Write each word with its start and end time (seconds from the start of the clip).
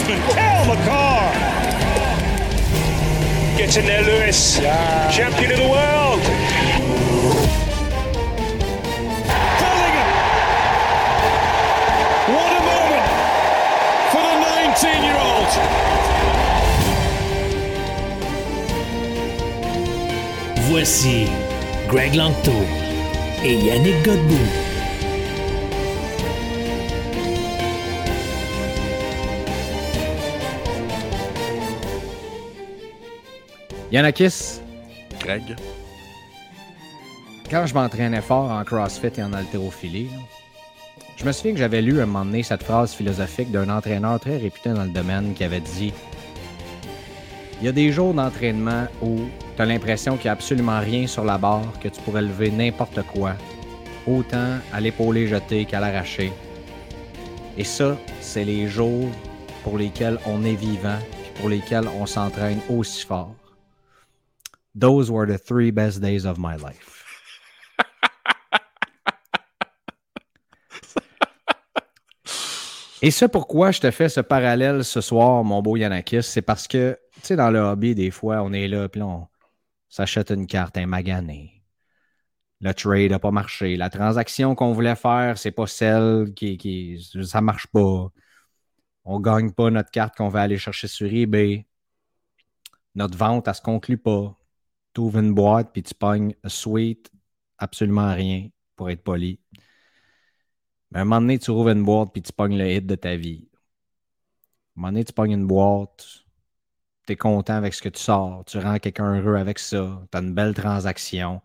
defenseman, 0.00 0.20
Cal 0.34 0.64
McCarr. 0.64 1.32
Gets 3.56 3.76
in 3.76 3.86
there, 3.86 4.02
Lewis. 4.02 4.58
Yeah. 4.58 5.10
Champion 5.10 5.52
of 5.52 5.58
the 5.58 5.68
world. 5.68 6.20
Bellingham. 9.60 10.08
What 12.34 12.52
a 12.52 12.62
moment 12.70 13.06
for 14.10 14.22
the 14.22 14.36
19-year-old. 14.46 15.50
Voici 20.68 21.28
Greg 21.88 22.14
Langto 22.14 22.64
et 23.42 23.56
Yannick 23.56 24.02
Godbout. 24.04 24.59
Yannakis, 33.92 34.60
Greg. 35.18 35.56
quand 37.50 37.66
je 37.66 37.74
m'entraînais 37.74 38.20
fort 38.20 38.48
en 38.48 38.62
CrossFit 38.62 39.10
et 39.18 39.22
en 39.24 39.32
haltérophilie, 39.32 40.10
je 41.16 41.24
me 41.24 41.32
souviens 41.32 41.54
que 41.54 41.58
j'avais 41.58 41.82
lu 41.82 41.98
à 41.98 42.04
un 42.04 42.06
moment 42.06 42.24
donné 42.24 42.44
cette 42.44 42.62
phrase 42.62 42.94
philosophique 42.94 43.50
d'un 43.50 43.68
entraîneur 43.68 44.20
très 44.20 44.36
réputé 44.36 44.70
dans 44.70 44.84
le 44.84 44.90
domaine 44.90 45.34
qui 45.34 45.42
avait 45.42 45.60
dit 45.60 45.92
Il 47.60 47.66
y 47.66 47.68
a 47.68 47.72
des 47.72 47.90
jours 47.90 48.14
d'entraînement 48.14 48.86
où 49.02 49.18
tu 49.56 49.62
as 49.62 49.66
l'impression 49.66 50.14
qu'il 50.16 50.26
n'y 50.26 50.30
a 50.30 50.34
absolument 50.34 50.78
rien 50.78 51.08
sur 51.08 51.24
la 51.24 51.36
barre, 51.36 51.72
que 51.82 51.88
tu 51.88 52.00
pourrais 52.02 52.22
lever 52.22 52.52
n'importe 52.52 53.02
quoi, 53.12 53.32
autant 54.06 54.58
à 54.72 54.80
l'épaulé 54.80 55.26
jeté 55.26 55.64
qu'à 55.64 55.80
l'arraché. 55.80 56.32
Et 57.58 57.64
ça, 57.64 57.96
c'est 58.20 58.44
les 58.44 58.68
jours 58.68 59.08
pour 59.64 59.78
lesquels 59.78 60.20
on 60.26 60.44
est 60.44 60.54
vivant, 60.54 60.98
puis 61.10 61.32
pour 61.40 61.48
lesquels 61.48 61.88
on 62.00 62.06
s'entraîne 62.06 62.60
aussi 62.68 63.04
fort. 63.04 63.34
Those 64.74 65.10
were 65.10 65.26
the 65.26 65.38
three 65.38 65.70
best 65.70 66.00
days 66.00 66.24
of 66.24 66.38
my 66.38 66.56
life. 66.56 67.04
Et 73.02 73.10
ce 73.10 73.24
pourquoi 73.24 73.72
je 73.72 73.80
te 73.80 73.90
fais 73.90 74.08
ce 74.08 74.20
parallèle 74.20 74.84
ce 74.84 75.00
soir, 75.00 75.42
mon 75.42 75.62
beau 75.62 75.76
Yanakis, 75.76 76.22
c'est 76.22 76.42
parce 76.42 76.68
que, 76.68 76.98
tu 77.14 77.20
sais, 77.22 77.36
dans 77.36 77.50
le 77.50 77.58
hobby, 77.58 77.94
des 77.94 78.10
fois, 78.10 78.42
on 78.42 78.52
est 78.52 78.68
là, 78.68 78.88
puis 78.88 79.02
on 79.02 79.28
s'achète 79.88 80.30
une 80.30 80.46
carte, 80.46 80.76
un 80.76 80.86
magané. 80.86 81.62
Le 82.60 82.72
trade 82.74 83.10
n'a 83.10 83.18
pas 83.18 83.30
marché. 83.30 83.76
La 83.76 83.90
transaction 83.90 84.54
qu'on 84.54 84.72
voulait 84.72 84.96
faire, 84.96 85.38
c'est 85.38 85.50
pas 85.50 85.66
celle 85.66 86.32
qui, 86.34 86.58
qui. 86.58 87.02
Ça 87.24 87.40
marche 87.40 87.66
pas. 87.68 88.10
On 89.04 89.20
gagne 89.20 89.52
pas 89.52 89.70
notre 89.70 89.90
carte 89.90 90.16
qu'on 90.16 90.28
va 90.28 90.42
aller 90.42 90.58
chercher 90.58 90.88
sur 90.88 91.12
eBay. 91.12 91.66
Notre 92.94 93.16
vente, 93.16 93.48
elle 93.48 93.54
se 93.54 93.62
conclut 93.62 93.98
pas. 93.98 94.36
Tu 94.94 95.00
ouvres 95.00 95.18
une 95.18 95.34
boîte, 95.34 95.72
puis 95.72 95.82
tu 95.82 95.94
pognes 95.94 96.34
sweet, 96.46 97.10
absolument 97.58 98.14
rien, 98.14 98.48
pour 98.76 98.90
être 98.90 99.02
poli. 99.02 99.40
Mais 100.90 100.98
à 100.98 101.02
un 101.02 101.04
moment 101.04 101.20
donné, 101.20 101.38
tu 101.38 101.50
rouvres 101.50 101.70
une 101.70 101.84
boîte 101.84 102.12
puis 102.12 102.22
tu 102.22 102.32
pognes 102.32 102.56
le 102.58 102.68
hit 102.70 102.86
de 102.86 102.94
ta 102.96 103.16
vie. 103.16 103.48
À 103.52 104.80
un 104.80 104.82
moment 104.82 104.88
donné, 104.92 105.04
tu 105.04 105.12
pognes 105.12 105.32
une 105.32 105.46
boîte, 105.46 106.24
tu 107.06 107.12
es 107.12 107.16
content 107.16 107.54
avec 107.54 107.74
ce 107.74 107.82
que 107.82 107.88
tu 107.88 108.00
sors, 108.00 108.44
tu 108.46 108.58
rends 108.58 108.78
quelqu'un 108.78 109.20
heureux 109.20 109.36
avec 109.36 109.58
ça, 109.58 110.02
tu 110.10 110.18
as 110.18 110.20
une 110.20 110.34
belle 110.34 110.54
transaction. 110.54 111.42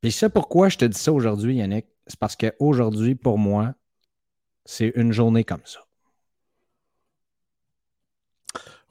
Puis 0.00 0.12
c'est 0.12 0.28
pourquoi 0.30 0.68
je 0.68 0.78
te 0.78 0.84
dis 0.84 0.98
ça 0.98 1.12
aujourd'hui, 1.12 1.56
Yannick, 1.56 1.86
c'est 2.06 2.18
parce 2.18 2.36
qu'aujourd'hui, 2.36 3.14
pour 3.14 3.38
moi, 3.38 3.74
c'est 4.64 4.92
une 4.96 5.12
journée 5.12 5.44
comme 5.44 5.64
ça. 5.66 5.80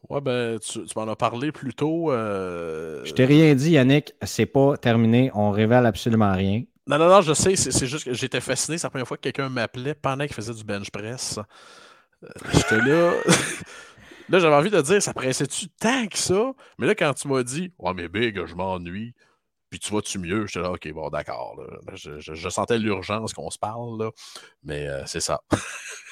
Ouais, 0.10 0.22
ben, 0.22 0.58
tu, 0.60 0.84
tu 0.86 0.94
m'en 0.98 1.08
as 1.08 1.16
parlé 1.16 1.52
plus 1.52 1.74
tôt. 1.74 2.12
euh, 2.12 3.04
Je 3.06 3.14
t'ai 3.14 3.26
rien 3.26 3.54
dit, 3.54 3.72
Yannick, 3.72 4.14
c'est 4.24 4.48
pas 4.48 4.76
terminé, 4.78 5.30
on 5.36 5.52
révèle 5.52 5.86
absolument 5.86 6.32
rien. 6.34 6.64
Non, 6.88 6.98
non, 6.98 7.08
non, 7.10 7.22
je 7.22 7.34
sais, 7.34 7.56
c'est 7.56 7.86
juste 7.86 8.06
que 8.06 8.14
j'étais 8.14 8.42
fasciné. 8.42 8.80
C'est 8.80 8.88
la 8.88 8.90
première 8.90 9.08
fois 9.08 9.18
que 9.18 9.22
quelqu'un 9.22 9.50
m'appelait 9.50 9.94
pendant 9.94 10.26
qu'il 10.26 10.34
faisait 10.34 10.54
du 10.56 10.64
bench 10.64 10.90
press. 10.90 11.38
Euh, 12.24 12.28
J'étais 12.52 12.78
là. 12.82 13.14
là, 14.30 14.40
j'avais 14.40 14.56
envie 14.56 14.72
de 14.72 14.82
dire, 14.82 15.02
ça 15.02 15.14
pressait-tu 15.14 15.68
tant 15.70 16.08
que 16.08 16.18
ça? 16.18 16.52
Mais 16.80 16.88
là, 16.88 16.96
quand 16.96 17.14
tu 17.14 17.28
m'as 17.28 17.44
dit, 17.44 17.72
ouais, 17.78 17.94
mais 17.94 18.08
big, 18.10 18.44
je 18.46 18.56
m'ennuie, 18.56 19.14
puis 19.70 19.80
tu 19.80 19.94
vas-tu 19.94 20.18
mieux? 20.18 20.48
J'étais 20.48 20.62
là, 20.62 20.72
ok, 20.72 20.92
bon, 20.94 21.10
d'accord. 21.10 21.62
Je, 21.94 22.20
je- 22.20 22.34
je 22.34 22.50
sentais 22.50 22.80
l'urgence 22.80 23.34
qu'on 23.34 23.52
se 23.52 23.60
parle, 23.60 24.00
là. 24.02 24.12
Mais 24.64 24.88
euh, 24.88 25.04
c'est 25.06 25.22
ça. 25.22 25.42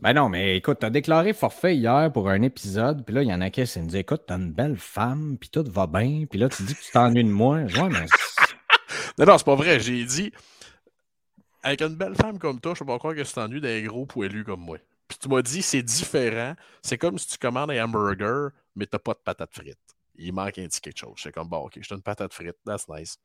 Ben 0.00 0.12
non, 0.12 0.28
mais 0.28 0.56
écoute, 0.56 0.78
t'as 0.80 0.90
déclaré 0.90 1.32
forfait 1.32 1.76
hier 1.76 2.12
pour 2.12 2.28
un 2.28 2.42
épisode, 2.42 3.04
puis 3.04 3.14
là, 3.14 3.22
il 3.22 3.28
y 3.28 3.34
en 3.34 3.40
a 3.40 3.50
qui 3.50 3.62
me 3.62 3.86
dit 3.86 3.96
Écoute, 3.98 4.22
t'as 4.28 4.36
une 4.36 4.52
belle 4.52 4.76
femme, 4.76 5.36
puis 5.40 5.50
tout 5.50 5.64
va 5.68 5.88
bien, 5.88 6.24
puis 6.30 6.38
là, 6.38 6.48
tu 6.48 6.62
dis 6.62 6.74
que 6.74 6.80
tu 6.80 6.92
t'ennuies 6.92 7.24
de 7.24 7.30
moi. 7.30 7.58
Ouais, 7.58 7.88
mais 7.90 8.06
Non, 9.18 9.26
non, 9.26 9.38
c'est 9.38 9.44
pas 9.44 9.56
vrai. 9.56 9.80
J'ai 9.80 10.04
dit, 10.04 10.32
avec 11.64 11.82
une 11.82 11.96
belle 11.96 12.14
femme 12.14 12.38
comme 12.38 12.60
toi, 12.60 12.74
je 12.74 12.80
peux 12.80 12.86
pas 12.86 12.98
croire 12.98 13.14
que 13.16 13.22
tu 13.22 13.32
t'ennuies 13.32 13.60
d'un 13.60 13.82
gros 13.82 14.06
poilu 14.06 14.44
comme 14.44 14.60
moi. 14.60 14.78
Puis 15.08 15.18
tu 15.18 15.28
m'as 15.28 15.42
dit, 15.42 15.62
c'est 15.62 15.82
différent. 15.82 16.54
C'est 16.82 16.98
comme 16.98 17.18
si 17.18 17.26
tu 17.26 17.38
commandes 17.38 17.72
un 17.72 17.84
hamburger, 17.84 18.50
mais 18.76 18.86
t'as 18.86 19.00
pas 19.00 19.14
de 19.14 19.20
patates 19.24 19.52
frites. 19.52 19.78
Il 20.14 20.32
manque 20.32 20.58
un 20.58 20.66
petit 20.66 20.80
quelque 20.80 20.98
chose. 20.98 21.14
C'est 21.16 21.32
comme, 21.32 21.48
bon, 21.48 21.58
ok, 21.66 21.78
je 21.80 21.94
une 21.94 22.02
patate 22.02 22.32
frite. 22.32 22.56
That's 22.64 22.88
nice. 22.88 23.18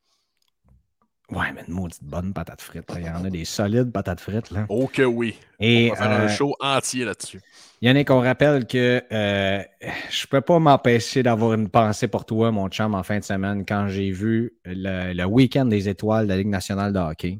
Ouais, 1.32 1.52
mais 1.54 1.64
une 1.68 1.74
maudite 1.74 2.04
bonne 2.04 2.34
patate 2.34 2.62
frite. 2.62 2.90
là. 2.92 3.00
Il 3.00 3.06
y 3.06 3.10
en 3.10 3.24
a 3.26 3.30
des 3.30 3.46
solides 3.46 3.92
patates 3.92 4.20
frites. 4.20 4.52
Là. 4.52 4.66
Oh 4.70 4.88
que 4.92 5.04
oui. 5.04 5.36
Et 5.60 5.90
On 5.92 5.96
va 5.96 6.02
faire 6.02 6.12
euh, 6.12 6.26
un 6.26 6.28
show 6.28 6.56
entier 6.60 7.06
là-dessus. 7.06 7.40
Yannick, 7.82 8.12
on 8.12 8.20
rappelle 8.20 8.68
que 8.68 9.02
euh, 9.12 9.64
je 10.12 10.28
peux 10.28 10.42
pas 10.42 10.60
m'empêcher 10.60 11.24
d'avoir 11.24 11.54
une 11.54 11.70
pensée 11.70 12.08
pour 12.08 12.26
toi, 12.26 12.52
mon 12.52 12.68
chum, 12.70 12.94
en 12.94 13.04
fin 13.04 13.20
de 13.20 13.24
semaine, 13.24 13.66
quand 13.66 13.88
j'ai 13.88 14.12
vu 14.12 14.54
le, 14.66 15.14
le 15.14 15.26
week-end 15.26 15.66
des 15.66 15.90
étoiles 15.90 16.26
de 16.26 16.30
la 16.32 16.38
Ligue 16.38 16.48
nationale 16.50 16.94
de 16.94 17.00
hockey. 17.00 17.40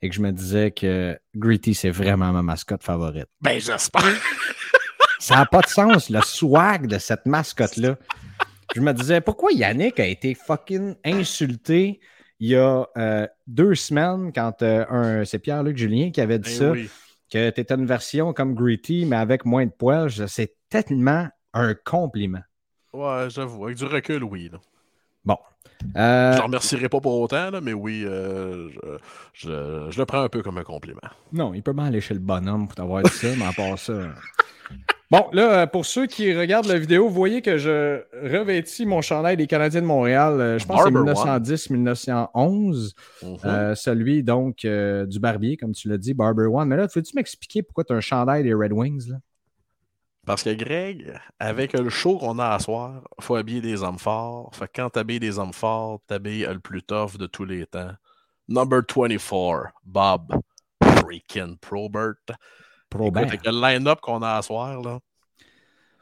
Et 0.00 0.08
que 0.08 0.14
je 0.14 0.20
me 0.20 0.32
disais 0.32 0.70
que 0.70 1.18
Gritty, 1.34 1.74
c'est 1.74 1.90
vraiment 1.90 2.32
ma 2.32 2.42
mascotte 2.42 2.82
favorite. 2.82 3.28
Ben, 3.40 3.60
j'espère. 3.60 4.02
Ça 5.18 5.36
n'a 5.36 5.46
pas 5.46 5.60
de 5.60 5.68
sens, 5.68 6.10
le 6.10 6.20
swag 6.20 6.86
de 6.86 6.98
cette 6.98 7.24
mascotte-là. 7.26 7.96
Je 8.74 8.80
me 8.80 8.92
disais, 8.92 9.20
pourquoi 9.20 9.52
Yannick 9.52 9.98
a 10.00 10.06
été 10.06 10.34
fucking 10.34 10.96
insulté 11.04 12.00
il 12.40 12.48
y 12.50 12.56
a 12.56 12.86
euh, 12.96 13.26
deux 13.46 13.74
semaines 13.74 14.32
quand 14.32 14.62
euh, 14.62 14.84
un, 14.90 15.24
c'est 15.24 15.38
Pierre-Luc 15.38 15.76
Julien 15.76 16.10
qui 16.10 16.20
avait 16.20 16.38
dit 16.38 16.50
Ben 16.50 16.58
ça, 16.58 16.70
oui. 16.72 16.90
que 17.30 17.50
tu 17.50 17.60
étais 17.60 17.74
une 17.74 17.86
version 17.86 18.32
comme 18.32 18.54
Gritty, 18.54 19.06
mais 19.06 19.16
avec 19.16 19.44
moins 19.44 19.66
de 19.66 19.70
poils. 19.70 20.10
C'est 20.28 20.54
tellement 20.68 21.28
un 21.52 21.74
compliment. 21.74 22.42
Ouais, 22.92 23.26
j'avoue. 23.28 23.64
Avec 23.66 23.76
du 23.78 23.84
recul, 23.84 24.22
oui. 24.24 24.50
là. 24.52 24.58
Bon. 25.24 25.38
Euh, 25.96 26.32
Je 26.32 26.38
ne 26.38 26.42
remercierai 26.42 26.88
pas 26.88 27.00
pour 27.00 27.18
autant, 27.20 27.50
là, 27.50 27.60
mais 27.60 27.72
oui, 27.72 28.04
euh, 28.06 28.68
je, 28.70 29.48
je- 29.48 29.90
je 29.90 29.98
le 29.98 30.04
prends 30.06 30.22
un 30.22 30.28
peu 30.28 30.42
comme 30.42 30.58
un 30.58 30.62
compliment. 30.64 31.00
Non, 31.32 31.52
il 31.54 31.62
peut 31.62 31.72
bien 31.72 31.86
aller 31.86 32.00
chez 32.00 32.14
le 32.14 32.20
bonhomme 32.20 32.66
pour 32.66 32.74
t'avoir 32.76 33.02
dit 33.02 33.10
ça, 33.10 33.28
mais 33.36 33.44
à 33.46 33.52
part 33.52 33.78
ça. 33.78 33.92
Bon, 35.10 35.26
là, 35.32 35.60
euh, 35.62 35.66
pour 35.66 35.86
ceux 35.86 36.06
qui 36.06 36.34
regardent 36.34 36.66
la 36.66 36.78
vidéo, 36.78 37.08
vous 37.08 37.14
voyez 37.14 37.40
que 37.42 37.56
je 37.56 38.02
revêtis 38.14 38.84
mon 38.86 39.00
chandail 39.00 39.36
des 39.36 39.46
Canadiens 39.46 39.82
de 39.82 39.86
Montréal. 39.86 40.40
euh, 40.40 40.58
Je 40.58 40.66
pense 40.66 40.82
que 40.82 40.88
c'est 40.88 40.92
Barber 40.92 41.12
1910-1911. 41.12 42.94
Mhm. 43.22 43.38
Euh, 43.44 43.74
celui 43.74 44.22
donc 44.22 44.64
euh, 44.64 45.06
du 45.06 45.20
barbier, 45.20 45.56
comme 45.56 45.72
tu 45.72 45.88
l'as 45.88 45.98
dit, 45.98 46.14
Barber 46.14 46.46
One. 46.46 46.68
Mais 46.68 46.76
là, 46.76 46.88
veux-tu 46.92 47.14
m'expliquer 47.14 47.62
pourquoi 47.62 47.84
tu 47.84 47.92
as 47.92 47.96
un 47.96 48.00
chandail 48.00 48.42
des 48.42 48.54
Red 48.54 48.72
Wings? 48.72 49.08
Là? 49.10 49.16
Parce 50.26 50.42
que 50.42 50.54
Greg, 50.54 51.12
avec 51.38 51.74
le 51.74 51.90
show 51.90 52.16
qu'on 52.18 52.38
a 52.38 52.48
à 52.48 52.58
soir, 52.58 53.02
faut 53.20 53.36
habiller 53.36 53.60
des 53.60 53.82
hommes 53.82 53.98
forts. 53.98 54.50
Fait 54.54 54.66
que 54.66 54.72
quand 54.76 54.90
t'habilles 54.90 55.20
des 55.20 55.38
hommes 55.38 55.52
forts, 55.52 56.00
t'habilles 56.06 56.46
le 56.50 56.60
plus 56.60 56.82
tough 56.82 57.18
de 57.18 57.26
tous 57.26 57.44
les 57.44 57.66
temps. 57.66 57.92
Number 58.48 58.80
24, 58.96 59.72
Bob 59.84 60.32
freaking 60.82 61.58
Probert. 61.58 62.14
Probert. 62.94 63.22
Écoute, 63.24 63.32
avec 63.40 63.46
le 63.46 63.60
line-up 63.60 64.00
qu'on 64.00 64.22
a 64.22 64.36
à 64.36 64.42
soir, 64.42 64.80
là, 64.80 64.98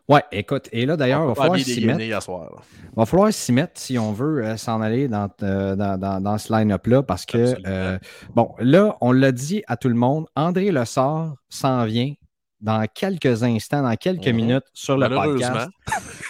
Ouais, 0.09 0.25
écoute, 0.33 0.69
et 0.73 0.85
là 0.85 0.97
d'ailleurs, 0.97 1.23
il 1.23 1.29
va 1.29 1.35
falloir 1.37 1.59
s'y 1.61 1.87
mettre. 1.87 2.23
soir. 2.23 2.63
va 2.97 3.07
falloir 3.07 3.33
s'y 3.33 3.53
mettre 3.53 3.81
si 3.81 3.99
on 3.99 4.13
veut 4.13 4.45
euh, 4.45 4.57
s'en 4.57 4.81
aller 4.83 5.07
dans, 5.07 5.29
euh, 5.43 5.77
dans, 5.77 5.97
dans- 5.97 6.21
dans 6.21 6.39
ce 6.39 6.53
line-up-là 6.53 7.03
parce 7.05 7.25
que, 7.25 7.55
euh, 7.67 7.99
bon, 8.35 8.53
là, 8.59 8.97
on 9.01 9.13
l'a 9.13 9.31
dit 9.31 9.63
à 9.69 9.77
tout 9.77 9.89
le 9.89 9.95
monde, 9.95 10.27
André 10.35 10.73
Lessard 10.73 11.35
s'en 11.49 11.85
vient 11.85 12.13
dans 12.61 12.85
quelques 12.93 13.43
instants, 13.45 13.83
dans 13.83 13.95
quelques 13.95 14.27
Mhm. 14.27 14.37
minutes 14.37 14.65
sur 14.75 14.97
le 14.99 15.09
podcast. 15.09 15.71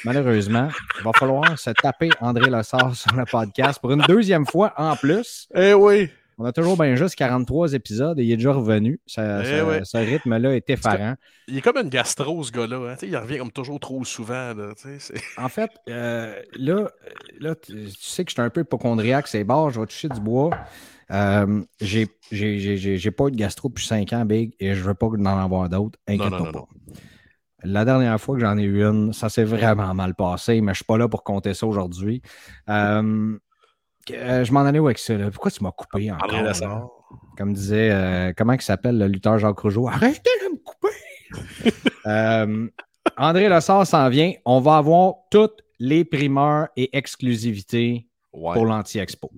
Malheureusement, 0.04 0.68
il 0.98 1.04
va 1.04 1.12
falloir 1.12 1.58
se 1.58 1.70
taper 1.70 2.10
André 2.20 2.50
Lessard 2.50 2.94
sur 2.94 3.14
le 3.16 3.24
podcast 3.24 3.80
pour 3.80 3.90
une 3.92 4.02
deuxième 4.02 4.46
fois 4.46 4.74
en 4.76 4.96
plus. 4.96 5.48
Eh 5.54 5.72
oui! 5.72 6.10
On 6.42 6.44
a 6.44 6.52
toujours 6.52 6.76
bien 6.76 6.96
juste 6.96 7.14
43 7.14 7.74
épisodes 7.74 8.18
et 8.18 8.24
il 8.24 8.32
est 8.32 8.36
déjà 8.36 8.52
revenu. 8.52 9.00
Ça, 9.06 9.42
Eh 9.42 9.46
ça- 9.46 9.64
ouais. 9.64 9.80
Ce 9.84 9.96
rythme-là 9.96 10.56
est 10.56 10.68
effarant. 10.70 11.14
Il 11.46 11.56
est 11.58 11.60
comme 11.60 11.76
une 11.76 11.88
gastro, 11.88 12.42
ce 12.42 12.50
gars-là. 12.50 12.78
hein. 12.92 12.96
Il 13.02 13.16
revient 13.16 13.38
comme 13.38 13.52
toujours 13.52 13.78
trop 13.78 14.04
souvent. 14.04 14.52
là, 14.52 14.72
En 15.38 15.48
fait, 15.48 15.70
euh, 15.88 16.34
là, 16.56 16.90
là, 17.38 17.54
tu 17.54 17.88
sais 17.96 18.24
que 18.24 18.30
je 18.30 18.34
suis 18.34 18.42
un 18.42 18.50
peu 18.50 18.62
hypochondriaque, 18.62 19.28
c'est 19.28 19.44
barre, 19.44 19.70
je 19.70 19.78
vais 19.78 19.86
toucher 19.86 20.08
du 20.08 20.20
bois. 20.20 20.50
Euh, 21.12 21.62
j'ai 21.80 22.06
pas 22.06 23.26
eu 23.28 23.30
de 23.30 23.36
gastro 23.36 23.68
depuis 23.68 23.86
5 23.86 24.12
ans, 24.12 24.24
Big, 24.24 24.54
et 24.58 24.74
je 24.74 24.82
veux 24.82 24.94
pas 24.94 25.06
en 25.06 25.24
avoir 25.26 25.68
d'autres. 25.68 25.96
Non, 26.08 26.14
Inquiète 26.14 26.30
non, 26.32 26.44
non, 26.46 26.52
pas. 26.52 26.64
La 27.62 27.84
dernière 27.84 28.20
fois 28.20 28.34
que 28.34 28.40
j'en 28.40 28.58
ai 28.58 28.64
eu 28.64 28.82
une, 28.82 29.12
ça 29.12 29.28
s'est 29.28 29.44
vraiment 29.44 29.94
mal 29.94 30.16
passé, 30.16 30.60
mais 30.60 30.72
je 30.72 30.78
suis 30.78 30.84
pas 30.84 30.98
là 30.98 31.06
pour 31.08 31.22
compter 31.22 31.54
ça 31.54 31.68
aujourd'hui. 31.68 32.20
Euh, 32.68 33.38
euh, 34.10 34.44
je 34.44 34.52
m'en 34.52 34.60
allais 34.60 34.78
où 34.78 34.86
avec 34.86 34.98
ça? 34.98 35.14
là? 35.16 35.30
Pourquoi 35.30 35.50
tu 35.50 35.62
m'as 35.62 35.70
coupé 35.72 36.10
encore? 36.10 36.24
André 36.24 36.38
là? 36.38 36.48
Lassard. 36.48 36.88
Comme 37.36 37.52
disait, 37.52 37.90
euh, 37.90 38.32
comment 38.36 38.52
il 38.54 38.60
s'appelle 38.62 38.98
le 38.98 39.06
lutteur 39.06 39.38
Jacques 39.38 39.58
Rougeau? 39.58 39.88
Arrêtez 39.88 40.30
de 40.44 40.52
me 40.52 40.58
couper! 40.58 40.88
Euh, 42.04 42.66
André 43.16 43.48
Lessard 43.48 43.86
s'en 43.86 44.08
vient. 44.08 44.32
On 44.44 44.58
va 44.58 44.78
avoir 44.78 45.14
toutes 45.30 45.60
les 45.78 46.04
primeurs 46.04 46.66
et 46.76 46.96
exclusivités 46.96 48.08
Ouais. 48.32 48.54
pour 48.54 48.64
l'Anti-Expo. 48.66 49.30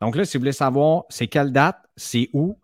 Donc 0.00 0.14
là, 0.14 0.24
si 0.24 0.36
vous 0.36 0.42
voulez 0.42 0.52
savoir 0.52 1.04
c'est 1.08 1.26
quelle 1.26 1.50
date, 1.52 1.78
c'est 1.96 2.28
où, 2.32 2.56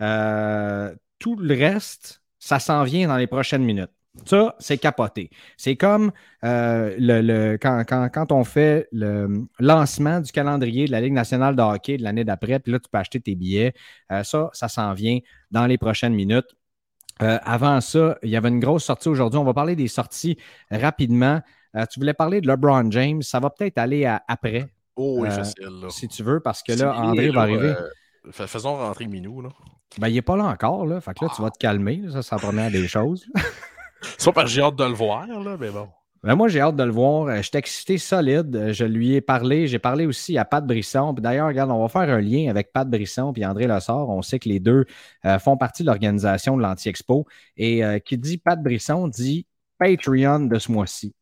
tout 0.00 1.36
le 1.36 1.54
reste, 1.54 2.22
ça 2.40 2.58
s'en 2.58 2.82
vient 2.82 3.06
dans 3.06 3.16
les 3.16 3.28
prochaines 3.28 3.62
minutes. 3.62 3.90
Ça, 4.26 4.54
c'est 4.58 4.76
capoté. 4.76 5.30
C'est 5.56 5.76
comme 5.76 6.12
euh, 6.44 6.94
le, 6.98 7.20
le- 7.22 7.56
quand, 7.56 7.82
quand- 7.88 8.08
quand 8.12 8.30
on 8.32 8.44
fait 8.44 8.86
le 8.92 9.46
lancement 9.58 10.20
du 10.20 10.30
calendrier 10.32 10.86
de 10.86 10.92
la 10.92 11.00
Ligue 11.00 11.14
nationale 11.14 11.56
de 11.56 11.62
hockey 11.62 11.96
de 11.96 12.02
l'année 12.02 12.24
d'après, 12.24 12.58
puis 12.58 12.72
là, 12.72 12.78
tu 12.78 12.90
peux 12.92 12.98
acheter 12.98 13.20
tes 13.20 13.34
billets. 13.34 13.72
Euh, 14.10 14.22
ça, 14.22 14.50
ça 14.52 14.68
s'en 14.68 14.92
vient 14.92 15.18
dans 15.50 15.66
les 15.66 15.78
prochaines 15.78 16.12
minutes. 16.14 16.46
Euh, 17.22 17.38
avant 17.44 17.80
ça, 17.80 18.18
il 18.22 18.28
y 18.30 18.36
avait 18.36 18.48
une 18.50 18.60
grosse 18.60 18.84
sortie 18.84 19.08
aujourd'hui. 19.08 19.38
On 19.38 19.44
va 19.44 19.54
parler 19.54 19.76
des 19.76 19.88
sorties 19.88 20.36
rapidement. 20.70 21.40
Tu 21.90 21.98
voulais 22.00 22.12
parler 22.14 22.40
de 22.42 22.48
LeBron 22.48 22.90
James. 22.90 23.22
Ça 23.22 23.40
va 23.40 23.48
peut-être 23.48 23.78
aller 23.78 24.04
à- 24.04 24.22
après, 24.28 24.66
Oh, 24.94 25.20
oui, 25.20 25.30
facile. 25.30 25.68
Là. 25.80 25.88
si 25.88 26.06
tu 26.06 26.22
veux, 26.22 26.40
parce 26.40 26.62
que 26.62 26.72
là, 26.72 26.94
André 26.94 27.28
va 27.30 27.34
là, 27.34 27.40
arriver. 27.42 27.74
fais- 28.30 28.46
faisons 28.46 28.76
rentrer 28.76 29.06
Minou. 29.06 29.40
Là. 29.40 29.48
Ben, 29.98 30.08
il 30.08 30.14
n'est 30.14 30.22
pas 30.22 30.36
là 30.36 30.44
encore. 30.44 30.84
Là. 30.86 31.00
Fait 31.00 31.14
que 31.14 31.24
là, 31.24 31.30
tu 31.34 31.40
vas 31.40 31.50
te 31.50 31.58
calmer. 31.58 32.02
Ça, 32.10 32.20
c'est 32.22 32.34
la 32.34 32.40
première 32.42 32.70
des 32.70 32.86
choses. 32.86 33.24
C'est 34.18 34.32
parce 34.32 34.46
que 34.46 34.50
j'ai 34.50 34.62
hâte 34.62 34.76
de 34.76 34.84
le 34.84 34.94
voir, 34.94 35.26
là, 35.26 35.56
mais 35.58 35.70
bon. 35.70 35.88
Ben, 36.24 36.36
moi, 36.36 36.46
j'ai 36.46 36.60
hâte 36.60 36.76
de 36.76 36.84
le 36.84 36.92
voir. 36.92 37.26
Euh, 37.26 37.36
Je 37.38 37.42
suis 37.42 37.50
excité 37.54 37.98
solide. 37.98 38.54
Euh, 38.54 38.72
Je 38.72 38.84
lui 38.84 39.14
ai 39.14 39.20
parlé. 39.20 39.66
J'ai 39.66 39.80
parlé 39.80 40.06
aussi 40.06 40.38
à 40.38 40.44
Pat 40.44 40.64
Brisson. 40.64 41.12
D'ailleurs, 41.14 41.48
regarde, 41.48 41.70
on 41.72 41.82
va 41.82 41.88
faire 41.88 42.14
un 42.14 42.20
lien 42.20 42.48
avec 42.48 42.72
Pat 42.72 42.88
Brisson 42.88 43.32
et 43.36 43.44
André 43.44 43.66
Lessard. 43.66 44.08
On 44.08 44.22
sait 44.22 44.38
que 44.38 44.48
les 44.48 44.60
deux 44.60 44.84
euh, 45.24 45.38
font 45.40 45.56
partie 45.56 45.82
de 45.82 45.88
l'organisation 45.88 46.56
de 46.56 46.62
l'Anti-Expo. 46.62 47.26
Et 47.56 47.82
qui 48.04 48.18
dit 48.18 48.38
Pat 48.38 48.62
Brisson 48.62 49.08
dit 49.08 49.46
Patreon 49.78 50.46
de 50.46 50.58
ce 50.60 50.70
mois-ci. 50.70 51.12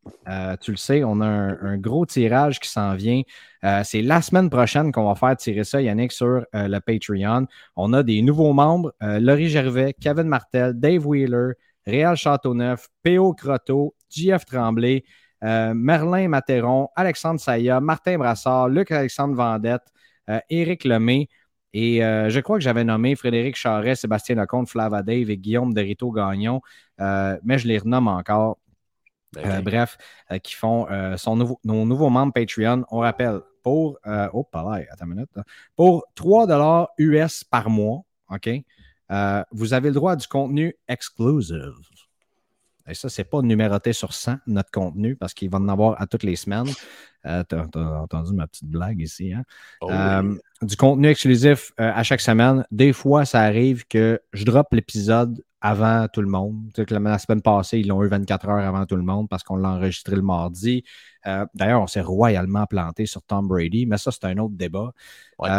Tu 0.60 0.70
le 0.70 0.76
sais, 0.76 1.02
on 1.02 1.20
a 1.22 1.26
un, 1.26 1.78
gros 1.78 2.04
tirage 2.04 2.60
qui 2.60 2.68
s'en 2.68 2.94
vient. 2.94 3.22
C'est 3.84 4.02
la 4.02 4.20
semaine 4.20 4.50
prochaine 4.50 4.92
qu'on 4.92 5.08
va 5.08 5.14
faire 5.14 5.36
tirer 5.36 5.64
ça, 5.64 5.80
Yannick, 5.80 6.12
sur 6.12 6.44
le 6.52 6.78
Patreon. 6.78 7.46
On 7.76 7.92
a 7.94 8.02
des 8.02 8.22
nouveaux 8.22 8.52
membres 8.52 8.92
Laurie 9.00 9.48
Gervais, 9.48 9.94
Kevin 9.98 10.24
Martel, 10.24 10.74
Dave 10.74 11.06
Wheeler, 11.06 11.52
Réal 11.90 12.16
Châteauneuf, 12.16 12.88
P.O. 13.02 13.34
Croteau, 13.34 13.94
JF 14.08 14.44
Tremblay, 14.46 15.04
euh, 15.42 15.74
Merlin 15.74 16.28
Matéron, 16.28 16.88
Alexandre 16.94 17.40
Saya, 17.40 17.80
Martin 17.80 18.18
Brassard, 18.18 18.68
Luc-Alexandre 18.68 19.34
Vendette, 19.34 19.82
euh, 20.28 20.38
Éric 20.48 20.84
Lemay. 20.84 21.28
Et 21.72 22.04
euh, 22.04 22.28
je 22.28 22.40
crois 22.40 22.58
que 22.58 22.64
j'avais 22.64 22.84
nommé 22.84 23.16
Frédéric 23.16 23.56
Charret, 23.56 23.94
Sébastien 23.94 24.36
Lecomte, 24.36 24.68
Flava 24.68 25.02
Dave 25.02 25.30
et 25.30 25.36
Guillaume 25.36 25.72
Derito 25.72 26.10
Gagnon, 26.10 26.60
mais 26.98 27.58
je 27.58 27.68
les 27.68 27.78
renomme 27.78 28.08
encore. 28.08 28.58
Ben, 29.32 29.62
bref, 29.62 29.96
qui 30.42 30.54
font 30.54 30.88
son 31.16 31.36
nouveau, 31.36 31.60
nos 31.64 31.86
nouveaux 31.86 32.10
membres 32.10 32.32
Patreon. 32.32 32.84
On 32.90 32.98
rappelle, 32.98 33.38
pour, 33.62 34.00
oh, 34.04 34.48
l'air, 34.52 34.86
attends 34.90 35.04
une 35.04 35.10
minute, 35.10 35.30
pour 35.76 36.04
3 36.16 36.92
US 36.98 37.44
par 37.44 37.70
mois, 37.70 38.02
OK, 38.28 38.50
euh, 39.10 39.42
vous 39.52 39.72
avez 39.74 39.88
le 39.88 39.94
droit 39.94 40.12
à 40.12 40.16
du 40.16 40.26
contenu 40.26 40.74
exclusive. 40.88 41.74
Et 42.88 42.94
ça, 42.94 43.08
c'est 43.08 43.24
pas 43.24 43.40
numéroté 43.42 43.92
sur 43.92 44.12
100, 44.12 44.36
notre 44.48 44.70
contenu, 44.70 45.14
parce 45.14 45.32
qu'il 45.34 45.48
va 45.50 45.58
en 45.58 45.68
avoir 45.68 46.00
à 46.00 46.06
toutes 46.06 46.24
les 46.24 46.34
semaines. 46.34 46.66
Euh, 47.26 47.44
T'as 47.44 47.66
t'as 47.68 47.98
entendu 48.00 48.32
ma 48.32 48.46
petite 48.46 48.68
blague 48.68 49.00
ici, 49.00 49.32
hein? 49.32 49.44
Oh, 49.82 49.90
Euh, 49.90 50.22
oui. 50.22 50.38
du 50.68 50.76
contenu 50.76 51.08
exclusif 51.08 51.70
euh, 51.78 51.92
à 51.94 52.02
chaque 52.02 52.22
semaine. 52.22 52.64
Des 52.70 52.92
fois, 52.92 53.24
ça 53.26 53.42
arrive 53.42 53.86
que 53.86 54.18
je 54.32 54.44
drop 54.44 54.68
l'épisode 54.72 55.40
avant 55.60 56.08
tout 56.08 56.22
le 56.22 56.28
monde. 56.28 56.56
Tu 56.74 56.80
sais 56.80 56.86
que 56.86 56.94
la, 56.94 57.00
la 57.00 57.18
semaine 57.18 57.42
passée, 57.42 57.78
ils 57.78 57.86
l'ont 57.86 58.02
eu 58.02 58.08
24 58.08 58.48
heures 58.48 58.66
avant 58.66 58.86
tout 58.86 58.96
le 58.96 59.02
monde 59.02 59.28
parce 59.28 59.42
qu'on 59.44 59.56
l'a 59.56 59.68
enregistré 59.68 60.16
le 60.16 60.22
mardi. 60.22 60.82
D'ailleurs, 61.54 61.82
on 61.82 61.86
s'est 61.86 62.00
royalement 62.00 62.64
planté 62.66 63.04
sur 63.04 63.22
Tom 63.22 63.46
Brady, 63.46 63.84
mais 63.84 63.98
ça, 63.98 64.10
c'est 64.10 64.24
un 64.24 64.38
autre 64.38 64.54
débat. 64.56 64.92
Ouais. 65.38 65.50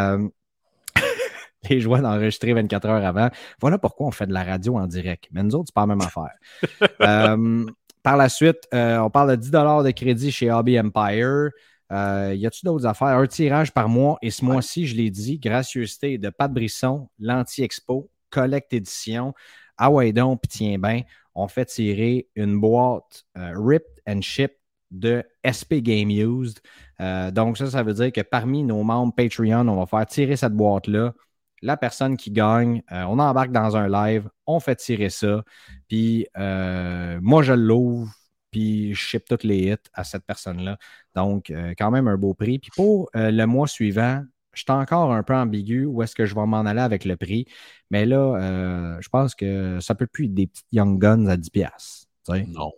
Les 1.69 1.79
joies 1.79 2.01
d'enregistrer 2.01 2.53
24 2.53 2.87
heures 2.87 3.05
avant. 3.05 3.29
Voilà 3.59 3.77
pourquoi 3.77 4.07
on 4.07 4.11
fait 4.11 4.27
de 4.27 4.33
la 4.33 4.43
radio 4.43 4.77
en 4.77 4.87
direct. 4.87 5.27
Mais 5.31 5.43
nous 5.43 5.55
autres, 5.55 5.67
c'est 5.67 5.75
pas 5.75 5.81
la 5.81 5.87
même 5.87 6.01
affaire. 6.01 6.35
Euh, 7.01 7.65
par 8.03 8.17
la 8.17 8.29
suite, 8.29 8.67
euh, 8.73 8.97
on 8.99 9.09
parle 9.09 9.31
de 9.31 9.35
10 9.35 9.51
de 9.51 9.91
crédit 9.91 10.31
chez 10.31 10.51
Hobby 10.51 10.79
Empire. 10.79 11.49
Euh, 11.91 12.33
y 12.35 12.45
a-t-il 12.45 12.65
d'autres 12.65 12.85
affaires? 12.85 13.17
Un 13.17 13.27
tirage 13.27 13.73
par 13.73 13.89
mois. 13.89 14.17
Et 14.21 14.31
ce 14.31 14.45
mois-ci, 14.45 14.87
je 14.87 14.95
l'ai 14.95 15.09
dit, 15.09 15.39
gracieuseté 15.39 16.17
de 16.17 16.29
Pat 16.29 16.51
Brisson, 16.51 17.09
l'Anti-Expo, 17.19 18.09
Collect 18.29 18.73
Édition. 18.73 19.33
Ah 19.77 19.91
ouais, 19.91 20.13
donc, 20.13 20.41
puis 20.41 20.49
tiens 20.49 20.77
bien, 20.77 21.01
on 21.35 21.47
fait 21.47 21.65
tirer 21.65 22.27
une 22.35 22.59
boîte 22.59 23.25
euh, 23.37 23.53
Ripped 23.55 24.01
and 24.07 24.21
Shipped 24.21 24.57
de 24.91 25.23
SP 25.43 25.81
Game 25.81 26.09
Used. 26.09 26.59
Euh, 26.99 27.31
donc, 27.31 27.57
ça, 27.57 27.69
ça 27.69 27.83
veut 27.83 27.93
dire 27.93 28.11
que 28.11 28.21
parmi 28.21 28.63
nos 28.63 28.83
membres 28.83 29.13
Patreon, 29.15 29.67
on 29.67 29.75
va 29.75 29.85
faire 29.85 30.05
tirer 30.05 30.35
cette 30.35 30.53
boîte-là. 30.53 31.13
La 31.61 31.77
personne 31.77 32.17
qui 32.17 32.31
gagne, 32.31 32.81
euh, 32.91 33.03
on 33.03 33.19
embarque 33.19 33.51
dans 33.51 33.77
un 33.77 33.87
live, 33.87 34.29
on 34.47 34.59
fait 34.59 34.75
tirer 34.75 35.09
ça. 35.09 35.43
Puis 35.87 36.27
euh, 36.37 37.19
moi, 37.21 37.43
je 37.43 37.53
l'ouvre, 37.53 38.11
puis 38.49 38.93
je 38.93 38.99
ship 38.99 39.25
toutes 39.25 39.43
les 39.43 39.71
hits 39.71 39.89
à 39.93 40.03
cette 40.03 40.25
personne-là. 40.25 40.77
Donc, 41.15 41.51
euh, 41.51 41.73
quand 41.77 41.91
même 41.91 42.07
un 42.07 42.17
beau 42.17 42.33
prix. 42.33 42.59
Puis 42.59 42.71
pour 42.75 43.09
le 43.13 43.45
mois 43.45 43.67
suivant, 43.67 44.23
je 44.53 44.61
suis 44.61 44.71
encore 44.71 45.13
un 45.13 45.23
peu 45.23 45.35
ambigu 45.35 45.85
où 45.85 46.01
est-ce 46.03 46.15
que 46.15 46.25
je 46.25 46.35
vais 46.35 46.45
m'en 46.45 46.61
aller 46.61 46.81
avec 46.81 47.05
le 47.05 47.15
prix. 47.15 47.45
Mais 47.89 48.05
là, 48.05 48.97
je 48.99 49.09
pense 49.09 49.35
que 49.35 49.79
ça 49.79 49.95
peut 49.95 50.07
plus 50.07 50.25
être 50.25 50.33
des 50.33 50.47
petites 50.47 50.67
Young 50.71 50.99
Guns 50.99 51.27
à 51.27 51.37
10$. 51.37 51.49
piastres, 51.51 52.07
tu 52.25 52.33
sais. 52.33 52.45
Non. 52.47 52.71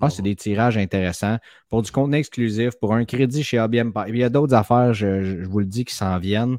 Que 0.00 0.08
c'est 0.08 0.22
des 0.22 0.34
tirages 0.34 0.78
intéressants 0.78 1.36
pour 1.68 1.82
du 1.82 1.90
contenu 1.92 2.16
exclusif, 2.16 2.74
pour 2.80 2.94
un 2.94 3.04
crédit 3.04 3.42
chez 3.42 3.60
Empire. 3.60 4.08
Il 4.08 4.16
y 4.16 4.24
a 4.24 4.30
d'autres 4.30 4.54
affaires, 4.54 4.94
je 4.94 5.44
vous 5.44 5.58
le 5.58 5.66
dis, 5.66 5.84
qui 5.84 5.94
s'en 5.94 6.18
viennent. 6.18 6.56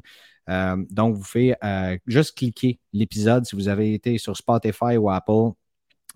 Euh, 0.48 0.76
donc, 0.90 1.16
vous 1.16 1.24
faites 1.24 1.56
euh, 1.62 1.96
juste 2.06 2.36
cliquer 2.36 2.80
l'épisode 2.92 3.44
si 3.46 3.54
vous 3.56 3.68
avez 3.68 3.94
été 3.94 4.18
sur 4.18 4.36
Spotify 4.36 4.96
ou 4.96 5.10
Apple. 5.10 5.52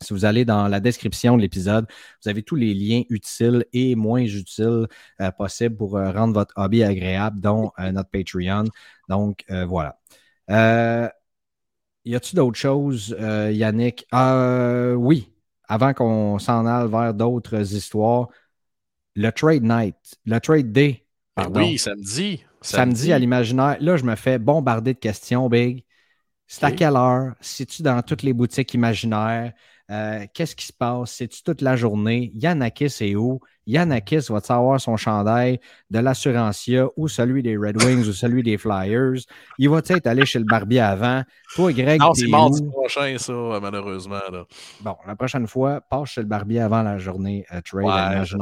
Si 0.02 0.12
vous 0.12 0.24
allez 0.26 0.44
dans 0.44 0.68
la 0.68 0.78
description 0.78 1.36
de 1.36 1.42
l'épisode, 1.42 1.86
vous 2.22 2.28
avez 2.28 2.42
tous 2.42 2.56
les 2.56 2.74
liens 2.74 3.02
utiles 3.08 3.64
et 3.72 3.94
moins 3.94 4.20
utiles 4.20 4.86
euh, 5.20 5.30
possibles 5.30 5.76
pour 5.76 5.92
rendre 5.92 6.34
votre 6.34 6.52
hobby 6.56 6.82
agréable, 6.82 7.40
dont 7.40 7.72
notre 7.78 8.10
Patreon. 8.10 8.64
Donc, 9.08 9.44
voilà. 9.48 9.98
Y 12.04 12.14
a-t-il 12.14 12.36
d'autres 12.36 12.58
choses, 12.58 13.16
Yannick? 13.18 14.06
Oui, 14.12 15.32
avant 15.66 15.94
qu'on 15.94 16.38
s'en 16.38 16.66
aille 16.66 16.90
vers 16.90 17.14
d'autres 17.14 17.74
histoires, 17.74 18.28
le 19.14 19.30
Trade 19.30 19.62
Night, 19.62 19.96
le 20.26 20.38
Trade 20.38 20.72
Day, 20.72 21.06
pardon, 21.34 21.60
oui, 21.60 21.78
samedi. 21.78 22.44
Samedi 22.66 23.12
à 23.12 23.18
l'imaginaire. 23.18 23.76
Là, 23.80 23.96
je 23.96 24.04
me 24.04 24.14
fais 24.14 24.38
bombarder 24.38 24.94
de 24.94 24.98
questions, 24.98 25.48
Big. 25.48 25.84
C'est 26.46 26.64
à 26.64 26.70
quelle 26.70 26.96
heure? 26.96 27.34
C'est-tu 27.40 27.82
dans 27.82 28.00
toutes 28.02 28.22
les 28.22 28.32
boutiques 28.32 28.72
imaginaires? 28.74 29.52
Euh, 29.90 30.26
Qu'est-ce 30.34 30.56
qui 30.56 30.66
se 30.66 30.72
passe? 30.72 31.12
C'est-tu 31.12 31.42
toute 31.42 31.60
la 31.60 31.76
journée? 31.76 32.32
Yanakis 32.34 32.96
est 33.00 33.14
où? 33.14 33.40
Yanakis 33.66 34.26
va 34.30 34.40
savoir 34.40 34.80
son 34.80 34.96
chandail 34.96 35.60
de 35.90 35.98
l'assurancia 35.98 36.86
ou 36.96 37.08
celui 37.08 37.42
des 37.42 37.56
Red 37.56 37.82
Wings 37.82 38.06
ou 38.08 38.12
celui 38.12 38.42
des 38.42 38.58
Flyers? 38.58 39.20
Il 39.58 39.70
va 39.70 39.78
être 39.78 40.06
allé 40.06 40.24
chez 40.24 40.38
le 40.38 40.44
barbier 40.44 40.80
avant? 40.80 41.22
Toi, 41.54 41.72
Greg, 41.72 42.00
Non, 42.00 42.14
c'est 42.14 42.28
mardi 42.28 42.62
prochain, 42.64 43.16
ça, 43.18 43.32
malheureusement. 43.60 44.20
Là. 44.30 44.44
Bon, 44.80 44.96
la 45.06 45.16
prochaine 45.16 45.46
fois, 45.46 45.80
passe 45.80 46.10
chez 46.10 46.20
le 46.20 46.28
barbier 46.28 46.60
avant 46.60 46.82
la 46.82 46.98
journée 46.98 47.44
euh, 47.52 47.60
trade 47.60 47.84
Ouais, 47.84 48.24
je 48.24 48.36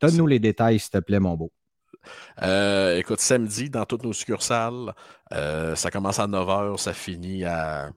Donne-nous 0.00 0.26
les 0.26 0.38
détails, 0.38 0.78
s'il 0.78 0.90
te 0.90 0.98
plaît, 0.98 1.20
mon 1.20 1.34
beau. 1.34 1.50
Euh, 2.42 2.96
écoute, 2.96 3.20
samedi, 3.20 3.70
dans 3.70 3.84
toutes 3.84 4.04
nos 4.04 4.12
succursales, 4.12 4.94
euh, 5.32 5.74
ça 5.74 5.90
commence 5.90 6.18
à 6.18 6.26
9h, 6.26 6.78
ça 6.78 6.92
finit 6.92 7.44
à 7.44 7.90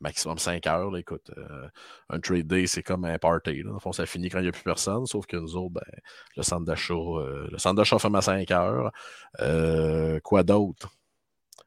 maximum 0.00 0.38
5 0.38 0.66
heures. 0.66 0.96
Écoute, 0.96 1.30
euh, 1.36 1.68
un 2.10 2.20
trade 2.20 2.46
day, 2.46 2.66
c'est 2.66 2.82
comme 2.82 3.04
un 3.04 3.18
party. 3.18 3.62
Là. 3.62 3.78
Fond, 3.80 3.92
ça 3.92 4.06
finit 4.06 4.28
quand 4.28 4.38
il 4.38 4.42
n'y 4.42 4.48
a 4.48 4.52
plus 4.52 4.62
personne, 4.62 5.06
sauf 5.06 5.26
que 5.26 5.36
nous 5.36 5.56
autres, 5.56 5.74
ben, 5.74 6.00
le 6.36 6.42
centre 6.42 6.64
d'achat, 6.64 6.94
le 6.94 7.58
centre 7.58 7.76
d'achat 7.76 7.98
ferme 7.98 8.16
à 8.16 8.22
5 8.22 8.50
heures. 8.50 8.92
Quoi 10.22 10.42
d'autre? 10.42 10.90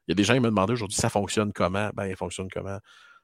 Il 0.06 0.12
y 0.12 0.12
a 0.12 0.14
des 0.14 0.24
gens 0.24 0.34
qui 0.34 0.40
me 0.40 0.48
demandaient 0.48 0.72
aujourd'hui 0.72 0.96
ça 0.96 1.10
fonctionne 1.10 1.52
comment? 1.52 1.90
Ben, 1.94 2.06
il 2.06 2.16
fonctionne 2.16 2.48
comment? 2.50 2.78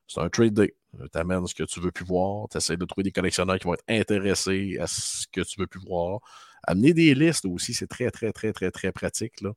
C'est 0.06 0.20
un 0.20 0.28
trade 0.28 0.54
day. 0.54 0.74
Tu 1.12 1.18
amènes 1.18 1.46
ce 1.46 1.54
que 1.54 1.64
tu 1.64 1.80
veux 1.80 1.90
plus 1.90 2.04
voir. 2.04 2.48
Tu 2.50 2.58
essaies 2.58 2.76
de 2.76 2.84
trouver 2.84 3.04
des 3.04 3.12
collectionneurs 3.12 3.58
qui 3.58 3.66
vont 3.66 3.74
être 3.74 3.84
intéressés 3.88 4.76
à 4.80 4.86
ce 4.86 5.26
que 5.32 5.40
tu 5.40 5.58
veux 5.60 5.66
plus 5.66 5.80
voir. 5.80 6.20
Amener 6.66 6.94
des 6.94 7.14
listes 7.14 7.44
aussi, 7.46 7.74
c'est 7.74 7.86
très, 7.86 8.10
très, 8.10 8.32
très, 8.32 8.52
très, 8.52 8.70
très 8.70 8.92
pratique. 8.92 9.40
Là. 9.40 9.52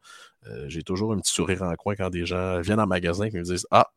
Euh, 0.47 0.65
j'ai 0.69 0.83
toujours 0.83 1.13
un 1.13 1.19
petit 1.19 1.33
sourire 1.33 1.63
en 1.63 1.73
coin 1.75 1.95
quand 1.95 2.09
des 2.09 2.25
gens 2.25 2.61
viennent 2.61 2.79
en 2.79 2.87
magasin 2.87 3.25
et 3.25 3.31
me 3.31 3.43
disent 3.43 3.67
Ah, 3.71 3.89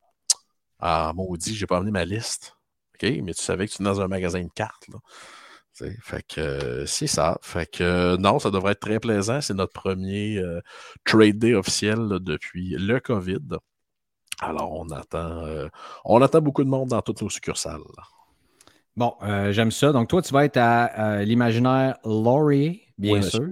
ah 0.81 1.12
maudit, 1.14 1.55
j'ai 1.55 1.67
pas 1.67 1.79
amené 1.79 1.90
ma 1.90 2.05
liste. 2.05 2.57
OK, 2.95 3.09
mais 3.23 3.35
tu 3.35 3.43
savais 3.43 3.67
que 3.67 3.73
tu 3.73 3.83
es 3.83 3.85
dans 3.85 4.00
un 4.00 4.09
magasin 4.09 4.43
de 4.43 4.50
cartes. 4.55 4.88
Là. 4.88 4.99
fait 6.02 6.26
que 6.26 6.40
euh, 6.40 6.87
c'est 6.87 7.07
ça. 7.07 7.38
Fait 7.43 7.67
que 7.71 7.83
euh, 7.85 8.17
non, 8.17 8.38
ça 8.38 8.50
devrait 8.50 8.73
être 8.73 8.81
très 8.81 9.00
plaisant. 9.00 9.40
C'est 9.40 9.55
notre 9.55 9.73
premier 9.73 10.43
trade 11.05 11.38
day 11.38 11.55
officiel 11.55 12.19
depuis 12.21 12.71
le 12.79 13.00
COVID. 13.00 13.59
Alors, 14.40 14.73
on 14.73 14.88
attend, 14.90 15.45
on 16.05 16.23
attend 16.23 16.40
beaucoup 16.40 16.64
de 16.64 16.71
monde 16.71 16.88
dans 16.90 17.02
toutes 17.02 17.23
nos 17.23 17.31
succursales. 17.31 17.81
Bon, 19.00 19.14
j'aime 19.50 19.71
ça. 19.71 19.92
Donc, 19.92 20.09
toi, 20.09 20.23
tu 20.23 20.33
vas 20.33 20.45
être 20.45 20.59
à 20.59 21.25
l'imaginaire 21.25 21.97
Laurier 22.04 22.83
bien 23.00 23.23
sûr. 23.23 23.49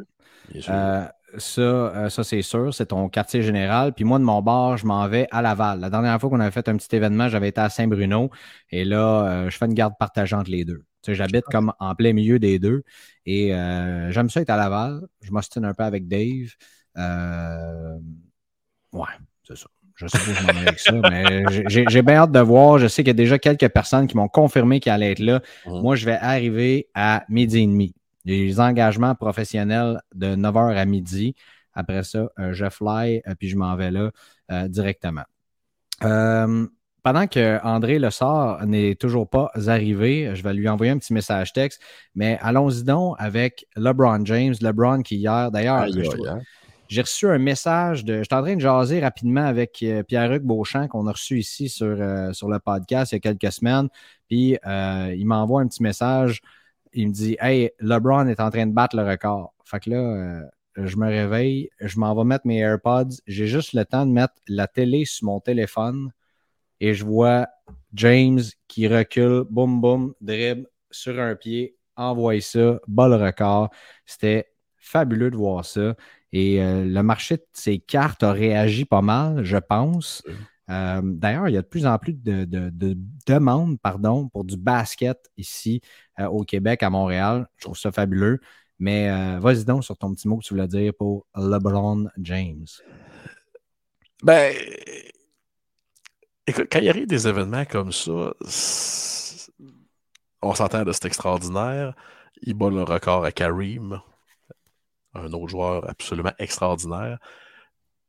Euh, 0.68 1.06
ça, 1.36 1.60
euh, 1.60 2.08
ça 2.08 2.24
c'est 2.24 2.42
sûr, 2.42 2.72
c'est 2.72 2.86
ton 2.86 3.08
quartier 3.08 3.42
général. 3.42 3.92
Puis 3.92 4.04
moi, 4.04 4.18
de 4.18 4.24
mon 4.24 4.40
bar, 4.40 4.76
je 4.76 4.86
m'en 4.86 5.06
vais 5.08 5.26
à 5.30 5.42
Laval. 5.42 5.80
La 5.80 5.90
dernière 5.90 6.18
fois 6.20 6.30
qu'on 6.30 6.40
avait 6.40 6.50
fait 6.50 6.68
un 6.68 6.76
petit 6.76 6.94
événement, 6.94 7.28
j'avais 7.28 7.48
été 7.48 7.60
à 7.60 7.68
Saint-Bruno. 7.68 8.30
Et 8.70 8.84
là, 8.84 9.24
euh, 9.28 9.50
je 9.50 9.56
fais 9.56 9.66
une 9.66 9.74
garde 9.74 9.94
partagée 9.98 10.36
entre 10.36 10.50
les 10.50 10.64
deux. 10.64 10.84
Tu 11.02 11.12
sais, 11.12 11.14
J'habite 11.14 11.44
comme 11.44 11.72
en 11.78 11.94
plein 11.94 12.12
milieu 12.12 12.38
des 12.38 12.58
deux. 12.58 12.82
Et 13.26 13.48
j'aime 14.10 14.30
ça 14.30 14.40
être 14.40 14.50
à 14.50 14.56
Laval. 14.56 15.06
Je 15.20 15.30
m'ostine 15.30 15.64
un 15.64 15.74
peu 15.74 15.84
avec 15.84 16.08
Dave. 16.08 16.48
Ouais, 18.92 19.14
c'est 19.46 19.56
ça. 19.56 19.66
Je 19.98 20.06
sais 20.06 20.18
pas 20.18 20.30
où 20.30 20.34
je 20.34 20.42
m'en 20.42 20.60
avec 20.60 20.78
ça, 20.78 20.92
mais 21.10 21.44
j'ai 21.68 22.02
bien 22.02 22.16
hâte 22.16 22.32
de 22.32 22.40
voir. 22.40 22.78
Je 22.78 22.86
sais 22.86 23.02
qu'il 23.02 23.08
y 23.08 23.10
a 23.10 23.14
déjà 23.14 23.38
quelques 23.38 23.68
personnes 23.68 24.06
qui 24.06 24.16
m'ont 24.16 24.28
confirmé 24.28 24.80
qu'elles 24.80 24.94
allaient 24.94 25.12
être 25.12 25.18
là. 25.18 25.40
Mmh. 25.66 25.80
Moi, 25.80 25.96
je 25.96 26.06
vais 26.06 26.18
arriver 26.20 26.88
à 26.94 27.24
midi 27.28 27.58
et 27.58 27.66
demi 27.66 27.94
les 28.28 28.60
engagements 28.60 29.14
professionnels 29.14 30.00
de 30.14 30.36
9h 30.36 30.76
à 30.76 30.84
midi. 30.84 31.34
Après 31.72 32.02
ça, 32.02 32.28
euh, 32.38 32.52
je 32.52 32.68
fly, 32.68 33.22
euh, 33.26 33.34
puis 33.38 33.48
je 33.48 33.56
m'en 33.56 33.74
vais 33.74 33.90
là 33.90 34.10
euh, 34.50 34.68
directement. 34.68 35.24
pendant 36.00 37.26
que 37.26 37.58
André 37.64 37.98
Le 37.98 38.10
Sort 38.10 38.64
n'est 38.66 38.96
toujours 38.96 39.28
pas 39.30 39.50
arrivé, 39.66 40.34
je 40.34 40.42
vais 40.42 40.52
lui 40.52 40.68
envoyer 40.68 40.92
un 40.92 40.98
petit 40.98 41.14
message 41.14 41.52
texte, 41.52 41.80
mais 42.14 42.38
allons-y 42.42 42.84
donc 42.84 43.16
avec 43.18 43.66
LeBron 43.76 44.24
James. 44.26 44.54
LeBron 44.60 45.02
qui 45.02 45.16
hier, 45.16 45.50
d'ailleurs. 45.50 45.86
J'ai 46.88 47.02
reçu 47.02 47.28
un 47.28 47.38
message 47.38 48.04
de. 48.04 48.22
J'étais 48.22 48.34
en 48.34 48.42
train 48.42 48.56
de 48.56 48.60
jaser 48.60 49.00
rapidement 49.00 49.44
avec 49.44 49.84
Pierre-Hugues 50.08 50.42
Beauchamp 50.42 50.88
qu'on 50.88 51.06
a 51.06 51.12
reçu 51.12 51.38
ici 51.38 51.68
sur, 51.68 51.96
sur 52.34 52.48
le 52.48 52.58
podcast 52.58 53.12
il 53.12 53.16
y 53.16 53.18
a 53.18 53.20
quelques 53.20 53.52
semaines. 53.52 53.88
Puis 54.28 54.58
il 54.64 55.24
m'envoie 55.26 55.62
un 55.62 55.68
petit 55.68 55.82
message 55.82 56.42
il 56.92 57.08
me 57.08 57.12
dit 57.12 57.36
Hey, 57.40 57.70
LeBron 57.80 58.26
est 58.26 58.40
en 58.40 58.50
train 58.50 58.66
de 58.66 58.72
battre 58.72 58.96
le 58.96 59.08
record. 59.08 59.54
Fait 59.64 59.80
que 59.80 59.90
là, 59.90 59.96
euh, 59.96 60.42
je 60.76 60.96
me 60.96 61.06
réveille, 61.06 61.70
je 61.80 61.98
m'en 61.98 62.14
vais 62.14 62.24
mettre 62.24 62.46
mes 62.46 62.58
AirPods. 62.58 63.16
J'ai 63.26 63.46
juste 63.46 63.72
le 63.72 63.84
temps 63.84 64.06
de 64.06 64.12
mettre 64.12 64.34
la 64.48 64.66
télé 64.66 65.04
sur 65.04 65.26
mon 65.26 65.40
téléphone 65.40 66.12
et 66.80 66.94
je 66.94 67.04
vois 67.04 67.48
James 67.94 68.40
qui 68.68 68.86
recule, 68.88 69.44
boum, 69.50 69.80
boum, 69.80 70.14
dribble 70.20 70.66
sur 70.90 71.18
un 71.20 71.34
pied, 71.34 71.76
envoie 71.96 72.40
ça, 72.40 72.78
bat 72.86 73.08
le 73.08 73.16
record. 73.16 73.70
C'était 74.06 74.48
fabuleux 74.76 75.30
de 75.30 75.36
voir 75.36 75.64
ça. 75.64 75.94
Et 76.32 76.62
euh, 76.62 76.84
le 76.84 77.02
marché 77.02 77.36
de 77.36 77.46
ces 77.52 77.78
cartes 77.78 78.22
a 78.22 78.32
réagi 78.32 78.84
pas 78.84 79.02
mal, 79.02 79.44
je 79.44 79.56
pense. 79.56 80.22
Euh, 80.70 81.00
d'ailleurs, 81.02 81.48
il 81.48 81.54
y 81.54 81.56
a 81.56 81.62
de 81.62 81.66
plus 81.66 81.86
en 81.86 81.96
plus 81.98 82.12
de, 82.12 82.44
demandes 83.26 83.80
pardon, 83.80 84.28
pour 84.28 84.44
du 84.44 84.56
basket 84.56 85.18
ici 85.36 85.80
euh, 86.20 86.26
au 86.26 86.44
Québec, 86.44 86.82
à 86.82 86.90
Montréal. 86.90 87.48
Je 87.56 87.64
trouve 87.64 87.78
ça 87.78 87.92
fabuleux. 87.92 88.40
Mais 88.80 89.08
vas-y 89.40 89.64
donc 89.64 89.82
sur 89.82 89.98
ton 89.98 90.14
petit 90.14 90.28
mot 90.28 90.38
que 90.38 90.44
tu 90.44 90.54
voulais 90.54 90.68
dire 90.68 90.92
pour 90.96 91.26
LeBron 91.34 92.06
James. 92.18 92.66
Ben, 94.22 94.54
écoute, 96.46 96.68
quand 96.70 96.78
il 96.78 96.88
arrive 96.88 97.08
des 97.08 97.26
événements 97.26 97.64
comme 97.64 97.90
ça, 97.90 98.34
on 100.42 100.54
s'entend 100.54 100.84
de 100.84 100.92
c'est 100.92 101.06
extraordinaire. 101.06 101.94
Il 102.42 102.54
bat 102.54 102.70
le 102.70 102.84
record 102.84 103.24
à 103.24 103.32
Karim, 103.32 104.00
un 105.14 105.32
autre 105.32 105.48
joueur 105.48 105.88
absolument 105.88 106.32
extraordinaire. 106.38 107.18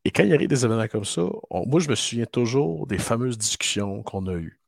Et 0.06 0.12
quand 0.12 0.24
il 0.24 0.30
y 0.30 0.34
a 0.34 0.38
des 0.38 0.66
événements 0.66 0.88
comme 0.88 1.06
ça, 1.06 1.24
moi, 1.52 1.80
je 1.80 1.90
me 1.90 1.96
souviens 1.96 2.26
toujours 2.26 2.88
des 2.88 2.98
fameuses 2.98 3.38
discussions 3.38 4.02
qu'on 4.04 4.28
a 4.28 4.34
eues. 4.34 4.60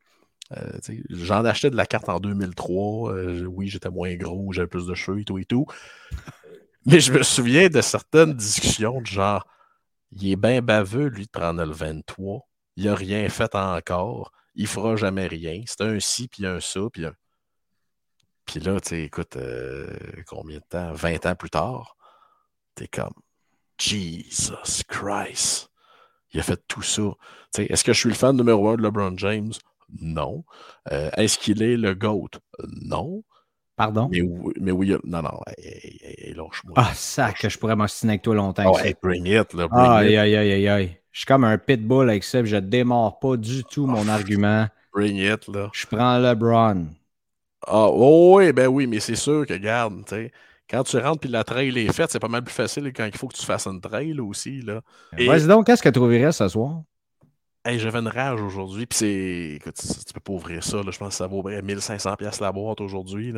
Euh, 0.58 0.80
j'en 1.10 1.46
achetais 1.46 1.70
de 1.70 1.78
la 1.78 1.86
carte 1.86 2.10
en 2.10 2.20
2003. 2.20 3.14
Euh, 3.14 3.46
oui, 3.46 3.70
j'étais 3.70 3.90
moins 3.90 4.14
gros, 4.16 4.52
j'avais 4.52 4.68
plus 4.68 4.86
de 4.86 4.94
cheveux 4.94 5.22
et 5.22 5.26
tout 5.26 5.38
et 5.38 5.46
tout. 5.46 5.66
Mais 6.86 7.00
je 7.00 7.14
me 7.14 7.24
souviens 7.24 7.70
de 7.70 7.80
certaines 7.80 8.34
discussions 8.34 9.02
de 9.02 9.06
genre 9.06 9.48
il 10.12 10.32
est 10.32 10.36
bien 10.36 10.62
baveux, 10.62 11.08
lui, 11.08 11.26
de 11.26 11.32
prendre 11.32 11.64
le 11.64 11.72
23. 11.72 12.48
Il 12.76 12.86
n'a 12.86 12.96
rien 12.96 13.30
fait 13.30 13.56
encore. 13.56 14.32
Il 14.56 14.68
fera 14.68 14.96
jamais 14.96 15.28
rien. 15.28 15.62
C'est 15.66 15.82
un 15.82 16.00
ci, 16.00 16.28
puis 16.28 16.46
un 16.46 16.60
ça, 16.60 16.82
puis 16.92 17.06
un. 17.06 17.16
Puis 18.46 18.60
là, 18.60 18.80
tu 18.82 18.90
sais, 18.90 19.04
écoute, 19.04 19.38
euh, 19.38 19.88
combien 20.28 20.58
de 20.58 20.64
temps? 20.68 20.92
20 20.94 21.26
ans 21.26 21.36
plus 21.36 21.50
tard, 21.50 21.96
t'es 22.76 22.88
comme 22.88 23.14
Jesus 23.78 24.84
Christ. 24.88 25.70
Il 26.34 26.40
a 26.40 26.44
fait 26.44 26.62
tout 26.68 26.82
ça. 26.82 27.04
Est-ce 27.58 27.84
que 27.84 27.94
je 27.94 28.00
suis 28.00 28.10
le 28.10 28.16
fan 28.16 28.36
numéro 28.38 28.70
un 28.70 28.76
de 28.76 28.84
LeBron 28.84 29.18
James? 29.18 29.52
Non. 30.00 30.46
Euh, 30.92 31.10
est-ce 31.18 31.38
qu'il 31.38 31.62
est 31.62 31.76
le 31.76 31.94
GOAT? 31.94 32.30
Non. 32.84 33.24
Pardon? 33.76 34.10
Mais, 34.12 34.22
mais 34.60 34.72
oui, 34.72 34.96
non, 35.04 35.22
non, 35.24 35.40
lâche-moi. 36.36 36.74
Ah, 36.76 36.92
ça, 36.94 37.34
que 37.34 37.50
je 37.50 37.58
pourrais 37.58 37.76
m'ostiner 37.76 38.14
avec 38.14 38.22
toi 38.22 38.36
longtemps. 38.36 38.72
Oh, 38.74 38.78
bring 39.02 39.26
it, 39.26 39.54
là, 39.54 39.68
bring 39.68 39.86
aïe, 39.86 40.18
Aïe, 40.18 40.36
aïe, 40.36 40.68
aïe, 40.68 40.98
Je 41.12 41.20
suis 41.20 41.26
comme 41.26 41.44
un 41.44 41.58
pitbull 41.58 42.10
avec 42.10 42.24
ça, 42.24 42.44
je 42.44 42.58
démarre 42.58 43.20
pas 43.20 43.38
du 43.38 43.64
tout 43.64 43.88
mon 43.88 44.08
ah, 44.08 44.14
argument. 44.14 44.68
Bring 44.94 45.18
it, 45.18 45.48
là. 45.48 45.70
Je 45.74 45.88
prends 45.88 46.20
LeBron. 46.20 46.88
Ah, 47.66 47.88
oh, 47.90 48.38
oui, 48.38 48.52
ben 48.54 48.68
oui, 48.68 48.88
mais 48.88 49.00
c'est 49.00 49.16
sûr 49.16 49.46
que, 49.46 49.54
garde, 49.54 50.06
tu 50.06 50.16
sais, 50.16 50.32
quand 50.72 50.84
tu 50.84 50.98
rentres 50.98 51.20
puis 51.20 51.30
la 51.30 51.44
trail 51.44 51.78
est 51.78 51.92
faite, 51.92 52.12
c'est 52.12 52.20
pas 52.20 52.30
mal 52.30 52.44
plus 52.44 52.54
facile 52.54 52.92
quand 52.94 53.06
il 53.06 53.18
faut 53.18 53.28
que 53.28 53.36
tu 53.36 53.46
fasses 53.46 53.68
une 53.68 53.82
trail 53.82 54.20
aussi. 54.22 54.62
Là. 54.62 54.82
Vas-y 55.12 55.46
donc, 55.46 55.66
qu'est-ce 55.66 55.84
que 55.84 55.90
tu 55.90 56.00
ouvrirais 56.00 56.32
ce 56.32 56.48
soir? 56.48 56.84
Hey, 57.66 57.78
j'avais 57.78 58.00
une 58.00 58.08
rage 58.08 58.42
aujourd'hui, 58.42 58.88
puis 58.88 58.98
c'est. 58.98 59.58
Écoute, 59.58 59.76
tu 59.76 60.14
peux 60.14 60.20
pas 60.20 60.34
ouvrir 60.34 60.64
ça, 60.64 60.78
là. 60.78 60.90
je 60.90 60.98
pense 60.98 61.10
que 61.10 61.14
ça 61.16 61.28
vaudrait 61.28 61.62
1500$ 61.62 62.42
la 62.42 62.52
boîte 62.52 62.82
aujourd'hui. 62.82 63.34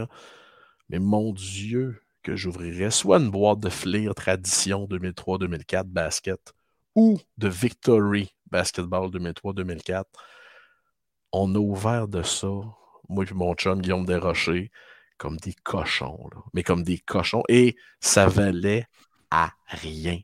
Mais 0.89 0.99
mon 0.99 1.33
Dieu, 1.33 1.99
que 2.21 2.35
j'ouvrirais 2.35 2.91
soit 2.91 3.17
une 3.17 3.29
boîte 3.29 3.59
de 3.59 3.69
Fleer 3.69 4.13
Tradition 4.15 4.85
2003-2004 4.85 5.83
basket 5.83 6.53
ou 6.95 7.19
de 7.37 7.49
Victory 7.49 8.33
Basketball 8.49 9.09
2003-2004. 9.09 10.03
On 11.33 11.53
a 11.55 11.57
ouvert 11.57 12.07
de 12.07 12.21
ça, 12.21 12.47
moi 13.09 13.25
et 13.29 13.33
mon 13.33 13.53
chum 13.55 13.81
Guillaume 13.81 14.05
Desrochers 14.05 14.71
comme 15.23 15.37
des 15.37 15.53
cochons, 15.63 16.29
mais 16.53 16.63
comme 16.63 16.83
des 16.83 16.97
cochons. 16.99 17.43
Et 17.47 17.77
ça 18.01 18.27
valait 18.27 18.87
à 19.31 19.53
rien. 19.67 20.19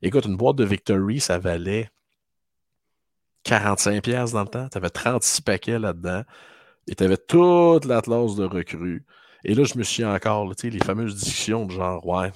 Écoute, 0.00 0.26
une 0.26 0.36
boîte 0.36 0.54
de 0.54 0.64
Victory, 0.64 1.18
ça 1.18 1.40
valait 1.40 1.90
45$ 3.44 4.30
dans 4.30 4.42
le 4.42 4.48
temps. 4.48 4.68
Tu 4.68 4.78
avais 4.78 4.90
36 4.90 5.40
paquets 5.40 5.80
là-dedans. 5.80 6.22
Et 6.86 6.94
tu 6.94 7.02
avais 7.02 7.16
toute 7.16 7.84
l'atlas 7.84 8.36
de 8.36 8.44
recrues. 8.44 9.04
Et 9.42 9.56
là, 9.56 9.64
je 9.64 9.76
me 9.76 9.82
suis 9.82 10.04
encore, 10.04 10.54
tu 10.54 10.70
les 10.70 10.78
fameuses 10.78 11.16
discussions 11.16 11.66
de 11.66 11.72
genre, 11.72 12.06
ouais. 12.06 12.30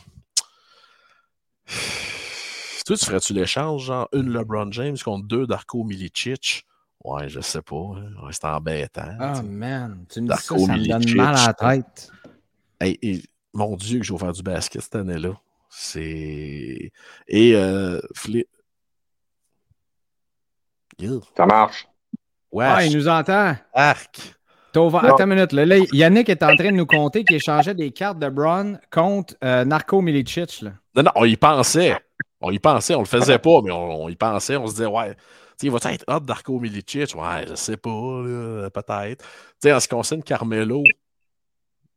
Toi, 2.84 2.96
tu 2.96 3.04
ferais-tu 3.04 3.32
l'échange, 3.32 3.84
genre 3.84 4.08
une 4.12 4.32
LeBron 4.32 4.72
James 4.72 4.98
contre 5.04 5.28
deux 5.28 5.46
Darko 5.46 5.84
Milicic? 5.84 6.66
Ouais, 7.08 7.28
je 7.28 7.40
sais 7.40 7.62
pas. 7.62 7.74
Hein. 7.96 8.28
C'est 8.30 8.44
embêtant. 8.44 9.16
Oh 9.18 9.42
man, 9.42 10.04
tu 10.10 10.20
me 10.20 10.28
dis 10.28 10.42
ça, 10.42 10.58
ça 10.58 10.76
me 10.76 10.88
donne 10.88 11.16
mal 11.16 11.34
à 11.34 11.46
la 11.46 11.54
tête. 11.54 12.10
Hey, 12.80 13.22
mon 13.54 13.76
Dieu, 13.76 14.00
que 14.00 14.04
j'ai 14.04 14.12
ouvert 14.12 14.32
du 14.32 14.42
basket 14.42 14.82
cette 14.82 14.96
année-là. 14.96 15.32
C'est. 15.70 16.92
Et 17.28 17.54
euh, 17.54 18.00
Flip. 18.14 18.46
Ça 21.36 21.46
marche. 21.46 21.88
Ouais. 22.52 22.66
Ah, 22.68 22.84
il 22.84 22.94
nous 22.94 23.08
entend. 23.08 23.56
Arc. 23.72 24.34
Attends 24.70 25.24
une 25.24 25.26
minute. 25.26 25.52
Là, 25.52 25.78
Yannick 25.92 26.28
est 26.28 26.42
en 26.42 26.54
train 26.54 26.70
de 26.70 26.76
nous 26.76 26.86
compter 26.86 27.24
qu'il 27.24 27.36
échangeait 27.36 27.74
des 27.74 27.90
cartes 27.90 28.18
de 28.18 28.28
Braun 28.28 28.78
contre 28.92 29.34
euh, 29.42 29.64
Narco 29.64 30.00
Milicic. 30.02 30.62
Là. 30.62 30.72
Non, 30.94 31.04
non, 31.04 31.10
on 31.14 31.24
y 31.24 31.36
pensait. 31.36 31.96
On 32.40 32.50
y 32.50 32.58
pensait. 32.58 32.94
On 32.94 33.00
le 33.00 33.06
faisait 33.06 33.38
pas, 33.38 33.60
mais 33.62 33.72
on 33.72 34.08
y 34.08 34.16
pensait. 34.16 34.56
On 34.56 34.66
se 34.66 34.72
disait, 34.74 34.86
ouais, 34.86 35.16
il 35.62 35.70
va 35.70 35.78
être 35.92 36.04
hot 36.08 36.20
Darko 36.20 36.60
Milicic? 36.60 37.14
Ouais, 37.14 37.46
je 37.48 37.54
sais 37.54 37.76
pas, 37.76 37.90
peut-être. 38.70 39.24
En 39.66 39.80
ce 39.80 39.88
qui 39.88 39.94
concerne 39.94 40.22
Carmelo, 40.22 40.84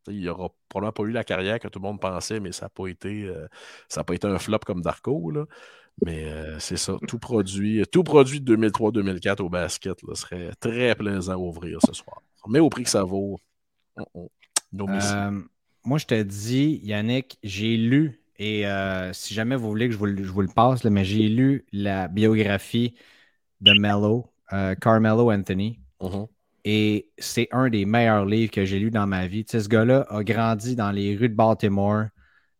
Il 0.07 0.23
n'aura 0.23 0.49
probablement 0.67 0.91
pas 0.93 1.03
eu 1.03 1.11
la 1.11 1.23
carrière 1.23 1.59
que 1.59 1.67
tout 1.67 1.79
le 1.79 1.83
monde 1.83 1.99
pensait, 1.99 2.39
mais 2.39 2.51
ça 2.51 2.65
n'a 2.65 2.69
pas 2.69 2.87
été, 2.87 3.25
euh, 3.25 3.47
ça 3.87 4.03
pas 4.03 4.15
été 4.15 4.27
un 4.27 4.39
flop 4.39 4.59
comme 4.65 4.81
Darko. 4.81 5.31
Là. 5.31 5.45
Mais 6.03 6.25
euh, 6.25 6.59
c'est 6.59 6.77
ça, 6.77 6.97
tout 7.07 7.19
produit, 7.19 7.83
tout 7.91 8.03
produit 8.03 8.41
de 8.41 8.55
2003-2004 8.55 9.41
au 9.41 9.49
basket 9.49 9.99
serait 10.15 10.51
très 10.59 10.95
plaisant 10.95 11.33
à 11.33 11.37
ouvrir 11.37 11.79
ce 11.85 11.93
soir. 11.93 12.21
Mais 12.47 12.59
au 12.59 12.69
prix 12.69 12.83
que 12.83 12.89
ça 12.89 13.03
vaut, 13.03 13.37
euh, 13.99 15.41
moi, 15.83 15.97
je 15.97 16.05
te 16.05 16.21
dis, 16.23 16.79
Yannick, 16.83 17.37
j'ai 17.43 17.77
lu, 17.77 18.23
et 18.39 18.63
si 19.13 19.35
jamais 19.35 19.55
vous 19.55 19.69
voulez 19.69 19.87
que 19.87 19.93
je 19.93 19.99
vous, 19.99 20.05
le 20.05 20.53
passe, 20.53 20.83
mais 20.85 21.05
j'ai 21.05 21.27
lu 21.27 21.65
la 21.71 22.07
biographie 22.07 22.95
de 23.61 23.73
Mello, 23.73 24.31
Carmelo 24.81 25.31
Anthony. 25.31 25.79
Mm-hmm. 26.01 26.27
Et 26.63 27.09
c'est 27.17 27.47
un 27.51 27.69
des 27.69 27.85
meilleurs 27.85 28.25
livres 28.25 28.51
que 28.51 28.65
j'ai 28.65 28.79
lu 28.79 28.91
dans 28.91 29.07
ma 29.07 29.27
vie. 29.27 29.45
Tu 29.45 29.51
sais, 29.51 29.63
ce 29.63 29.69
gars-là 29.69 30.05
a 30.09 30.23
grandi 30.23 30.75
dans 30.75 30.91
les 30.91 31.15
rues 31.15 31.29
de 31.29 31.35
Baltimore. 31.35 32.05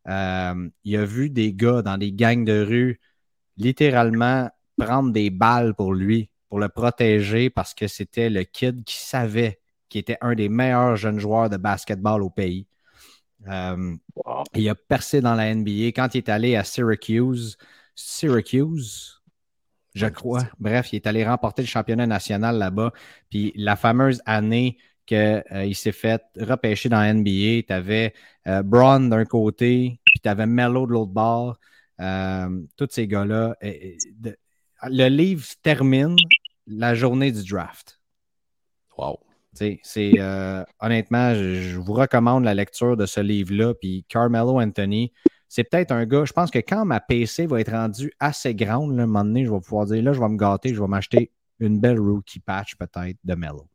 Euh, 0.08 0.68
il 0.84 0.96
a 0.96 1.04
vu 1.04 1.30
des 1.30 1.52
gars 1.54 1.82
dans 1.82 1.96
des 1.96 2.12
gangs 2.12 2.44
de 2.44 2.64
rue 2.64 3.00
littéralement 3.56 4.50
prendre 4.76 5.12
des 5.12 5.30
balles 5.30 5.74
pour 5.74 5.94
lui, 5.94 6.30
pour 6.48 6.58
le 6.58 6.68
protéger 6.68 7.50
parce 7.50 7.74
que 7.74 7.86
c'était 7.86 8.30
le 8.30 8.42
kid 8.42 8.82
qui 8.84 8.96
savait 8.96 9.60
qu'il 9.88 10.00
était 10.00 10.18
un 10.20 10.34
des 10.34 10.48
meilleurs 10.48 10.96
jeunes 10.96 11.20
joueurs 11.20 11.50
de 11.50 11.56
basketball 11.56 12.22
au 12.22 12.30
pays. 12.30 12.66
Euh, 13.46 13.94
il 14.54 14.68
a 14.68 14.74
percé 14.74 15.20
dans 15.20 15.34
la 15.34 15.54
NBA. 15.54 15.88
Quand 15.88 16.14
il 16.14 16.18
est 16.18 16.28
allé 16.28 16.56
à 16.56 16.64
Syracuse, 16.64 17.56
Syracuse, 17.94 19.21
je 19.94 20.06
crois. 20.06 20.42
Bref, 20.58 20.92
il 20.92 20.96
est 20.96 21.06
allé 21.06 21.24
remporter 21.24 21.62
le 21.62 21.68
championnat 21.68 22.06
national 22.06 22.58
là-bas. 22.58 22.92
Puis 23.30 23.52
la 23.56 23.76
fameuse 23.76 24.22
année 24.26 24.78
qu'il 25.06 25.16
euh, 25.16 25.72
s'est 25.74 25.92
fait 25.92 26.22
repêcher 26.38 26.88
dans 26.88 27.00
la 27.00 27.12
NBA, 27.12 27.62
tu 27.66 27.72
avais 27.72 28.14
euh, 28.46 28.62
Braun 28.62 29.08
d'un 29.08 29.24
côté, 29.24 30.00
puis 30.04 30.20
tu 30.22 30.28
avais 30.28 30.46
Mello 30.46 30.86
de 30.86 30.92
l'autre 30.92 31.12
bord. 31.12 31.58
Euh, 32.00 32.62
tous 32.76 32.88
ces 32.90 33.06
gars-là. 33.06 33.56
le 33.60 35.08
livre 35.08 35.46
termine 35.62 36.16
la 36.66 36.94
journée 36.94 37.30
du 37.30 37.44
draft. 37.44 38.00
Wow. 38.96 39.20
C'est, 39.52 39.80
honnêtement, 40.80 41.34
je, 41.34 41.76
vous 41.76 41.92
recommande 41.92 42.44
la 42.44 42.54
lecture 42.54 42.96
de 42.96 43.04
ce 43.04 43.20
livre-là. 43.20 43.74
Puis 43.74 44.06
Carmelo 44.08 44.60
Anthony, 44.60 45.12
c'est 45.54 45.64
peut-être 45.64 45.92
un 45.92 46.06
gars, 46.06 46.24
je 46.24 46.32
pense 46.32 46.50
que 46.50 46.60
quand 46.60 46.86
ma 46.86 46.98
PC 46.98 47.44
va 47.44 47.60
être 47.60 47.72
rendue 47.72 48.10
assez 48.18 48.54
grande, 48.54 48.96
là, 48.96 49.02
un 49.02 49.06
moment 49.06 49.22
donné, 49.22 49.44
je 49.44 49.52
vais 49.52 49.60
pouvoir 49.60 49.84
dire, 49.84 50.02
là, 50.02 50.14
je 50.14 50.18
vais 50.18 50.28
me 50.30 50.38
gâter, 50.38 50.72
je 50.72 50.80
vais 50.80 50.88
m'acheter 50.88 51.30
une 51.60 51.78
belle 51.78 52.00
rookie 52.00 52.40
patch 52.40 52.74
peut-être 52.76 53.18
de 53.22 53.34
Mello. 53.34 53.66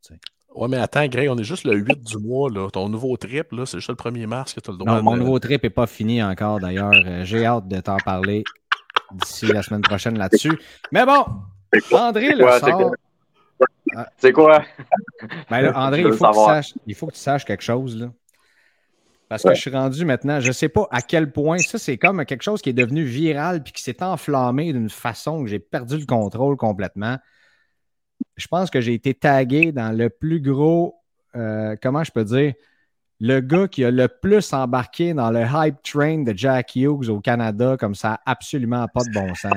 Ouais, 0.56 0.68
mais 0.68 0.78
attends, 0.78 1.06
Greg, 1.06 1.30
on 1.30 1.38
est 1.38 1.44
juste 1.44 1.66
le 1.66 1.76
8 1.76 2.04
du 2.04 2.18
mois. 2.18 2.50
Là. 2.50 2.68
Ton 2.72 2.90
nouveau 2.90 3.16
trip, 3.16 3.52
là, 3.52 3.68
c'est 3.68 3.78
juste 3.78 3.90
le 3.90 3.96
1er 3.96 4.26
mars 4.26 4.56
que 4.56 4.60
tu 4.60 4.72
as 4.72 4.74
le 4.74 4.80
droit 4.80 4.92
Non, 4.92 5.04
mon 5.04 5.18
nouveau 5.18 5.38
trip 5.38 5.62
n'est 5.62 5.70
pas 5.70 5.86
fini 5.86 6.24
encore 6.24 6.60
d'ailleurs. 6.60 6.94
Euh, 7.06 7.24
j'ai 7.24 7.46
hâte 7.46 7.68
de 7.68 7.80
t'en 7.80 7.98
parler 7.98 8.44
d'ici 9.12 9.46
la 9.46 9.62
semaine 9.62 9.82
prochaine 9.82 10.18
là-dessus. 10.18 10.60
Mais 10.92 11.06
bon, 11.06 11.26
André 11.92 12.34
le 12.34 12.60
sort. 12.60 12.92
C'est 14.18 14.34
quoi? 14.34 14.64
Ben 15.52 15.72
André, 15.76 16.02
il 16.02 16.12
faut, 16.12 16.34
sache, 16.34 16.74
il 16.88 16.96
faut, 16.96 17.06
que 17.06 17.14
tu 17.14 17.20
saches 17.20 17.46
quelque 17.46 17.64
chose. 17.64 17.96
Là. 18.02 18.08
Parce 19.30 19.44
que 19.44 19.54
je 19.54 19.60
suis 19.60 19.72
rendu 19.72 20.06
maintenant, 20.06 20.40
je 20.40 20.48
ne 20.48 20.54
sais 20.54 20.70
pas 20.70 20.88
à 20.90 21.02
quel 21.02 21.32
point 21.32 21.58
ça, 21.58 21.78
c'est 21.78 21.98
comme 21.98 22.24
quelque 22.26 22.44
chose 22.44 22.62
qui 22.62 22.70
est 22.70 22.74
devenu 22.74 23.04
viral 23.04 23.62
puis 23.62 23.74
qui 23.74 23.84
s'est 23.84 24.02
enflammé 24.02 24.72
d'une 24.72 24.90
façon 24.90 25.44
que 25.44 25.50
j'ai 25.50 25.60
perdu 25.60 25.98
le 25.98 26.06
contrôle 26.06 26.56
complètement. 26.56 27.18
Je 28.38 28.48
pense 28.48 28.70
que 28.70 28.80
j'ai 28.80 28.94
été 28.94 29.14
tagué 29.14 29.72
dans 29.74 29.96
le 29.96 30.10
plus 30.10 30.40
gros, 30.40 30.96
euh, 31.36 31.76
comment 31.82 32.04
je 32.04 32.12
peux 32.12 32.24
dire, 32.24 32.54
le 33.20 33.42
gars 33.42 33.68
qui 33.68 33.84
a 33.84 33.92
le 33.92 34.08
plus 34.08 34.54
embarqué 34.54 35.14
dans 35.14 35.32
le 35.32 35.42
hype 35.42 35.82
train 35.84 36.24
de 36.24 36.34
Jack 36.36 36.76
Hughes 36.76 37.10
au 37.10 37.20
Canada, 37.20 37.76
comme 37.78 37.96
ça, 37.96 38.20
absolument 38.26 38.88
pas 38.88 39.04
de 39.04 39.12
bon 39.12 39.34
sens. 39.36 39.54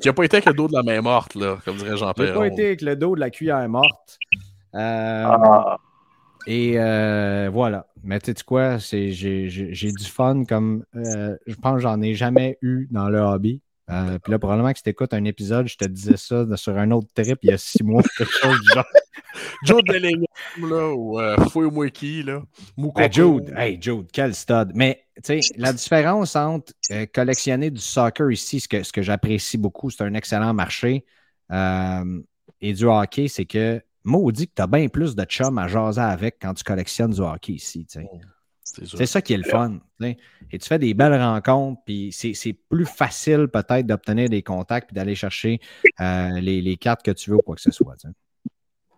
Qui 0.00 0.08
n'a 0.08 0.12
pas 0.12 0.24
été 0.24 0.36
avec 0.36 0.46
le 0.46 0.52
dos 0.52 0.68
de 0.68 0.74
la 0.74 0.82
main 0.82 1.00
morte, 1.00 1.34
là, 1.34 1.58
comme 1.64 1.76
dirait 1.78 1.96
Jean-Pierre. 1.96 2.26
Qui 2.26 2.32
n'a 2.32 2.38
pas 2.38 2.46
été 2.46 2.66
avec 2.66 2.82
le 2.82 2.96
dos 2.96 3.14
de 3.16 3.20
la 3.20 3.30
cuillère 3.30 3.66
morte. 3.68 4.18
Euh, 4.74 5.24
ah. 5.26 5.78
Et 6.46 6.74
euh, 6.78 7.50
voilà. 7.52 7.86
Mais 8.02 8.18
tu 8.20 8.32
sais 8.32 8.44
quoi, 8.44 8.78
j'ai 8.78 9.92
du 9.92 10.04
fun 10.04 10.44
comme 10.44 10.84
euh, 10.96 11.36
je 11.46 11.54
pense 11.56 11.74
que 11.74 11.80
j'en 11.80 12.00
ai 12.00 12.14
jamais 12.14 12.58
eu 12.62 12.88
dans 12.90 13.08
le 13.08 13.18
hobby. 13.18 13.60
Euh, 13.90 14.18
puis 14.20 14.30
là, 14.30 14.38
probablement 14.38 14.70
que 14.70 14.78
si 14.78 14.84
tu 14.84 14.90
écoutes 14.90 15.12
un 15.14 15.24
épisode, 15.24 15.66
je 15.66 15.76
te 15.76 15.84
disais 15.84 16.16
ça 16.16 16.44
sur 16.56 16.78
un 16.78 16.92
autre 16.92 17.08
trip 17.12 17.38
il 17.42 17.50
y 17.50 17.52
a 17.52 17.58
six 17.58 17.82
mois, 17.82 18.02
quelque 18.18 18.32
chose 18.32 18.60
du 18.60 18.68
genre. 18.72 18.84
Jude 19.64 19.86
Bellingham, 19.86 20.24
là, 20.58 20.94
ou 20.94 21.20
euh, 21.20 21.88
qui, 21.88 22.22
là. 22.22 22.42
Ben, 22.76 23.12
Jude, 23.12 23.52
hey, 23.56 23.78
Jude, 23.80 24.06
quel 24.12 24.34
stud. 24.34 24.72
Mais, 24.74 25.04
tu 25.16 25.40
sais, 25.40 25.54
la 25.56 25.72
différence 25.72 26.36
entre 26.36 26.72
collectionner 27.12 27.70
du 27.70 27.80
soccer 27.80 28.30
ici, 28.30 28.60
ce 28.60 28.68
que, 28.68 28.82
ce 28.82 28.92
que 28.92 29.02
j'apprécie 29.02 29.58
beaucoup, 29.58 29.90
c'est 29.90 30.04
un 30.04 30.14
excellent 30.14 30.54
marché, 30.54 31.04
et 31.52 32.72
du 32.72 32.84
hockey, 32.84 33.28
c'est 33.28 33.44
que 33.44 33.82
maudit 34.04 34.48
que 34.48 34.54
tu 34.56 34.62
as 34.62 34.66
bien 34.66 34.88
plus 34.88 35.14
de 35.14 35.24
chums 35.24 35.58
à 35.58 35.68
jaser 35.68 36.00
avec 36.00 36.38
quand 36.40 36.54
tu 36.54 36.64
collectionnes 36.64 37.10
du 37.10 37.20
hockey 37.20 37.54
ici. 37.54 37.86
C'est 38.62 39.06
ça 39.06 39.20
qui 39.20 39.32
est 39.32 39.38
le 39.38 39.44
fun. 39.44 39.80
Et 40.02 40.58
tu 40.58 40.68
fais 40.68 40.78
des 40.78 40.94
belles 40.94 41.20
rencontres, 41.20 41.80
puis 41.84 42.10
c'est 42.12 42.56
plus 42.68 42.86
facile 42.86 43.48
peut-être 43.48 43.86
d'obtenir 43.86 44.28
des 44.28 44.42
contacts 44.42 44.88
puis 44.88 44.94
d'aller 44.94 45.14
chercher 45.14 45.60
euh, 46.00 46.40
les, 46.40 46.76
cartes 46.76 47.04
que 47.04 47.10
tu 47.10 47.30
veux 47.30 47.36
ou 47.36 47.42
quoi 47.42 47.56
que 47.56 47.62
ce 47.62 47.70
soit. 47.70 47.96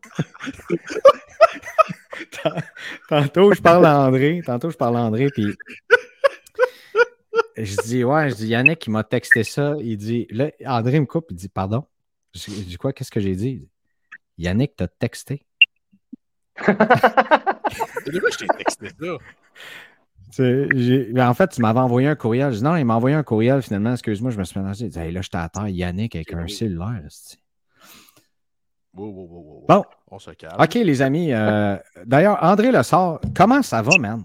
tantôt, 3.09 3.55
je 3.55 3.63
parle 3.63 3.87
à 3.87 4.01
André. 4.01 4.43
Tantôt, 4.45 4.71
je 4.71 4.77
parle 4.77 4.97
à 4.97 5.01
André, 5.01 5.29
puis 5.33 5.55
je 7.57 7.77
dis, 7.83 8.05
ouais, 8.05 8.31
je 8.31 8.35
dis, 8.35 8.49
Yannick, 8.49 8.79
qui 8.79 8.91
m'a 8.91 9.05
texté 9.05 9.45
ça. 9.45 9.75
Il 9.81 9.97
dit, 9.97 10.27
là, 10.31 10.51
André 10.67 11.01
me 11.01 11.07
coupe, 11.07 11.27
il 11.31 11.37
dit, 11.37 11.49
pardon? 11.49 11.85
Je 12.35 12.51
dis, 12.51 12.77
quoi, 12.77 12.93
qu'est-ce 12.93 13.11
que 13.11 13.21
j'ai 13.21 13.37
dit? 13.37 13.69
Yannick 14.39 14.77
t'a 14.77 14.89
texté? 14.89 15.47
De 16.67 18.19
quoi 18.19 18.31
je 18.31 18.39
t'ai 18.39 18.47
texté 18.59 18.89
ça? 19.01 19.17
En 21.29 21.35
fait, 21.35 21.49
tu 21.49 21.61
m'avais 21.61 21.81
envoyé 21.81 22.09
un 22.09 22.15
courriel. 22.15 22.53
Je 22.53 22.59
dis 22.59 22.65
non, 22.65 22.77
il 22.77 22.85
m'a 22.85 22.97
envoyé 22.97 23.17
un 23.17 23.23
courriel 23.23 23.63
finalement. 23.63 23.93
Excuse-moi, 23.93 24.31
je 24.31 24.39
me 24.39 24.45
suis 24.45 24.59
mélangé. 24.59 24.89
dit 24.89 25.11
là, 25.11 25.21
je 25.23 25.29
t'attends, 25.29 25.67
Yannick 25.67 26.15
avec 26.15 26.33
un 26.33 26.49
cellulaire. 26.49 27.03
bon. 28.95 29.85
On 30.15 30.19
se 30.19 30.31
calme. 30.33 30.57
OK, 30.61 30.75
les 30.75 31.01
amis. 31.01 31.33
Euh, 31.33 31.77
d'ailleurs, 32.05 32.39
André 32.43 32.71
Le 32.71 32.83
Sort, 32.83 33.19
comment 33.35 33.63
ça 33.63 33.81
va, 33.81 33.97
man? 33.99 34.23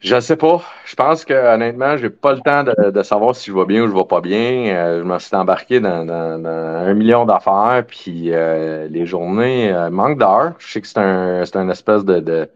Je 0.00 0.20
sais 0.20 0.36
pas. 0.36 0.62
Je 0.84 0.94
pense 0.94 1.24
que 1.24 1.32
honnêtement, 1.32 1.96
j'ai 1.96 2.10
pas 2.10 2.34
le 2.34 2.40
temps 2.40 2.62
de, 2.64 3.02
savoir 3.02 3.34
si 3.34 3.50
je 3.50 3.56
vais 3.56 3.64
bien 3.64 3.82
ou 3.82 3.88
je 3.88 3.94
vais 3.94 4.04
pas 4.04 4.20
bien. 4.20 4.66
Euh, 4.74 4.98
je 5.00 5.04
me 5.04 5.18
suis 5.18 5.34
embarqué 5.34 5.80
dans, 5.80 6.08
un 6.08 6.94
million 6.94 7.24
d'affaires, 7.24 7.84
puis 7.86 8.32
euh, 8.32 8.88
les 8.88 9.06
journées 9.06 9.72
euh, 9.72 9.90
manquent 9.90 10.18
d'heures. 10.18 10.54
Je 10.58 10.70
sais 10.70 10.80
que 10.82 10.86
c'est 10.86 10.98
un, 10.98 11.42
un 11.42 11.68
espèce 11.70 12.04
de, 12.04 12.20
de, 12.20 12.48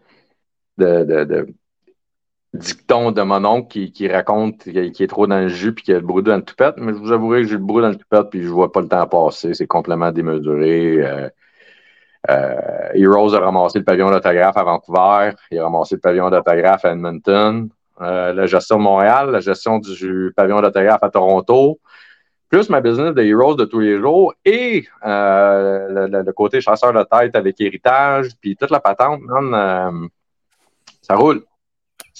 de, 0.77 1.47
dicton 2.53 3.11
de 3.11 3.21
mon 3.21 3.43
oncle 3.45 3.67
qui, 3.69 3.91
qui 3.91 4.07
raconte 4.07 4.59
qu'il 4.63 4.77
est 4.77 5.07
trop 5.07 5.25
dans 5.27 5.39
le 5.39 5.47
jus 5.47 5.73
puis 5.73 5.83
qu'il 5.85 5.95
a 5.95 5.99
le 5.99 6.05
brou 6.05 6.21
dans 6.21 6.35
le 6.35 6.43
toupette, 6.43 6.75
mais 6.77 6.93
je 6.93 6.99
vous 6.99 7.11
avouerai 7.11 7.41
que 7.41 7.47
j'ai 7.47 7.55
le 7.55 7.59
brou 7.63 7.81
dans 7.81 7.89
le 7.89 7.95
toupette 7.95 8.29
puis 8.29 8.43
je 8.43 8.49
vois 8.49 8.71
pas 8.71 8.81
le 8.81 8.87
temps 8.87 9.07
passer. 9.07 9.53
C'est 9.53 9.67
complètement 9.67 10.11
démesuré. 10.11 11.31
Euh, 12.29 12.89
Heroes 12.93 13.33
a 13.33 13.39
ramassé 13.39 13.79
le 13.79 13.85
pavillon 13.85 14.11
d'autographe 14.11 14.55
à 14.55 14.63
Vancouver, 14.63 15.31
il 15.49 15.59
a 15.59 15.63
ramassé 15.63 15.95
le 15.95 16.01
pavillon 16.01 16.29
d'autographe 16.29 16.85
à 16.85 16.91
Edmonton, 16.91 17.69
euh, 18.01 18.33
la 18.33 18.45
gestion 18.45 18.77
de 18.77 18.83
Montréal, 18.83 19.31
la 19.31 19.39
gestion 19.39 19.79
du 19.79 20.31
pavillon 20.35 20.61
d'autographe 20.61 21.01
à 21.01 21.09
Toronto, 21.09 21.79
plus 22.47 22.69
ma 22.69 22.81
business 22.81 23.15
de 23.15 23.23
Heroes 23.23 23.55
de 23.55 23.65
tous 23.65 23.79
les 23.79 23.99
jours 23.99 24.33
et 24.45 24.85
euh, 25.05 26.07
le, 26.07 26.31
côté 26.33 26.61
chasseur 26.61 26.93
de 26.93 27.03
tête 27.03 27.35
avec 27.35 27.59
héritage, 27.59 28.29
puis 28.39 28.55
toute 28.55 28.71
la 28.71 28.79
patente, 28.79 29.21
ça 31.01 31.15
roule 31.15 31.43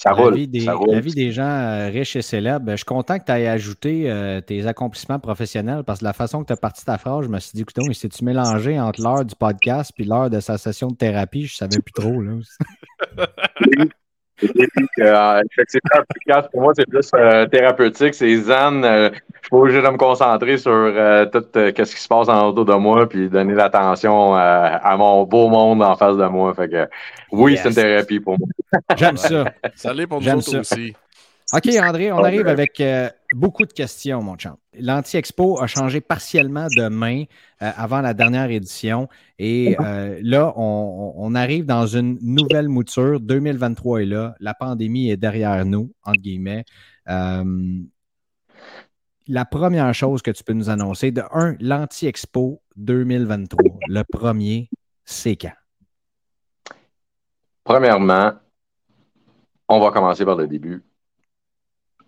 la 0.04 0.30
Vie 0.30 0.48
des, 0.48 0.60
La 0.60 1.00
vie 1.00 1.14
des 1.14 1.32
gens 1.32 1.42
euh, 1.42 1.88
riches 1.88 2.16
et 2.16 2.22
célèbres. 2.22 2.70
Je 2.70 2.76
suis 2.76 2.84
content 2.84 3.18
que 3.18 3.24
tu 3.24 3.32
aies 3.32 3.48
ajouté 3.48 4.10
euh, 4.10 4.40
tes 4.40 4.66
accomplissements 4.66 5.18
professionnels 5.18 5.84
parce 5.84 6.00
que 6.00 6.04
la 6.04 6.12
façon 6.12 6.42
que 6.42 6.46
tu 6.46 6.52
as 6.52 6.56
parti 6.56 6.84
ta 6.84 6.98
phrase, 6.98 7.24
je 7.24 7.28
me 7.28 7.38
suis 7.38 7.52
dit, 7.54 7.62
écoute, 7.62 7.76
mais 7.86 7.94
si 7.94 8.08
tu 8.08 8.24
mélangé 8.24 8.78
entre 8.80 9.02
l'heure 9.02 9.24
du 9.24 9.34
podcast 9.34 9.92
et 9.98 10.04
l'heure 10.04 10.30
de 10.30 10.40
sa 10.40 10.58
session 10.58 10.88
de 10.88 10.96
thérapie, 10.96 11.46
je 11.46 11.54
ne 11.54 11.68
savais 11.68 11.82
plus 11.82 11.92
trop. 11.92 12.20
Là. 12.20 12.32
Euh, 14.98 15.40
effectivement, 15.52 16.42
pour 16.50 16.60
moi, 16.62 16.72
c'est 16.76 16.86
plus 16.86 17.10
thérapeutique, 17.50 18.14
c'est 18.14 18.36
zen. 18.36 18.82
je 18.82 19.10
suis 19.12 19.50
pas 19.50 19.56
obligé 19.56 19.82
de 19.82 19.88
me 19.88 19.96
concentrer 19.96 20.58
sur 20.58 20.72
tout 21.32 21.44
ce 21.54 21.70
qui 21.70 22.00
se 22.00 22.08
passe 22.08 22.28
en 22.28 22.48
autour 22.48 22.64
de 22.64 22.74
moi 22.74 23.08
puis 23.08 23.28
donner 23.28 23.54
l'attention 23.54 24.34
à 24.34 24.96
mon 24.96 25.24
beau 25.24 25.48
monde 25.48 25.82
en 25.82 25.96
face 25.96 26.16
de 26.16 26.26
moi. 26.26 26.54
Fait 26.54 26.68
que 26.68 26.88
oui, 27.30 27.56
c'est 27.56 27.68
une 27.68 27.74
thérapie 27.74 28.20
pour 28.20 28.38
moi. 28.38 28.48
J'aime 28.96 29.16
ça. 29.16 29.44
Ça 29.74 29.92
l'est 29.92 30.06
pour 30.06 30.20
nous 30.20 30.28
autres 30.28 30.58
aussi. 30.58 30.94
OK, 31.54 31.68
André, 31.82 32.10
on 32.10 32.24
arrive 32.24 32.48
avec 32.48 32.80
euh, 32.80 33.10
beaucoup 33.34 33.64
de 33.64 33.72
questions, 33.72 34.22
mon 34.22 34.36
champ. 34.36 34.58
L'Anti-Expo 34.78 35.60
a 35.60 35.66
changé 35.66 36.00
partiellement 36.00 36.66
de 36.76 36.88
main 36.88 37.24
euh, 37.62 37.70
avant 37.76 38.00
la 38.00 38.14
dernière 38.14 38.50
édition. 38.50 39.08
Et 39.38 39.76
euh, 39.80 40.20
là, 40.22 40.52
on, 40.56 41.34
arrive 41.34 41.66
dans 41.66 41.86
une 41.86 42.18
nouvelle 42.22 42.68
mouture. 42.68 43.20
2023 43.20 44.02
est 44.02 44.06
là. 44.06 44.34
La 44.40 44.54
pandémie 44.54 45.10
est 45.10 45.16
derrière 45.16 45.64
nous, 45.64 45.92
entre 46.04 46.20
guillemets. 46.20 46.64
Euh, 47.08 47.82
la 49.28 49.44
première 49.44 49.92
chose 49.94 50.22
que 50.22 50.30
tu 50.30 50.44
peux 50.44 50.52
nous 50.52 50.68
annoncer, 50.68 51.10
de 51.10 51.22
un, 51.32 51.56
l'Anti-Expo 51.60 52.60
2023, 52.76 53.78
le 53.88 54.02
premier, 54.02 54.68
c'est 55.04 55.36
quand? 55.36 55.52
Premièrement, 57.64 58.32
on 59.68 59.80
va 59.80 59.90
commencer 59.90 60.24
par 60.24 60.36
le 60.36 60.48
début 60.48 60.82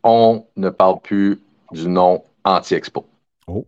on 0.04 0.46
ne 0.56 0.68
parle 0.68 1.00
plus 1.00 1.40
du 1.72 1.88
nom 1.88 2.22
anti-expo. 2.44 3.06
Oh. 3.48 3.66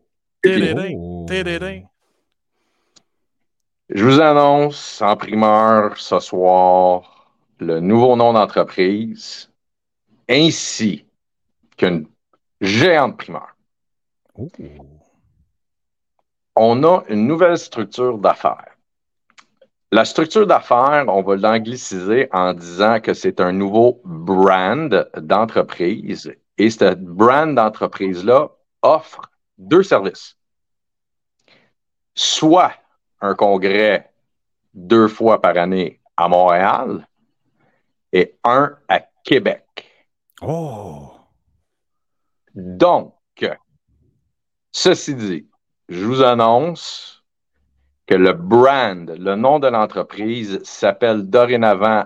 Je 3.88 4.04
vous 4.04 4.20
annonce 4.20 5.00
en 5.02 5.16
primeur 5.16 5.98
ce 5.98 6.20
soir 6.20 7.32
le 7.58 7.80
nouveau 7.80 8.14
nom 8.16 8.34
d'entreprise 8.34 9.50
ainsi 10.28 11.06
qu'une 11.76 12.06
géante 12.60 13.16
primeur. 13.16 13.56
Oh. 14.36 14.48
On 16.54 16.84
a 16.84 17.04
une 17.08 17.26
nouvelle 17.26 17.58
structure 17.58 18.18
d'affaires. 18.18 18.75
La 19.92 20.04
structure 20.04 20.46
d'affaires, 20.46 21.04
on 21.08 21.22
va 21.22 21.36
l'angliciser 21.36 22.28
en 22.32 22.52
disant 22.54 23.00
que 23.00 23.14
c'est 23.14 23.40
un 23.40 23.52
nouveau 23.52 24.00
brand 24.04 25.08
d'entreprise. 25.16 26.32
Et 26.58 26.70
cette 26.70 27.04
brand 27.04 27.54
d'entreprise-là 27.54 28.50
offre 28.82 29.22
deux 29.58 29.84
services. 29.84 30.36
Soit 32.14 32.72
un 33.20 33.34
congrès 33.34 34.12
deux 34.74 35.06
fois 35.06 35.40
par 35.40 35.56
année 35.56 36.00
à 36.16 36.28
Montréal 36.28 37.06
et 38.12 38.36
un 38.42 38.76
à 38.88 39.00
Québec. 39.24 39.64
Oh! 40.42 41.12
Donc, 42.54 43.14
ceci 44.72 45.14
dit, 45.14 45.48
je 45.88 46.04
vous 46.04 46.22
annonce 46.22 47.15
que 48.06 48.14
le 48.14 48.32
brand, 48.32 49.10
le 49.10 49.34
nom 49.34 49.58
de 49.58 49.66
l'entreprise 49.66 50.60
s'appelle 50.62 51.28
dorénavant 51.28 52.04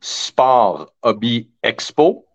Sport 0.00 0.92
Hobby 1.02 1.50
Expo 1.62 2.26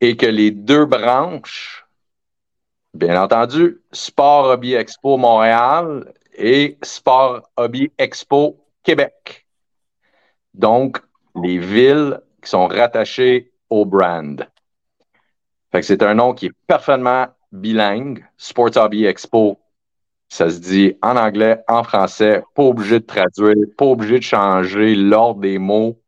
et 0.00 0.16
que 0.16 0.26
les 0.26 0.50
deux 0.50 0.86
branches, 0.86 1.86
bien 2.94 3.20
entendu, 3.22 3.80
Sport 3.92 4.46
Hobby 4.46 4.74
Expo 4.74 5.16
Montréal 5.16 6.12
et 6.34 6.78
Sport 6.82 7.42
Hobby 7.56 7.92
Expo 7.98 8.64
Québec. 8.82 9.46
Donc, 10.54 11.00
les 11.40 11.58
villes 11.58 12.20
qui 12.42 12.50
sont 12.50 12.66
rattachées 12.66 13.52
au 13.70 13.84
brand. 13.86 14.46
c'est 15.80 16.02
un 16.02 16.14
nom 16.14 16.34
qui 16.34 16.46
est 16.46 16.56
parfaitement 16.66 17.28
bilingue, 17.52 18.26
Sports 18.36 18.76
Hobby 18.76 19.04
Expo 19.04 19.61
ça 20.32 20.48
se 20.48 20.60
dit 20.60 20.96
en 21.02 21.18
anglais, 21.18 21.62
en 21.68 21.84
français, 21.84 22.42
pas 22.54 22.62
obligé 22.62 23.00
de 23.00 23.04
traduire, 23.04 23.54
pas 23.76 23.84
obligé 23.84 24.18
de 24.18 24.24
changer 24.24 24.94
l'ordre 24.94 25.42
des 25.42 25.58
mots. 25.58 26.00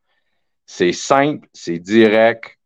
C'est 0.64 0.92
simple, 0.92 1.46
c'est 1.52 1.78
direct, 1.78 2.58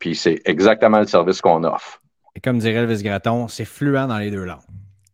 puis 0.00 0.16
c'est 0.16 0.42
exactement 0.44 0.98
le 0.98 1.06
service 1.06 1.40
qu'on 1.40 1.62
offre. 1.62 2.00
Et 2.34 2.40
comme 2.40 2.58
dirait 2.58 2.80
Elvis 2.80 3.04
Graton, 3.04 3.46
c'est 3.46 3.64
fluent 3.64 4.08
dans 4.08 4.18
les 4.18 4.32
deux 4.32 4.42
langues. 4.42 4.58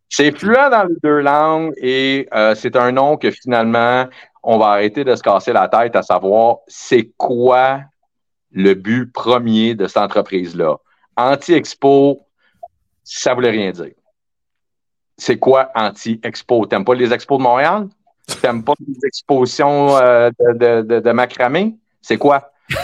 C'est 0.09 0.33
fluent 0.33 0.71
dans 0.71 0.85
les 0.89 0.97
deux 1.05 1.21
langues 1.21 1.75
et 1.77 2.27
euh, 2.33 2.55
c'est 2.55 2.75
un 2.75 2.91
nom 2.91 3.19
que 3.19 3.31
finalement, 3.31 4.07
on 4.43 4.57
va 4.57 4.69
arrêter 4.69 5.05
de 5.05 5.15
se 5.15 5.23
casser 5.23 5.53
la 5.53 5.69
tête 5.69 5.95
à 5.97 6.03
savoir 6.03 6.61
c'est 6.67 7.13
quoi 7.19 7.83
le 8.53 8.73
but 8.73 9.13
premier 9.13 9.75
de 9.75 9.87
cette 9.87 9.99
entreprise-là. 9.99 10.79
Anti-expo, 11.19 12.27
ça 13.05 13.35
voulait 13.35 13.51
rien 13.51 13.71
dire 13.71 13.93
c'est 15.19 15.39
quoi 15.39 15.71
anti-expo? 15.75 16.67
T'aimes 16.67 16.85
pas 16.85 16.95
les 16.95 17.13
expos 17.13 17.39
de 17.39 17.43
Montréal? 17.43 17.89
T'aimes 18.41 18.63
pas 18.63 18.75
les 18.87 19.07
expositions 19.07 19.97
euh, 19.97 20.31
de, 20.39 20.83
de, 20.83 21.01
de, 21.01 21.11
macramé? 21.13 21.77
C'est 22.01 22.17
quoi? 22.19 22.53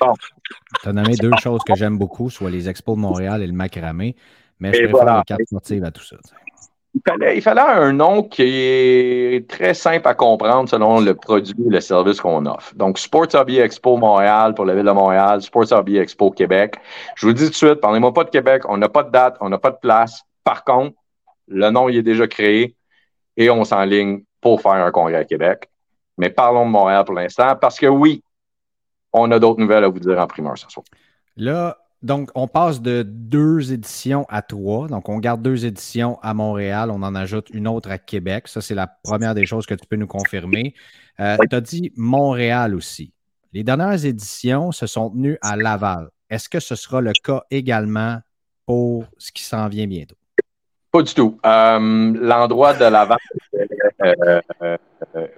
Bon. 0.00 0.14
Tu 0.82 0.88
as 0.88 0.92
nommé 0.92 1.14
deux 1.14 1.30
choses 1.40 1.60
que 1.64 1.76
j'aime 1.76 1.96
beaucoup, 1.96 2.28
soit 2.28 2.50
les 2.50 2.68
expos 2.68 2.96
de 2.96 3.00
Montréal 3.00 3.40
et 3.40 3.46
le 3.46 3.52
macramé, 3.52 4.16
mais 4.58 4.72
je 4.72 4.88
préfère 4.88 5.18
les 5.18 5.22
cartes 5.24 5.46
sportives 5.46 5.84
à 5.84 5.92
tout 5.92 6.02
ça. 6.02 6.16
Il 6.94 7.00
fallait, 7.06 7.36
il 7.36 7.40
fallait, 7.40 7.60
un 7.60 7.92
nom 7.92 8.24
qui 8.24 8.42
est 8.42 9.48
très 9.48 9.74
simple 9.74 10.08
à 10.08 10.14
comprendre 10.14 10.68
selon 10.68 11.00
le 11.00 11.14
produit 11.14 11.54
et 11.66 11.70
le 11.70 11.80
service 11.80 12.20
qu'on 12.20 12.44
offre. 12.46 12.74
Donc, 12.74 12.98
Sports 12.98 13.32
Hobby 13.34 13.60
Expo 13.60 13.96
Montréal 13.96 14.54
pour 14.54 14.64
la 14.64 14.74
ville 14.74 14.84
de 14.84 14.90
Montréal, 14.90 15.40
Sports 15.40 15.72
Hobby 15.72 15.98
Expo 15.98 16.32
Québec. 16.32 16.74
Je 17.14 17.26
vous 17.26 17.32
dis 17.32 17.44
tout 17.44 17.50
de 17.50 17.54
suite, 17.54 17.76
parlez-moi 17.76 18.12
pas 18.12 18.24
de 18.24 18.30
Québec, 18.30 18.64
on 18.68 18.76
n'a 18.76 18.88
pas 18.88 19.04
de 19.04 19.10
date, 19.10 19.36
on 19.40 19.48
n'a 19.48 19.58
pas 19.58 19.70
de 19.70 19.78
place. 19.80 20.24
Par 20.42 20.64
contre, 20.64 20.96
le 21.48 21.70
nom 21.70 21.88
il 21.88 21.96
est 21.96 22.02
déjà 22.02 22.26
créé 22.26 22.76
et 23.36 23.50
on 23.50 23.64
s'enligne 23.64 24.24
pour 24.40 24.60
faire 24.60 24.72
un 24.72 24.90
congrès 24.90 25.16
à 25.16 25.24
Québec. 25.24 25.70
Mais 26.18 26.30
parlons 26.30 26.66
de 26.66 26.70
Montréal 26.70 27.04
pour 27.04 27.14
l'instant 27.14 27.56
parce 27.60 27.78
que 27.78 27.86
oui, 27.86 28.22
on 29.12 29.30
a 29.30 29.38
d'autres 29.38 29.60
nouvelles 29.60 29.84
à 29.84 29.88
vous 29.88 30.00
dire 30.00 30.18
en 30.18 30.26
primeur 30.26 30.58
ce 30.58 30.68
soir. 30.68 30.84
Là, 31.36 31.78
donc, 32.02 32.30
on 32.34 32.48
passe 32.48 32.82
de 32.82 33.02
deux 33.02 33.72
éditions 33.72 34.26
à 34.28 34.42
trois. 34.42 34.88
Donc, 34.88 35.08
on 35.08 35.18
garde 35.18 35.40
deux 35.40 35.64
éditions 35.64 36.18
à 36.20 36.34
Montréal. 36.34 36.90
On 36.90 37.02
en 37.02 37.14
ajoute 37.14 37.48
une 37.50 37.68
autre 37.68 37.90
à 37.90 37.98
Québec. 37.98 38.48
Ça, 38.48 38.60
c'est 38.60 38.74
la 38.74 38.88
première 38.88 39.34
des 39.34 39.46
choses 39.46 39.66
que 39.66 39.74
tu 39.74 39.86
peux 39.86 39.96
nous 39.96 40.08
confirmer. 40.08 40.74
Euh, 41.20 41.36
tu 41.48 41.54
as 41.54 41.60
dit 41.60 41.92
Montréal 41.96 42.74
aussi. 42.74 43.12
Les 43.52 43.62
dernières 43.62 44.04
éditions 44.04 44.72
se 44.72 44.86
sont 44.86 45.10
tenues 45.10 45.38
à 45.42 45.56
Laval. 45.56 46.08
Est-ce 46.28 46.48
que 46.48 46.58
ce 46.58 46.74
sera 46.74 47.00
le 47.00 47.12
cas 47.12 47.44
également 47.50 48.18
pour 48.66 49.04
ce 49.18 49.30
qui 49.30 49.44
s'en 49.44 49.68
vient 49.68 49.86
bientôt? 49.86 50.16
Pas 50.92 51.02
du 51.02 51.14
tout. 51.14 51.38
Euh, 51.46 52.12
l'endroit 52.20 52.74
de 52.74 52.84
Laval, 52.84 53.16
euh, 54.04 54.40
euh, 54.60 54.76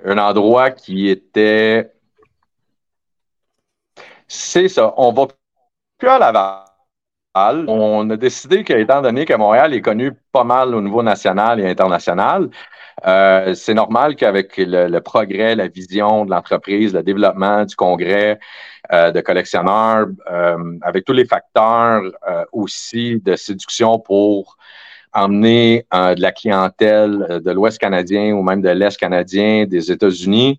un 0.05 0.19
endroit 0.19 0.73
qui 0.73 1.09
était. 1.09 1.93
C'est 4.27 4.69
ça. 4.69 4.93
On 4.97 5.13
va 5.13 5.29
plus 5.97 6.09
à 6.09 6.19
Laval. 6.19 7.69
On 7.69 8.11
a 8.11 8.17
décidé 8.17 8.65
qu'étant 8.65 9.01
donné 9.01 9.25
que 9.27 9.35
Montréal 9.35 9.75
est 9.75 9.81
connu 9.81 10.13
pas 10.33 10.43
mal 10.43 10.75
au 10.75 10.81
niveau 10.81 11.05
national 11.05 11.61
et 11.61 11.69
international, 11.69 12.51
c'est 13.55 13.75
normal 13.75 14.17
qu'avec 14.17 14.57
le, 14.57 14.99
progrès, 15.01 15.55
la 15.57 15.69
vision 15.69 16.25
de 16.25 16.31
l'entreprise, 16.31 16.95
le 16.95 17.03
développement 17.03 17.65
du 17.65 17.75
congrès 17.75 18.39
de 18.93 19.21
collectionneurs, 19.21 20.07
avec 20.83 21.05
tous 21.05 21.13
les 21.13 21.27
facteurs 21.27 22.03
aussi 22.53 23.21
de 23.21 23.35
séduction 23.35 23.99
pour 23.99 24.57
emmener 25.15 25.87
euh, 25.95 26.15
de 26.15 26.21
la 26.21 26.33
clientèle 26.33 27.27
euh, 27.31 27.41
de 27.41 27.51
l'Ouest 27.53 27.79
canadien 27.79 28.35
ou 28.35 28.43
même 28.43 28.61
de 28.61 28.69
l'Est 28.69 28.99
canadien, 28.99 29.65
des 29.65 29.91
États-Unis, 29.91 30.59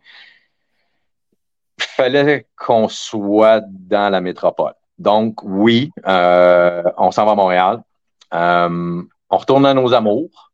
fallait 1.78 2.48
qu'on 2.58 2.88
soit 2.88 3.62
dans 3.70 4.10
la 4.10 4.22
métropole. 4.22 4.74
Donc, 4.98 5.44
oui, 5.44 5.92
euh, 6.08 6.84
on 6.98 7.12
s'en 7.12 7.26
va 7.26 7.34
à 7.34 7.36
Montréal. 7.36 7.84
on 8.32 9.38
retourne 9.38 9.66
à 9.66 9.74
nos 9.74 9.94
amours. 9.94 10.52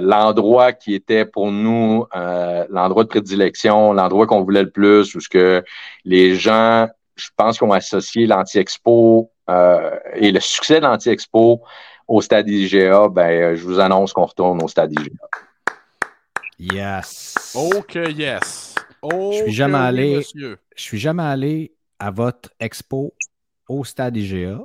l'endroit 0.00 0.72
qui 0.72 0.94
était 0.94 1.24
pour 1.24 1.52
nous 1.52 2.06
l'endroit 2.70 3.04
de 3.04 3.08
prédilection, 3.08 3.92
l'endroit 3.92 4.26
qu'on 4.26 4.42
voulait 4.42 4.64
le 4.64 4.70
plus, 4.70 5.14
où 5.14 5.20
ce 5.20 5.28
que 5.28 5.62
les 6.04 6.34
gens, 6.34 6.88
je 7.14 7.28
pense 7.36 7.58
qu'on 7.58 7.70
associé 7.70 8.26
l'anti-expo 8.26 9.30
et 10.16 10.32
le 10.32 10.40
succès 10.40 10.80
de 10.80 10.86
l'anti-expo 10.86 11.62
au 12.08 12.22
stade 12.22 12.48
IGA, 12.48 13.08
ben, 13.08 13.30
euh, 13.30 13.56
je 13.56 13.62
vous 13.62 13.78
annonce 13.78 14.12
qu'on 14.12 14.24
retourne 14.24 14.62
au 14.62 14.68
stade 14.68 14.92
IGA. 14.92 15.10
Yes. 16.58 17.54
OK, 17.54 17.94
yes. 17.94 18.74
je 19.02 19.42
suis 19.44 19.52
jamais 19.52 19.78
allé. 19.78 20.22
Je 20.34 20.56
suis 20.82 20.98
jamais 20.98 21.22
allé 21.22 21.72
à 21.98 22.10
votre 22.10 22.50
expo 22.58 23.14
au 23.68 23.84
stade 23.84 24.16
IGA, 24.16 24.60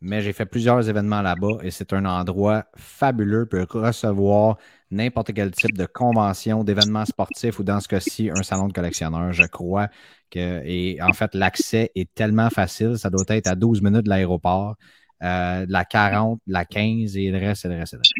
mais 0.00 0.22
j'ai 0.22 0.32
fait 0.32 0.46
plusieurs 0.46 0.88
événements 0.88 1.20
là-bas 1.20 1.58
et 1.62 1.70
c'est 1.70 1.92
un 1.92 2.04
endroit 2.06 2.64
fabuleux 2.76 3.46
pour 3.46 3.82
recevoir 3.82 4.56
n'importe 4.90 5.32
quel 5.34 5.50
type 5.50 5.76
de 5.76 5.86
convention, 5.86 6.64
d'événements 6.64 7.04
sportifs 7.04 7.58
ou 7.58 7.64
dans 7.64 7.80
ce 7.80 7.88
cas-ci, 7.88 8.30
un 8.30 8.42
salon 8.42 8.68
de 8.68 8.72
collectionneurs. 8.72 9.32
Je 9.32 9.44
crois 9.44 9.88
que, 10.30 10.62
et 10.64 10.98
en 11.02 11.12
fait, 11.12 11.34
l'accès 11.34 11.90
est 11.94 12.12
tellement 12.14 12.50
facile, 12.50 12.96
ça 12.96 13.10
doit 13.10 13.24
être 13.28 13.48
à 13.48 13.54
12 13.54 13.82
minutes 13.82 14.04
de 14.04 14.10
l'aéroport. 14.10 14.76
Euh, 15.22 15.66
la 15.68 15.84
40, 15.84 16.40
de 16.46 16.52
la 16.52 16.64
15 16.64 17.16
et 17.16 17.30
le 17.30 17.38
reste, 17.38 17.66
et 17.66 17.68
le 17.68 17.76
reste, 17.76 17.92
et 17.92 17.96
le 17.96 18.00
reste. 18.00 18.12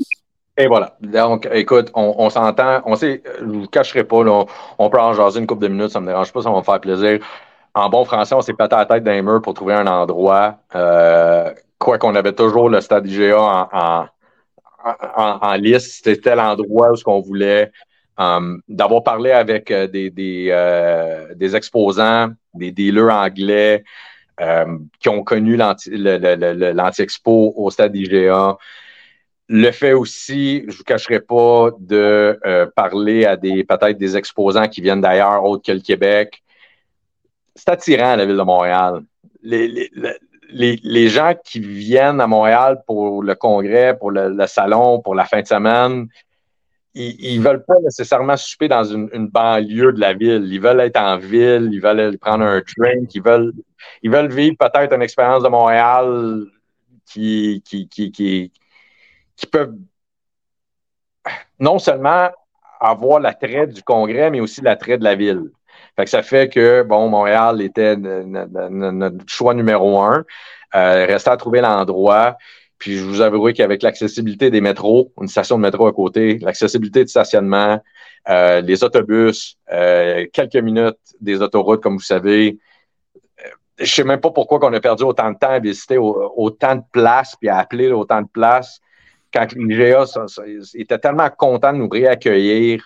Et 0.59 0.67
voilà. 0.67 0.97
Donc, 1.01 1.49
écoute, 1.51 1.91
on, 1.95 2.29
s'entend, 2.29 2.83
on 2.85 2.95
sait, 2.95 3.23
je 3.39 3.45
ne 3.45 3.53
vous 3.53 3.67
cacherai 3.67 4.05
pas, 4.05 4.23
là, 4.23 4.45
on, 4.79 4.91
peut 4.91 5.01
en 5.01 5.15
jaser 5.15 5.41
une 5.41 5.47
couple 5.47 5.63
de 5.63 5.69
minutes, 5.69 5.91
ça 5.91 6.01
ne 6.01 6.05
me 6.05 6.11
dérange 6.11 6.31
pas, 6.31 6.43
ça 6.43 6.51
va 6.51 6.59
me 6.59 6.63
faire 6.63 6.81
plaisir. 6.81 7.21
en 7.75 7.89
bon 7.89 8.05
français, 8.05 8.35
on 8.35 8.43
s'est 8.43 8.53
pété 8.53 8.77
la 8.77 8.85
tête 8.85 9.03
d'un 9.03 9.23
mur 9.23 9.41
pour 9.41 9.55
trouver 9.55 9.73
un 9.75 9.87
endroit. 9.87 10.59
Euh, 10.75 11.55
quoi 11.79 11.97
qu'on 11.97 12.15
avait 12.15 12.35
toujours 12.35 12.69
le 12.69 12.83
stade 12.83 13.07
IGA 13.07 13.41
en, 13.73 14.07
en, 15.17 15.55
liste, 15.55 16.05
c'était 16.05 16.37
l'endroit 16.37 16.91
où 16.93 16.97
ce 16.97 17.05
qu'on 17.05 17.21
voulait. 17.21 17.73
D'avoir 18.69 19.03
parlé 19.03 19.31
avec 19.31 19.71
euh, 19.71 19.87
des, 19.87 20.11
des, 20.11 20.49
euh, 20.51 21.55
exposants, 21.55 22.29
des 22.53 22.71
dealers 22.71 23.15
anglais 23.15 23.83
qui 24.99 25.09
ont 25.09 25.23
connu 25.23 25.57
l'anti-expo 25.57 27.53
au 27.57 27.71
stade 27.71 27.95
IGA. 27.97 28.57
Le 29.49 29.71
fait 29.73 29.93
aussi, 29.93 30.65
je 30.69 30.77
vous 30.77 30.85
cacherai 30.85 31.21
pas, 31.21 31.71
de 31.79 32.39
euh, 32.47 32.67
parler 32.75 33.25
à 33.25 33.37
des 33.37 33.65
peut-être 33.65 33.99
des 33.99 34.17
exposants 34.17 34.69
qui 34.69 34.81
viennent 34.81 35.01
d'ailleurs, 35.01 35.45
autres 35.45 35.65
que 35.67 35.73
le 35.73 35.81
Québec. 35.81 36.43
C'est 37.57 37.69
attirant, 37.69 38.15
la 38.15 38.27
ville 38.27 38.37
de 38.37 38.43
Montréal. 38.43 39.03
Les, 39.43 39.67
les, 39.67 39.91
les, 40.51 40.81
les, 40.83 41.09
gens 41.09 41.35
qui 41.45 41.59
viennent 41.59 42.21
à 42.21 42.27
Montréal 42.27 42.83
pour 42.87 43.23
le 43.23 43.35
congrès, 43.35 43.97
pour 43.99 44.11
le 44.13 44.47
salon, 44.47 45.01
pour 45.01 45.15
la 45.15 45.25
fin 45.25 45.43
de 45.43 45.47
semaine, 45.47 46.07
ils 46.95 47.39
ne 47.41 47.45
veulent 47.45 47.65
pas 47.65 47.79
nécessairement 47.83 48.37
souper 48.37 48.69
dans 48.69 48.85
une, 48.85 49.29
banlieue 49.29 49.93
de 49.93 50.01
la 50.01 50.13
ville. 50.13 50.49
Ils 50.53 50.61
veulent 50.61 50.81
être 50.81 50.99
en 50.99 51.19
ville, 51.19 51.71
ils 51.73 51.81
veulent 51.81 52.19
prendre 52.19 52.45
un 52.45 52.61
drink, 52.77 53.15
ils 53.15 53.23
veulent, 53.23 53.53
ils 54.03 54.11
veulent 54.11 54.33
vivre 54.33 54.57
peut-être 54.59 54.93
une 54.93 55.03
expérience 55.03 55.43
de 55.43 55.49
Montréal 55.49 56.45
qui, 57.07 57.63
qui, 57.65 57.89
qui, 57.89 58.11
qui, 58.11 58.53
peuvent 59.51 59.75
non 61.59 61.79
seulement 61.79 62.31
avoir 62.81 63.21
l'attrait 63.21 63.67
du 63.67 63.83
congrès, 63.83 64.31
mais 64.31 64.41
aussi 64.41 64.61
l'attrait 64.61 64.99
de 64.99 65.05
la 65.05 65.15
ville. 65.15 65.51
Fait 65.97 66.05
que 66.05 66.11
ça 66.11 66.23
fait 66.23 66.49
que, 66.49 66.83
bon, 66.83 67.09
Montréal 67.09 67.61
était 67.61 67.97
notre 67.97 69.25
choix 69.27 69.55
numéro 69.55 70.01
un. 70.01 70.25
Euh, 70.75 71.07
restait 71.07 71.31
à 71.31 71.37
trouver 71.37 71.61
l'endroit. 71.61 72.37
Puis 72.81 72.97
je 72.97 73.05
vous 73.05 73.21
avouerai 73.21 73.53
qu'avec 73.53 73.83
l'accessibilité 73.83 74.51
des 74.51 74.63
métros, 74.63 75.13
une 75.21 75.29
station 75.29 75.59
de 75.59 75.63
métro 75.63 75.87
à 75.87 75.93
côté, 75.93 76.39
l'accessibilité 76.39 77.05
de 77.05 77.11
stationnement, 77.11 77.79
euh, 78.29 78.63
les 78.63 78.83
autobus, 78.83 79.59
euh, 79.71 80.27
quelques 80.33 80.57
minutes 80.57 80.97
des 81.21 81.43
autoroutes, 81.43 81.83
comme 81.83 81.99
vous 81.99 82.03
savez, 82.03 82.59
euh, 83.17 83.49
je 83.79 83.85
sais 83.85 84.03
même 84.03 84.21
pas 84.21 84.31
pourquoi 84.31 84.59
on 84.63 84.73
a 84.73 84.81
perdu 84.81 85.05
autant 85.05 85.31
de 85.31 85.37
temps 85.37 85.51
à 85.51 85.59
visiter 85.59 85.99
autant 85.99 86.77
de 86.77 86.83
places 86.91 87.37
puis 87.39 87.51
à 87.51 87.59
appeler 87.59 87.93
autant 87.93 88.23
de 88.23 88.29
places 88.29 88.81
quand 89.33 89.53
l'IGA 89.53 90.05
était 90.75 90.99
tellement 90.99 91.29
content 91.29 91.75
de 91.75 91.79
nous 91.79 91.89
réaccueillir. 91.89 92.85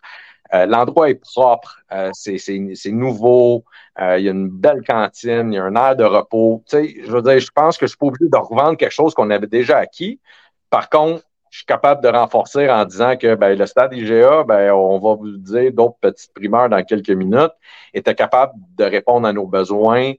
Euh, 0.53 0.67
l'endroit 0.67 1.09
est 1.09 1.15
propre, 1.15 1.81
euh, 1.93 2.11
c'est 2.13 2.91
nouveau, 2.91 3.65
euh, 4.01 4.19
il 4.19 4.25
y 4.25 4.29
a 4.29 4.33
une 4.33 4.49
belle 4.51 4.83
cantine, 4.87 5.53
il 5.53 5.57
y 5.57 5.59
a 5.59 5.65
un 5.65 5.75
air 5.75 5.97
de 5.97 6.05
repos. 6.05 6.63
Tu 6.69 6.77
sais, 6.77 6.97
je 7.05 7.11
veux 7.11 7.23
dire, 7.23 7.39
je 7.41 7.51
pense 7.51 7.79
que 7.79 7.87
je 7.87 7.91
suis 7.91 7.99
pas 7.99 8.07
obligé 8.07 8.29
de 8.29 8.37
revendre 8.37 8.77
quelque 8.77 8.93
chose 8.93 9.15
qu'on 9.15 9.31
avait 9.31 9.47
déjà 9.47 9.79
acquis. 9.79 10.21
Par 10.69 10.91
contre, 10.91 11.25
je 11.51 11.59
suis 11.59 11.67
capable 11.67 12.03
de 12.03 12.09
renforcer 12.09 12.69
en 12.69 12.85
disant 12.85 13.17
que 13.17 13.37
ben, 13.37 13.57
le 13.57 13.65
stade 13.67 13.95
IGA, 13.95 14.45
ben, 14.45 14.73
on 14.73 14.99
va 14.99 15.15
vous 15.15 15.37
dire 15.39 15.73
d'autres 15.73 15.97
petites 16.01 16.35
primeurs 16.35 16.69
dans 16.69 16.83
quelques 16.83 17.11
minutes, 17.11 17.53
était 17.95 18.15
capable 18.15 18.55
de 18.77 18.85
répondre 18.85 19.27
à 19.27 19.33
nos 19.33 19.47
besoins 19.47 20.13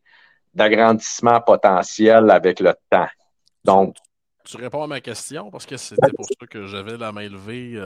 d'agrandissement 0.54 1.42
potentiel 1.42 2.32
avec 2.32 2.62
le 2.62 2.74
temps. 2.90 3.10
Donc, 3.64 3.96
tu 4.46 4.58
réponds 4.58 4.84
à 4.84 4.88
ma 4.88 5.02
question 5.02 5.52
parce 5.52 5.66
que 5.66 5.76
c'était 5.76 6.12
pour 6.16 6.26
ça 6.26 6.48
que 6.48 6.68
j'avais 6.68 6.98
la 6.98 7.12
main 7.12 7.28
levée. 7.28 7.78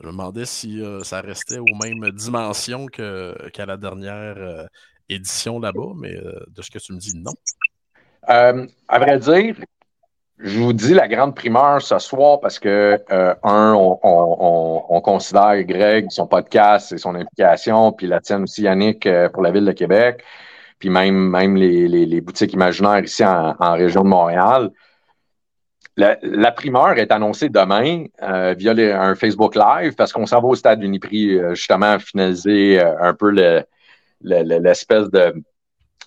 Je 0.00 0.06
me 0.06 0.12
demandais 0.12 0.44
si 0.44 0.82
euh, 0.82 1.02
ça 1.04 1.20
restait 1.20 1.58
aux 1.58 1.74
mêmes 1.82 2.10
dimensions 2.10 2.86
qu'à 2.86 3.66
la 3.66 3.76
dernière 3.76 4.36
euh, 4.36 4.64
édition 5.08 5.58
là-bas, 5.58 5.92
mais 5.96 6.14
euh, 6.14 6.38
de 6.48 6.62
ce 6.62 6.70
que 6.70 6.78
tu 6.78 6.92
me 6.92 6.98
dis, 6.98 7.12
non. 7.16 7.32
à 8.26 8.98
vrai 8.98 9.18
dire, 9.18 9.56
je 10.38 10.58
vous 10.58 10.74
dis 10.74 10.92
la 10.92 11.08
grande 11.08 11.34
primeur 11.34 11.80
ce 11.80 11.98
soir 11.98 12.40
parce 12.40 12.58
que, 12.58 13.02
un, 13.42 13.72
on, 13.74 15.00
considère 15.00 15.62
Greg, 15.64 16.10
son 16.10 16.26
podcast 16.26 16.92
et 16.92 16.98
son 16.98 17.14
implication, 17.14 17.92
puis 17.92 18.06
la 18.06 18.20
tienne 18.20 18.42
aussi, 18.42 18.62
Yannick, 18.62 19.08
pour 19.32 19.42
la 19.42 19.50
Ville 19.50 19.64
de 19.64 19.72
Québec, 19.72 20.22
puis 20.78 20.90
même, 20.90 21.30
même 21.30 21.56
les, 21.56 22.20
boutiques 22.20 22.52
imaginaires 22.52 23.02
ici 23.02 23.24
en 23.24 23.72
région 23.72 24.02
de 24.02 24.08
Montréal. 24.08 24.70
La, 25.96 26.52
primeur 26.52 26.98
est 26.98 27.10
annoncée 27.10 27.48
demain 27.48 28.04
euh, 28.22 28.54
via 28.56 28.72
un 29.00 29.14
Facebook 29.14 29.54
Live 29.54 29.94
parce 29.94 30.12
qu'on 30.12 30.26
s'en 30.26 30.42
va 30.42 30.48
au 30.48 30.54
stade 30.54 30.82
Uniprix 30.82 31.38
euh, 31.38 31.54
justement 31.54 31.98
finaliser 31.98 32.78
euh, 32.78 33.00
un 33.00 33.14
peu 33.14 33.30
l'espèce 34.20 35.08
de, 35.10 35.42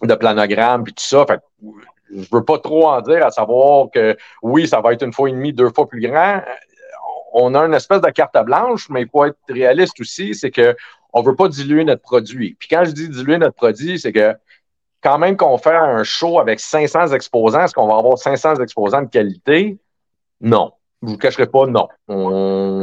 de 0.03 0.13
planogramme 0.13 0.83
et 0.87 0.91
tout 0.91 1.03
ça. 1.03 1.25
Fait, 1.25 1.39
je 2.15 2.27
veux 2.31 2.43
pas 2.43 2.59
trop 2.59 2.87
en 2.87 3.01
dire 3.01 3.25
à 3.25 3.31
savoir 3.31 3.87
que 3.91 4.15
oui, 4.43 4.67
ça 4.67 4.79
va 4.79 4.93
être 4.93 5.03
une 5.03 5.13
fois 5.13 5.27
et 5.27 5.33
demie, 5.33 5.53
deux 5.53 5.71
fois 5.71 5.89
plus 5.89 6.01
grand. 6.01 6.43
On 7.33 7.55
a 7.55 7.65
une 7.65 7.73
espèce 7.73 8.01
de 8.01 8.09
carte 8.11 8.37
blanche, 8.45 8.89
mais 8.89 9.01
il 9.01 9.09
faut 9.09 9.25
être 9.25 9.37
réaliste 9.49 9.99
aussi, 9.99 10.35
c'est 10.35 10.51
que 10.51 10.75
on 11.13 11.23
veut 11.23 11.35
pas 11.35 11.47
diluer 11.47 11.83
notre 11.83 12.03
produit. 12.03 12.55
Puis 12.59 12.69
quand 12.69 12.85
je 12.85 12.91
dis 12.91 13.09
diluer 13.09 13.39
notre 13.39 13.55
produit, 13.55 13.99
c'est 13.99 14.11
que 14.11 14.35
quand 15.01 15.17
même 15.17 15.37
qu'on 15.37 15.57
fait 15.57 15.75
un 15.75 16.03
show 16.03 16.39
avec 16.39 16.59
500 16.59 17.13
exposants, 17.13 17.63
est-ce 17.63 17.73
qu'on 17.73 17.87
va 17.87 17.97
avoir 17.97 18.17
500 18.17 18.55
exposants 18.55 19.01
de 19.01 19.09
qualité? 19.09 19.77
Non. 20.41 20.73
Je 21.01 21.07
ne 21.07 21.11
vous 21.11 21.17
cacherai 21.17 21.47
pas, 21.47 21.65
non. 21.65 21.87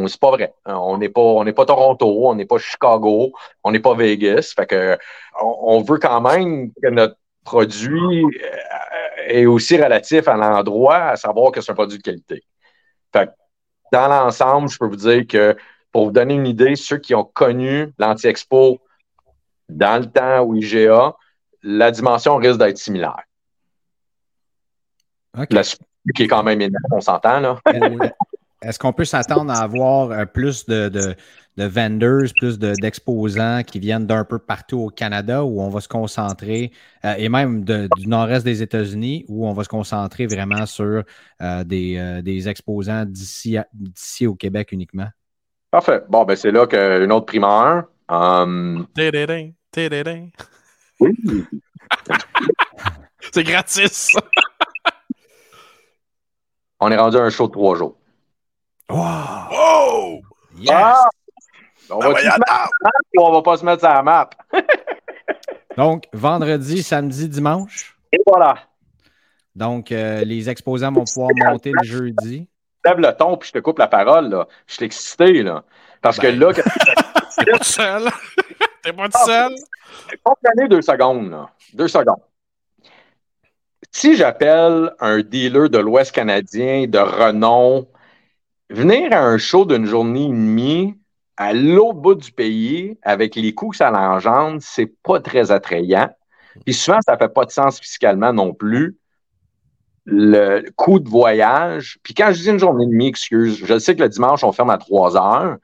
C'est 0.08 0.20
pas 0.20 0.30
vrai. 0.30 0.54
On 0.64 0.96
n'est 0.96 1.10
pas, 1.10 1.44
pas 1.54 1.66
Toronto, 1.66 2.26
on 2.26 2.34
n'est 2.34 2.46
pas 2.46 2.56
Chicago, 2.56 3.32
on 3.62 3.72
n'est 3.72 3.80
pas 3.80 3.94
Vegas. 3.94 4.54
Fait 4.56 4.66
que, 4.66 4.96
on, 5.42 5.82
veut 5.82 5.98
quand 5.98 6.22
même 6.22 6.70
que 6.82 6.88
notre 6.88 7.16
produit 7.44 8.24
euh, 8.24 9.26
est 9.26 9.44
aussi 9.44 9.76
relatif 9.76 10.28
à 10.28 10.36
l'endroit, 10.36 10.96
à 10.96 11.16
savoir 11.16 11.52
que 11.52 11.60
c'est 11.60 11.72
un 11.72 11.74
produit 11.74 11.98
de 11.98 12.02
qualité. 12.02 12.42
Fait 13.12 13.26
que, 13.26 13.32
dans 13.92 14.08
l'ensemble, 14.08 14.70
je 14.70 14.78
peux 14.78 14.86
vous 14.86 14.96
dire 14.96 15.26
que 15.26 15.54
pour 15.92 16.06
vous 16.06 16.10
donner 16.10 16.34
une 16.34 16.46
idée, 16.46 16.74
ceux 16.74 16.98
qui 16.98 17.14
ont 17.14 17.24
connu 17.24 17.92
l'Anti-Expo 17.98 18.78
dans 19.68 20.00
le 20.00 20.06
temps 20.06 20.40
au 20.40 20.54
IGA, 20.54 21.14
la 21.66 21.90
dimension 21.90 22.36
risque 22.36 22.58
d'être 22.58 22.78
similaire. 22.78 23.22
La, 25.50 25.62
qui 26.14 26.22
est 26.22 26.28
quand 26.28 26.44
même 26.44 26.60
énorme, 26.60 26.82
on 26.92 27.00
s'entend. 27.00 27.40
là. 27.40 27.60
Est-ce 28.62 28.78
qu'on 28.78 28.92
peut 28.92 29.04
s'attendre 29.04 29.52
à 29.52 29.58
avoir 29.58 30.10
euh, 30.10 30.24
plus 30.24 30.64
de, 30.64 30.88
de, 30.88 31.14
de 31.58 31.64
vendors, 31.64 32.22
plus 32.38 32.58
d'exposants 32.58 33.62
qui 33.66 33.78
viennent 33.78 34.06
d'un 34.06 34.24
peu 34.24 34.38
partout 34.38 34.78
au 34.78 34.88
Canada 34.88 35.44
où 35.44 35.60
on 35.60 35.68
va 35.68 35.80
se 35.80 35.88
concentrer, 35.88 36.72
euh, 37.04 37.14
et 37.18 37.28
même 37.28 37.64
du 37.64 38.08
nord-est 38.08 38.44
des 38.44 38.62
États-Unis, 38.62 39.26
où 39.28 39.46
on 39.46 39.52
va 39.52 39.62
se 39.64 39.68
concentrer 39.68 40.26
vraiment 40.26 40.64
sur 40.64 41.02
euh, 41.42 41.64
des, 41.64 42.22
des, 42.24 42.48
exposants 42.48 43.04
d'ici 43.04 44.26
au 44.26 44.34
Québec 44.34 44.72
uniquement? 44.72 45.08
Parfait. 45.70 46.02
Bon, 46.08 46.24
ben 46.24 46.34
c'est 46.34 46.52
là 46.52 46.66
qu'une 46.66 47.12
autre 47.12 47.26
primeur. 47.26 47.84
Um... 48.08 48.86
Oui. 51.00 51.16
C'est 53.32 53.44
gratis. 53.44 54.16
On 56.80 56.90
est 56.90 56.96
rendu 56.96 57.16
à 57.16 57.22
un 57.22 57.30
show 57.30 57.46
de 57.46 57.52
trois 57.52 57.76
jours. 57.76 57.96
Wow! 58.90 60.20
Yes! 60.58 60.70
Ah! 60.72 61.08
On, 61.88 62.00
va 62.00 62.14
ah, 62.48 62.66
on 63.18 63.32
va 63.32 63.42
pas 63.42 63.56
se 63.56 63.64
mettre 63.64 63.80
sur 63.80 63.88
la 63.88 64.02
map? 64.02 64.28
Donc, 65.76 66.04
vendredi, 66.12 66.82
samedi, 66.82 67.28
dimanche? 67.28 67.96
Et 68.12 68.18
voilà. 68.26 68.56
Donc, 69.54 69.92
euh, 69.92 70.24
les 70.24 70.50
exposants 70.50 70.90
vont 70.90 71.04
pouvoir 71.04 71.30
monter 71.34 71.70
le 71.72 71.86
jeudi. 71.86 72.48
Lève 72.84 72.98
le 72.98 73.12
ton, 73.12 73.36
puis 73.36 73.48
je 73.48 73.52
te 73.52 73.58
coupe 73.58 73.78
la 73.78 73.86
parole. 73.86 74.28
Là. 74.28 74.48
Je 74.66 74.74
suis 74.74 74.84
excité. 74.84 75.42
Là. 75.42 75.62
Parce 76.02 76.18
que 76.18 76.26
ben. 76.26 76.40
là. 76.40 76.52
Pas 76.52 77.62
seul. 77.62 78.10
T'es 78.86 78.92
pas 78.92 79.08
tout 79.08 79.18
seul? 79.26 79.52
Comprenez 80.22 80.68
deux 80.68 80.80
secondes. 80.80 81.28
Là. 81.28 81.50
Deux 81.74 81.88
secondes. 81.88 82.22
Si 83.90 84.14
j'appelle 84.14 84.92
un 85.00 85.22
dealer 85.22 85.68
de 85.68 85.78
l'Ouest 85.78 86.12
canadien 86.12 86.86
de 86.86 86.98
renom, 86.98 87.88
venir 88.70 89.12
à 89.12 89.24
un 89.24 89.38
show 89.38 89.64
d'une 89.64 89.86
journée 89.86 90.26
et 90.26 90.28
demie 90.28 90.94
à 91.36 91.52
l'autre 91.52 91.94
bout 91.94 92.14
du 92.14 92.30
pays, 92.30 92.96
avec 93.02 93.34
les 93.34 93.52
coûts 93.52 93.70
que 93.70 93.76
ça 93.76 93.92
engendre, 93.92 94.58
c'est 94.60 94.92
pas 95.02 95.18
très 95.18 95.50
attrayant. 95.50 96.08
Puis 96.64 96.72
souvent, 96.72 97.00
ça 97.04 97.18
fait 97.18 97.28
pas 97.28 97.44
de 97.44 97.50
sens 97.50 97.80
fiscalement 97.80 98.32
non 98.32 98.54
plus. 98.54 98.96
Le 100.04 100.62
coût 100.76 101.00
de 101.00 101.08
voyage. 101.08 101.98
Puis 102.04 102.14
quand 102.14 102.30
je 102.32 102.40
dis 102.40 102.50
une 102.50 102.60
journée 102.60 102.84
et 102.84 102.88
demie, 102.88 103.08
excuse, 103.08 103.60
je 103.64 103.78
sais 103.80 103.96
que 103.96 104.02
le 104.02 104.08
dimanche, 104.08 104.44
on 104.44 104.52
ferme 104.52 104.70
à 104.70 104.78
3 104.78 105.16
heures. 105.16 105.56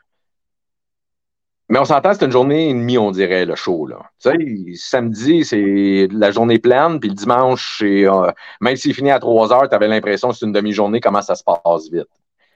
Mais 1.72 1.78
on 1.78 1.86
s'entend, 1.86 2.12
c'est 2.12 2.26
une 2.26 2.30
journée 2.32 2.68
et 2.68 2.74
demie, 2.74 2.98
on 2.98 3.10
dirait, 3.10 3.46
le 3.46 3.54
show. 3.54 3.86
Là. 3.86 4.00
Tu 4.22 4.28
sais, 4.28 4.74
samedi, 4.74 5.42
c'est 5.42 6.06
la 6.12 6.30
journée 6.30 6.58
pleine, 6.58 7.00
puis 7.00 7.08
le 7.08 7.14
dimanche, 7.14 7.76
c'est, 7.78 8.06
euh, 8.06 8.30
même 8.60 8.76
s'il 8.76 8.92
finit 8.92 9.10
à 9.10 9.18
3 9.18 9.54
heures, 9.54 9.70
tu 9.70 9.74
avais 9.74 9.88
l'impression 9.88 10.28
que 10.28 10.36
c'est 10.36 10.44
une 10.44 10.52
demi-journée, 10.52 11.00
comment 11.00 11.22
ça 11.22 11.34
se 11.34 11.42
passe 11.42 11.90
vite. 11.90 12.08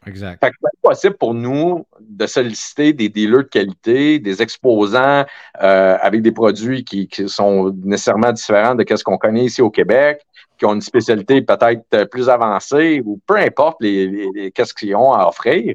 Exact. 0.07 0.39
Fait 0.45 0.51
que 0.51 0.57
c'est 0.61 0.83
possible 0.83 1.17
pour 1.17 1.33
nous 1.33 1.87
de 1.99 2.27
solliciter 2.27 2.93
des 2.93 3.09
dealers 3.09 3.45
de 3.45 3.49
qualité, 3.49 4.19
des 4.19 4.43
exposants 4.43 5.25
euh, 5.63 5.97
avec 6.03 6.21
des 6.21 6.33
produits 6.33 6.85
qui, 6.85 7.09
qui, 7.09 7.27
sont 7.27 7.75
nécessairement 7.85 8.33
différents 8.33 8.75
de 8.75 8.85
ce 8.87 9.03
qu'on 9.03 9.17
connaît 9.17 9.47
ici 9.47 9.63
au 9.63 9.71
Québec, 9.71 10.21
qui 10.59 10.67
ont 10.67 10.75
une 10.75 10.83
spécialité 10.83 11.41
peut-être 11.41 12.05
plus 12.11 12.29
avancée 12.29 13.03
ou 13.03 13.19
peu 13.27 13.37
importe 13.37 13.79
les, 13.81 14.29
les, 14.35 14.53
qu'est-ce 14.53 14.75
qu'ils 14.75 14.95
ont 14.95 15.15
à 15.15 15.27
offrir. 15.27 15.75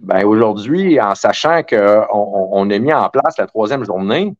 Ben 0.00 0.24
aujourd'hui, 0.24 1.00
en 1.00 1.14
sachant 1.14 1.62
qu'on 1.62 2.06
on 2.10 2.70
a 2.70 2.78
mis 2.78 2.92
en 2.92 3.08
place 3.10 3.36
la 3.38 3.46
troisième 3.46 3.84
journée, 3.84 4.34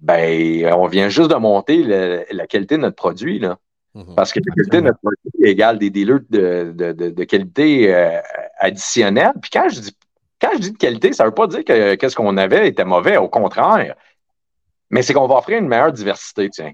ben 0.00 0.72
on 0.72 0.86
vient 0.86 1.08
juste 1.08 1.30
de 1.30 1.36
monter 1.36 1.82
le, 1.82 2.24
la 2.30 2.46
qualité 2.46 2.76
de 2.76 2.82
notre 2.82 2.96
produit. 2.96 3.38
Là. 3.38 3.58
Mhm. 3.94 4.14
Parce 4.16 4.32
que 4.32 4.40
la 4.40 4.54
qualité 4.54 4.76
de 4.78 4.82
notre 4.82 4.98
produit 4.98 5.50
égale 5.50 5.78
des 5.78 5.90
dealers 5.90 6.20
de, 6.30 6.72
de, 6.74 6.92
de, 6.92 7.10
de 7.10 7.24
qualité 7.24 7.94
euh, 7.94 8.18
additionnelle. 8.58 9.32
Puis 9.42 9.50
quand 9.52 9.68
je 9.68 9.80
dis 9.80 9.96
quand 10.40 10.50
je 10.54 10.58
dis 10.58 10.72
de 10.72 10.78
qualité, 10.78 11.12
ça 11.12 11.24
ne 11.24 11.28
veut 11.28 11.34
pas 11.34 11.46
dire 11.46 11.64
que 11.64 11.94
qu'est-ce 11.96 12.16
qu'on 12.16 12.36
avait 12.38 12.68
était 12.68 12.84
mauvais, 12.84 13.18
au 13.18 13.28
contraire. 13.28 13.94
Mais 14.88 15.02
c'est 15.02 15.12
qu'on 15.12 15.26
va 15.26 15.36
offrir 15.36 15.58
une 15.58 15.68
meilleure 15.68 15.92
diversité, 15.92 16.48
tiens. 16.48 16.72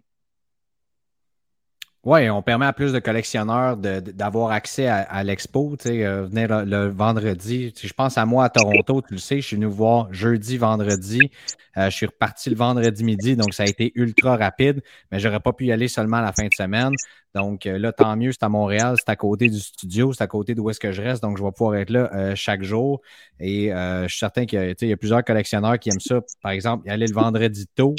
Oui, 2.07 2.31
on 2.31 2.41
permet 2.41 2.67
à 2.67 2.73
plus 2.73 2.93
de 2.93 3.01
collectionneurs 3.01 3.77
d'avoir 3.77 4.53
accès 4.53 4.87
à, 4.87 5.25
l'expo. 5.25 5.75
Tu 5.77 5.89
sais, 5.89 6.05
euh, 6.05 6.23
venir 6.23 6.65
le, 6.65 6.87
vendredi. 6.87 7.75
je 7.77 7.93
pense 7.93 8.17
à 8.17 8.25
moi 8.25 8.45
à 8.45 8.49
Toronto, 8.49 9.03
tu 9.03 9.15
le 9.15 9.19
sais, 9.19 9.41
je 9.41 9.47
suis 9.49 9.57
venu 9.57 9.67
voir 9.67 10.07
jeudi, 10.15 10.57
vendredi. 10.57 11.33
Euh, 11.77 11.91
je 11.91 11.97
suis 11.97 12.07
reparti 12.07 12.49
le 12.49 12.55
vendredi 12.55 13.03
midi, 13.03 13.35
donc 13.35 13.53
ça 13.55 13.65
a 13.65 13.67
été 13.67 13.91
ultra 13.97 14.37
rapide, 14.37 14.83
mais 15.11 15.19
j'aurais 15.19 15.41
pas 15.41 15.53
pu 15.53 15.67
y 15.67 15.73
aller 15.73 15.89
seulement 15.89 16.19
à 16.19 16.23
la 16.23 16.33
fin 16.33 16.45
de 16.45 16.55
semaine. 16.57 16.93
Donc 17.37 17.67
euh, 17.67 17.79
là, 17.79 17.93
tant 17.93 18.17
mieux, 18.17 18.33
c'est 18.33 18.43
à 18.43 18.49
Montréal, 18.49 18.97
c'est 18.99 19.11
à 19.11 19.15
côté 19.17 19.49
du 19.49 19.61
studio, 19.61 20.13
c'est 20.13 20.25
à 20.25 20.27
côté 20.27 20.55
d'où 20.55 20.71
est-ce 20.71 20.81
que 20.81 20.91
je 20.91 21.03
reste, 21.03 21.23
donc 21.23 21.37
je 21.37 21.45
vais 21.45 21.53
pouvoir 21.53 21.77
être 21.77 21.91
là 21.91 22.35
chaque 22.35 22.63
jour. 22.63 23.03
Et 23.39 23.69
je 23.69 24.07
suis 24.09 24.19
certain 24.19 24.47
qu'il 24.47 24.75
y, 24.81 24.93
a 24.93 24.97
plusieurs 24.97 25.23
collectionneurs 25.23 25.79
qui 25.79 25.91
aiment 25.91 26.01
ça. 26.01 26.21
Par 26.43 26.53
exemple, 26.53 26.87
y 26.87 26.91
aller 26.91 27.07
le 27.07 27.15
vendredi 27.15 27.67
tôt 27.75 27.95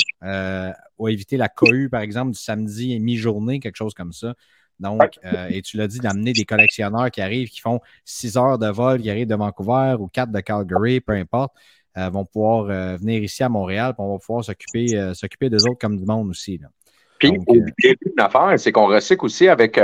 ou 0.97 1.07
éviter 1.07 1.37
la 1.37 1.49
cohue, 1.49 1.89
par 1.89 2.01
exemple, 2.01 2.31
du 2.31 2.39
samedi 2.39 2.93
et 2.93 2.99
mi-journée, 2.99 3.59
quelque 3.59 3.75
chose 3.75 3.93
comme 3.93 4.11
ça. 4.11 4.33
Donc, 4.79 5.19
euh, 5.25 5.47
et 5.49 5.61
tu 5.61 5.77
l'as 5.77 5.87
dit, 5.87 5.99
d'amener 5.99 6.33
des 6.33 6.45
collectionneurs 6.45 7.09
qui 7.09 7.21
arrivent, 7.21 7.49
qui 7.49 7.61
font 7.61 7.79
six 8.05 8.37
heures 8.37 8.59
de 8.59 8.67
vol, 8.67 9.01
qui 9.01 9.09
arrivent 9.09 9.27
de 9.27 9.35
Vancouver 9.35 9.95
ou 9.99 10.07
quatre 10.07 10.31
de 10.31 10.39
Calgary, 10.39 11.01
peu 11.01 11.13
importe, 11.13 11.53
euh, 11.97 12.09
vont 12.09 12.25
pouvoir 12.25 12.69
euh, 12.69 12.97
venir 12.97 13.23
ici 13.23 13.43
à 13.43 13.49
Montréal, 13.49 13.93
puis 13.93 14.05
on 14.05 14.13
va 14.13 14.19
pouvoir 14.19 14.43
s'occuper 14.43 15.13
s'occuper 15.15 15.47
autres 15.47 15.79
comme 15.79 15.97
du 15.97 16.05
monde 16.05 16.29
aussi. 16.29 16.57
Là. 16.57 16.67
Puis, 17.19 17.31
Donc, 17.31 17.45
une 17.47 18.19
affaire, 18.19 18.53
c'est 18.57 18.71
qu'on 18.71 18.87
recycle 18.87 19.25
aussi 19.25 19.47
avec 19.47 19.79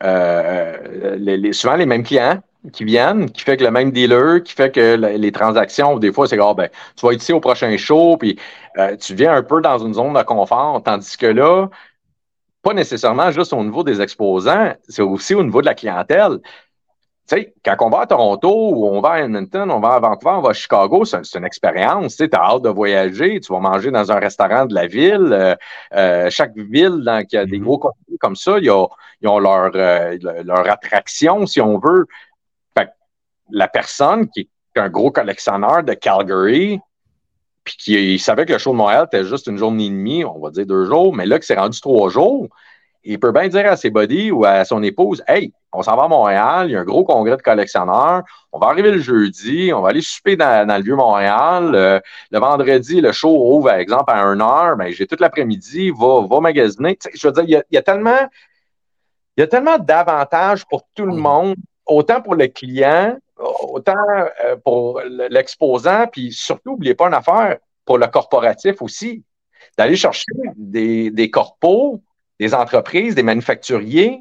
les, 0.00 1.52
souvent 1.52 1.76
les 1.76 1.86
mêmes 1.86 2.02
clients 2.02 2.40
qui 2.72 2.84
viennent, 2.84 3.30
qui 3.30 3.42
fait 3.42 3.56
que 3.56 3.64
le 3.64 3.70
même 3.70 3.90
dealer, 3.92 4.42
qui 4.42 4.52
fait 4.52 4.72
que 4.72 4.96
les 4.96 5.32
transactions, 5.32 5.98
des 5.98 6.12
fois, 6.12 6.26
c'est 6.26 6.38
oh, 6.40 6.54
ben, 6.54 6.68
tu 6.96 7.06
vas 7.06 7.12
être 7.12 7.22
ici 7.22 7.32
au 7.32 7.40
prochain 7.40 7.76
show, 7.76 8.16
puis 8.16 8.38
euh, 8.78 8.96
tu 8.96 9.14
viens 9.14 9.34
un 9.34 9.42
peu 9.42 9.60
dans 9.60 9.78
une 9.78 9.94
zone 9.94 10.12
de 10.14 10.22
confort, 10.22 10.82
tandis 10.82 11.16
que 11.16 11.26
là, 11.26 11.68
pas 12.62 12.74
nécessairement 12.74 13.30
juste 13.30 13.52
au 13.52 13.62
niveau 13.62 13.82
des 13.84 14.00
exposants, 14.00 14.74
c'est 14.88 15.02
aussi 15.02 15.34
au 15.34 15.42
niveau 15.42 15.60
de 15.60 15.66
la 15.66 15.74
clientèle. 15.74 16.38
Tu 17.28 17.36
sais, 17.36 17.54
quand 17.62 17.76
on 17.80 17.90
va 17.90 18.00
à 18.00 18.06
Toronto 18.06 18.70
ou 18.70 18.86
on 18.86 19.00
va 19.02 19.10
à 19.10 19.20
Edmonton, 19.20 19.70
on 19.70 19.80
va 19.80 19.94
à 19.94 20.00
Vancouver, 20.00 20.36
on 20.36 20.40
va 20.40 20.50
à 20.50 20.52
Chicago, 20.54 21.04
c'est 21.04 21.22
une 21.34 21.44
expérience. 21.44 22.16
Tu 22.16 22.28
as 22.32 22.38
hâte 22.38 22.62
de 22.62 22.70
voyager, 22.70 23.38
tu 23.40 23.52
vas 23.52 23.60
manger 23.60 23.90
dans 23.90 24.10
un 24.10 24.18
restaurant 24.18 24.64
de 24.64 24.74
la 24.74 24.86
ville. 24.86 25.28
Euh, 25.32 25.54
euh, 25.94 26.30
chaque 26.30 26.56
ville 26.56 27.02
dans, 27.04 27.24
qui 27.26 27.36
a 27.36 27.44
des 27.44 27.58
mm-hmm. 27.58 27.62
gros 27.62 27.78
contenus 27.78 28.18
comme 28.18 28.36
ça, 28.36 28.58
ils 28.58 28.70
ont, 28.70 28.88
leur, 29.20 29.70
leur 29.72 30.70
attraction, 30.70 31.44
si 31.46 31.60
on 31.60 31.78
veut 31.78 32.06
la 33.50 33.68
personne 33.68 34.28
qui 34.28 34.40
est 34.74 34.80
un 34.80 34.88
gros 34.88 35.10
collectionneur 35.10 35.82
de 35.82 35.94
Calgary, 35.94 36.80
puis 37.64 37.76
qui 37.76 38.18
savait 38.18 38.46
que 38.46 38.52
le 38.52 38.58
show 38.58 38.72
de 38.72 38.76
Montréal 38.76 39.06
était 39.06 39.24
juste 39.24 39.46
une 39.46 39.58
journée 39.58 39.86
et 39.86 39.90
demie, 39.90 40.24
on 40.24 40.38
va 40.38 40.50
dire 40.50 40.66
deux 40.66 40.86
jours, 40.86 41.14
mais 41.14 41.26
là 41.26 41.38
que 41.38 41.44
c'est 41.44 41.58
rendu 41.58 41.80
trois 41.80 42.08
jours, 42.08 42.48
il 43.04 43.18
peut 43.18 43.32
bien 43.32 43.48
dire 43.48 43.70
à 43.70 43.76
ses 43.76 43.90
buddies 43.90 44.30
ou 44.30 44.44
à 44.44 44.64
son 44.64 44.82
épouse 44.82 45.22
Hey, 45.26 45.52
on 45.72 45.82
s'en 45.82 45.96
va 45.96 46.04
à 46.04 46.08
Montréal, 46.08 46.68
il 46.68 46.72
y 46.72 46.76
a 46.76 46.80
un 46.80 46.84
gros 46.84 47.04
congrès 47.04 47.36
de 47.36 47.42
collectionneurs, 47.42 48.22
on 48.52 48.58
va 48.58 48.68
arriver 48.68 48.90
le 48.90 48.98
jeudi, 48.98 49.72
on 49.72 49.82
va 49.82 49.90
aller 49.90 50.02
souper 50.02 50.36
dans, 50.36 50.66
le 50.66 50.82
vieux 50.82 50.96
Montréal. 50.96 51.74
Euh, 51.74 52.00
le 52.30 52.38
vendredi, 52.38 53.00
le 53.00 53.12
show 53.12 53.54
ouvre, 53.54 53.68
par 53.68 53.76
exemple, 53.76 54.10
à 54.10 54.22
1 54.22 54.40
heure, 54.40 54.76
ben, 54.76 54.92
j'ai 54.92 55.06
toute 55.06 55.20
l'après-midi, 55.20 55.90
va, 55.90 56.26
va 56.26 56.40
magasiner. 56.40 56.98
je 57.14 57.26
veux 57.26 57.32
dire, 57.32 57.44
il 57.44 57.50
y 57.50 57.56
a, 57.56 57.64
il 57.70 57.74
y 57.74 57.78
a 57.78 57.82
tellement. 57.82 58.28
Il 59.36 59.42
y 59.42 59.44
a 59.44 59.46
tellement 59.46 59.78
d'avantages 59.78 60.66
pour 60.66 60.82
tout 60.96 61.06
le 61.06 61.14
monde, 61.14 61.54
autant 61.86 62.20
pour 62.20 62.34
le 62.34 62.48
client 62.48 63.16
autant 63.38 63.94
euh, 64.44 64.56
pour 64.64 65.00
l'exposant, 65.30 66.06
puis 66.10 66.32
surtout, 66.32 66.72
n'oubliez 66.72 66.94
pas 66.94 67.06
une 67.06 67.14
affaire 67.14 67.58
pour 67.84 67.98
le 67.98 68.06
corporatif 68.06 68.82
aussi, 68.82 69.24
d'aller 69.76 69.96
chercher 69.96 70.32
des, 70.56 71.10
des 71.10 71.30
corpos, 71.30 72.00
des 72.40 72.54
entreprises, 72.54 73.14
des 73.14 73.22
manufacturiers. 73.22 74.20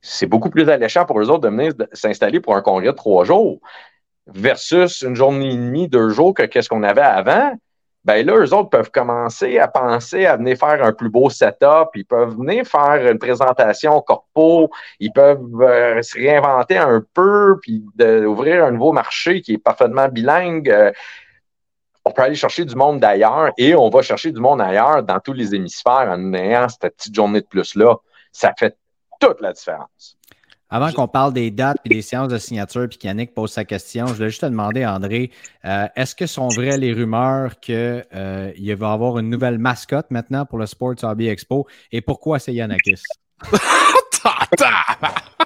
C'est 0.00 0.26
beaucoup 0.26 0.50
plus 0.50 0.68
alléchant 0.68 1.06
pour 1.06 1.20
eux 1.20 1.30
autres 1.30 1.40
de 1.40 1.48
venir 1.48 1.72
s'installer 1.92 2.40
pour 2.40 2.56
un 2.56 2.62
congrès 2.62 2.86
de 2.86 2.92
trois 2.92 3.24
jours 3.24 3.60
versus 4.26 5.02
une 5.02 5.14
journée 5.14 5.52
et 5.52 5.56
demie, 5.56 5.88
deux 5.88 6.10
jours 6.10 6.34
que 6.34 6.42
qu'est-ce 6.42 6.68
qu'on 6.68 6.82
avait 6.82 7.00
avant 7.00 7.52
ben 8.04 8.24
là, 8.26 8.36
eux 8.36 8.52
autres 8.52 8.68
peuvent 8.68 8.90
commencer 8.90 9.58
à 9.58 9.66
penser 9.66 10.26
à 10.26 10.36
venir 10.36 10.58
faire 10.58 10.84
un 10.84 10.92
plus 10.92 11.08
beau 11.08 11.30
setup, 11.30 11.88
ils 11.94 12.04
peuvent 12.04 12.36
venir 12.36 12.66
faire 12.66 13.10
une 13.10 13.18
présentation 13.18 13.98
corpo, 14.02 14.70
ils 15.00 15.10
peuvent 15.10 15.40
euh, 15.62 16.02
se 16.02 16.18
réinventer 16.18 16.76
un 16.76 17.02
peu, 17.14 17.56
puis 17.62 17.82
d'ouvrir 17.94 18.66
un 18.66 18.72
nouveau 18.72 18.92
marché 18.92 19.40
qui 19.40 19.54
est 19.54 19.58
parfaitement 19.58 20.08
bilingue. 20.08 20.68
Euh, 20.68 20.92
on 22.04 22.10
peut 22.10 22.22
aller 22.22 22.34
chercher 22.34 22.64
du 22.64 22.74
monde 22.74 23.00
d'ailleurs 23.00 23.52
et 23.56 23.74
on 23.74 23.88
va 23.88 24.02
chercher 24.02 24.30
du 24.30 24.40
monde 24.40 24.60
ailleurs 24.60 25.02
dans 25.02 25.20
tous 25.20 25.32
les 25.32 25.54
hémisphères 25.54 26.08
en 26.08 26.32
ayant 26.34 26.68
cette 26.68 26.96
petite 26.96 27.14
journée 27.14 27.40
de 27.40 27.46
plus-là. 27.46 27.96
Ça 28.32 28.52
fait 28.58 28.76
toute 29.20 29.40
la 29.40 29.52
différence. 29.52 30.16
Avant 30.70 30.90
qu'on 30.90 31.06
parle 31.06 31.32
des 31.32 31.50
dates 31.50 31.76
et 31.84 31.88
des 31.88 32.02
séances 32.02 32.28
de 32.28 32.38
signature, 32.38 32.88
puis 32.88 32.98
qu'Yannick 32.98 33.32
pose 33.32 33.52
sa 33.52 33.64
question, 33.64 34.08
je 34.08 34.14
voulais 34.14 34.30
juste 34.30 34.40
te 34.40 34.46
demander, 34.46 34.84
André, 34.84 35.30
euh, 35.64 35.86
est-ce 35.94 36.16
que 36.16 36.26
sont 36.26 36.48
vraies 36.48 36.78
les 36.78 36.92
rumeurs 36.92 37.60
qu'il 37.60 37.76
euh, 37.76 38.52
va 38.56 38.56
y 38.56 38.72
avoir 38.72 39.18
une 39.18 39.30
nouvelle 39.30 39.58
mascotte 39.58 40.10
maintenant 40.10 40.46
pour 40.46 40.58
le 40.58 40.66
Sports 40.66 41.04
Hobby 41.04 41.28
Expo? 41.28 41.68
Et 41.92 42.00
pourquoi 42.00 42.40
c'est 42.40 42.54
Yannakis? 42.54 43.02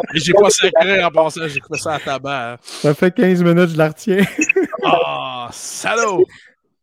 j'ai 0.14 0.32
pas 0.32 0.50
sacré 0.50 1.04
en 1.04 1.10
passant, 1.10 1.48
j'ai 1.48 1.60
fait 1.60 1.78
ça 1.78 1.94
à 1.94 1.98
tabac. 1.98 2.52
Hein. 2.52 2.56
Ça 2.62 2.94
fait 2.94 3.14
15 3.14 3.42
minutes, 3.42 3.70
je 3.70 3.78
la 3.78 3.88
retiens. 3.88 4.24
oh, 4.82 5.46
salaud! 5.52 6.24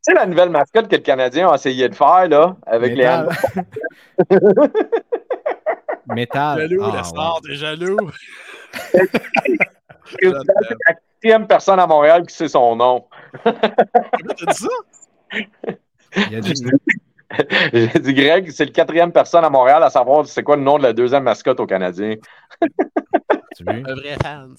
sais, 0.01 0.13
la 0.13 0.25
nouvelle 0.25 0.49
mascotte 0.49 0.87
que 0.87 0.95
le 0.95 1.01
Canadien 1.01 1.49
a 1.49 1.55
essayé 1.55 1.89
de 1.89 1.95
faire, 1.95 2.27
là, 2.27 2.55
avec 2.65 2.95
Métal. 2.95 3.29
les. 4.29 4.37
Métal. 6.15 6.59
Jaloux, 6.61 6.83
ah, 6.83 6.95
la 6.95 7.03
star, 7.03 7.39
t'es 7.45 7.55
jaloux. 7.55 7.97
c'est 8.91 10.23
la 10.23 10.93
quatrième 11.21 11.47
personne 11.47 11.79
à 11.79 11.85
Montréal 11.85 12.25
qui 12.25 12.35
sait 12.35 12.47
son 12.47 12.75
nom. 12.75 13.05
Comment 13.43 13.59
t'as 13.59 14.51
dit 14.51 14.57
ça? 14.57 14.67
Il 16.15 16.35
a 16.35 16.39
dit. 16.41 16.53
J'ai 17.73 17.99
dit, 17.99 18.13
Greg, 18.13 18.49
c'est 18.51 18.65
le 18.65 18.71
quatrième 18.71 19.11
personne 19.11 19.43
à 19.45 19.49
Montréal 19.49 19.83
à 19.83 19.89
savoir 19.89 20.25
c'est 20.25 20.43
quoi 20.43 20.55
le 20.55 20.63
nom 20.63 20.77
de 20.77 20.83
la 20.83 20.93
deuxième 20.93 21.23
mascotte 21.23 21.59
au 21.59 21.65
Canadien. 21.65 22.15
Tu 23.57 23.65
Un 23.67 23.95
vrai 23.95 24.15
fan. 24.21 24.55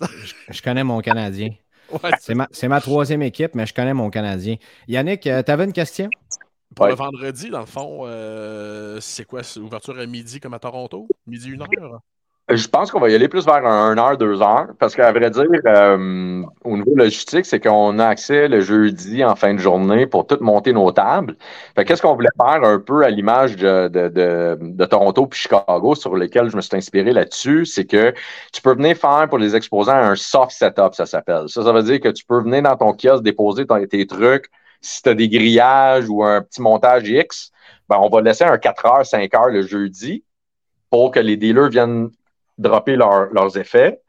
je 0.51 0.61
connais 0.61 0.85
mon 0.85 1.01
Canadien 1.01 1.51
c'est 2.53 2.69
ma, 2.69 2.81
troisième 2.81 3.23
équipe, 3.23 3.55
mais 3.55 3.67
je 3.67 3.75
connais 3.75 3.95
mon 3.95 4.11
Canadien. 4.11 4.57
Yannick, 4.89 5.27
euh, 5.27 5.43
tu 5.43 5.51
avais 5.51 5.65
une 5.65 5.73
question? 5.73 6.09
Pour 6.75 6.87
le 6.87 6.95
vendredi, 6.95 7.51
dans 7.51 7.61
le 7.61 7.67
fond, 7.67 8.03
euh, 8.05 9.01
c'est 9.01 9.25
quoi? 9.25 9.41
ouverture 9.59 9.99
à 9.99 10.07
midi 10.07 10.39
comme 10.39 10.55
à 10.55 10.59
Toronto? 10.59 11.09
Midi, 11.27 11.51
une 11.51 11.63
heure? 11.63 12.01
Je 12.53 12.67
pense 12.67 12.91
qu'on 12.91 12.99
va 12.99 13.11
y 13.11 13.15
aller 13.15 13.29
plus 13.29 13.47
vers 13.47 13.65
un 13.65 13.97
heure, 13.97 14.17
deux 14.17 14.43
heures, 14.43 14.67
parce 14.81 14.97
qu'à 14.97 15.13
vrai 15.13 15.31
dire, 15.31 15.47
euh, 15.67 16.43
au 16.65 16.77
niveau 16.77 16.97
logistique, 16.97 17.47
c'est 17.47 17.61
qu'on 17.61 18.01
a 18.01 18.07
accès 18.07 18.49
le 18.49 18.61
jeudi 18.61 19.25
en 19.25 19.37
fin 19.37 19.55
de 19.55 19.59
journée 19.59 20.07
pour 20.07 20.27
tout 20.27 20.39
monter 20.41 20.73
nos 20.73 20.91
tables. 20.91 21.37
qu'est-ce 21.77 22.03
qu'on 22.03 22.15
voulait 22.15 22.29
faire 22.37 22.65
un 22.65 22.81
peu 22.81 23.05
à 23.05 23.11
l'image 23.11 23.55
de, 23.55 23.87
de, 23.87 24.85
Toronto 24.87 25.27
puis 25.27 25.39
Chicago, 25.39 25.95
sur 25.95 26.17
lesquels 26.17 26.51
je 26.51 26.57
me 26.57 26.61
suis 26.61 26.77
inspiré 26.77 27.13
là-dessus, 27.13 27.67
c'est 27.67 27.85
que 27.85 28.13
tu 28.53 28.61
peux 28.63 28.75
venir 28.75 28.97
faire 28.97 29.29
pour 29.29 29.39
les 29.39 29.55
exposants 29.55 29.95
un 29.95 30.17
soft 30.17 30.51
setup, 30.51 30.95
ça 30.95 31.07
s'appelle. 31.07 31.45
Ça, 31.47 31.63
ça 31.63 31.73
veut 31.73 31.85
dire 31.85 32.01
que 32.01 32.09
tu 32.09 32.25
peux 32.25 32.43
venir 32.43 32.63
dans 32.63 32.77
ton 32.77 32.93
kiosque 32.95 33.23
déposer 33.23 33.65
tes 33.89 34.07
trucs. 34.09 34.51
Si 34.81 35.03
tu 35.03 35.09
as 35.09 35.14
des 35.14 35.29
grillages 35.29 36.09
ou 36.09 36.24
un 36.24 36.43
petit 36.43 36.61
montage 36.61 37.09
X, 37.09 37.53
ben, 37.89 37.99
on 38.01 38.09
va 38.09 38.20
laisser 38.22 38.43
un 38.43 38.59
4 38.59 38.87
heures, 38.87 39.07
5 39.07 39.33
heures 39.35 39.51
le 39.51 39.62
jeudi 39.62 40.24
pour 40.91 41.12
que 41.12 41.20
les 41.20 41.37
dealers 41.37 41.68
viennent 41.68 42.11
dropper 42.61 42.97
leurs 42.97 43.57
effets. 43.59 44.01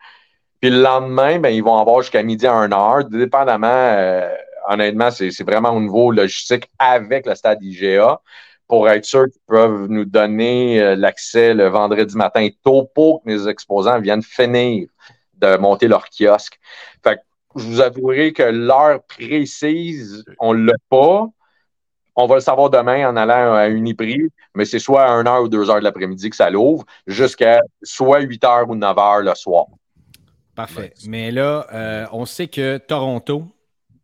Puis 0.60 0.70
le 0.70 0.82
lendemain, 0.82 1.40
ben, 1.40 1.50
ils 1.50 1.64
vont 1.64 1.78
avoir 1.78 2.02
jusqu'à 2.02 2.22
midi 2.22 2.46
à 2.46 2.54
1 2.54 2.72
heure, 2.72 3.06
dépendamment, 3.06 3.68
euh, 3.68 4.30
honnêtement, 4.70 5.10
c'est 5.10 5.44
vraiment 5.44 5.72
au 5.72 5.80
niveau 5.80 6.12
logistique 6.12 6.70
avec 6.78 7.26
le 7.26 7.34
stade 7.36 7.64
IGA 7.64 8.22
pour 8.68 8.88
être 8.88 9.04
sûr 9.04 9.26
qu'ils 9.26 9.42
peuvent 9.48 9.88
nous 9.90 10.06
donner 10.06 10.82
euh, 10.82 10.96
l'accès 10.96 11.54
le 11.54 11.68
vendredi 11.68 12.16
matin 12.16 12.48
tôt 12.64 12.90
pour 12.94 13.24
que 13.24 13.30
les 13.30 13.50
exposants 13.50 14.00
viennent 14.00 14.22
finir 14.22 14.88
de 15.34 15.58
monter 15.58 15.88
leur 15.88 16.06
kiosque. 16.10 16.60
Fait 17.04 17.16
que 17.16 17.60
je 17.60 17.66
vous 17.66 17.82
avouerai 17.82 18.32
que 18.32 18.44
l'heure 18.44 19.02
précise, 19.04 20.24
on 20.40 20.54
ne 20.54 20.68
l'a 20.68 20.78
pas. 20.90 21.28
On 22.16 22.28
va 22.28 22.36
le 22.36 22.42
savoir 22.42 22.70
demain 22.70 23.10
en 23.10 23.16
allant 23.16 23.54
à 23.54 23.70
Uniprix, 23.70 24.30
mais 24.54 24.66
c'est 24.66 24.80
soit 24.80 25.04
à 25.04 25.24
1h 25.24 25.44
ou 25.44 25.48
2h 25.48 25.80
de 25.80 25.84
l'après-midi 25.84 26.30
que 26.30 26.36
ça 26.36 26.50
l'ouvre, 26.50 26.84
jusqu'à 27.08 27.62
soit 27.84 28.22
8h 28.22 28.66
ou 28.68 28.76
9h 28.76 29.24
le 29.24 29.36
soir. 29.36 29.66
Parfait. 30.56 30.94
Mais 31.08 31.32
là, 31.32 31.66
euh, 31.74 32.06
on 32.12 32.26
sait 32.26 32.48
que 32.48 32.78
Toronto, 32.78 33.46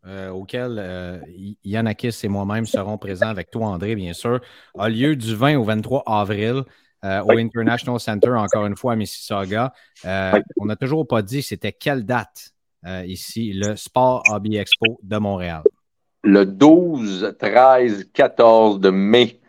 euh, 0.06 0.30
auquel 0.30 0.76
euh, 0.78 1.18
Yannakis 1.64 2.20
et 2.22 2.28
moi-même 2.28 2.64
serons 2.64 2.96
présents 2.96 3.28
avec 3.28 3.50
toi, 3.50 3.66
André, 3.66 3.94
bien 3.94 4.14
sûr, 4.14 4.40
a 4.78 4.88
lieu 4.88 5.14
du 5.14 5.34
20 5.34 5.56
au 5.56 5.64
23 5.64 6.04
avril. 6.06 6.62
au 7.04 7.38
International 7.38 8.00
Center, 8.00 8.30
encore 8.30 8.66
une 8.66 8.76
fois, 8.76 8.94
à 8.94 8.96
Mississauga. 8.96 9.72
On 10.04 10.66
n'a 10.66 10.76
toujours 10.76 11.06
pas 11.06 11.22
dit 11.22 11.42
c'était 11.42 11.72
quelle 11.72 12.04
date 12.04 12.52
ici, 13.06 13.52
le 13.52 13.76
Sport 13.76 14.22
Hobby 14.30 14.56
Expo 14.56 14.98
de 15.02 15.18
Montréal. 15.18 15.62
Le 16.24 16.44
12, 16.44 17.36
13, 17.38 18.10
14 18.12 18.80
de 18.80 18.90
mai. 18.90 19.40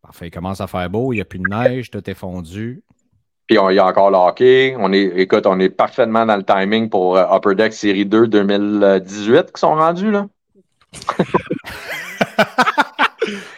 Parfait, 0.00 0.28
il 0.28 0.30
commence 0.30 0.60
à 0.60 0.66
faire 0.66 0.88
beau, 0.90 1.12
il 1.12 1.16
n'y 1.16 1.22
a 1.22 1.24
plus 1.24 1.38
de 1.38 1.48
neige, 1.48 1.90
tout 1.90 2.08
est 2.08 2.14
fondu. 2.14 2.82
Puis 3.46 3.58
il 3.58 3.74
y 3.74 3.78
a 3.78 3.86
encore 3.86 4.10
le 4.10 4.16
hockey. 4.16 4.74
On 4.78 4.92
est, 4.92 5.12
écoute, 5.16 5.46
on 5.46 5.58
est 5.60 5.68
parfaitement 5.68 6.24
dans 6.24 6.36
le 6.36 6.44
timing 6.44 6.88
pour 6.88 7.16
euh, 7.16 7.24
Upper 7.36 7.54
Deck 7.54 7.72
Série 7.72 8.06
2 8.06 8.28
2018 8.28 9.52
qui 9.52 9.60
sont 9.60 9.74
rendus 9.74 10.10
là. 10.10 10.26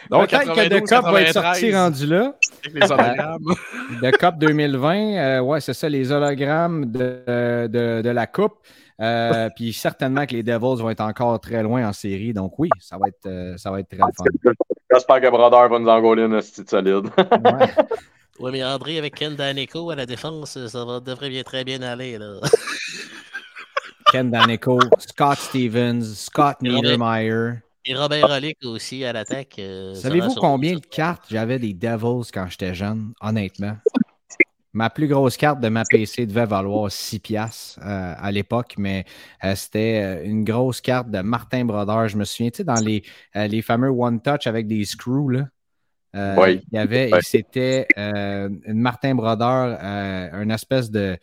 Donc, 0.09 0.29
Peut-être 0.29 0.53
que 0.53 0.67
The 0.69 0.87
Cup 0.87 1.03
va 1.03 1.21
être 1.21 1.33
sorti 1.33 1.73
rendu 1.73 2.05
là. 2.05 2.33
les 2.71 2.91
hologrammes. 2.91 3.55
The 4.01 4.11
Cup 4.11 4.35
2020, 4.37 4.95
euh, 4.97 5.39
ouais, 5.41 5.59
c'est 5.61 5.73
ça, 5.73 5.89
les 5.89 6.11
hologrammes 6.11 6.85
de, 6.85 7.67
de, 7.67 8.01
de 8.03 8.09
la 8.09 8.27
Coupe. 8.27 8.57
Euh, 9.01 9.49
puis 9.55 9.73
certainement 9.73 10.25
que 10.25 10.33
les 10.33 10.43
Devils 10.43 10.81
vont 10.81 10.89
être 10.89 11.01
encore 11.01 11.39
très 11.39 11.61
loin 11.63 11.87
en 11.87 11.93
série. 11.93 12.33
Donc 12.33 12.57
oui, 12.57 12.69
ça 12.79 12.97
va 12.97 13.07
être, 13.09 13.25
euh, 13.25 13.57
ça 13.57 13.71
va 13.71 13.81
être 13.81 13.89
très 13.89 13.97
fun. 13.97 14.53
J'espère 14.91 15.21
que 15.21 15.29
Brodeur 15.29 15.67
va 15.69 15.79
nous 15.79 15.89
engoler 15.89 16.23
une 16.23 16.41
solide. 16.41 17.07
ouais. 17.17 17.67
Oui, 18.37 18.51
mais 18.51 18.65
André, 18.65 18.97
avec 18.97 19.15
Ken 19.15 19.33
Danico 19.33 19.91
à 19.91 19.95
la 19.95 20.05
défense, 20.05 20.57
ça 20.67 20.83
va, 20.83 20.99
devrait 20.99 21.29
bien, 21.29 21.43
très 21.43 21.63
bien 21.63 21.81
aller. 21.81 22.17
Là. 22.17 22.41
Ken 24.11 24.29
Danico, 24.29 24.77
Scott 24.99 25.37
Stevens, 25.37 26.03
Scott 26.03 26.61
Niedermeyer. 26.61 27.61
Et 27.85 27.95
Robert 27.95 28.27
Relic 28.27 28.57
aussi 28.65 29.05
à 29.05 29.13
l'attaque. 29.13 29.55
Euh, 29.59 29.93
Savez-vous 29.93 30.35
combien 30.35 30.73
de 30.73 30.85
cartes 30.85 31.23
j'avais 31.29 31.59
des 31.59 31.73
Devils 31.73 32.29
quand 32.33 32.47
j'étais 32.49 32.73
jeune, 32.73 33.13
honnêtement? 33.21 33.77
Ma 34.75 34.91
plus 34.91 35.07
grosse 35.07 35.37
carte 35.37 35.59
de 35.59 35.69
ma 35.69 35.83
PC 35.89 36.27
devait 36.27 36.45
valoir 36.45 36.91
6 36.91 37.19
piastres 37.19 37.79
euh, 37.81 38.13
à 38.17 38.31
l'époque, 38.31 38.75
mais 38.77 39.05
euh, 39.43 39.55
c'était 39.55 40.23
une 40.25 40.43
grosse 40.43 40.81
carte 40.81 41.09
de 41.09 41.21
Martin 41.21 41.65
Brodeur. 41.65 42.07
Je 42.07 42.17
me 42.17 42.25
souviens, 42.25 42.51
tu 42.51 42.57
sais, 42.57 42.63
dans 42.63 42.75
les, 42.75 43.01
les 43.33 43.61
fameux 43.63 43.89
One 43.89 44.21
Touch 44.21 44.45
avec 44.45 44.67
des 44.67 44.85
screws, 44.85 45.31
là. 45.31 45.45
Euh, 46.15 46.59
il 46.71 46.75
y 46.75 46.77
avait, 46.77 47.11
c'était 47.21 47.87
euh, 47.97 48.49
une 48.65 48.79
Martin 48.79 49.15
Brodeur, 49.15 49.77
euh, 49.81 50.43
une 50.43 50.51
espèce 50.51 50.89
de, 50.89 51.17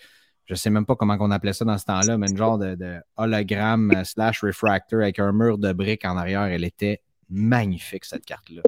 je 0.44 0.52
ne 0.52 0.56
sais 0.56 0.68
même 0.68 0.84
pas 0.84 0.96
comment 0.96 1.16
on 1.18 1.30
appelait 1.30 1.54
ça 1.54 1.64
dans 1.64 1.78
ce 1.78 1.86
temps-là, 1.86 2.18
mais 2.18 2.30
une 2.30 2.36
genre 2.36 2.58
de, 2.58 3.00
hologramme 3.16 4.04
slash 4.04 4.42
refractor 4.42 5.00
avec 5.00 5.18
un 5.18 5.32
mur 5.32 5.56
de 5.56 5.72
briques 5.72 6.04
en 6.04 6.16
arrière. 6.16 6.42
Elle 6.42 6.64
était 6.64 7.00
magnifique, 7.30 8.04
cette 8.04 8.26
carte-là. 8.26 8.62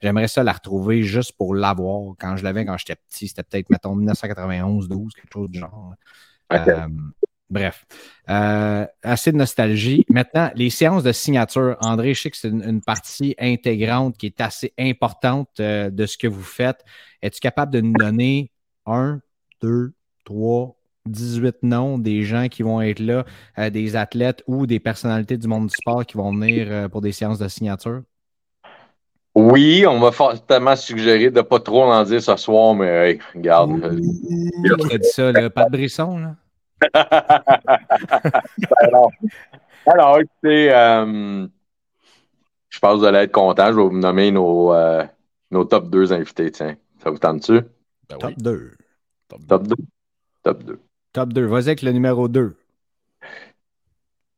J'aimerais 0.00 0.28
ça 0.28 0.42
la 0.42 0.52
retrouver 0.52 1.02
juste 1.02 1.32
pour 1.32 1.54
l'avoir. 1.54 2.14
Quand 2.18 2.36
je 2.36 2.44
l'avais 2.44 2.64
quand 2.64 2.76
j'étais 2.78 2.96
petit, 2.96 3.28
c'était 3.28 3.42
peut-être, 3.42 3.70
mettons, 3.70 3.94
1991, 3.94 4.88
12, 4.88 5.12
quelque 5.14 5.32
chose 5.32 5.50
du 5.50 5.58
genre. 5.58 5.94
Bref, 7.50 7.84
euh, 8.28 8.86
assez 9.02 9.32
de 9.32 9.36
nostalgie. 9.36 10.06
Maintenant, 10.08 10.52
les 10.54 10.70
séances 10.70 11.02
de 11.02 11.10
signature. 11.10 11.76
André, 11.80 12.14
je 12.14 12.22
sais 12.22 12.30
que 12.30 12.36
c'est 12.36 12.48
une, 12.48 12.80
partie 12.80 13.34
intégrante 13.40 14.16
qui 14.16 14.26
est 14.26 14.40
assez 14.40 14.72
importante 14.78 15.48
euh, 15.58 15.90
de 15.90 16.06
ce 16.06 16.16
que 16.16 16.28
vous 16.28 16.44
faites. 16.44 16.84
Es-tu 17.22 17.40
capable 17.40 17.72
de 17.72 17.80
nous 17.80 17.92
donner 17.92 18.52
un, 18.86 19.20
deux, 19.60 19.92
trois, 20.24 20.76
18 21.06 21.64
noms 21.64 21.98
des 21.98 22.22
gens 22.22 22.46
qui 22.46 22.62
vont 22.62 22.80
être 22.80 23.00
là, 23.00 23.24
euh, 23.58 23.68
des 23.68 23.96
athlètes 23.96 24.44
ou 24.46 24.66
des 24.68 24.78
personnalités 24.78 25.36
du 25.36 25.48
monde 25.48 25.66
du 25.66 25.74
sport 25.74 26.06
qui 26.06 26.16
vont 26.16 26.32
venir 26.32 26.88
pour 26.88 27.00
des 27.00 27.10
séances 27.10 27.40
de 27.40 27.48
signature? 27.48 28.02
Oui, 29.34 29.84
on 29.86 29.98
m'a 29.98 30.10
fortement 30.10 30.74
suggéré 30.74 31.30
de 31.30 31.36
ne 31.36 31.42
pas 31.42 31.60
trop 31.60 31.84
en 31.84 32.02
dire 32.02 32.22
ce 32.22 32.36
soir, 32.36 32.74
mais 32.74 33.18
regarde. 33.34 34.00
Qui 34.88 34.94
a 34.94 34.98
dit 34.98 35.08
ça, 35.08 35.30
là? 35.30 35.50
Pat 35.50 35.70
Brisson, 35.70 36.18
là? 36.18 36.34
alors, 38.78 39.10
alors, 39.86 40.18
écoutez, 40.18 40.72
euh, 40.72 41.46
je 42.70 42.78
pense 42.78 42.94
que 42.94 42.98
vous 42.98 43.04
allez 43.04 43.18
être 43.18 43.32
content. 43.32 43.66
Je 43.66 43.76
vais 43.76 43.82
vous 43.82 43.98
nommer 43.98 44.30
nos, 44.30 44.72
euh, 44.72 45.04
nos 45.50 45.64
top 45.64 45.90
2 45.90 46.12
invités. 46.12 46.50
Tiens, 46.50 46.76
ça 47.02 47.10
vous 47.10 47.18
tente-tu? 47.18 47.60
Ben 48.08 48.18
top 48.18 48.32
2. 48.38 48.70
Top 49.28 49.42
2. 49.42 49.76
Top 50.42 50.64
2. 50.64 50.80
Top 51.12 51.32
2. 51.32 51.44
Vas-y 51.46 51.66
avec 51.66 51.82
le 51.82 51.92
numéro 51.92 52.28
2. 52.28 52.56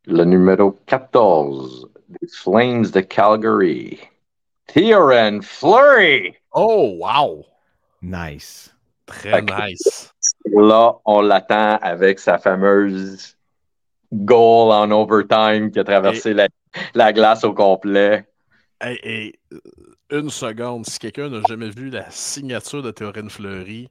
Le 0.06 0.24
numéro 0.24 0.72
14 0.86 1.88
des 2.08 2.28
Flames 2.28 2.86
de 2.86 3.00
Calgary. 3.00 4.00
Theoren 4.74 5.42
Flurry. 5.42 6.34
Oh, 6.52 6.96
wow. 6.96 7.44
Nice. 8.00 8.70
Très 9.06 9.42
nice. 9.42 10.12
Là, 10.46 10.94
on 11.04 11.20
l'attend 11.20 11.76
avec 11.82 12.18
sa 12.18 12.38
fameuse 12.38 13.36
goal 14.12 14.72
en 14.72 14.90
overtime 14.90 15.70
qui 15.70 15.78
a 15.78 15.84
traversé 15.84 16.34
la, 16.94 17.12
glace 17.12 17.44
au 17.44 17.52
complet. 17.52 18.26
Et, 18.82 19.38
une 20.10 20.30
seconde, 20.30 20.86
si 20.86 20.98
quelqu'un 20.98 21.28
n'a 21.28 21.40
jamais 21.48 21.70
vu 21.70 21.90
la 21.90 22.10
signature 22.10 22.82
de 22.82 22.90
Théorène 22.90 23.30
Fleury, 23.30 23.88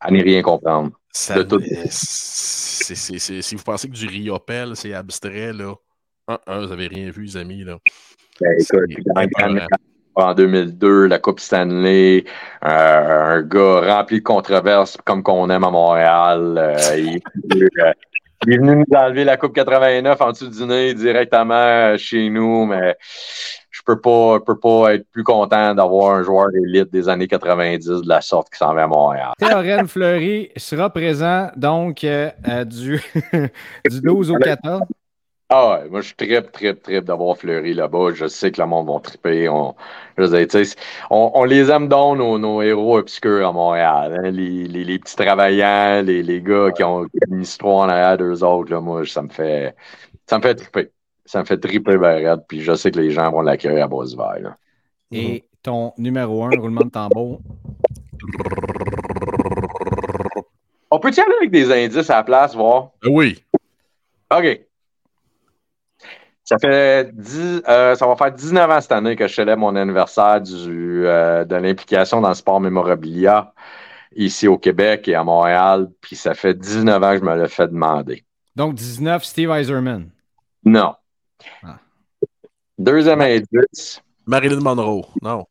à 0.00 0.10
n'y 0.10 0.22
rien 0.22 0.42
comprendre. 0.42 0.90
si 1.12 1.32
vous 3.54 3.62
pensez 3.62 3.88
que 3.88 3.94
du 3.94 4.06
riopel, 4.08 4.74
c'est 4.74 4.92
abstrait, 4.94 5.52
là, 5.52 5.74
un, 6.28 6.38
un, 6.46 6.60
vous 6.60 6.68
n'avez 6.68 6.86
rien 6.86 7.10
vu, 7.10 7.24
les 7.24 7.36
amis. 7.36 7.64
Là. 7.64 7.78
Ben, 8.40 9.66
en 10.14 10.34
2002, 10.34 11.06
la 11.06 11.18
Coupe 11.18 11.40
Stanley, 11.40 12.24
euh, 12.64 13.38
un 13.38 13.42
gars 13.42 13.96
rempli 13.96 14.18
de 14.18 14.24
controverses 14.24 14.98
comme 15.04 15.22
qu'on 15.22 15.48
aime 15.48 15.64
à 15.64 15.70
Montréal. 15.70 16.54
Euh, 16.58 16.96
il, 16.96 17.22
est 18.52 18.58
venu 18.58 18.76
nous 18.76 18.96
enlever 18.96 19.24
la 19.24 19.36
Coupe 19.36 19.54
89 19.54 20.20
en 20.20 20.32
dessous 20.32 20.48
du 20.48 20.64
nez 20.64 20.94
directement 20.94 21.96
chez 21.96 22.28
nous, 22.28 22.66
mais 22.66 22.96
je 23.70 23.80
peux 23.86 24.00
pas, 24.00 24.38
peux 24.40 24.58
pas 24.58 24.94
être 24.94 25.06
plus 25.10 25.24
content 25.24 25.74
d'avoir 25.74 26.16
un 26.16 26.22
joueur 26.22 26.50
d'élite 26.50 26.92
des 26.92 27.08
années 27.08 27.28
90 27.28 27.86
de 27.86 28.08
la 28.08 28.20
sorte 28.20 28.50
qui 28.50 28.58
s'en 28.58 28.74
va 28.74 28.82
à 28.82 28.86
Montréal. 28.86 29.32
Théorène 29.38 29.88
Fleury 29.88 30.50
sera 30.56 30.90
présent 30.90 31.50
donc 31.56 32.04
euh, 32.04 32.30
du, 32.66 33.00
du 33.90 34.00
12 34.02 34.30
au 34.32 34.36
14. 34.36 34.82
Ah 35.54 35.68
ouais, 35.82 35.88
moi 35.90 36.00
je 36.00 36.06
suis 36.06 36.14
très, 36.14 36.40
très, 36.40 36.74
très 36.74 37.02
d'avoir 37.02 37.36
fleuri 37.36 37.74
là-bas. 37.74 38.14
Je 38.14 38.26
sais 38.26 38.50
que 38.50 38.58
le 38.58 38.66
monde 38.66 38.86
va 38.88 38.98
triper. 39.00 39.50
On, 39.50 39.74
on, 41.10 41.44
les 41.44 41.70
aime 41.70 41.88
donc, 41.88 42.16
nos, 42.16 42.62
héros 42.62 42.96
obscurs 42.96 43.46
à 43.46 43.52
Montréal. 43.52 44.18
Hein. 44.18 44.30
Les, 44.30 44.98
petits 44.98 45.14
travaillants, 45.14 46.00
les, 46.02 46.22
les 46.22 46.40
gars 46.40 46.70
qui 46.74 46.82
ont 46.82 47.06
une 47.28 47.42
histoire 47.42 47.84
en 47.84 47.88
arrière 47.90 48.16
d'eux 48.16 48.42
autres. 48.42 48.72
Là, 48.72 48.80
moi, 48.80 49.04
ça 49.04 49.20
me 49.20 49.28
fait 49.28 49.76
ça 50.26 50.38
me 50.38 50.42
fait 50.42 50.54
triper. 50.54 50.90
Ça 51.26 51.40
me 51.40 51.44
fait 51.44 51.58
triper 51.58 51.98
vers 51.98 52.38
Puis 52.48 52.62
je 52.62 52.72
sais 52.72 52.90
que 52.90 52.98
les 52.98 53.10
gens 53.10 53.30
vont 53.30 53.42
l'accueillir 53.42 53.84
à 53.84 54.38
Là. 54.38 54.56
Et 55.10 55.44
ton 55.62 55.92
numéro 55.98 56.44
un, 56.44 56.50
roulement 56.58 56.86
de 56.86 56.90
tambour? 56.90 57.42
On 60.90 60.98
peut-tu 60.98 61.20
aller 61.20 61.34
avec 61.36 61.50
des 61.50 61.70
indices 61.70 62.08
à 62.08 62.16
la 62.16 62.22
place, 62.22 62.54
voir? 62.54 62.92
Oui. 63.04 63.44
OK. 64.34 64.62
Ça 66.52 66.58
fait 66.58 67.16
10, 67.16 67.62
euh, 67.66 67.94
ça 67.94 68.06
va 68.06 68.14
faire 68.14 68.30
19 68.30 68.70
ans 68.70 68.80
cette 68.80 68.92
année 68.92 69.16
que 69.16 69.26
je 69.26 69.34
célèbre 69.34 69.60
mon 69.60 69.74
anniversaire 69.74 70.38
du, 70.38 71.06
euh, 71.06 71.46
de 71.46 71.56
l'implication 71.56 72.20
dans 72.20 72.28
le 72.28 72.34
sport 72.34 72.60
mémorabilia 72.60 73.54
ici 74.14 74.46
au 74.48 74.58
Québec 74.58 75.08
et 75.08 75.14
à 75.14 75.24
Montréal. 75.24 75.88
Puis 76.02 76.14
ça 76.14 76.34
fait 76.34 76.52
19 76.52 77.02
ans 77.02 77.12
que 77.12 77.18
je 77.20 77.24
me 77.24 77.36
le 77.36 77.48
fais 77.48 77.68
demander. 77.68 78.22
Donc 78.54 78.74
19, 78.74 79.24
Steve 79.24 79.50
Eiserman. 79.50 80.10
Non. 80.62 80.94
Ah. 81.62 81.78
Deuxième 82.78 83.22
indice. 83.22 84.02
Marilyn 84.26 84.60
Monroe. 84.60 85.06
Non. 85.22 85.46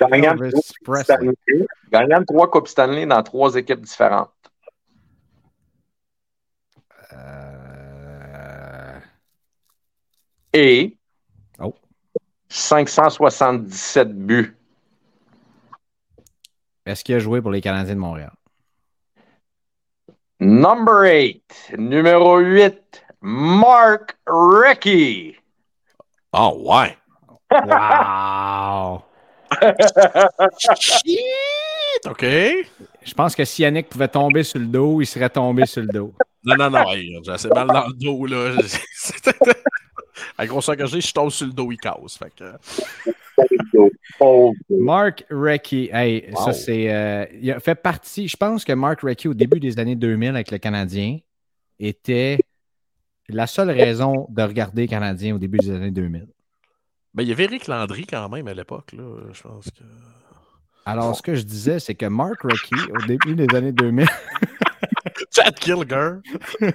Gagnant 0.00 0.36
de 2.20 2.24
trois 2.24 2.50
Coupes 2.50 2.68
Stanley 2.68 3.04
dans 3.04 3.22
trois 3.22 3.56
équipes 3.56 3.82
différentes. 3.82 4.30
Et 10.52 10.96
oh. 11.60 11.74
577 12.48 14.12
buts. 14.12 14.56
Est-ce 16.86 17.04
qu'il 17.04 17.14
a 17.14 17.18
joué 17.18 17.40
pour 17.40 17.50
les 17.50 17.60
Canadiens 17.60 17.94
de 17.94 18.00
Montréal? 18.00 18.32
Number 20.40 21.02
8, 21.02 21.72
numéro 21.78 22.38
8, 22.38 23.04
Mark 23.20 24.16
Recchi. 24.26 25.36
Ah 26.32 26.52
ouais. 26.54 26.96
Wow! 27.50 29.02
Shit! 30.78 31.20
OK. 32.06 32.22
Je 32.22 33.14
pense 33.14 33.34
que 33.34 33.44
si 33.44 33.62
Yannick 33.62 33.88
pouvait 33.88 34.08
tomber 34.08 34.42
sur 34.42 34.58
le 34.58 34.66
dos, 34.66 35.00
il 35.00 35.06
serait 35.06 35.28
tombé 35.28 35.66
sur 35.66 35.82
le 35.82 35.88
dos. 35.88 36.14
Non, 36.44 36.56
non, 36.56 36.70
non. 36.70 36.84
J'ai 36.90 37.30
assez 37.30 37.48
mal 37.48 37.66
dans 37.66 37.86
le 37.86 37.92
dos, 37.92 38.26
là. 38.26 38.54
À 40.38 40.46
que 40.46 40.86
j'ai, 40.86 41.00
je 41.00 41.12
tombe 41.12 41.30
sur 41.30 41.46
le 41.46 41.52
dos, 41.52 41.70
il 41.72 41.78
casse. 41.78 42.16
Fait 42.18 42.32
que... 42.34 42.52
Oh, 44.20 44.52
Mark 44.68 45.24
Recchi, 45.30 45.88
hey, 45.92 46.28
Wow. 46.32 46.44
ça 46.44 46.52
c'est. 46.52 46.92
euh, 46.92 47.24
il 47.40 47.50
a 47.50 47.60
fait 47.60 47.74
partie. 47.74 48.28
Je 48.28 48.36
pense 48.36 48.64
que 48.64 48.72
Mark 48.72 49.00
Recchi, 49.00 49.28
au 49.28 49.34
début 49.34 49.60
des 49.60 49.78
années 49.78 49.96
2000 49.96 50.30
avec 50.30 50.50
le 50.50 50.58
Canadien, 50.58 51.18
était 51.78 52.38
la 53.28 53.46
seule 53.46 53.70
raison 53.70 54.26
de 54.28 54.42
regarder 54.42 54.82
les 54.82 54.88
Canadiens 54.88 55.34
au 55.36 55.38
début 55.38 55.58
des 55.58 55.70
années 55.70 55.90
2000. 55.90 56.26
Ben, 57.14 57.22
il 57.22 57.28
y 57.28 57.32
avait 57.32 57.44
Eric 57.44 57.66
Landry 57.66 58.06
quand 58.06 58.28
même 58.28 58.46
à 58.48 58.54
l'époque, 58.54 58.92
là. 58.92 59.02
Je 59.32 59.42
pense 59.42 59.64
que. 59.66 59.84
Alors, 60.84 61.14
ce 61.16 61.22
que 61.22 61.34
je 61.34 61.42
disais, 61.42 61.78
c'est 61.78 61.94
que 61.94 62.06
Mark 62.06 62.42
Recchi, 62.42 62.74
au 62.94 63.06
début 63.06 63.34
des 63.34 63.54
années 63.54 63.72
2000, 63.72 64.06
Chad 65.34 65.54
Kilger. 65.54 66.12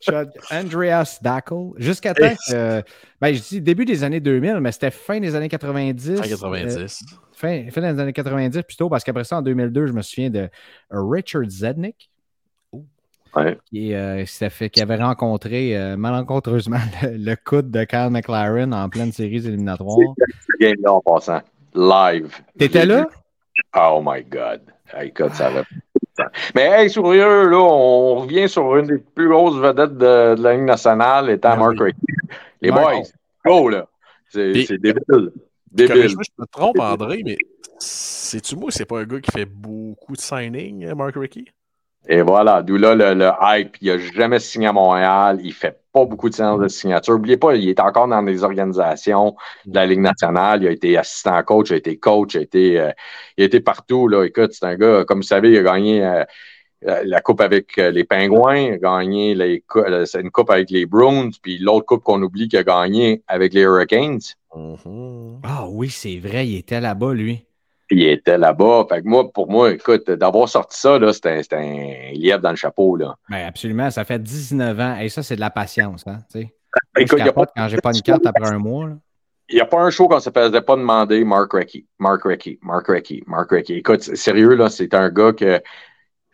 Chad- 0.00 0.32
Andreas 0.50 1.18
Dackel, 1.22 1.70
jusqu'à 1.76 2.14
temps 2.14 2.34
que. 2.48 2.82
Ben, 3.20 3.34
je 3.34 3.40
dis 3.40 3.60
début 3.60 3.84
des 3.84 4.04
années 4.04 4.20
2000, 4.20 4.58
mais 4.60 4.72
c'était 4.72 4.90
fin 4.90 5.18
des 5.20 5.34
années 5.34 5.48
90. 5.48 6.20
En 6.20 6.22
euh, 6.22 6.26
90. 6.28 7.04
fin, 7.32 7.66
fin 7.70 7.80
des 7.80 8.00
années 8.00 8.12
90 8.12 8.62
plutôt, 8.62 8.88
parce 8.88 9.02
qu'après 9.04 9.24
ça, 9.24 9.38
en 9.38 9.42
2002, 9.42 9.86
je 9.86 9.92
me 9.92 10.02
souviens 10.02 10.30
de 10.30 10.48
Richard 10.90 11.48
Zednick. 11.48 12.10
Ouais. 13.36 13.58
Qui, 13.70 13.92
euh, 13.94 14.24
fait, 14.24 14.70
qui 14.70 14.80
avait 14.80 14.96
rencontré 14.96 15.76
euh, 15.76 15.96
malencontreusement 15.98 16.78
le, 17.02 17.16
le 17.16 17.36
coude 17.36 17.70
de 17.70 17.84
Kyle 17.84 18.08
McLaren 18.10 18.72
en 18.72 18.88
pleine 18.88 19.12
série 19.12 19.36
éliminatoire. 19.46 19.98
ce 20.18 20.58
game-là 20.64 20.94
en 20.94 21.00
passant. 21.00 21.42
Live. 21.74 22.34
T'étais 22.58 22.86
là? 22.86 23.06
Oh 23.80 24.02
my 24.04 24.22
God. 24.24 24.62
Hey, 24.92 25.08
Écoute, 25.08 25.34
ça 25.34 25.50
va. 25.50 25.62
Mais 26.54 26.62
hey, 26.62 26.90
sérieux, 26.90 27.48
là, 27.48 27.58
on 27.58 28.16
revient 28.16 28.48
sur 28.48 28.74
une 28.76 28.86
des 28.86 28.98
plus 28.98 29.28
grosses 29.28 29.56
vedettes 29.60 29.96
de, 29.96 30.34
de 30.34 30.42
la 30.42 30.54
Ligue 30.54 30.64
nationale, 30.64 31.30
étant 31.30 31.56
Mark. 31.56 31.78
Recchi. 31.78 31.96
Les 32.60 32.70
Ouais. 32.70 32.82
boys, 32.82 33.02
go, 33.44 33.68
là. 33.68 33.86
C'est 34.28 34.52
débile. 34.78 35.30
Je 35.76 35.84
me 36.38 36.46
trompe, 36.46 36.80
André, 36.80 37.22
mais 37.24 37.36
c'est-tu 37.78 38.56
moi, 38.56 38.70
c'est 38.72 38.84
pas 38.84 39.00
un 39.00 39.04
gars 39.04 39.20
qui 39.20 39.30
fait 39.30 39.44
beaucoup 39.44 40.14
de 40.14 40.20
signing, 40.20 40.92
Mark 40.94 41.14
Rickey? 41.14 41.44
Et 42.10 42.22
voilà, 42.22 42.62
d'où 42.62 42.78
là 42.78 42.94
le, 42.94 43.12
le 43.12 43.30
hype. 43.40 43.76
Il 43.82 43.92
n'a 43.92 43.98
jamais 43.98 44.38
signé 44.38 44.66
à 44.68 44.72
Montréal. 44.72 45.38
Il 45.42 45.52
fait 45.52 45.78
pas 45.92 46.06
beaucoup 46.06 46.30
de 46.30 46.34
séances 46.34 46.60
de 46.60 46.68
signature. 46.68 47.12
N'oubliez 47.12 47.36
pas, 47.36 47.54
il 47.54 47.68
est 47.68 47.80
encore 47.80 48.08
dans 48.08 48.22
les 48.22 48.42
organisations 48.44 49.36
de 49.66 49.74
la 49.74 49.84
Ligue 49.84 50.00
nationale. 50.00 50.62
Il 50.62 50.68
a 50.68 50.70
été 50.70 50.96
assistant 50.96 51.42
coach, 51.42 51.68
il 51.68 51.74
a 51.74 51.76
été 51.76 51.98
coach, 51.98 52.34
il 52.34 52.38
a 52.38 52.40
été, 52.40 52.80
euh, 52.80 52.90
il 53.36 53.42
a 53.42 53.46
été 53.46 53.60
partout. 53.60 54.08
Là. 54.08 54.24
Écoute, 54.24 54.52
c'est 54.52 54.64
un 54.64 54.76
gars, 54.76 55.04
comme 55.04 55.18
vous 55.18 55.22
savez, 55.22 55.50
il 55.50 55.58
a 55.58 55.62
gagné 55.62 56.02
euh, 56.02 56.24
euh, 56.86 57.02
la 57.04 57.20
coupe 57.20 57.42
avec 57.42 57.76
les 57.76 58.04
Pingouins, 58.04 58.56
il 58.56 58.72
a 58.74 58.78
gagné 58.78 59.34
les 59.34 59.62
une 60.14 60.30
coupe 60.30 60.50
avec 60.50 60.70
les 60.70 60.86
Bruins, 60.86 61.30
puis 61.42 61.58
l'autre 61.58 61.86
coupe 61.86 62.04
qu'on 62.04 62.22
oublie 62.22 62.48
qu'il 62.48 62.58
a 62.58 62.62
gagné 62.62 63.22
avec 63.26 63.52
les 63.52 63.62
Hurricanes. 63.62 64.20
Mhm. 64.54 65.40
Ah 65.42 65.66
oui, 65.68 65.90
c'est 65.90 66.18
vrai, 66.18 66.46
il 66.46 66.58
était 66.58 66.80
là-bas, 66.80 67.14
lui. 67.14 67.47
Puis 67.88 68.02
il 68.02 68.08
était 68.08 68.38
là-bas. 68.38 68.86
Fait 68.88 69.02
que 69.02 69.08
moi, 69.08 69.32
pour 69.32 69.50
moi, 69.50 69.72
écoute, 69.72 70.10
d'avoir 70.10 70.48
sorti 70.48 70.78
ça, 70.78 70.98
là, 70.98 71.12
c'était 71.12 71.42
un 71.52 72.12
lièvre 72.12 72.40
dans 72.40 72.50
le 72.50 72.56
chapeau. 72.56 72.96
Là. 72.96 73.16
Ben 73.30 73.46
absolument, 73.46 73.90
ça 73.90 74.04
fait 74.04 74.22
19 74.22 74.78
ans. 74.78 74.96
Et 75.00 75.08
ça, 75.08 75.22
c'est 75.22 75.36
de 75.36 75.40
la 75.40 75.50
patience. 75.50 76.04
Hein, 76.06 76.18
Écoute, 76.98 77.20
n'y 77.22 77.28
a 77.28 77.32
pas 77.32 77.46
quand 77.46 77.68
j'ai 77.68 77.78
pas 77.78 77.92
une 77.94 78.02
carte 78.02 78.26
après 78.26 78.48
un 78.48 78.58
mois. 78.58 78.88
là. 78.88 78.94
Il 79.50 79.54
n'y 79.54 79.62
a 79.62 79.64
pas 79.64 79.80
un 79.80 79.88
show 79.88 80.06
qu'on 80.08 80.16
ne 80.16 80.20
se 80.20 80.28
faisait 80.30 80.60
pas 80.60 80.76
demander 80.76 81.24
Mark 81.24 81.50
Recchi, 81.54 81.86
Mark 81.98 82.22
Recchi, 82.24 82.58
Mark 82.60 82.86
Recchi, 82.86 83.24
Mark 83.26 83.50
Recchi. 83.50 83.76
Écoute, 83.76 84.02
sérieux, 84.02 84.54
là, 84.54 84.68
c'est 84.68 84.92
un 84.92 85.08
gars 85.08 85.32
que 85.32 85.62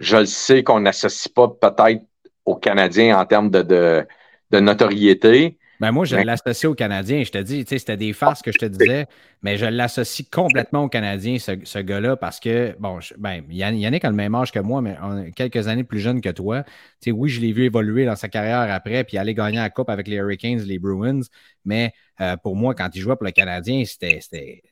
je 0.01 0.17
le 0.17 0.27
sais 0.27 0.65
qu'on 0.65 0.81
n'associe 0.81 1.33
pas 1.33 1.47
peut-être 1.49 2.03
aux 2.45 2.57
Canadiens 2.57 3.17
en 3.17 3.25
termes 3.25 3.51
de, 3.51 3.63
de, 3.63 4.05
de 4.51 4.59
notoriété. 4.59 5.59
Ben 5.81 5.91
moi, 5.93 6.05
je 6.05 6.17
Ouais. 6.17 6.25
l'associe 6.25 6.71
aux 6.71 6.75
Canadiens. 6.75 7.23
Je 7.25 7.31
te 7.33 7.39
dis, 7.39 7.65
c'était 7.69 7.97
des 7.97 8.13
farces 8.13 8.43
que 8.43 8.53
je 8.53 8.59
te 8.59 8.65
disais, 8.67 9.07
mais 9.43 9.57
je 9.57 9.67
l'associe 9.67 10.27
complètement 10.31 10.85
aux 10.85 10.89
Canadiens, 10.89 11.39
ce, 11.39 11.53
ce 11.65 11.79
gars-là, 11.81 12.17
parce 12.17 12.39
que, 12.41 12.77
bon, 12.79 13.01
je- 13.01 13.15
ben, 13.19 13.43
Yann- 13.51 13.77
Yannick 13.79 14.05
a 14.05 14.11
le 14.11 14.17
même 14.17 14.35
âge 14.35 14.53
que 14.53 14.61
moi, 14.61 14.81
mais 14.83 14.97
on- 15.03 15.31
quelques 15.33 15.67
années 15.69 15.85
plus 15.85 16.01
jeune 16.01 16.21
que 16.21 16.29
toi. 16.31 16.65
Oui, 17.07 17.29
je 17.29 17.41
l'ai 17.41 17.53
vu 17.53 17.65
évoluer 17.65 18.05
dans 18.07 18.17
sa 18.17 18.29
carrière 18.29 18.73
après, 18.73 19.05
puis 19.05 19.19
aller 19.19 19.35
gagner 19.35 19.59
la 19.59 19.71
Coupe 19.71 19.91
avec 19.91 20.07
les 20.09 20.17
Hurricanes, 20.17 20.61
les 20.61 20.79
Bruins, 20.79 21.21
mais 21.65 21.93
euh, 22.21 22.37
pour 22.37 22.57
moi, 22.57 22.75
quand 22.75 22.89
il 22.95 23.01
jouait 23.01 23.17
pour 23.17 23.25
le 23.27 23.33
Canadien, 23.33 23.85
c'était 23.85 24.63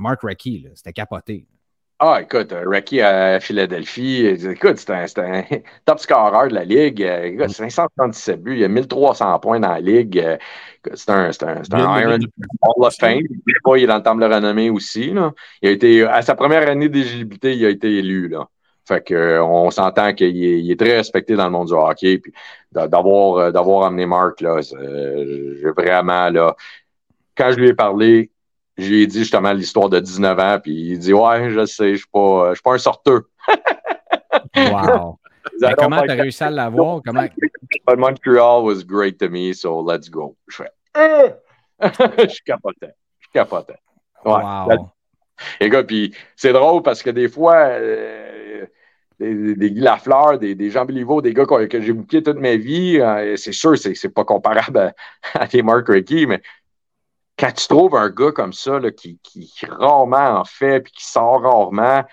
Mark 0.00 0.22
Recchi, 0.22 0.60
là. 0.60 0.70
c'était 0.74 0.92
capoté. 0.92 1.46
Ah, 2.02 2.20
écoute, 2.22 2.50
euh, 2.52 2.64
Recchi 2.66 3.02
à 3.02 3.38
Philadelphie, 3.40 4.24
euh, 4.26 4.52
écoute, 4.52 4.78
c'est 4.78 4.90
un, 4.90 5.04
un 5.18 5.42
top 5.84 5.98
scorer 5.98 6.48
de 6.48 6.54
la 6.54 6.64
Ligue. 6.64 7.02
Euh, 7.02 7.24
Écoute, 7.24 7.50
577 7.50 8.42
buts, 8.42 8.54
il 8.54 8.60
y 8.60 8.64
a 8.64 8.68
1300 8.68 9.38
points 9.38 9.60
dans 9.60 9.68
la 9.68 9.80
Ligue. 9.80 10.38
C'est 10.94 11.10
un, 11.10 11.28
un, 11.28 11.62
un 11.72 12.00
Iron 12.00 12.18
Hall 12.62 12.86
of 12.86 12.94
Fame. 12.98 13.20
Il 13.20 13.82
est 13.82 13.86
dans 13.86 13.96
le 13.98 14.02
temple 14.02 14.22
de 14.22 14.34
renommée 14.34 14.70
aussi. 14.70 15.10
Là. 15.10 15.32
Il 15.60 15.68
a 15.68 15.72
été, 15.72 16.02
à 16.04 16.22
sa 16.22 16.34
première 16.34 16.66
année 16.70 16.88
d'éligibilité, 16.88 17.54
il 17.54 17.66
a 17.66 17.68
été 17.68 17.98
élu. 17.98 18.28
Là. 18.28 18.48
Fait 18.88 19.04
que, 19.04 19.38
on 19.40 19.70
s'entend 19.70 20.14
qu'il 20.14 20.42
est, 20.42 20.58
il 20.62 20.70
est 20.70 20.80
très 20.80 20.96
respecté 20.96 21.36
dans 21.36 21.44
le 21.44 21.50
monde 21.50 21.68
du 21.68 21.74
hockey. 21.74 22.16
Puis 22.16 22.32
d'avoir, 22.72 23.52
d'avoir 23.52 23.84
amené 23.84 24.06
Marc, 24.06 24.40
là, 24.40 24.62
j'ai 24.62 25.70
vraiment, 25.76 26.30
là, 26.30 26.56
quand 27.36 27.52
je 27.52 27.56
lui 27.58 27.68
ai 27.68 27.74
parlé, 27.74 28.30
je 28.80 28.90
lui 28.90 29.02
ai 29.02 29.06
dit 29.06 29.20
justement 29.20 29.52
l'histoire 29.52 29.88
de 29.88 30.00
19 30.00 30.38
ans, 30.38 30.58
puis 30.62 30.92
il 30.92 30.98
dit 30.98 31.12
Ouais, 31.12 31.50
je 31.50 31.66
sais, 31.66 31.92
je 31.92 31.98
suis 31.98 32.08
pas, 32.12 32.50
je 32.50 32.54
suis 32.54 32.62
pas 32.62 32.74
un 32.74 32.78
sorteur. 32.78 33.20
Wow. 34.56 35.18
Mais 35.60 35.74
comment 35.76 36.02
tu 36.02 36.10
as 36.10 36.14
réussi 36.14 36.42
à 36.42 36.50
l'avoir? 36.50 37.00
Comment... 37.04 37.26
But 37.86 37.98
Montreal 37.98 38.64
was 38.64 38.82
great 38.84 39.18
to 39.18 39.28
me, 39.28 39.52
so 39.52 39.80
let's 39.82 40.08
go. 40.08 40.36
Je 40.48 40.56
fais 40.56 40.70
Euh! 40.96 41.30
Je 41.80 42.42
capotais. 42.44 42.94
Je 43.20 43.28
capotais. 43.32 43.78
Ouais. 44.24 44.32
Wow. 44.32 44.90
Les 45.60 45.70
gars, 45.70 45.82
puis 45.82 46.14
c'est 46.36 46.52
drôle 46.52 46.82
parce 46.82 47.02
que 47.02 47.10
des 47.10 47.28
fois, 47.28 47.56
euh, 47.56 48.66
des, 49.18 49.54
des 49.54 49.70
Guy 49.70 49.80
Lafleur, 49.80 50.38
des, 50.38 50.54
des 50.54 50.70
Jean 50.70 50.84
Béliveau, 50.84 51.22
des 51.22 51.32
gars 51.32 51.46
que, 51.46 51.66
que 51.66 51.80
j'ai 51.80 51.92
bouqués 51.92 52.22
toute 52.22 52.38
ma 52.38 52.56
vie, 52.56 52.98
euh, 53.00 53.36
c'est 53.36 53.52
sûr, 53.52 53.78
c'est, 53.78 53.94
c'est 53.94 54.10
pas 54.10 54.24
comparable 54.24 54.78
à, 54.78 54.94
à 55.34 55.46
des 55.46 55.62
Mark 55.62 55.88
Rickey, 55.88 56.26
mais 56.26 56.42
quand 57.40 57.52
tu 57.52 57.66
trouves 57.68 57.96
un 57.96 58.10
gars 58.10 58.32
comme 58.32 58.52
ça 58.52 58.78
là, 58.78 58.90
qui, 58.90 59.18
qui, 59.22 59.46
qui 59.46 59.66
rarement 59.66 60.40
en 60.40 60.44
fait 60.44 60.80
puis 60.80 60.92
qui 60.92 61.06
sort 61.06 61.40
rarement, 61.40 62.04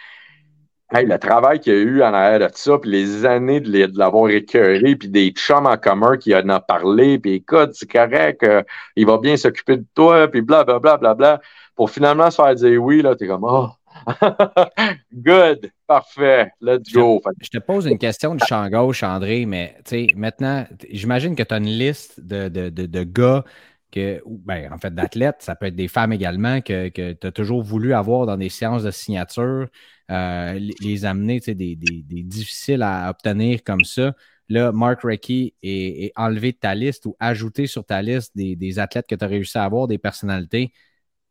hey, 0.93 1.05
le 1.05 1.19
travail 1.19 1.59
qu'il 1.59 1.73
y 1.73 1.75
a 1.75 1.80
eu 1.80 2.01
en 2.01 2.13
arrière 2.13 2.49
de 2.49 2.55
ça, 2.55 2.78
puis 2.78 2.89
les 2.89 3.25
années 3.25 3.59
de, 3.59 3.91
l'avoir 3.97 4.30
écœuré, 4.30 4.95
puis 4.95 5.09
des 5.09 5.32
chums 5.32 5.65
en 5.65 5.78
commun 5.78 6.15
qui 6.15 6.34
en 6.34 6.49
ont 6.49 6.61
parlé, 6.65 7.19
puis 7.19 7.34
écoute, 7.34 7.71
c'est 7.73 7.91
correct, 7.91 8.43
euh, 8.43 8.63
il 8.95 9.05
va 9.05 9.17
bien 9.17 9.36
s'occuper 9.36 9.78
de 9.78 9.86
toi, 9.93 10.30
puis 10.30 10.41
blablabla, 10.41 10.80
bla, 10.80 10.97
bla, 10.97 11.13
bla, 11.13 11.41
pour 11.75 11.91
finalement 11.91 12.32
se 12.32 12.38
faire 12.38 12.55
dire 12.55 12.82
oui, 12.82 13.01
là, 13.01 13.15
t'es 13.15 13.28
comme, 13.28 13.43
oh, 13.43 13.67
good, 15.13 15.69
parfait, 15.88 16.51
let's 16.61 16.93
go. 16.93 17.21
Je 17.41 17.49
te 17.49 17.57
pose 17.57 17.86
une 17.86 17.97
question 17.97 18.34
du 18.34 18.45
champ 18.45 18.69
gauche, 18.69 19.03
André, 19.03 19.45
mais 19.45 19.75
maintenant, 20.15 20.65
j'imagine 20.89 21.36
que 21.36 21.43
tu 21.43 21.53
as 21.53 21.57
une 21.57 21.65
liste 21.65 22.21
de, 22.21 22.47
de, 22.47 22.69
de, 22.69 22.86
de 22.86 23.03
gars 23.03 23.43
que, 23.91 24.21
ben, 24.25 24.71
en 24.71 24.77
fait, 24.77 24.93
d'athlètes, 24.93 25.38
ça 25.39 25.55
peut 25.55 25.67
être 25.67 25.75
des 25.75 25.88
femmes 25.88 26.11
également, 26.13 26.61
que, 26.61 26.89
que 26.89 27.13
tu 27.13 27.27
as 27.27 27.31
toujours 27.31 27.61
voulu 27.63 27.93
avoir 27.93 28.25
dans 28.25 28.38
des 28.38 28.49
séances 28.49 28.83
de 28.83 28.91
signature, 28.91 29.67
euh, 30.11 30.59
les, 30.81 31.05
amener, 31.05 31.39
tu 31.39 31.45
sais, 31.45 31.55
des, 31.55 31.75
des, 31.75 32.03
des 32.03 32.23
difficiles 32.23 32.83
à 32.83 33.09
obtenir 33.09 33.63
comme 33.63 33.83
ça. 33.83 34.13
Là, 34.49 34.71
Mark 34.71 35.01
Recchi 35.03 35.53
est, 35.61 36.05
est 36.05 36.11
enlevé 36.15 36.51
de 36.53 36.57
ta 36.57 36.73
liste 36.75 37.05
ou 37.05 37.15
ajouté 37.19 37.67
sur 37.67 37.85
ta 37.85 38.01
liste 38.01 38.35
des, 38.35 38.55
des 38.55 38.79
athlètes 38.79 39.07
que 39.07 39.15
tu 39.15 39.23
as 39.23 39.27
réussi 39.27 39.57
à 39.57 39.63
avoir, 39.63 39.88
des 39.88 39.97
personnalités. 39.97 40.71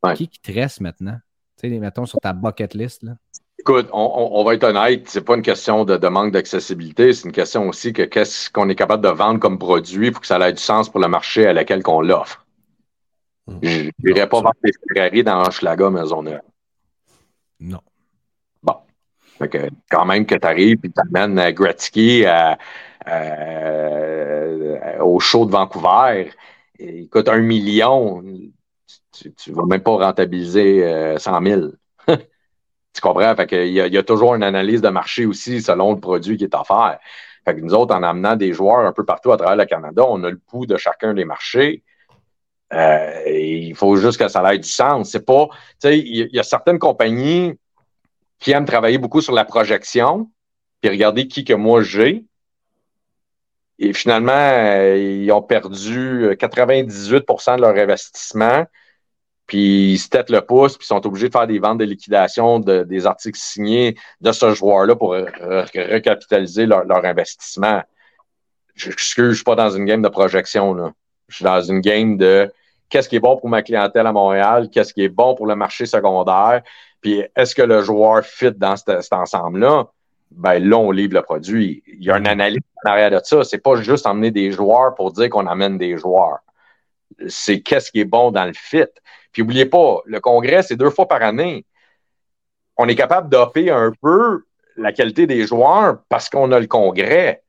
Ouais. 0.03 0.15
Qui 0.15 0.29
qui 0.29 0.39
te 0.41 0.53
reste 0.53 0.81
maintenant? 0.81 1.19
Tu 1.61 1.69
sais, 1.69 1.79
mettons 1.79 2.07
sur 2.07 2.21
ta 2.21 2.33
bucket 2.33 2.75
list, 2.75 3.03
là. 3.03 3.17
Écoute, 3.59 3.89
on, 3.93 3.99
on- 3.99 4.39
on 4.39 4.45
va 4.45 4.55
être 4.55 4.65
honnête, 4.65 5.09
c'est 5.09 5.23
pas 5.23 5.35
une 5.35 5.43
question 5.43 5.85
de, 5.85 5.97
de 5.97 6.09
manque 6.09 6.31
d'accessibilité, 6.31 7.13
c'est 7.13 7.25
une 7.27 7.33
question 7.33 7.67
aussi 7.69 7.93
que 7.93 8.03
qu'est-ce 8.03 8.51
qu'on 8.51 8.69
est 8.69 8.77
capable 8.77 9.03
de 9.03 9.09
vendre 9.09 9.41
comme 9.41 9.59
produit 9.59 10.11
pour 10.13 10.21
que 10.21 10.27
ça 10.27 10.39
ait 10.47 10.53
du 10.53 10.63
sens 10.63 10.89
pour 10.89 11.01
le 11.01 11.09
marché 11.09 11.47
à 11.47 11.53
laquelle 11.53 11.83
qu'on 11.83 12.03
l'offre. 12.03 12.46
Mhm. 13.47 13.61
Je 13.63 13.91
n'irais 14.03 14.29
pas 14.29 14.41
vendre 14.41 14.55
des 14.63 14.73
Ferrari 14.93 15.23
dans 15.23 15.47
Hochelaga 15.47 15.91
Maisonneuve. 15.91 16.41
Non. 17.61 17.81
Fait 19.39 19.49
que 19.49 19.59
quand 19.91 20.07
même 20.07 20.25
que 20.25 20.35
tu 20.35 20.47
arrives 20.47 20.79
et 20.83 20.89
tu 20.89 21.01
amènes 21.01 21.39
euh, 21.39 21.53
Gretzky 21.53 22.25
à- 22.25 22.59
à- 23.05 25.05
au 25.05 25.21
show 25.21 25.45
de 25.45 25.51
Vancouver, 25.51 26.31
il 26.79 27.09
coûte 27.09 27.29
un 27.29 27.39
million. 27.39 28.23
tu 29.13 29.51
ne 29.51 29.55
vas 29.55 29.67
même 29.67 29.83
pas 29.83 29.97
rentabiliser 29.97 30.85
euh, 30.85 31.19
100 31.19 31.43
000. 31.43 31.63
tu 32.09 33.01
comprends? 33.01 33.35
Fait 33.37 33.47
que 33.47 33.67
il, 33.67 33.73
y 33.73 33.81
a, 33.81 33.87
il 33.87 33.95
y 33.95 33.99
a 33.99 34.03
toujours 34.03 34.35
une 34.35 34.43
analyse 34.43 34.81
de 34.81 34.89
marché 34.89 35.27
aussi 35.27 35.61
selon 35.61 35.95
le 35.95 36.01
produit 36.01 36.37
qui 36.37 36.45
est 36.45 36.55
offert. 36.55 36.99
Fait 37.45 37.55
que 37.55 37.61
nous 37.61 37.75
autres, 37.75 37.95
en 37.95 38.03
amenant 38.03 38.37
des 38.37 38.53
joueurs 38.53 38.87
un 38.87 38.93
peu 38.93 39.05
partout 39.05 39.33
à 39.33 39.37
travers 39.37 39.57
le 39.57 39.65
Canada, 39.67 40.05
on 40.09 40.23
a 40.25 40.31
le 40.31 40.39
pouls 40.39 40.67
de 40.67 40.77
chacun 40.77 41.15
des 41.15 41.25
marchés. 41.25 41.85
Euh, 42.73 43.23
il 43.27 43.75
faut 43.75 43.97
juste 43.97 44.19
que 44.19 44.29
ça 44.29 44.55
ait 44.55 44.59
du 44.59 44.69
sens. 44.69 45.11
C'est 45.11 45.25
pas, 45.25 45.49
tu 45.81 45.89
sais, 45.89 45.99
il 45.99 46.29
y, 46.33 46.39
a 46.39 46.43
certaines 46.43 46.79
compagnies 46.79 47.55
qui 48.39 48.53
aiment 48.53 48.65
travailler 48.65 48.99
beaucoup 48.99 49.21
sur 49.21 49.33
la 49.33 49.45
projection, 49.45 50.31
puis 50.81 50.91
regarder 50.91 51.29
qui 51.29 51.45
que 51.45 51.55
moi 51.55 51.83
j'ai. 51.83 52.25
Et 53.79 53.93
finalement, 53.93 54.33
euh, 54.33 54.97
ils 54.97 55.31
ont 55.33 55.43
perdu 55.43 56.31
98% 56.39 57.57
de 57.57 57.61
leur 57.61 57.77
investissement, 57.77 58.65
puis 59.47 59.93
ils 59.93 59.99
se 59.99 60.09
têtent 60.09 60.31
le 60.31 60.41
pouce, 60.41 60.77
puis 60.77 60.87
sont 60.87 61.07
obligés 61.07 61.29
de 61.29 61.33
faire 61.33 61.47
des 61.47 61.59
ventes 61.59 61.79
de 61.79 61.85
liquidation 61.85 62.59
de, 62.59 62.83
des 62.83 63.07
articles 63.07 63.39
signés 63.39 63.97
de 64.21 64.33
ce 64.33 64.55
joueur-là 64.55 64.97
pour 64.97 65.11
recapitaliser 65.11 66.67
leur, 66.67 66.85
leur 66.85 67.05
investissement. 67.05 67.83
Je 68.75 68.91
ne 69.23 69.33
suis 69.33 69.45
pas 69.45 69.55
dans 69.55 69.71
une 69.71 69.85
game 69.85 70.03
de 70.03 70.09
projection. 70.09 70.75
Là. 70.75 70.93
Je 71.29 71.37
suis 71.37 71.45
dans 71.45 71.61
une 71.61 71.81
game 71.81 72.17
de 72.17 72.53
qu'est-ce 72.89 73.09
qui 73.09 73.17
est 73.17 73.21
bon 73.21 73.37
pour 73.37 73.49
ma 73.49 73.63
clientèle 73.63 74.07
à 74.07 74.13
Montréal, 74.13 74.69
qu'est-ce 74.71 74.95
qui 74.95 75.03
est 75.03 75.09
bon 75.09 75.35
pour 75.35 75.47
le 75.47 75.57
marché 75.57 75.87
secondaire, 75.87 76.63
puis 77.01 77.25
est-ce 77.35 77.55
que 77.55 77.63
le 77.63 77.83
joueur 77.83 78.25
fit 78.25 78.53
dans 78.53 78.77
cet, 78.77 79.03
cet 79.03 79.13
ensemble-là? 79.13 79.87
Ben 80.31 80.59
là, 80.59 80.77
on 80.77 80.91
livre 80.91 81.15
le 81.15 81.23
produit. 81.23 81.83
Il 81.87 82.05
y 82.05 82.11
a 82.11 82.19
une 82.19 82.27
analyse 82.27 82.63
en 82.85 82.91
arrière 82.91 83.11
de 83.11 83.21
ça. 83.23 83.45
C'est 83.45 83.59
pas 83.59 83.77
juste 83.77 84.07
emmener 84.07 84.31
des 84.33 84.51
joueurs 84.51 84.95
pour 84.95 85.13
dire 85.13 85.31
qu'on 85.31 85.47
amène 85.47 85.79
des 85.79 85.97
joueurs. 85.97 86.41
C'est 87.29 87.61
qu'est-ce 87.61 87.93
qui 87.93 88.01
est 88.01 88.05
bon 88.05 88.33
dans 88.33 88.45
le 88.45 88.53
fit. 88.53 88.87
Puis 89.33 89.43
n'oubliez 89.43 89.67
pas, 89.67 90.01
le 90.05 90.19
congrès, 90.19 90.63
c'est 90.63 90.77
deux 90.77 90.91
fois 90.91 91.07
par 91.07 91.23
année. 91.23 91.65
On 92.77 92.89
est 92.89 92.97
capable 92.97 93.29
d'opper 93.29 93.71
un 93.71 93.93
peu 94.03 94.45
la 94.77 94.93
qualité 94.93 95.27
des 95.27 95.47
joueurs 95.47 95.99
parce 96.09 96.29
qu'on 96.29 96.51
a 96.53 96.59
le 96.59 96.67
congrès. 96.67 97.43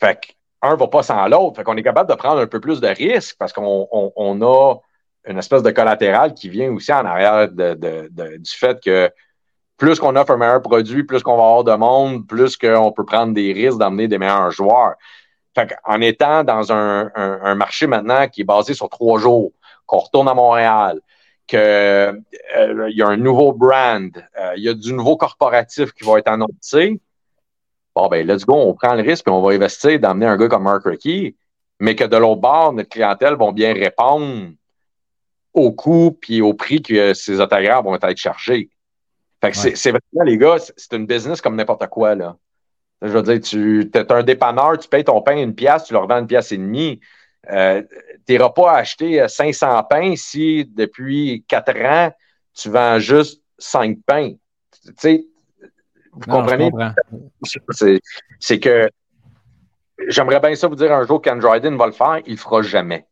Fait 0.00 0.18
qu'un 0.60 0.76
va 0.76 0.86
pas 0.88 1.02
sans 1.02 1.26
l'autre. 1.28 1.56
Fait 1.56 1.64
qu'on 1.64 1.76
est 1.76 1.82
capable 1.82 2.10
de 2.10 2.14
prendre 2.14 2.40
un 2.40 2.46
peu 2.46 2.60
plus 2.60 2.80
de 2.80 2.88
risques 2.88 3.36
parce 3.38 3.52
qu'on 3.52 3.88
on, 3.90 4.12
on 4.16 4.42
a 4.42 4.76
une 5.26 5.38
espèce 5.38 5.62
de 5.62 5.70
collatéral 5.70 6.34
qui 6.34 6.48
vient 6.48 6.72
aussi 6.72 6.92
en 6.92 7.04
arrière 7.04 7.48
de, 7.48 7.74
de, 7.74 8.08
de, 8.10 8.36
du 8.38 8.50
fait 8.50 8.80
que 8.82 9.10
plus 9.76 10.00
qu'on 10.00 10.16
offre 10.16 10.32
un 10.32 10.36
meilleur 10.36 10.62
produit, 10.62 11.04
plus 11.04 11.22
qu'on 11.22 11.36
va 11.36 11.44
avoir 11.44 11.64
de 11.64 11.74
monde, 11.74 12.26
plus 12.26 12.56
qu'on 12.56 12.92
peut 12.92 13.04
prendre 13.04 13.32
des 13.32 13.52
risques 13.52 13.78
d'amener 13.78 14.08
des 14.08 14.18
meilleurs 14.18 14.50
joueurs. 14.50 14.94
Fait 15.54 15.74
en 15.84 16.00
étant 16.00 16.44
dans 16.44 16.72
un, 16.72 17.10
un, 17.14 17.40
un, 17.42 17.54
marché 17.54 17.86
maintenant 17.86 18.26
qui 18.28 18.42
est 18.42 18.44
basé 18.44 18.74
sur 18.74 18.88
trois 18.88 19.18
jours, 19.18 19.52
qu'on 19.86 19.98
retourne 19.98 20.28
à 20.28 20.34
Montréal, 20.34 21.00
qu'il 21.46 21.58
euh, 21.58 22.12
y 22.90 23.02
a 23.02 23.06
un 23.08 23.16
nouveau 23.16 23.52
brand, 23.52 24.10
il 24.14 24.42
euh, 24.42 24.56
y 24.56 24.68
a 24.68 24.74
du 24.74 24.92
nouveau 24.92 25.16
corporatif 25.16 25.92
qui 25.92 26.04
va 26.04 26.18
être 26.18 26.28
annoncé, 26.28 27.00
bon, 27.98 28.08
ben, 28.08 28.26
let's 28.26 28.44
go, 28.44 28.54
on 28.54 28.74
prend 28.74 28.94
le 28.94 29.02
risque 29.02 29.26
et 29.26 29.30
on 29.30 29.42
va 29.42 29.52
investir 29.52 29.98
d'amener 29.98 30.26
un 30.26 30.36
gars 30.36 30.48
comme 30.48 30.62
Mark 30.62 30.82
Rickey, 30.84 31.34
mais 31.80 31.96
que 31.96 32.04
de 32.04 32.16
l'autre 32.16 32.40
bord, 32.40 32.72
notre 32.72 32.88
clientèle 32.88 33.34
va 33.34 33.52
bien 33.52 33.72
répondre 33.72 34.52
au 35.52 35.72
coût 35.72 36.16
puis 36.20 36.40
au 36.40 36.54
prix 36.54 36.80
que 36.80 37.14
ces 37.14 37.40
autographes 37.40 37.84
vont 37.84 37.96
être 37.96 38.16
chargés. 38.16 38.70
Fait 39.40 39.50
que 39.50 39.58
ouais. 39.58 39.74
c'est 39.74 39.90
vraiment, 39.90 40.24
les 40.24 40.38
gars, 40.38 40.56
c'est 40.58 40.96
une 40.96 41.06
business 41.06 41.40
comme 41.40 41.56
n'importe 41.56 41.86
quoi, 41.88 42.14
là. 42.14 42.36
Je 43.00 43.08
veux 43.08 43.22
dire, 43.22 43.40
tu 43.40 43.90
es 43.94 44.12
un 44.12 44.22
dépanneur, 44.24 44.76
tu 44.78 44.88
payes 44.88 45.04
ton 45.04 45.22
pain 45.22 45.36
une 45.36 45.54
pièce, 45.54 45.84
tu 45.84 45.92
leur 45.92 46.08
vends 46.08 46.18
une 46.18 46.26
pièce 46.26 46.50
et 46.50 46.56
demie. 46.56 47.00
Euh, 47.48 47.82
tu 48.26 48.32
n'iras 48.32 48.50
pas 48.50 48.72
acheter 48.72 49.24
500 49.28 49.84
pains 49.84 50.14
si 50.16 50.64
depuis 50.64 51.44
4 51.46 51.76
ans, 51.84 52.12
tu 52.54 52.70
vends 52.70 52.98
juste 52.98 53.40
5 53.58 53.98
pains. 54.04 54.32
Tu 54.84 54.92
sais, 54.96 55.24
vous 56.18 56.30
non, 56.30 56.40
comprenez? 56.40 56.70
C'est 58.40 58.60
que 58.60 58.90
j'aimerais 60.08 60.40
bien 60.40 60.54
ça 60.54 60.68
vous 60.68 60.74
dire 60.74 60.92
un 60.92 61.06
jour 61.06 61.22
qu'Androiden 61.22 61.76
Dryden 61.76 61.76
va 61.76 61.86
le 61.86 61.92
faire, 61.92 62.20
il 62.26 62.32
le 62.32 62.38
fera 62.38 62.62
jamais. 62.62 63.06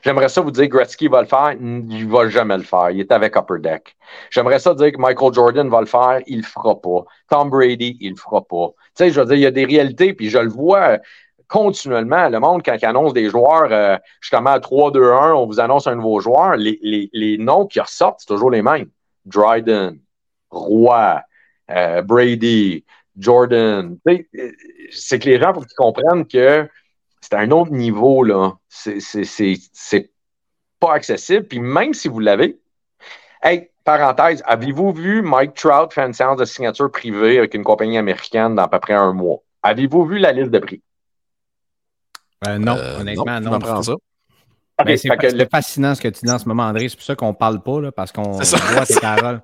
J'aimerais 0.00 0.30
ça 0.30 0.40
vous 0.40 0.50
dire 0.50 0.64
que 0.64 0.76
Gretzky 0.76 1.08
va 1.08 1.20
le 1.20 1.28
faire, 1.28 1.52
il 1.52 2.08
va 2.08 2.28
jamais 2.28 2.56
le 2.56 2.62
faire. 2.62 2.90
Il 2.90 3.00
est 3.00 3.12
avec 3.12 3.36
Upper 3.36 3.58
Deck. 3.58 3.94
J'aimerais 4.30 4.58
ça 4.58 4.74
dire 4.74 4.90
que 4.90 4.98
Michael 4.98 5.34
Jordan 5.34 5.68
va 5.68 5.80
le 5.80 5.86
faire, 5.86 6.20
il 6.26 6.38
le 6.38 6.44
fera 6.44 6.80
pas. 6.80 7.04
Tom 7.28 7.50
Brady, 7.50 7.98
il 8.00 8.10
le 8.12 8.16
fera 8.16 8.42
pas. 8.42 8.68
Tu 8.68 9.04
sais, 9.04 9.10
je 9.10 9.20
veux 9.20 9.26
dire, 9.26 9.36
il 9.36 9.42
y 9.42 9.46
a 9.46 9.50
des 9.50 9.66
réalités, 9.66 10.14
puis 10.14 10.30
je 10.30 10.38
le 10.38 10.48
vois 10.48 10.98
continuellement. 11.46 12.30
Le 12.30 12.40
monde, 12.40 12.62
quand 12.64 12.74
il 12.80 12.86
annonce 12.86 13.12
des 13.12 13.28
joueurs, 13.28 13.70
euh, 13.70 13.98
justement 14.22 14.50
à 14.50 14.58
3-2-1, 14.58 15.34
on 15.34 15.46
vous 15.46 15.60
annonce 15.60 15.86
un 15.86 15.94
nouveau 15.94 16.20
joueur, 16.20 16.56
les, 16.56 16.78
les, 16.82 17.10
les 17.12 17.36
noms 17.36 17.66
qui 17.66 17.78
ressortent, 17.78 18.20
c'est 18.20 18.32
toujours 18.32 18.50
les 18.50 18.62
mêmes. 18.62 18.88
Dryden, 19.26 19.98
Roy, 20.50 21.20
euh, 21.72 22.02
Brady, 22.02 22.84
Jordan. 23.16 23.96
C'est 24.90 25.18
que 25.18 25.28
les 25.28 25.38
gens, 25.38 25.54
faut 25.54 25.60
qu'ils 25.60 25.76
comprennent 25.76 26.26
que 26.26 26.68
c'est 27.20 27.34
un 27.34 27.50
autre 27.50 27.72
niveau, 27.72 28.24
là. 28.24 28.52
C'est 28.68 30.10
pas 30.80 30.94
accessible. 30.94 31.46
Puis 31.46 31.60
même 31.60 31.94
si 31.94 32.08
vous 32.08 32.18
l'avez, 32.18 32.58
hey, 33.42 33.70
parenthèse, 33.84 34.42
avez-vous 34.46 34.92
vu 34.92 35.22
Mike 35.22 35.54
Trout 35.54 35.92
faire 35.92 36.06
une 36.06 36.12
séance 36.12 36.38
de 36.38 36.44
signature 36.44 36.90
privée 36.90 37.38
avec 37.38 37.54
une 37.54 37.64
compagnie 37.64 37.98
américaine 37.98 38.54
dans 38.56 38.64
à 38.64 38.68
peu 38.68 38.80
près 38.80 38.94
un 38.94 39.12
mois? 39.12 39.38
Avez-vous 39.62 40.04
vu 40.04 40.18
la 40.18 40.32
liste 40.32 40.50
de 40.50 40.58
prix? 40.58 40.82
Euh, 42.46 42.58
non, 42.58 42.76
euh, 42.76 43.00
honnêtement, 43.00 43.40
non. 43.40 43.58
non 43.58 43.82
ça. 43.82 43.94
Okay, 44.80 44.96
c'est 44.96 45.08
que... 45.10 45.48
fascinant 45.50 45.94
ce 45.94 46.00
que 46.00 46.08
tu 46.08 46.26
dis 46.26 46.32
en 46.32 46.38
ce 46.38 46.48
moment, 46.48 46.64
André. 46.64 46.88
C'est 46.88 46.96
pour 46.96 47.04
ça 47.04 47.14
qu'on 47.14 47.28
ne 47.28 47.34
parle 47.34 47.62
pas, 47.62 47.80
là, 47.80 47.92
parce 47.92 48.10
qu'on 48.10 48.32
voit 48.32 48.86
tes 48.86 48.94
paroles. 49.00 49.40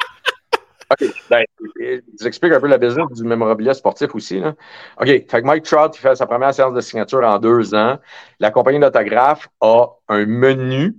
OK. 0.91 1.05
Ben, 1.29 1.45
j'explique 2.21 2.53
un 2.53 2.61
peu 2.61 2.67
la 2.67 2.79
business 2.79 3.07
du 3.11 3.25
mémorabilia 3.25 3.75
sportif 3.75 4.15
aussi. 4.15 4.41
Là. 4.41 4.55
OK. 5.01 5.07
Fait 5.07 5.27
que 5.27 5.43
Mike 5.43 5.65
Trout 5.65 5.97
il 5.97 6.01
fait 6.01 6.17
sa 6.17 6.27
première 6.27 6.55
séance 6.55 6.73
de 6.73 6.81
signature 6.81 7.23
en 7.25 7.39
deux 7.39 7.75
ans. 7.75 7.99
La 8.41 8.51
compagnie 8.51 8.81
d'autographe 8.81 9.49
a 9.61 9.89
un 10.09 10.25
menu 10.25 10.97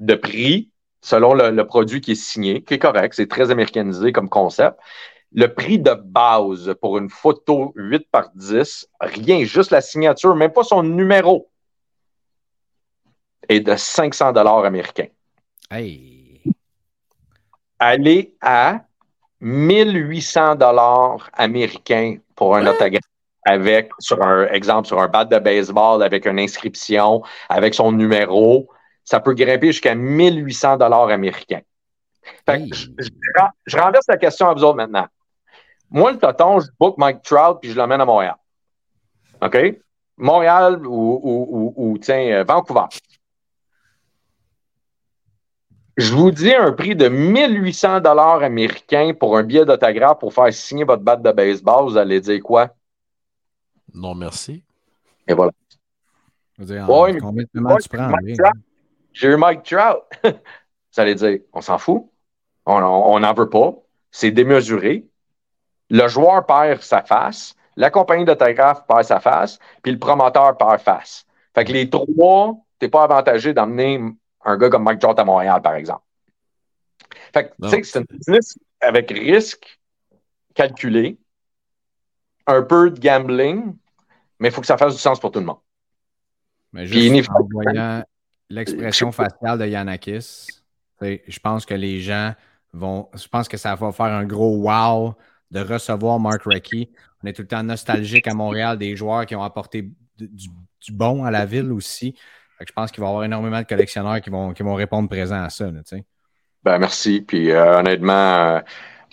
de 0.00 0.14
prix 0.14 0.70
selon 1.00 1.34
le, 1.34 1.50
le, 1.50 1.66
produit 1.66 2.00
qui 2.00 2.12
est 2.12 2.22
signé, 2.22 2.62
qui 2.62 2.74
est 2.74 2.78
correct. 2.78 3.14
C'est 3.14 3.28
très 3.28 3.50
américanisé 3.50 4.12
comme 4.12 4.28
concept. 4.28 4.76
Le 5.32 5.46
prix 5.46 5.78
de 5.78 5.92
base 5.92 6.74
pour 6.80 6.98
une 6.98 7.10
photo 7.10 7.72
8 7.76 8.08
par 8.10 8.30
10, 8.34 8.88
rien, 9.00 9.44
juste 9.44 9.70
la 9.70 9.80
signature, 9.80 10.34
même 10.34 10.52
pas 10.52 10.64
son 10.64 10.82
numéro, 10.82 11.50
est 13.48 13.60
de 13.60 13.76
500 13.76 14.32
dollars 14.32 14.64
américains. 14.64 15.08
Hey. 15.70 16.42
Allez 17.78 18.34
à 18.40 18.87
1800 19.40 20.56
dollars 20.56 21.30
américains 21.32 22.16
pour 22.34 22.56
un 22.56 22.66
autographe 22.66 23.02
avec, 23.44 23.90
sur 23.98 24.22
un 24.22 24.46
exemple, 24.48 24.88
sur 24.88 25.00
un 25.00 25.08
bat 25.08 25.24
de 25.24 25.38
baseball 25.38 26.02
avec 26.02 26.26
une 26.26 26.38
inscription, 26.38 27.22
avec 27.48 27.74
son 27.74 27.92
numéro. 27.92 28.68
Ça 29.04 29.20
peut 29.20 29.34
grimper 29.34 29.68
jusqu'à 29.68 29.94
1800 29.94 30.76
dollars 30.76 31.08
américains. 31.08 31.62
Hey. 32.46 32.70
Je, 32.72 32.88
je, 32.98 33.08
je, 33.66 33.76
renverse 33.78 34.06
la 34.08 34.18
question 34.18 34.48
à 34.48 34.54
vous 34.54 34.64
autres 34.64 34.76
maintenant. 34.76 35.06
Moi, 35.90 36.12
le 36.12 36.18
toton, 36.18 36.60
je 36.60 36.66
book 36.78 36.98
Mike 36.98 37.22
Trout 37.22 37.58
puis 37.62 37.70
je 37.70 37.76
l'emmène 37.76 38.02
à 38.02 38.04
Montréal. 38.04 38.36
OK? 39.40 39.56
Montréal 40.18 40.86
ou, 40.86 41.20
ou, 41.22 41.48
ou, 41.50 41.74
ou 41.76 41.98
tiens, 41.98 42.44
Vancouver 42.44 42.84
je 45.98 46.14
vous 46.14 46.30
dis 46.30 46.54
un 46.54 46.70
prix 46.70 46.94
de 46.94 47.08
1800 47.08 48.00
dollars 48.00 48.44
américains 48.44 49.12
pour 49.18 49.36
un 49.36 49.42
billet 49.42 49.64
d'autographe 49.64 50.20
pour 50.20 50.32
faire 50.32 50.52
signer 50.52 50.84
votre 50.84 51.02
batte 51.02 51.22
de 51.22 51.32
baseball, 51.32 51.90
vous 51.90 51.96
allez 51.96 52.20
dire 52.20 52.40
quoi? 52.40 52.68
Non, 53.92 54.14
merci. 54.14 54.62
Et 55.26 55.34
voilà. 55.34 55.50
Dire, 56.56 56.88
ouais, 56.88 57.12
mais, 57.12 57.18
combien 57.18 57.44
de 57.52 57.60
ouais, 57.60 57.76
tu 57.80 57.88
prends? 57.88 58.12
J'ai 59.12 59.28
eu 59.28 59.36
Mike 59.36 59.64
Trout. 59.64 60.04
vous 60.24 61.00
allez 61.00 61.16
dire, 61.16 61.40
on 61.52 61.60
s'en 61.60 61.78
fout. 61.78 62.08
On 62.64 63.18
n'en 63.18 63.34
veut 63.34 63.48
pas. 63.48 63.74
C'est 64.12 64.30
démesuré. 64.30 65.04
Le 65.90 66.06
joueur 66.06 66.46
perd 66.46 66.80
sa 66.80 67.02
face. 67.02 67.56
La 67.76 67.90
compagnie 67.90 68.24
d'autographe 68.24 68.86
perd 68.86 69.02
sa 69.02 69.18
face. 69.18 69.58
Puis 69.82 69.90
le 69.90 69.98
promoteur 69.98 70.56
perd 70.56 70.80
face. 70.80 71.26
Fait 71.56 71.64
que 71.64 71.72
les 71.72 71.90
trois, 71.90 72.56
t'es 72.78 72.88
pas 72.88 73.02
avantagé 73.02 73.52
d'emmener 73.52 74.00
un 74.48 74.56
gars 74.56 74.70
comme 74.70 74.84
Mike 74.84 75.00
Trout 75.00 75.18
à 75.18 75.24
Montréal, 75.24 75.60
par 75.62 75.74
exemple. 75.74 76.02
Fait 77.32 77.48
que, 77.48 77.54
tu 77.62 77.68
sais, 77.68 77.82
c'est 77.82 77.98
une 78.00 78.06
business 78.10 78.58
avec 78.80 79.10
risque 79.10 79.78
calculé, 80.54 81.18
un 82.46 82.62
peu 82.62 82.90
de 82.90 82.98
gambling, 82.98 83.76
mais 84.38 84.48
il 84.48 84.50
faut 84.50 84.60
que 84.60 84.66
ça 84.66 84.78
fasse 84.78 84.94
du 84.94 85.00
sens 85.00 85.20
pour 85.20 85.30
tout 85.30 85.40
le 85.40 85.46
monde. 85.46 85.58
Mais 86.72 86.86
juste 86.86 87.30
en 87.30 87.46
voyant 87.50 88.02
l'expression 88.48 89.12
faciale 89.12 89.58
de 89.58 89.66
Yanakis, 89.66 90.46
je 91.00 91.38
pense 91.40 91.64
que 91.66 91.74
les 91.74 92.00
gens 92.00 92.34
vont. 92.72 93.08
Je 93.14 93.28
pense 93.28 93.48
que 93.48 93.56
ça 93.56 93.74
va 93.74 93.92
faire 93.92 94.06
un 94.06 94.24
gros 94.24 94.56
wow 94.56 95.14
de 95.50 95.60
recevoir 95.60 96.18
Mark 96.18 96.42
Recchi. 96.44 96.90
On 97.22 97.26
est 97.26 97.32
tout 97.32 97.42
le 97.42 97.48
temps 97.48 97.62
nostalgique 97.62 98.26
à 98.26 98.34
Montréal 98.34 98.78
des 98.78 98.96
joueurs 98.96 99.26
qui 99.26 99.34
ont 99.34 99.42
apporté 99.42 99.90
du, 100.16 100.48
du 100.80 100.92
bon 100.92 101.24
à 101.24 101.30
la 101.30 101.46
ville 101.46 101.72
aussi. 101.72 102.14
Je 102.66 102.72
pense 102.72 102.90
qu'il 102.90 103.00
va 103.00 103.06
y 103.06 103.10
avoir 103.10 103.24
énormément 103.24 103.60
de 103.60 103.66
collectionneurs 103.66 104.20
qui 104.20 104.30
vont, 104.30 104.52
qui 104.52 104.62
vont 104.62 104.74
répondre 104.74 105.08
présent 105.08 105.42
à 105.42 105.50
ça. 105.50 105.66
Ben, 106.64 106.78
merci. 106.78 107.20
Puis 107.20 107.50
euh, 107.50 107.78
honnêtement, 107.78 108.12
euh, 108.12 108.60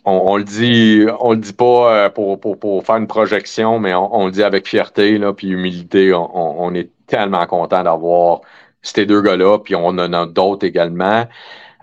on, 0.06 0.34
on 0.34 0.38
le 0.38 0.44
dit, 0.44 1.06
on 1.20 1.32
le 1.32 1.38
dit 1.38 1.54
pas 1.54 2.06
euh, 2.06 2.10
pour, 2.10 2.40
pour, 2.40 2.86
faire 2.86 2.96
une 2.98 3.08
projection, 3.08 3.80
mais 3.80 3.94
on, 3.94 4.26
le 4.26 4.32
dit 4.32 4.44
avec 4.44 4.68
fierté 4.68 5.18
là, 5.18 5.34
puis 5.34 5.50
humilité. 5.50 6.14
On, 6.14 6.74
est 6.74 6.90
tellement 7.08 7.46
content 7.46 7.84
d'avoir 7.84 8.42
ces 8.82 9.06
deux 9.06 9.22
gars-là, 9.22 9.60
puis 9.60 9.76
on 9.76 9.88
en 9.88 10.14
a 10.14 10.26
d'autres 10.26 10.66
également. 10.66 11.28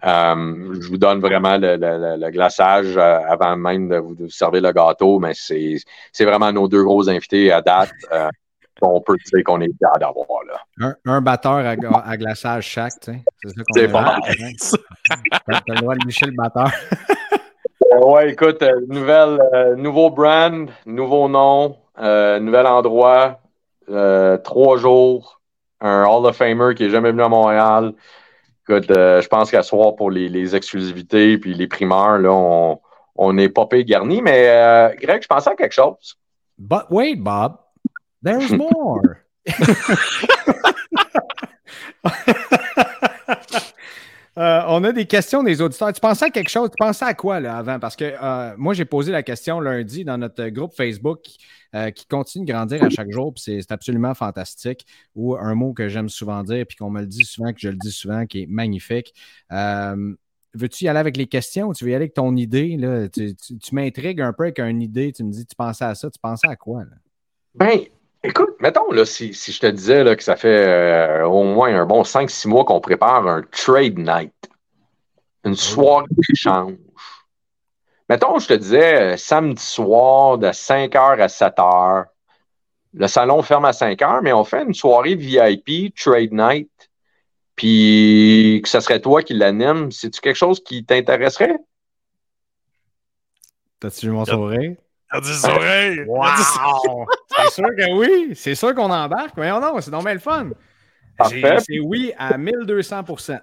Je 0.04 0.88
vous 0.88 0.98
donne 0.98 1.20
vraiment 1.20 1.56
le, 1.58 2.30
glaçage 2.30 2.96
avant 2.96 3.56
même 3.56 3.88
de 3.88 3.96
vous, 3.96 4.28
servir 4.28 4.62
le 4.62 4.72
gâteau, 4.72 5.20
mais 5.20 5.32
c'est 5.34 6.24
vraiment 6.24 6.52
nos 6.52 6.66
deux 6.66 6.82
gros 6.82 7.08
invités 7.08 7.52
à 7.52 7.62
date. 7.62 7.92
On 8.82 9.00
peut 9.00 9.16
dire 9.32 9.44
qu'on 9.44 9.60
est 9.60 9.66
fiers 9.66 10.00
d'avoir 10.00 10.26
là. 10.46 10.60
Un, 10.80 10.94
un 11.04 11.20
batteur 11.20 11.64
à, 11.64 12.16
glaçage 12.16 12.66
chaque, 12.66 13.00
tu 13.00 13.12
sais. 13.12 13.22
C'est 13.42 13.48
ça 13.50 13.62
qu'on 13.64 13.74
C'est 13.74 13.88
pas 13.88 14.18
T'as 15.46 15.60
t'as 15.60 15.74
le 15.74 15.80
droit 15.80 15.94
de 15.94 16.06
licher 16.06 16.26
le 16.26 16.32
batteur. 16.32 16.70
Euh, 17.92 17.98
ouais, 18.06 18.30
écoute, 18.30 18.62
euh, 18.62 18.80
nouvelle, 18.88 19.40
euh, 19.52 19.76
nouveau 19.76 20.10
brand, 20.10 20.70
nouveau 20.86 21.28
nom, 21.28 21.76
euh, 21.98 22.38
nouvel 22.38 22.66
endroit, 22.66 23.40
trois 24.44 24.76
jours, 24.78 25.40
un 25.80 26.04
Hall 26.04 26.26
of 26.26 26.36
Famer 26.36 26.74
qui 26.74 26.84
est 26.84 26.90
jamais 26.90 27.10
venu 27.10 27.22
à 27.22 27.28
Montréal. 27.28 27.92
Écoute, 28.66 28.86
je 28.88 29.26
pense 29.26 29.50
qu'à 29.50 29.62
soir 29.62 29.96
pour 29.96 30.10
les, 30.10 30.28
les 30.28 30.54
exclusivités 30.54 31.36
puis 31.36 31.52
les 31.52 31.66
primeurs, 31.66 32.18
là, 32.18 32.30
on, 32.30 32.80
on 33.16 33.36
est 33.36 33.48
pas 33.48 33.66
payé 33.66 33.84
garni. 33.84 34.22
Mais 34.22 34.94
Greg, 35.00 35.22
je 35.22 35.28
pensais 35.28 35.50
à 35.50 35.56
quelque 35.56 35.74
chose. 35.74 36.16
But 36.58 36.84
wait, 36.90 37.16
Bob, 37.16 37.56
there's 38.22 38.52
more. 38.52 39.02
Euh, 44.38 44.62
on 44.66 44.82
a 44.84 44.92
des 44.92 45.04
questions 45.04 45.42
des 45.42 45.60
auditeurs. 45.60 45.92
Tu 45.92 46.00
pensais 46.00 46.24
à 46.24 46.30
quelque 46.30 46.48
chose? 46.48 46.70
Tu 46.70 46.76
pensais 46.78 47.04
à 47.04 47.12
quoi 47.12 47.38
là, 47.38 47.58
avant? 47.58 47.78
Parce 47.78 47.96
que 47.96 48.14
euh, 48.18 48.54
moi, 48.56 48.72
j'ai 48.72 48.86
posé 48.86 49.12
la 49.12 49.22
question 49.22 49.60
lundi 49.60 50.06
dans 50.06 50.16
notre 50.16 50.48
groupe 50.48 50.72
Facebook 50.74 51.20
euh, 51.74 51.90
qui 51.90 52.06
continue 52.06 52.46
de 52.46 52.50
grandir 52.50 52.82
à 52.82 52.88
chaque 52.88 53.10
jour, 53.12 53.34
puis 53.34 53.42
c'est 53.44 53.70
absolument 53.70 54.14
fantastique. 54.14 54.86
Ou 55.14 55.36
un 55.36 55.54
mot 55.54 55.74
que 55.74 55.90
j'aime 55.90 56.08
souvent 56.08 56.42
dire, 56.44 56.64
puis 56.66 56.78
qu'on 56.78 56.88
me 56.88 57.02
le 57.02 57.06
dit 57.06 57.26
souvent, 57.26 57.52
que 57.52 57.60
je 57.60 57.68
le 57.68 57.76
dis 57.76 57.92
souvent, 57.92 58.24
qui 58.24 58.44
est 58.44 58.46
magnifique. 58.46 59.12
Euh, 59.52 60.14
Veux-tu 60.54 60.84
y 60.84 60.88
aller 60.88 60.98
avec 61.00 61.18
les 61.18 61.26
questions 61.26 61.68
ou 61.68 61.74
tu 61.74 61.84
veux 61.84 61.90
y 61.90 61.94
aller 61.94 62.04
avec 62.04 62.14
ton 62.14 62.34
idée? 62.34 62.78
Là? 62.78 63.08
Tu, 63.10 63.34
tu- 63.36 63.58
tu 63.58 63.74
m'intrigues 63.74 64.22
un 64.22 64.32
peu 64.32 64.44
avec 64.44 64.58
une 64.60 64.80
idée. 64.80 65.12
Tu 65.12 65.24
me 65.24 65.30
dis, 65.30 65.44
tu 65.44 65.54
pensais 65.54 65.84
à 65.84 65.94
ça. 65.94 66.10
Tu 66.10 66.18
pensais 66.18 66.48
à 66.48 66.56
quoi? 66.56 66.84
Là? 66.84 66.96
Ben, 67.54 67.80
écoute, 68.22 68.56
mettons, 68.60 68.90
là, 68.92 69.04
si, 69.04 69.34
si 69.34 69.52
je 69.52 69.60
te 69.60 69.66
disais 69.66 70.04
là, 70.04 70.16
que 70.16 70.22
ça 70.22 70.36
fait 70.36 70.66
euh, 70.66 71.26
au 71.26 71.44
moins 71.44 71.74
un 71.74 71.86
bon 71.86 72.02
5-6 72.02 72.48
mois 72.48 72.64
qu'on 72.64 72.80
prépare 72.80 73.26
un 73.26 73.42
trade 73.42 73.98
night, 73.98 74.34
une 75.44 75.56
soirée 75.56 76.06
d'échange. 76.10 76.74
Mettons, 78.08 78.38
je 78.38 78.48
te 78.48 78.54
disais 78.54 79.14
euh, 79.14 79.16
samedi 79.16 79.62
soir 79.62 80.38
de 80.38 80.48
5h 80.48 81.20
à 81.20 81.26
7h. 81.26 82.04
Le 82.94 83.06
salon 83.06 83.42
ferme 83.42 83.64
à 83.64 83.70
5h, 83.70 84.20
mais 84.22 84.32
on 84.32 84.44
fait 84.44 84.62
une 84.62 84.74
soirée 84.74 85.14
VIP, 85.14 85.94
trade 85.96 86.32
night. 86.32 86.70
Puis 87.56 88.60
que 88.62 88.68
ce 88.68 88.80
serait 88.80 89.00
toi 89.00 89.22
qui 89.22 89.34
l'anime. 89.34 89.90
C'est-tu 89.90 90.20
quelque 90.20 90.36
chose 90.36 90.62
qui 90.62 90.84
t'intéresserait? 90.84 91.56
T'as-tu 93.80 94.06
vu 94.06 94.12
mon 94.12 94.24
sourire? 94.24 94.76
T'as. 95.12 95.20
Wow! 96.06 97.06
c'est 97.36 97.50
sûr 97.50 97.66
que 97.76 97.98
oui. 97.98 98.32
C'est 98.34 98.54
sûr 98.54 98.74
qu'on 98.74 98.90
embarque. 98.90 99.32
Voyons 99.36 99.60
non, 99.60 99.80
c'est 99.80 99.90
donc 99.90 100.04
bien 100.04 100.14
le 100.14 100.20
fun. 100.20 100.50
C'est 101.28 101.78
oui 101.80 102.12
à 102.18 102.36
1200% 102.38 103.38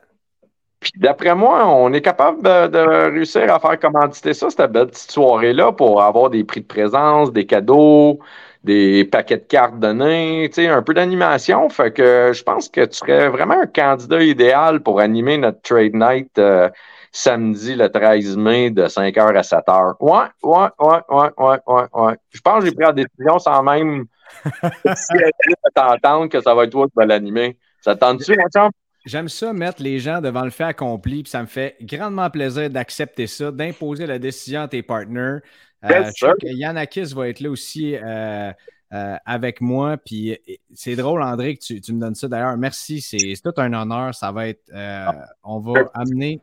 Puis 0.79 0.91
d'après 0.97 1.35
moi, 1.35 1.67
on 1.67 1.93
est 1.93 2.01
capable 2.01 2.41
de, 2.41 2.67
de 2.67 3.11
réussir 3.11 3.53
à 3.53 3.59
faire 3.59 3.79
commanditer 3.79 4.33
ça, 4.33 4.49
cette 4.49 4.71
belle 4.71 4.87
petite 4.87 5.11
soirée-là, 5.11 5.71
pour 5.71 6.01
avoir 6.01 6.29
des 6.29 6.43
prix 6.43 6.61
de 6.61 6.65
présence, 6.65 7.31
des 7.31 7.45
cadeaux, 7.45 8.19
des 8.63 9.05
paquets 9.05 9.37
de 9.37 9.45
cartes 9.45 9.79
donnés, 9.79 10.49
tu 10.49 10.63
sais, 10.63 10.67
un 10.67 10.81
peu 10.81 10.93
d'animation. 10.93 11.69
Fait 11.69 11.91
que 11.91 12.31
je 12.33 12.43
pense 12.43 12.69
que 12.69 12.85
tu 12.85 12.97
serais 12.97 13.29
vraiment 13.29 13.61
un 13.61 13.67
candidat 13.67 14.21
idéal 14.23 14.81
pour 14.81 14.99
animer 14.99 15.37
notre 15.37 15.61
trade 15.61 15.93
night 15.93 16.37
euh, 16.37 16.69
samedi 17.11 17.75
le 17.75 17.89
13 17.89 18.37
mai 18.37 18.69
de 18.71 18.83
5h 18.83 19.35
à 19.37 19.41
7h. 19.41 19.95
Ouais, 19.99 20.27
ouais, 20.43 20.67
ouais, 20.79 20.99
ouais, 21.09 21.29
ouais, 21.37 21.59
ouais, 21.67 21.87
ouais. 21.93 22.17
Je 22.31 22.41
pense 22.41 22.59
que 22.59 22.65
j'ai 22.65 22.75
pris 22.75 22.85
la 22.85 22.93
décision 22.93 23.39
sans 23.39 23.63
même 23.63 24.05
t'entendre 25.75 26.27
que 26.27 26.41
ça 26.41 26.53
va 26.53 26.63
être 26.65 26.71
toi 26.71 26.85
qui 26.87 26.93
vas 26.95 27.05
l'animer. 27.05 27.57
Ça 27.81 27.95
te 27.95 27.99
tente-tu, 28.01 28.35
mon? 28.55 28.69
J'aime 29.05 29.29
ça 29.29 29.53
mettre 29.53 29.81
les 29.81 29.99
gens 29.99 30.19
devant 30.21 30.43
le 30.43 30.49
fait 30.49 30.65
accompli, 30.65 31.23
puis 31.23 31.29
ça 31.29 31.41
me 31.41 31.47
fait 31.47 31.77
grandement 31.81 32.29
plaisir 32.29 32.69
d'accepter 32.69 33.27
ça, 33.27 33.49
d'imposer 33.51 34.05
la 34.05 34.19
décision 34.19 34.63
à 34.63 34.67
tes 34.67 34.83
partenaires. 34.83 35.39
Euh, 35.85 36.11
Yannakis 36.43 37.13
va 37.15 37.29
être 37.29 37.39
là 37.39 37.49
aussi 37.49 37.95
euh, 37.95 38.51
euh, 38.93 39.15
avec 39.25 39.61
moi. 39.61 39.95
Puis 39.97 40.37
c'est 40.73 40.97
drôle, 40.97 41.23
André, 41.23 41.55
que 41.55 41.63
tu, 41.63 41.79
tu 41.79 41.93
me 41.93 42.01
donnes 42.01 42.15
ça. 42.15 42.27
D'ailleurs, 42.27 42.57
merci. 42.57 42.99
C'est 43.01 43.17
tout 43.41 43.53
un 43.57 43.71
honneur. 43.71 44.13
Ça 44.13 44.31
va 44.33 44.49
être. 44.49 44.61
euh, 44.73 45.05
on 45.43 45.59
va 45.59 45.89
amener. 45.93 46.41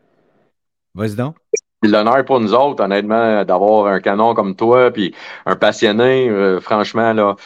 Vas-y 0.96 1.14
donc. 1.14 1.36
L'honneur 1.82 2.24
pour 2.24 2.40
nous 2.40 2.54
autres, 2.54 2.82
honnêtement, 2.82 3.44
d'avoir 3.44 3.86
un 3.86 4.00
canon 4.00 4.34
comme 4.34 4.56
toi, 4.56 4.90
puis 4.90 5.14
un 5.44 5.54
passionné, 5.54 6.28
euh, 6.28 6.58
franchement, 6.60 7.12
là. 7.12 7.36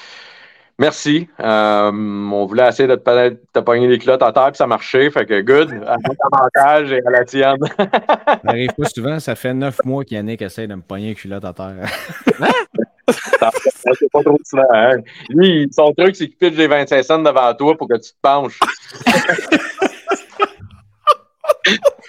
Merci. 0.78 1.28
Euh, 1.40 1.90
on 1.92 2.46
voulait 2.46 2.66
essayer 2.66 2.88
de 2.88 2.94
te, 2.94 3.36
te 3.52 3.58
pogner 3.58 3.86
les 3.86 3.98
culottes 3.98 4.22
à 4.22 4.32
terre, 4.32 4.46
puis 4.46 4.56
ça 4.56 4.66
marchait. 4.66 5.10
Fait 5.10 5.26
que 5.26 5.42
good. 5.42 5.70
À 5.86 5.96
mon 5.98 6.14
avantage 6.32 6.90
et 6.90 7.02
à 7.06 7.10
la 7.10 7.24
tienne. 7.26 7.58
Ça 7.78 8.40
n'arrive 8.44 8.72
pas 8.72 8.88
souvent. 8.88 9.20
Ça 9.20 9.34
fait 9.34 9.52
neuf 9.52 9.76
mois 9.84 10.04
qu'Yannick 10.04 10.40
essaie 10.40 10.66
de 10.66 10.74
me 10.74 10.80
pogner 10.80 11.10
une 11.10 11.14
culotte 11.16 11.44
à 11.44 11.52
terre. 11.52 11.86
C'est 13.10 14.10
pas 14.10 14.22
trop 14.22 14.38
souvent, 14.42 14.62
hein. 14.72 14.96
Lui, 15.28 15.68
son 15.70 15.92
truc, 15.92 16.16
c'est 16.16 16.28
qu'il 16.28 16.38
pitche 16.38 16.56
les 16.56 16.66
25 16.66 17.02
cents 17.02 17.18
devant 17.18 17.52
toi 17.52 17.76
pour 17.76 17.86
que 17.86 17.96
tu 17.96 18.12
te 18.12 18.18
penches. 18.22 18.58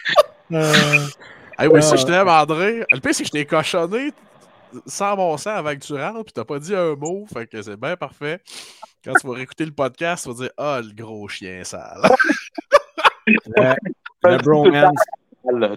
Hey, 0.51 1.67
oui, 1.67 1.81
ça, 1.83 1.93
Ah. 1.93 1.95
je 1.97 2.05
t'aime, 2.05 2.27
André. 2.27 2.83
Le 2.91 2.99
pire, 2.99 3.13
c'est 3.13 3.23
que 3.23 3.27
je 3.27 3.31
t'ai 3.31 3.45
cochonné 3.45 4.11
sans 4.85 5.15
mon 5.17 5.35
sang 5.37 5.51
avant 5.51 5.71
que 5.73 5.79
tu 5.79 5.93
rentres, 5.93 6.23
puis 6.23 6.33
t'as 6.33 6.45
pas 6.45 6.57
dit 6.59 6.73
un 6.75 6.95
mot, 6.95 7.25
fait 7.31 7.45
que 7.45 7.61
c'est 7.61 7.77
bien 7.79 7.95
parfait. 7.97 8.39
Quand 9.03 9.13
tu 9.19 9.27
vas 9.27 9.33
réécouter 9.33 9.65
le 9.65 9.71
podcast, 9.71 10.23
tu 10.23 10.29
vas 10.29 10.35
dire 10.43 10.49
Ah, 10.57 10.79
le 10.81 10.93
gros 10.93 11.27
chien 11.27 11.63
sale. 11.63 12.01
Le, 13.27 13.75
le 14.29 14.37
bromance. 14.37 14.97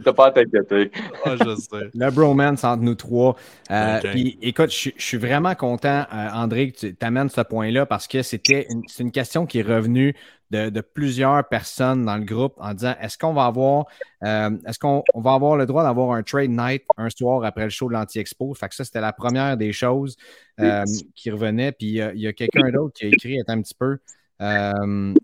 T'as 0.04 0.12
pas 0.12 0.26
à 0.26 0.30
t'inquiéter. 0.32 0.90
Ah, 1.24 1.36
je 1.38 1.54
sais. 1.56 1.90
Le 1.94 2.10
bromance 2.10 2.64
entre 2.64 2.82
nous 2.82 2.94
trois. 2.94 3.36
Euh, 3.70 4.00
écoute, 4.42 4.70
je, 4.72 4.90
suis- 4.96 5.16
vraiment 5.18 5.54
content, 5.54 6.04
euh, 6.12 6.28
André, 6.32 6.72
que 6.72 6.86
tu 6.86 6.96
amènes 7.02 7.28
ce 7.28 7.40
point-là 7.42 7.86
parce 7.86 8.06
que 8.08 8.22
c'était 8.22 8.66
une 8.98 9.12
question 9.12 9.46
qui 9.46 9.60
est 9.60 9.62
revenue 9.62 10.14
de, 10.54 10.70
de 10.70 10.80
plusieurs 10.80 11.46
personnes 11.48 12.04
dans 12.04 12.16
le 12.16 12.24
groupe 12.24 12.54
en 12.58 12.74
disant 12.74 12.94
est-ce 13.00 13.18
qu'on 13.18 13.32
va 13.32 13.46
avoir 13.46 13.86
euh, 14.24 14.50
est-ce 14.66 14.78
qu'on 14.78 15.02
on 15.14 15.20
va 15.20 15.32
avoir 15.32 15.56
le 15.56 15.66
droit 15.66 15.82
d'avoir 15.82 16.12
un 16.12 16.22
trade 16.22 16.50
night 16.50 16.84
un 16.96 17.10
soir 17.10 17.44
après 17.44 17.64
le 17.64 17.70
show 17.70 17.88
de 17.88 17.94
l'Anti-Expo? 17.94 18.54
Fait 18.54 18.68
que 18.68 18.74
ça, 18.74 18.84
c'était 18.84 19.00
la 19.00 19.12
première 19.12 19.56
des 19.56 19.72
choses 19.72 20.16
euh, 20.60 20.84
qui 21.14 21.30
revenait. 21.30 21.72
Puis 21.72 21.98
il 21.98 22.20
y 22.20 22.26
a 22.26 22.32
quelqu'un 22.32 22.70
d'autre 22.70 22.94
qui 22.94 23.06
a 23.06 23.08
écrit 23.08 23.42
un 23.46 23.60
petit 23.60 23.74
peu. 23.74 23.98
Euh, 24.40 25.14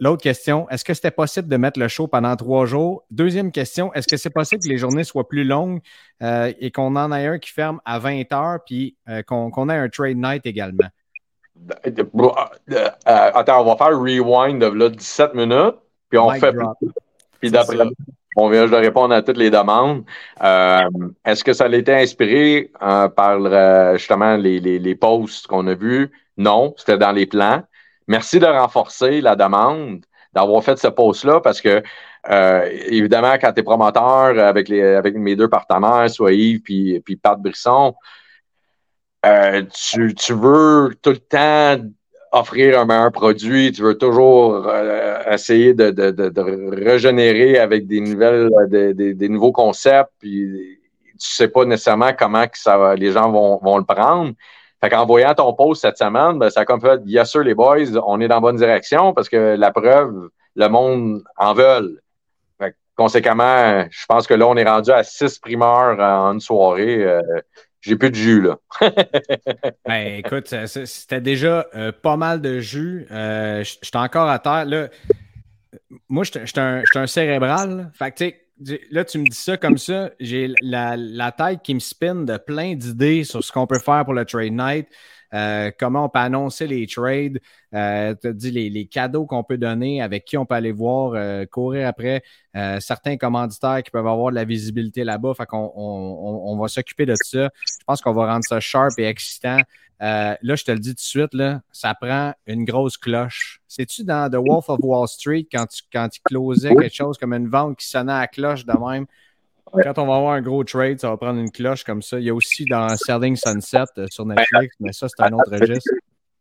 L'autre 0.00 0.22
question, 0.22 0.68
est-ce 0.70 0.84
que 0.84 0.94
c'était 0.94 1.10
possible 1.10 1.48
de 1.48 1.56
mettre 1.56 1.78
le 1.78 1.88
show 1.88 2.08
pendant 2.08 2.34
trois 2.36 2.66
jours? 2.66 3.04
Deuxième 3.10 3.52
question, 3.52 3.92
est-ce 3.92 4.08
que 4.08 4.16
c'est 4.16 4.30
possible 4.30 4.62
que 4.62 4.68
les 4.68 4.78
journées 4.78 5.04
soient 5.04 5.28
plus 5.28 5.44
longues 5.44 5.80
euh, 6.22 6.52
et 6.58 6.70
qu'on 6.70 6.96
en 6.96 7.12
ait 7.12 7.26
un 7.26 7.38
qui 7.38 7.50
ferme 7.50 7.80
à 7.84 7.98
20 7.98 8.32
heures 8.32 8.58
puis 8.64 8.96
euh, 9.08 9.22
qu'on 9.22 9.50
qu'on 9.50 9.68
ait 9.68 9.76
un 9.76 9.88
trade 9.88 10.16
night 10.16 10.46
également? 10.46 10.88
Euh, 11.88 12.88
attends, 13.06 13.60
on 13.60 13.64
va 13.64 13.76
faire 13.76 13.98
rewind 13.98 14.60
de 14.60 14.66
là, 14.66 14.88
17 14.88 15.34
minutes, 15.34 15.76
puis 16.08 16.18
on 16.18 16.30
Mic 16.30 16.40
fait 16.40 16.52
drop. 16.52 16.76
Puis 17.40 17.50
d'après 17.50 17.76
on 18.38 18.48
vient 18.48 18.66
de 18.66 18.76
répondre 18.76 19.12
à 19.12 19.20
toutes 19.22 19.36
les 19.36 19.50
demandes. 19.50 20.04
Euh, 20.42 20.88
Est-ce 21.24 21.42
que 21.42 21.52
ça 21.52 21.64
a 21.64 21.68
été 21.68 21.92
inspiré 21.92 22.70
euh, 22.80 23.08
par 23.08 23.38
euh, 23.40 23.96
justement 23.96 24.36
les, 24.36 24.60
les, 24.60 24.78
les 24.78 24.94
posts 24.94 25.48
qu'on 25.48 25.66
a 25.66 25.74
vus? 25.74 26.12
Non, 26.36 26.72
c'était 26.76 26.98
dans 26.98 27.10
les 27.10 27.26
plans. 27.26 27.62
Merci 28.06 28.38
de 28.38 28.46
renforcer 28.46 29.20
la 29.20 29.34
demande, 29.34 30.04
d'avoir 30.32 30.62
fait 30.62 30.78
ce 30.78 30.86
post-là, 30.86 31.40
parce 31.40 31.60
que 31.60 31.82
euh, 32.30 32.68
évidemment, 32.86 33.34
quand 33.40 33.52
tu 33.52 33.60
es 33.60 33.62
promoteur 33.64 34.38
avec, 34.38 34.68
les, 34.68 34.82
avec 34.82 35.16
mes 35.16 35.34
deux 35.34 35.48
partenaires, 35.48 36.08
soit 36.08 36.32
Yves 36.32 36.60
puis, 36.60 37.00
puis 37.00 37.16
Pat 37.16 37.40
Brisson, 37.40 37.94
euh, 39.26 39.62
tu, 39.72 40.14
tu 40.14 40.32
veux 40.32 40.94
tout 41.02 41.10
le 41.10 41.18
temps 41.18 41.84
offrir 42.32 42.78
un 42.78 42.84
meilleur 42.84 43.10
produit, 43.10 43.72
tu 43.72 43.82
veux 43.82 43.96
toujours 43.96 44.66
euh, 44.68 45.18
essayer 45.30 45.74
de, 45.74 45.90
de, 45.90 46.10
de, 46.10 46.28
de 46.28 46.84
régénérer 46.84 47.58
avec 47.58 47.86
des 47.86 48.00
nouvelles, 48.00 48.50
des, 48.68 48.94
des, 48.94 49.14
des 49.14 49.28
nouveaux 49.28 49.52
concepts, 49.52 50.12
puis 50.18 50.78
tu 51.18 51.26
sais 51.26 51.48
pas 51.48 51.64
nécessairement 51.64 52.12
comment 52.16 52.46
que 52.46 52.58
ça 52.58 52.94
les 52.94 53.12
gens 53.12 53.30
vont, 53.30 53.58
vont 53.62 53.78
le 53.78 53.84
prendre. 53.84 54.32
Fait 54.80 54.90
qu'en 54.90 55.06
voyant 55.06 55.34
ton 55.34 55.52
post 55.54 55.82
cette 55.82 55.98
semaine, 55.98 56.38
ben, 56.38 56.50
ça 56.50 56.60
a 56.60 56.64
comme 56.64 56.80
fait 56.80 57.00
Yes, 57.04 57.30
sir, 57.30 57.42
les 57.42 57.54
boys, 57.54 57.96
on 58.06 58.20
est 58.20 58.28
dans 58.28 58.36
la 58.36 58.40
bonne 58.40 58.56
direction 58.56 59.12
parce 59.12 59.28
que 59.28 59.56
la 59.56 59.72
preuve, 59.72 60.28
le 60.54 60.68
monde 60.68 61.22
en 61.36 61.54
veut. 61.54 62.00
Conséquemment, 62.94 63.84
je 63.90 64.06
pense 64.08 64.26
que 64.26 64.34
là, 64.34 64.48
on 64.48 64.56
est 64.56 64.68
rendu 64.68 64.90
à 64.90 65.04
six 65.04 65.38
primeurs 65.38 66.00
en 66.00 66.32
une 66.32 66.40
soirée. 66.40 67.04
Euh, 67.04 67.22
j'ai 67.80 67.96
plus 67.96 68.10
de 68.10 68.16
jus, 68.16 68.40
là. 68.40 68.58
ben, 69.86 70.18
écoute, 70.18 70.52
c'était 70.66 71.20
déjà 71.20 71.66
euh, 71.74 71.92
pas 71.92 72.16
mal 72.16 72.40
de 72.40 72.58
jus. 72.58 73.06
Euh, 73.10 73.62
J'étais 73.64 73.98
encore 73.98 74.28
à 74.28 74.38
terre. 74.38 74.64
Là, 74.64 74.88
moi, 76.08 76.24
j'étais 76.24 76.58
un, 76.58 76.82
un, 76.94 77.06
cérébral. 77.06 77.90
Fait 77.94 78.10
que, 78.12 78.34
là, 78.90 79.04
tu 79.04 79.18
me 79.18 79.24
dis 79.24 79.36
ça 79.36 79.56
comme 79.56 79.78
ça, 79.78 80.10
j'ai 80.18 80.52
la, 80.60 81.32
tête 81.32 81.60
qui 81.62 81.74
me 81.74 81.80
spin 81.80 82.16
de 82.16 82.36
plein 82.36 82.74
d'idées 82.74 83.24
sur 83.24 83.42
ce 83.44 83.52
qu'on 83.52 83.66
peut 83.66 83.78
faire 83.78 84.04
pour 84.04 84.14
le 84.14 84.24
trade 84.24 84.52
night, 84.52 84.88
euh, 85.34 85.70
comment 85.78 86.06
on 86.06 86.08
peut 86.08 86.18
annoncer 86.18 86.66
les 86.66 86.86
trades, 86.86 87.38
euh, 87.74 88.14
tu 88.20 88.34
dit 88.34 88.50
les, 88.50 88.86
cadeaux 88.86 89.26
qu'on 89.26 89.44
peut 89.44 89.58
donner, 89.58 90.00
avec 90.00 90.24
qui 90.24 90.36
on 90.36 90.46
peut 90.46 90.54
aller 90.54 90.72
voir, 90.72 91.12
euh, 91.14 91.44
courir 91.46 91.88
après, 91.88 92.22
certains 92.80 93.16
commanditaires 93.16 93.82
qui 93.84 93.90
peuvent 93.90 94.06
avoir 94.06 94.30
de 94.30 94.34
la 94.34 94.44
visibilité 94.44 95.04
là-bas. 95.04 95.34
Fait 95.34 95.46
qu'on 95.46 95.72
on, 95.76 96.58
va 96.58 96.66
s'occuper 96.66 97.06
de 97.06 97.14
ça. 97.14 97.50
Je 97.64 97.84
pense 97.86 98.00
qu'on 98.00 98.12
va 98.12 98.32
rendre 98.32 98.44
ça 98.44 98.58
sharp 98.58 98.98
et 98.98 99.04
excitant. 99.04 99.58
là, 100.00 100.36
je 100.42 100.64
te 100.64 100.72
le 100.72 100.80
dis 100.80 100.90
tout 100.90 100.94
de 100.96 101.00
suite, 101.00 101.36
ça 101.70 101.94
prend 101.94 102.34
une 102.46 102.64
grosse 102.64 102.96
cloche. 102.96 103.60
C'est-tu 103.68 104.02
dans 104.02 104.28
The 104.28 104.36
Wolf 104.44 104.68
of 104.70 104.80
Wall 104.82 105.06
Street 105.06 105.46
quand 105.52 105.66
tu, 105.66 105.82
quand 105.92 106.08
quelque 106.08 106.94
chose 106.94 107.16
comme 107.16 107.32
une 107.32 107.48
vente 107.48 107.78
qui 107.78 107.86
sonnait 107.86 108.12
à 108.12 108.26
cloche 108.26 108.64
de 108.64 108.72
même? 108.72 109.06
Quand 109.82 109.98
on 109.98 110.06
va 110.06 110.16
avoir 110.16 110.32
un 110.32 110.42
gros 110.42 110.64
trade, 110.64 111.00
ça 111.00 111.10
va 111.10 111.16
prendre 111.16 111.38
une 111.40 111.50
cloche 111.50 111.84
comme 111.84 112.02
ça. 112.02 112.18
Il 112.18 112.24
y 112.24 112.30
a 112.30 112.34
aussi 112.34 112.64
dans 112.64 112.88
Selling 112.96 113.36
Sunset 113.36 113.84
sur 114.10 114.26
Netflix, 114.26 114.74
mais 114.80 114.92
ça, 114.92 115.06
c'est 115.08 115.22
un 115.22 115.32
autre 115.32 115.50
registre. 115.50 115.90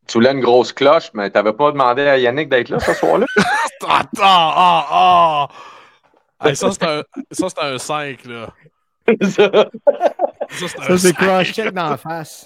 Tu 0.07 0.13
voulais 0.13 0.31
une 0.31 0.39
grosse 0.39 0.71
cloche, 0.71 1.11
mais 1.13 1.29
tu 1.29 1.37
n'avais 1.37 1.53
pas 1.53 1.71
demandé 1.71 2.03
à 2.03 2.17
Yannick 2.17 2.49
d'être 2.49 2.69
là 2.69 2.79
ce 2.79 2.93
soir-là? 2.93 3.25
Attends, 3.87 4.21
ah, 4.21 5.49
ah! 6.39 6.55
ça, 6.55 6.71
c'est 6.71 6.83
un, 6.83 7.03
un 7.61 7.77
5, 7.77 8.25
là. 8.25 8.49
ça, 9.21 9.69
ça 10.49 10.97
c'est 10.97 11.13
cross-check 11.13 11.71
dans 11.71 11.89
la 11.89 11.97
face. 11.97 12.45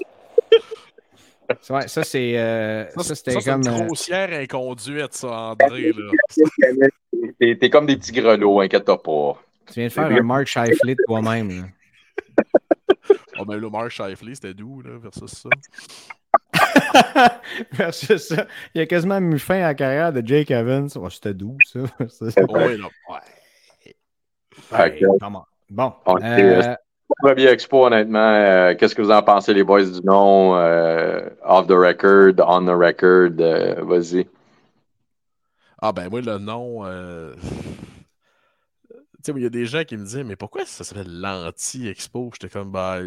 Ouais, 1.70 1.88
ça, 1.88 2.04
c'est. 2.04 2.38
Euh, 2.38 2.90
ça, 2.98 3.16
c'était 3.16 3.34
comme. 3.34 3.64
C'est 3.64 3.70
une 3.70 3.82
euh, 3.82 3.86
grossière 3.86 4.30
inconduite, 4.34 5.14
ça, 5.14 5.28
André. 5.28 5.92
Là. 5.92 6.88
T'es, 7.40 7.70
comme 7.70 7.86
des 7.86 7.98
petits 7.98 8.12
grelots, 8.12 8.62
inquiète-toi 8.62 9.02
pas. 9.02 9.42
Tu 9.72 9.80
viens 9.80 9.88
de 9.88 9.94
faire 9.94 10.12
un 10.12 10.22
Mark 10.22 10.48
Shifley 10.48 10.96
de 10.96 11.04
toi-même. 11.08 11.72
Oh, 13.40 13.46
ben 13.48 13.58
là, 13.58 13.70
Mark 13.70 13.90
Shifley, 13.90 14.36
c'était 14.36 14.54
doux, 14.54 14.82
là, 14.82 14.98
versus 14.98 15.32
ça. 15.32 15.50
versus 17.72 18.28
ça. 18.28 18.48
Il 18.76 18.82
a 18.82 18.86
quasiment 18.86 19.22
mis 19.22 19.40
fin 19.40 19.56
à 19.56 19.68
la 19.68 19.74
carrière 19.74 20.12
de 20.12 20.22
Jake 20.26 20.52
Evans. 20.52 20.90
Oh, 20.96 21.10
c'était 21.10 21.34
doux, 21.34 21.58
ça. 21.66 21.80
oui, 22.00 22.78
là. 22.78 22.90
Ouais. 24.74 25.00
Bon. 25.70 25.94
Euh... 26.08 26.76
Premier 27.22 27.48
expo, 27.48 27.86
honnêtement, 27.86 28.20
euh, 28.20 28.76
qu'est-ce 28.76 28.96
que 28.96 29.02
vous 29.02 29.12
en 29.12 29.22
pensez, 29.22 29.54
les 29.54 29.64
boys 29.64 29.84
du 29.84 30.02
nom? 30.04 30.56
Euh, 30.56 31.30
off 31.44 31.68
the 31.68 31.72
record, 31.72 32.34
on 32.46 32.66
the 32.66 32.76
record, 32.76 33.32
euh, 33.40 33.76
vas-y. 33.84 34.28
Ah 35.82 35.92
ben 35.92 36.10
moi, 36.10 36.22
le 36.22 36.38
nom 36.38 36.84
sais, 39.24 39.34
il 39.36 39.44
y 39.44 39.46
a 39.46 39.50
des 39.50 39.66
gens 39.66 39.84
qui 39.84 39.98
me 39.98 40.06
disent, 40.06 40.24
mais 40.26 40.36
pourquoi 40.36 40.66
ça 40.66 40.84
s'appelle 40.84 41.20
l'anti-expo? 41.20 42.32
J'étais 42.34 42.50
comme, 42.50 42.72
bah. 42.72 43.00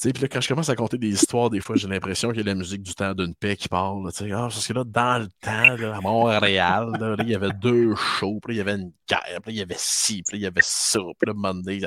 Puis 0.00 0.12
là, 0.20 0.26
quand 0.26 0.40
je 0.40 0.48
commence 0.48 0.68
à 0.68 0.74
compter 0.74 0.98
des 0.98 1.10
histoires, 1.10 1.48
des 1.48 1.60
fois, 1.60 1.76
j'ai 1.76 1.86
l'impression 1.86 2.30
qu'il 2.30 2.38
y 2.38 2.40
a 2.40 2.46
la 2.46 2.56
musique 2.56 2.82
du 2.82 2.92
temps 2.92 3.14
d'une 3.14 3.36
paix 3.36 3.54
qui 3.54 3.68
parle. 3.68 4.08
Ah, 4.08 4.48
parce 4.48 4.66
que 4.66 4.72
là, 4.72 4.82
dans 4.82 5.22
le 5.22 5.28
temps, 5.40 5.92
à 5.94 6.00
Montréal, 6.00 7.16
il 7.20 7.28
y 7.28 7.36
avait 7.36 7.52
deux 7.52 7.94
shows, 7.94 8.40
puis 8.42 8.54
il 8.54 8.58
y 8.58 8.60
avait 8.60 8.74
une 8.74 8.92
guerre, 9.08 9.40
puis 9.44 9.54
il 9.54 9.58
y 9.58 9.62
avait 9.62 9.76
ci, 9.78 10.24
puis 10.26 10.38
il 10.38 10.42
y 10.42 10.46
avait 10.46 10.60
ça, 10.64 10.98
puis 10.98 11.28
là, 11.28 11.34
Monday. 11.34 11.82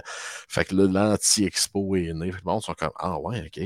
Fait 0.48 0.64
que 0.64 0.76
là, 0.76 0.88
l'anti-expo 0.88 1.98
est 1.98 2.14
né. 2.14 2.30
Puis 2.32 2.42
le 2.46 2.50
monde 2.50 2.62
sont 2.62 2.74
comme, 2.74 2.94
ah 2.96 3.20
ouais, 3.20 3.52
ok. 3.54 3.62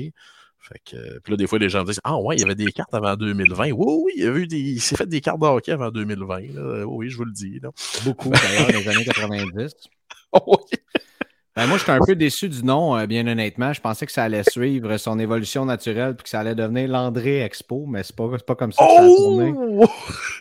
Fait 0.71 0.79
que, 0.85 1.19
puis 1.19 1.31
là, 1.31 1.37
des 1.37 1.47
fois, 1.47 1.57
les 1.57 1.67
gens 1.67 1.81
me 1.81 1.85
disent 1.85 1.99
Ah 2.03 2.17
ouais, 2.19 2.35
il 2.35 2.41
y 2.41 2.43
avait 2.43 2.53
des 2.53 2.71
cartes 2.71 2.93
avant 2.93 3.15
2020. 3.15 3.71
Oui, 3.71 3.73
oui, 3.77 4.11
il, 4.15 4.23
y 4.23 4.27
a 4.27 4.31
eu 4.31 4.45
des, 4.45 4.59
il 4.59 4.79
s'est 4.79 4.95
fait 4.95 5.07
des 5.07 5.19
cartes 5.19 5.39
de 5.39 5.45
hockey 5.47 5.71
avant 5.71 5.89
2020. 5.89 6.85
Oui, 6.85 7.09
je 7.09 7.17
vous 7.17 7.25
le 7.25 7.31
dis. 7.31 7.59
Là. 7.59 7.71
Beaucoup, 8.05 8.29
d'ailleurs, 8.29 8.67
dans 8.67 8.79
les 8.79 8.87
années 8.87 9.05
90. 9.05 9.73
oui. 10.47 10.77
Ben, 11.55 11.65
moi, 11.65 11.77
j'étais 11.77 11.91
un 11.91 11.99
peu 11.99 12.15
déçu 12.15 12.47
du 12.47 12.63
nom, 12.63 12.95
euh, 12.95 13.07
bien 13.07 13.25
honnêtement. 13.27 13.73
Je 13.73 13.81
pensais 13.81 14.05
que 14.05 14.11
ça 14.11 14.23
allait 14.23 14.43
suivre 14.43 14.95
son 14.97 15.17
évolution 15.17 15.65
naturelle 15.65 16.15
puis 16.15 16.23
que 16.23 16.29
ça 16.29 16.41
allait 16.41 16.55
devenir 16.55 16.87
l'André 16.87 17.41
Expo, 17.41 17.85
mais 17.87 18.03
c'est 18.03 18.15
pas, 18.15 18.29
pas 18.45 18.55
comme 18.55 18.71
ça 18.71 18.85
que 18.85 18.91
ça 18.91 19.01
a 19.01 19.07
tourné. 19.07 19.53
Oh! 19.57 19.87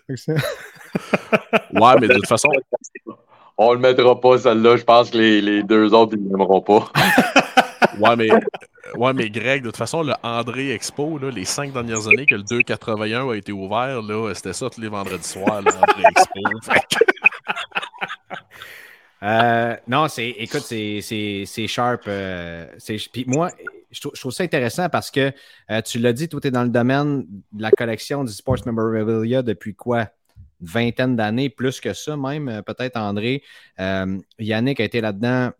ouais, 1.72 2.00
mais 2.00 2.08
de 2.08 2.14
toute 2.14 2.28
façon. 2.28 2.48
On 3.56 3.72
le 3.72 3.80
mettra 3.80 4.20
pas, 4.20 4.38
celle-là. 4.38 4.76
Je 4.76 4.84
pense 4.84 5.10
que 5.10 5.18
les, 5.18 5.40
les 5.40 5.62
deux 5.62 5.92
autres, 5.94 6.14
ils 6.14 6.22
l'aimeront 6.22 6.60
pas. 6.60 6.92
ouais, 7.98 8.14
mais 8.14 8.28
Ouais, 8.96 9.12
mais 9.12 9.30
Greg, 9.30 9.62
de 9.62 9.68
toute 9.68 9.76
façon, 9.76 10.02
le 10.02 10.14
André 10.22 10.72
Expo, 10.72 11.18
là, 11.18 11.30
les 11.30 11.44
cinq 11.44 11.72
dernières 11.72 12.06
années 12.06 12.26
que 12.26 12.34
le 12.34 12.42
281 12.42 13.28
a 13.28 13.34
été 13.34 13.52
ouvert, 13.52 14.02
là, 14.02 14.32
c'était 14.34 14.52
ça 14.52 14.70
tous 14.70 14.80
les 14.80 14.88
vendredis 14.88 15.26
soirs, 15.26 15.62
l'André 15.62 16.02
Expo. 16.10 16.40
Euh, 19.22 19.76
non, 19.88 20.06
c'est, 20.08 20.28
écoute, 20.28 20.62
c'est, 20.62 21.66
sharp. 21.66 22.02
Euh, 22.06 22.66
puis 23.12 23.24
moi, 23.26 23.50
je 23.90 24.00
trouve, 24.00 24.32
ça 24.32 24.44
intéressant 24.44 24.88
parce 24.88 25.10
que 25.10 25.32
euh, 25.70 25.82
tu 25.82 25.98
l'as 25.98 26.12
dit, 26.12 26.28
tout 26.28 26.46
est 26.46 26.52
dans 26.52 26.62
le 26.62 26.68
domaine 26.68 27.26
de 27.52 27.62
la 27.62 27.70
collection 27.72 28.22
du 28.22 28.32
Sports 28.32 28.64
Memorabilia 28.64 29.42
depuis 29.42 29.74
quoi? 29.74 30.08
Une 30.60 30.66
vingtaine 30.66 31.16
d'années, 31.16 31.50
plus 31.50 31.80
que 31.80 31.92
ça 31.94 32.16
même, 32.16 32.62
peut-être 32.64 32.96
André. 32.96 33.42
Yannick 34.38 34.80
a 34.80 34.84
été 34.84 35.00
là-dedans 35.00 35.50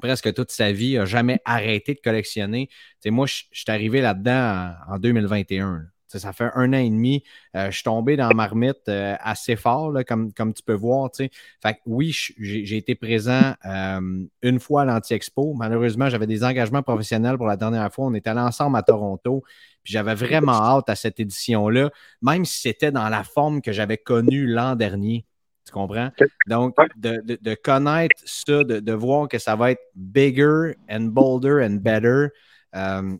presque 0.00 0.32
toute 0.34 0.50
sa 0.50 0.72
vie, 0.72 0.96
n'a 0.96 1.04
jamais 1.04 1.40
arrêté 1.44 1.94
de 1.94 2.00
collectionner. 2.00 2.68
moi, 3.06 3.26
je 3.26 3.44
suis 3.52 3.64
arrivé 3.68 4.00
là-dedans 4.00 4.72
en, 4.88 4.98
2021. 4.98 5.86
Ça 6.08 6.32
fait 6.32 6.48
un 6.54 6.72
an 6.72 6.78
et 6.78 6.88
demi. 6.88 7.24
Euh, 7.56 7.66
je 7.66 7.74
suis 7.74 7.82
tombé 7.82 8.16
dans 8.16 8.30
marmite 8.34 8.88
euh, 8.88 9.16
assez 9.20 9.56
fort, 9.56 9.92
comme, 10.06 10.32
tu 10.54 10.62
peux 10.64 10.74
voir. 10.74 11.10
Fait 11.14 11.80
oui, 11.84 12.16
j'ai 12.38 12.76
été 12.76 12.94
présent 12.94 13.54
euh, 13.66 14.24
une 14.42 14.60
fois 14.60 14.82
à 14.82 14.84
l'Anti-Expo. 14.84 15.52
Malheureusement, 15.54 16.08
j'avais 16.08 16.26
des 16.26 16.44
engagements 16.44 16.82
professionnels 16.82 17.36
pour 17.36 17.46
la 17.46 17.56
dernière 17.56 17.92
fois. 17.92 18.06
On 18.06 18.14
était 18.14 18.30
allés 18.30 18.40
ensemble 18.40 18.78
à 18.78 18.82
Toronto. 18.82 19.42
Puis 19.82 19.92
j'avais 19.92 20.14
vraiment 20.14 20.54
hâte 20.54 20.88
à 20.88 20.96
cette 20.96 21.20
édition-là, 21.20 21.90
même 22.22 22.44
si 22.44 22.60
c'était 22.60 22.92
dans 22.92 23.08
la 23.08 23.22
forme 23.22 23.60
que 23.60 23.72
j'avais 23.72 23.98
connue 23.98 24.46
l'an 24.46 24.74
dernier. 24.74 25.26
Tu 25.66 25.72
comprends? 25.72 26.10
Donc, 26.46 26.76
de, 26.96 27.54
connaître 27.54 28.16
ça, 28.24 28.62
de, 28.64 28.92
voir 28.92 29.28
que 29.28 29.38
ça 29.38 29.56
va 29.56 29.72
être 29.72 29.82
bigger 29.94 30.76
and 30.88 31.08
bolder 31.12 31.64
and 31.64 31.80
better, 31.80 32.28
euh, 32.74 33.16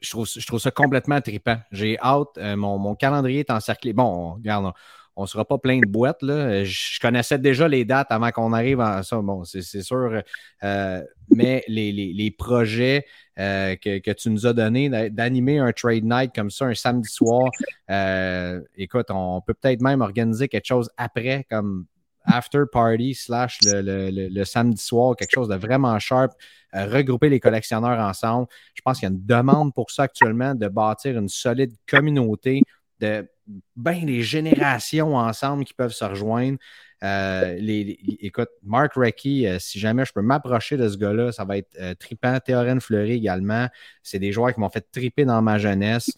je, 0.00 0.10
trouve, 0.46 0.60
ça 0.60 0.70
complètement 0.70 1.20
trippant. 1.20 1.58
J'ai 1.72 1.98
hâte. 1.98 2.38
Euh, 2.38 2.56
mon, 2.56 2.94
calendrier 2.94 3.40
est 3.40 3.50
encerclé. 3.50 3.92
Bon, 3.92 4.34
regarde, 4.34 4.72
on 5.16 5.22
ne 5.22 5.26
sera 5.26 5.46
pas 5.46 5.56
plein 5.56 5.80
de 5.80 5.86
boîtes. 5.86 6.22
Là. 6.22 6.62
Je 6.62 7.00
connaissais 7.00 7.38
déjà 7.38 7.66
les 7.66 7.86
dates 7.86 8.08
avant 8.10 8.30
qu'on 8.30 8.52
arrive 8.52 8.80
à 8.80 9.02
ça. 9.02 9.16
Bon, 9.22 9.44
c'est 9.44 9.62
sûr. 9.62 10.22
Euh, 10.62 11.02
mais 11.34 11.64
les, 11.68 12.34
projets 12.38 13.06
euh, 13.38 13.76
que, 13.76 14.12
tu 14.12 14.30
nous 14.30 14.46
as 14.46 14.52
donnés, 14.52 14.90
d'animer 15.10 15.58
un 15.58 15.72
trade 15.72 16.04
night 16.04 16.32
comme 16.34 16.50
ça 16.50 16.66
un 16.66 16.74
samedi 16.74 17.08
soir, 17.08 17.50
euh, 17.90 18.60
écoute, 18.76 19.06
on 19.08 19.40
peut 19.40 19.54
peut-être 19.54 19.80
même 19.80 20.02
organiser 20.02 20.48
quelque 20.48 20.66
chose 20.66 20.90
après, 20.98 21.46
comme 21.50 21.86
after 22.26 22.64
party 22.70 23.14
slash 23.14 23.58
le, 23.64 24.44
samedi 24.44 24.82
soir, 24.82 25.16
quelque 25.16 25.32
chose 25.32 25.48
de 25.48 25.56
vraiment 25.56 25.98
sharp, 25.98 26.32
regrouper 26.74 27.30
les 27.30 27.40
collectionneurs 27.40 27.98
ensemble. 28.00 28.48
Je 28.74 28.82
pense 28.82 28.98
qu'il 28.98 29.08
y 29.08 29.12
a 29.12 29.14
une 29.14 29.24
demande 29.24 29.72
pour 29.72 29.90
ça 29.90 30.02
actuellement, 30.02 30.54
de 30.54 30.68
bâtir 30.68 31.16
une 31.16 31.30
solide 31.30 31.72
communauté 31.88 32.60
de 33.00 33.26
bien 33.74 34.04
les 34.04 34.22
générations 34.22 35.16
ensemble 35.16 35.64
qui 35.64 35.74
peuvent 35.74 35.92
se 35.92 36.04
rejoindre. 36.04 36.58
Euh, 37.02 37.58
écoute, 38.20 38.48
Mark 38.62 38.92
Reckie, 38.96 39.46
euh, 39.46 39.58
si 39.58 39.78
jamais 39.78 40.04
je 40.04 40.12
peux 40.12 40.22
m'approcher 40.22 40.76
de 40.76 40.88
ce 40.88 40.96
gars-là, 40.96 41.32
ça 41.32 41.44
va 41.44 41.58
être 41.58 41.76
euh, 41.80 41.94
trippant. 41.94 42.38
Théorène 42.40 42.80
Fleury 42.80 43.12
également. 43.12 43.68
C'est 44.02 44.18
des 44.18 44.32
joueurs 44.32 44.54
qui 44.54 44.60
m'ont 44.60 44.70
fait 44.70 44.86
tripper 44.92 45.24
dans 45.24 45.42
ma 45.42 45.58
jeunesse. 45.58 46.10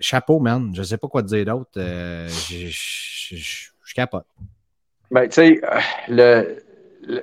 chapeau, 0.00 0.40
man. 0.40 0.72
Je 0.74 0.80
ne 0.80 0.84
sais 0.84 0.98
pas 0.98 1.08
quoi 1.08 1.22
te 1.22 1.28
dire 1.28 1.46
d'autre. 1.46 1.70
je 1.74 3.94
capote. 3.94 4.26
Ben, 5.10 5.28
tu 5.28 5.34
sais, 5.34 5.60
le, 6.08 6.56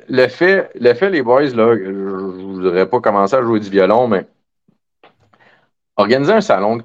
le, 0.07 0.27
fait, 0.27 0.69
le 0.75 0.93
fait, 0.93 1.09
les 1.09 1.21
boys, 1.21 1.49
là, 1.49 1.75
je 1.75 1.89
ne 1.89 2.53
voudrais 2.53 2.87
pas 2.87 3.01
commencer 3.01 3.35
à 3.35 3.41
jouer 3.41 3.59
du 3.59 3.69
violon, 3.69 4.07
mais 4.07 4.27
organiser 5.97 6.31
un 6.31 6.41
salon 6.41 6.77
de 6.77 6.83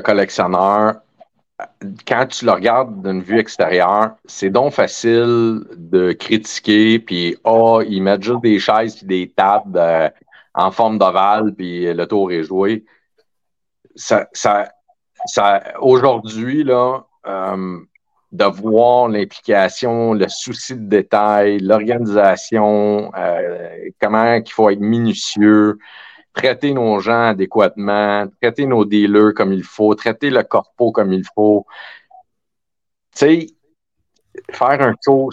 collectionneurs 0.00 0.96
quand 2.06 2.26
tu 2.26 2.44
le 2.44 2.52
regardes 2.52 3.02
d'une 3.02 3.22
vue 3.22 3.38
extérieure, 3.38 4.16
c'est 4.26 4.50
donc 4.50 4.72
facile 4.72 5.64
de 5.76 6.12
critiquer, 6.12 6.98
puis 6.98 7.36
oh, 7.44 7.82
ils 7.86 8.02
mettent 8.02 8.22
juste 8.22 8.42
des 8.42 8.58
chaises 8.58 9.02
et 9.02 9.06
des 9.06 9.30
tables 9.30 9.76
euh, 9.76 10.08
en 10.54 10.70
forme 10.70 10.98
d'ovale, 10.98 11.54
puis 11.54 11.92
le 11.92 12.06
tour 12.06 12.30
est 12.30 12.42
joué. 12.42 12.84
Ça, 13.94 14.28
ça, 14.32 14.70
ça, 15.26 15.62
Aujourd'hui, 15.80 16.62
là, 16.62 17.06
euh, 17.26 17.78
de 18.32 18.44
voir 18.44 19.08
l'implication, 19.08 20.12
le 20.12 20.28
souci 20.28 20.74
de 20.74 20.86
détail, 20.88 21.58
l'organisation, 21.60 23.10
euh, 23.16 23.88
comment 24.00 24.34
il 24.34 24.50
faut 24.50 24.68
être 24.68 24.80
minutieux, 24.80 25.78
traiter 26.36 26.74
nos 26.74 27.00
gens 27.00 27.28
adéquatement, 27.28 28.28
traiter 28.40 28.66
nos 28.66 28.84
dealers 28.84 29.34
comme 29.34 29.52
il 29.52 29.64
faut, 29.64 29.94
traiter 29.94 30.30
le 30.30 30.42
corpo 30.44 30.92
comme 30.92 31.12
il 31.12 31.24
faut. 31.34 31.66
Tu 33.12 33.18
sais, 33.18 33.46
faire 34.52 34.82
un 34.82 34.94
tour, 35.02 35.32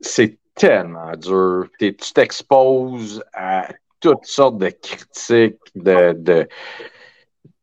c'est 0.00 0.38
tellement 0.54 1.14
dur. 1.16 1.66
Tu 1.78 1.94
t'exposes 2.14 3.22
à 3.34 3.68
toutes 4.00 4.24
sortes 4.24 4.58
de 4.58 4.68
critiques, 4.68 5.58
de, 5.74 6.12
de, 6.12 6.48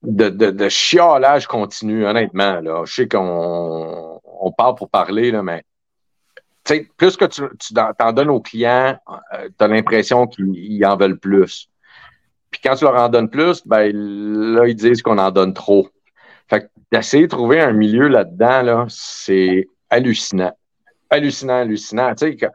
de, 0.04 0.30
de, 0.30 1.48
continu, 1.48 2.06
honnêtement. 2.06 2.60
Là. 2.60 2.84
Je 2.86 2.94
sais 2.94 3.08
qu'on 3.08 4.20
on 4.26 4.52
parle 4.52 4.76
pour 4.76 4.90
parler, 4.90 5.32
là, 5.32 5.42
mais 5.42 5.64
plus 6.98 7.16
que 7.16 7.26
tu, 7.26 7.42
tu 7.58 7.74
t'en 7.74 8.12
donnes 8.12 8.30
aux 8.30 8.42
clients, 8.42 8.98
euh, 9.34 9.50
tu 9.58 9.64
as 9.64 9.68
l'impression 9.68 10.28
qu'ils 10.28 10.86
en 10.86 10.98
veulent 10.98 11.20
plus. 11.20 11.70
Puis 12.54 12.62
quand 12.64 12.76
tu 12.76 12.86
leur 12.86 12.96
en 12.96 13.10
donnes 13.10 13.30
plus, 13.30 13.66
ben 13.66 13.92
là, 13.92 14.68
ils 14.68 14.76
disent 14.76 15.02
qu'on 15.02 15.18
en 15.18 15.32
donne 15.32 15.56
trop. 15.56 15.90
Fait 16.48 16.70
d'essayer 16.92 17.24
de 17.24 17.30
trouver 17.30 17.60
un 17.60 17.74
milieu 17.74 18.08
là-dedans, 18.08 18.62
là, 18.62 18.86
c'est 18.90 19.68
hallucinant. 19.90 20.56
Hallucinant, 21.10 21.56
hallucinant. 21.56 22.14
Tu 22.14 22.38
sais, 22.38 22.50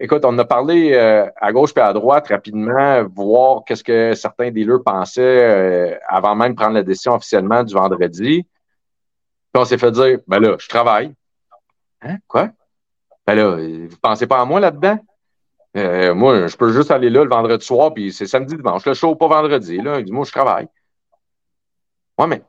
écoute, 0.00 0.24
on 0.24 0.36
a 0.38 0.44
parlé 0.44 0.94
euh, 0.94 1.28
à 1.36 1.52
gauche 1.52 1.70
et 1.76 1.80
à 1.80 1.92
droite 1.92 2.26
rapidement, 2.26 3.04
voir 3.04 3.62
qu'est-ce 3.64 3.84
que 3.84 4.14
certains 4.14 4.50
dealers 4.50 4.82
pensaient 4.84 5.22
euh, 5.22 5.96
avant 6.08 6.34
même 6.34 6.52
de 6.52 6.56
prendre 6.56 6.74
la 6.74 6.82
décision 6.82 7.14
officiellement 7.14 7.62
du 7.62 7.72
vendredi. 7.72 8.42
Puis 8.42 9.62
on 9.62 9.64
s'est 9.64 9.78
fait 9.78 9.92
dire, 9.92 10.18
ben 10.26 10.40
là, 10.40 10.56
je 10.58 10.68
travaille. 10.68 11.14
Hein? 12.02 12.16
Quoi? 12.26 12.50
Ben 13.24 13.34
là, 13.34 13.56
vous 13.56 13.96
pensez 14.02 14.26
pas 14.26 14.40
à 14.40 14.44
moi 14.44 14.58
là-dedans? 14.58 14.98
Euh, 15.76 16.14
moi, 16.14 16.46
je 16.46 16.56
peux 16.56 16.72
juste 16.72 16.90
aller 16.90 17.10
là 17.10 17.22
le 17.22 17.28
vendredi 17.28 17.64
soir, 17.64 17.92
puis 17.92 18.12
c'est 18.12 18.26
samedi, 18.26 18.56
dimanche. 18.56 18.86
Le 18.86 18.94
show, 18.94 19.14
pas 19.14 19.28
vendredi. 19.28 19.78
Là. 19.78 19.98
Il 19.98 20.06
dit, 20.06 20.12
moi, 20.12 20.24
je 20.24 20.32
travaille. 20.32 20.68
Ouais, 22.18 22.26
mais 22.26 22.42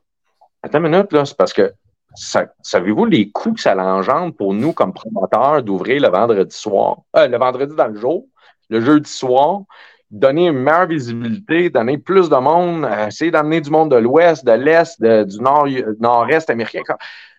attends 0.64 0.80
une 0.80 0.90
minute, 0.90 1.12
là, 1.12 1.26
c'est 1.26 1.36
parce 1.36 1.54
que 1.54 1.74
savez-vous 2.16 3.06
les 3.06 3.30
coûts 3.30 3.54
que 3.54 3.60
ça 3.60 3.76
engendre 3.76 4.34
pour 4.34 4.54
nous 4.54 4.74
comme 4.74 4.94
promoteurs 4.94 5.62
d'ouvrir 5.62 6.02
le 6.02 6.08
vendredi 6.08 6.56
soir, 6.56 7.00
euh, 7.16 7.28
le 7.28 7.38
vendredi 7.38 7.76
dans 7.76 7.88
le 7.88 8.00
jour, 8.00 8.26
le 8.70 8.82
jeudi 8.82 9.12
soir, 9.12 9.62
donner 10.10 10.48
une 10.48 10.58
meilleure 10.58 10.88
visibilité, 10.88 11.70
donner 11.70 11.98
plus 11.98 12.30
de 12.30 12.38
monde, 12.38 12.86
euh, 12.86 13.08
essayer 13.08 13.30
d'amener 13.30 13.60
du 13.60 13.70
monde 13.70 13.92
de 13.92 13.98
l'ouest, 13.98 14.46
de 14.46 14.54
l'est, 14.54 15.02
du 15.02 15.40
nord, 15.42 15.68
nord-est 16.00 16.50
américain? 16.50 16.96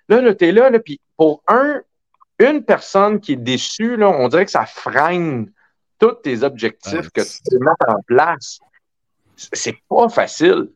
Là, 0.09 0.21
là, 0.21 0.35
t'es 0.35 0.53
là, 0.53 0.69
là 0.69 0.79
puis 0.79 1.01
pour 1.17 1.43
un, 1.49 1.81
une 2.39 2.63
personne 2.63 3.21
qui 3.21 3.33
est 3.33 3.37
déçue, 3.37 3.97
là, 3.97 4.11
on 4.11 4.29
dirait 4.29 4.45
que 4.45 4.51
ça 4.51 4.67
freine 4.67 5.51
tous 5.99 6.15
tes 6.23 6.43
objectifs 6.43 7.11
que 7.11 7.21
tu 7.23 7.59
mets 7.59 7.71
en 7.87 8.01
place, 8.07 8.61
c'est 9.37 9.77
pas 9.89 10.09
facile. 10.09 10.69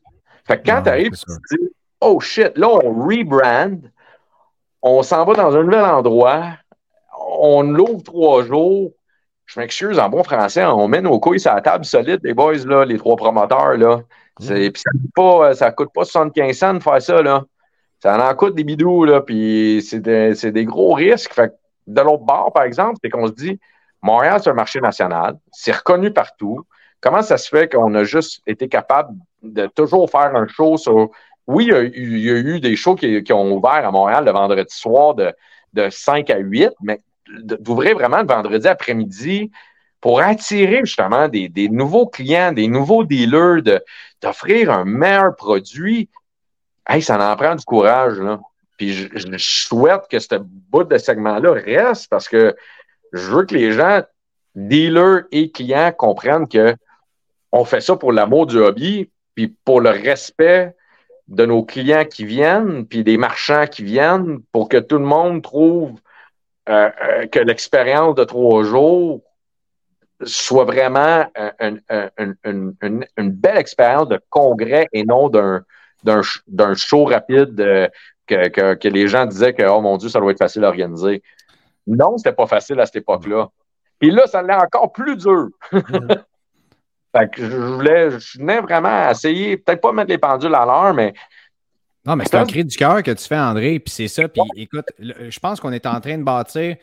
Fait 0.45 0.61
que 0.61 0.67
quand 0.67 0.83
tu 0.83 0.89
arrives, 0.89 1.13
tu 1.13 1.25
te 1.25 1.55
dis, 1.55 1.71
oh 2.01 2.21
shit, 2.21 2.57
là, 2.57 2.69
on 2.69 3.07
rebrand, 3.07 3.79
on 4.83 5.03
s'en 5.03 5.25
va 5.25 5.35
dans 5.35 5.57
un 5.57 5.63
nouvel 5.63 5.85
endroit, 5.85 6.45
on 7.39 7.63
l'ouvre 7.63 8.03
trois 8.03 8.45
jours. 8.45 8.93
Je 9.47 9.61
m'excuse, 9.61 9.99
en 9.99 10.09
bon 10.09 10.25
français, 10.25 10.65
on 10.65 10.89
met 10.89 11.03
nos 11.03 11.21
couilles 11.21 11.41
sur 11.41 11.55
la 11.55 11.61
table 11.61 11.85
solide, 11.85 12.21
les 12.23 12.35
boys, 12.35 12.65
là, 12.65 12.85
les 12.85 12.99
trois 12.99 13.17
promoteurs. 13.17 13.77
Là. 13.77 13.99
Mm. 14.41 14.71
Puis 14.71 14.83
ça 14.83 14.91
coûte 14.91 15.13
pas, 15.15 15.55
ça 15.55 15.71
coûte 15.73 15.91
pas 15.95 16.05
75 16.05 16.57
cents 16.57 16.75
de 16.75 16.83
faire 16.83 17.03
ça. 17.03 17.23
Là. 17.23 17.45
Ça 18.03 18.31
en 18.31 18.35
coûte 18.35 18.55
des 18.55 18.65
bidous, 18.65 19.05
là, 19.05 19.21
puis 19.21 19.85
c'est 19.89 20.01
des, 20.01 20.65
gros 20.65 20.95
risques. 20.95 21.33
Fait 21.33 21.53
de 21.87 22.01
l'autre 22.01 22.25
bord, 22.25 22.53
par 22.53 22.65
exemple, 22.65 22.99
c'est 23.03 23.11
qu'on 23.11 23.27
se 23.27 23.33
dit, 23.33 23.61
Montréal, 24.03 24.41
c'est 24.43 24.51
un 24.51 24.55
marché 24.55 24.81
national. 24.81 25.39
C'est 25.53 25.73
reconnu 25.73 26.13
partout. 26.13 26.67
Comment 27.01 27.23
ça 27.23 27.39
se 27.39 27.49
fait 27.49 27.73
qu'on 27.73 27.95
a 27.95 28.05
juste 28.05 28.43
été 28.47 28.69
capable 28.69 29.15
de 29.43 29.67
toujours 29.67 30.11
faire 30.11 30.35
un 30.35 30.47
show 30.47 30.77
sur. 30.77 31.11
Oui, 31.49 31.65
il 31.67 32.19
y 32.21 32.31
a, 32.31 32.35
eu 32.35 32.61
des 32.61 32.77
shows 32.77 32.95
qui, 32.95 33.33
ont 33.33 33.53
ouvert 33.53 33.87
à 33.87 33.91
Montréal 33.91 34.25
le 34.25 34.31
vendredi 34.31 34.75
soir 34.75 35.15
de, 35.15 35.33
de 35.73 35.91
5 35.91 36.31
à 36.31 36.39
8, 36.39 36.71
mais 36.81 37.01
d'ouvrir 37.41 37.95
vraiment 37.95 38.21
le 38.21 38.27
vendredi 38.27 38.69
après-midi 38.69 39.51
pour 40.01 40.21
attirer 40.21 40.81
justement 40.85 41.29
des, 41.29 41.69
nouveaux 41.69 42.07
clients, 42.07 42.53
des 42.53 42.69
nouveaux 42.69 43.03
dealers, 43.05 43.63
d'offrir 44.21 44.71
un 44.71 44.85
meilleur 44.85 45.35
produit. 45.35 46.09
Ça 47.01 47.33
en 47.33 47.37
prend 47.37 47.55
du 47.55 47.65
courage, 47.65 48.19
là. 48.19 48.41
Puis 48.77 48.93
je, 48.93 49.09
je 49.15 49.37
souhaite 49.39 50.03
que 50.11 50.19
ce 50.19 50.37
bout 50.41 50.85
de 50.85 50.99
segment-là 50.99 51.53
reste 51.53 52.09
parce 52.11 52.29
que 52.29 52.57
je 53.13 53.31
veux 53.31 53.45
que 53.45 53.55
les 53.55 53.73
gens, 53.73 54.03
dealers 54.55 55.25
et 55.33 55.51
clients, 55.51 55.93
comprennent 55.97 56.49
que 56.49 56.75
on 57.53 57.65
fait 57.65 57.81
ça 57.81 57.97
pour 57.97 58.13
l'amour 58.13 58.47
du 58.47 58.59
hobby, 58.59 59.11
puis 59.35 59.55
pour 59.65 59.81
le 59.81 59.91
respect 59.91 60.75
de 61.29 61.47
nos 61.47 61.63
clients 61.65 62.05
qui 62.05 62.25
viennent, 62.25 62.87
puis 62.87 63.05
des 63.05 63.17
marchands 63.17 63.67
qui 63.67 63.83
viennent, 63.85 64.41
pour 64.53 64.69
que 64.69 64.79
tout 64.79 64.99
le 64.99 65.05
monde 65.05 65.43
trouve 65.43 65.99
euh, 66.69 66.91
euh, 67.03 67.27
que 67.27 67.39
l'expérience 67.39 68.15
de 68.15 68.25
trois 68.25 68.63
jours 68.63 69.23
soit 70.25 70.65
vraiment 70.65 71.27
une, 71.59 71.81
belle 73.19 73.57
expérience 73.57 74.09
de 74.09 74.21
congrès 74.31 74.87
et 74.93 75.05
non 75.05 75.29
d'un 75.29 76.75
show 76.75 77.05
rapide 77.05 77.61
euh, 77.61 77.89
que, 78.27 78.75
que, 78.75 78.89
les 78.89 79.09
gens 79.09 79.27
disaient 79.27 79.53
que, 79.53 79.65
oh 79.65 79.81
mon 79.81 79.97
Dieu, 79.97 80.09
ça 80.09 80.21
doit 80.21 80.31
être 80.31 80.39
facile 80.39 80.65
à 80.65 80.69
organiser. 80.69 81.23
Non, 81.87 82.17
c'était 82.17 82.33
pas 82.33 82.47
facile 82.47 82.81
à 82.81 82.87
cette 82.87 82.97
époque-là. 82.97 83.49
Puis 83.99 84.11
là, 84.11 84.27
ça 84.27 84.43
l'est 84.43 84.55
encore 84.55 84.93
plus 84.93 85.17
dur. 85.17 85.49
fait 85.71 87.31
que 87.31 87.49
je 87.49 87.57
voulais, 87.57 88.11
je 88.19 88.39
venais 88.39 88.61
vraiment 88.61 89.11
essayer, 89.11 89.57
peut-être 89.57 89.81
pas 89.81 89.93
mettre 89.93 90.11
les 90.11 90.19
pendules 90.19 90.55
à 90.55 90.65
l'heure, 90.65 90.95
mais. 90.95 91.13
Non, 92.05 92.17
mais 92.17 92.25
c'est 92.25 92.37
un 92.37 92.45
cri 92.45 92.65
du 92.65 92.77
cœur 92.77 93.03
que 93.03 93.13
tu 93.13 93.25
fais, 93.25 93.39
André, 93.39 93.79
puis 93.79 93.93
c'est 93.93 94.09
ça. 94.09 94.27
Puis 94.29 94.43
écoute, 94.57 94.87
je 94.99 95.39
pense 95.39 95.61
qu'on 95.61 95.71
est 95.71 95.87
en 95.87 96.01
train 96.01 96.19
de 96.19 96.25
bâtir. 96.25 96.77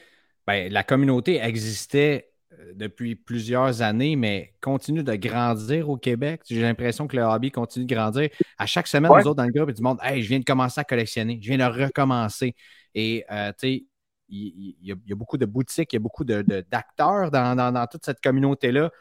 Ben, 0.47 0.71
la 0.71 0.83
communauté 0.83 1.41
existait 1.43 2.29
euh, 2.53 2.71
depuis 2.73 3.15
plusieurs 3.15 3.81
années, 3.81 4.15
mais 4.15 4.53
continue 4.61 5.03
de 5.03 5.13
grandir 5.15 5.89
au 5.89 5.97
Québec. 5.97 6.41
J'ai 6.49 6.61
l'impression 6.61 7.05
que 7.05 7.17
le 7.17 7.23
hobby 7.23 7.51
continue 7.51 7.85
de 7.85 7.93
grandir. 7.93 8.29
À 8.57 8.65
chaque 8.65 8.87
semaine, 8.87 9.11
nous 9.11 9.27
autres 9.27 9.35
dans 9.35 9.43
le 9.43 9.51
groupe, 9.51 9.71
du 9.71 9.81
monde, 9.81 9.99
hey, 10.01 10.23
je 10.23 10.29
viens 10.29 10.39
de 10.39 10.45
commencer 10.45 10.79
à 10.79 10.83
collectionner, 10.83 11.37
je 11.41 11.53
viens 11.53 11.69
de 11.69 11.83
recommencer. 11.83 12.55
Et 12.95 13.25
euh, 13.29 13.51
tu 13.59 13.67
sais, 13.67 13.83
il, 14.29 14.75
y 14.81 14.91
a, 14.91 15.15
beaucoup 15.15 15.37
de 15.37 15.45
boutiques, 15.45 15.93
il 15.93 15.95
y 15.95 15.97
a 15.97 16.01
beaucoup 16.01 16.23
d'acteurs 16.23 17.31
dans, 17.31 17.87
toute 17.91 18.05
cette 18.05 18.21
communauté-là. 18.21 18.91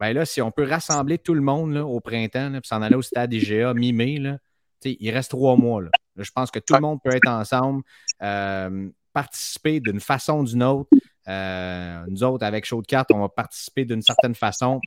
Ben 0.00 0.12
là, 0.12 0.24
si 0.24 0.42
on 0.42 0.50
peut 0.50 0.68
rassembler 0.68 1.18
tout 1.18 1.34
le 1.34 1.40
monde 1.40 1.76
au 1.76 2.00
printemps, 2.00 2.50
puis 2.50 2.60
s'en 2.64 2.82
aller 2.82 2.96
au 2.96 3.02
stade 3.02 3.32
IGA 3.32 3.74
mi-mai, 3.74 4.38
il 4.84 5.10
reste 5.10 5.30
trois 5.30 5.56
mois. 5.56 5.82
je 6.16 6.30
pense 6.32 6.50
que 6.50 6.58
tout 6.58 6.74
le 6.74 6.80
monde 6.80 6.98
peut 7.02 7.14
être 7.14 7.28
ensemble, 7.28 7.82
euh, 8.22 8.88
participer 9.12 9.80
d'une 9.80 10.00
façon 10.00 10.40
ou 10.40 10.44
d'une 10.44 10.62
autre. 10.62 10.90
Euh, 11.28 12.04
nous 12.08 12.22
autres, 12.22 12.44
avec 12.44 12.64
Show 12.64 12.82
de 12.82 13.14
on 13.14 13.20
va 13.20 13.28
participer 13.28 13.84
d'une 13.84 14.02
certaine 14.02 14.34
façon. 14.34 14.80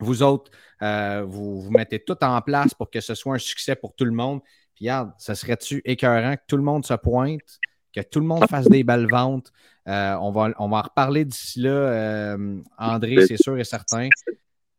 Vous 0.00 0.22
autres, 0.22 0.50
euh, 0.82 1.24
vous, 1.26 1.60
vous 1.62 1.70
mettez 1.70 2.02
tout 2.02 2.22
en 2.22 2.40
place 2.42 2.74
pour 2.74 2.90
que 2.90 3.00
ce 3.00 3.14
soit 3.14 3.34
un 3.34 3.38
succès 3.38 3.76
pour 3.76 3.94
tout 3.94 4.04
le 4.04 4.10
monde. 4.10 4.40
Puis 4.74 4.84
regarde, 4.84 5.12
ça 5.18 5.34
serait-tu 5.34 5.80
écœurant 5.84 6.36
que 6.36 6.42
tout 6.46 6.56
le 6.56 6.62
monde 6.62 6.84
se 6.84 6.94
pointe, 6.94 7.60
que 7.96 8.08
tout 8.08 8.20
le 8.20 8.26
monde 8.26 8.44
fasse 8.48 8.68
des 8.68 8.84
belles 8.84 9.08
ventes. 9.08 9.52
Euh, 9.88 10.16
on, 10.20 10.30
va, 10.30 10.50
on 10.58 10.68
va 10.68 10.78
en 10.78 10.82
reparler 10.82 11.24
d'ici 11.24 11.60
là, 11.60 11.70
euh, 11.70 12.58
André, 12.78 13.26
c'est 13.26 13.40
sûr 13.40 13.58
et 13.58 13.64
certain. 13.64 14.08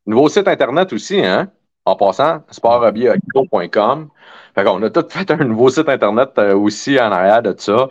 Nouveau 0.05 0.29
site 0.29 0.47
Internet 0.47 0.93
aussi, 0.93 1.23
hein? 1.23 1.51
En 1.85 1.95
passant, 1.95 2.43
sporthobbyacto.com. 2.51 4.09
Fait 4.53 4.63
qu'on 4.63 4.83
a 4.83 4.89
tout 4.89 5.05
fait 5.09 5.31
un 5.31 5.37
nouveau 5.37 5.69
site 5.69 5.87
Internet 5.87 6.31
euh, 6.37 6.55
aussi 6.55 6.99
en 6.99 7.11
arrière 7.11 7.41
de 7.41 7.55
ça. 7.57 7.87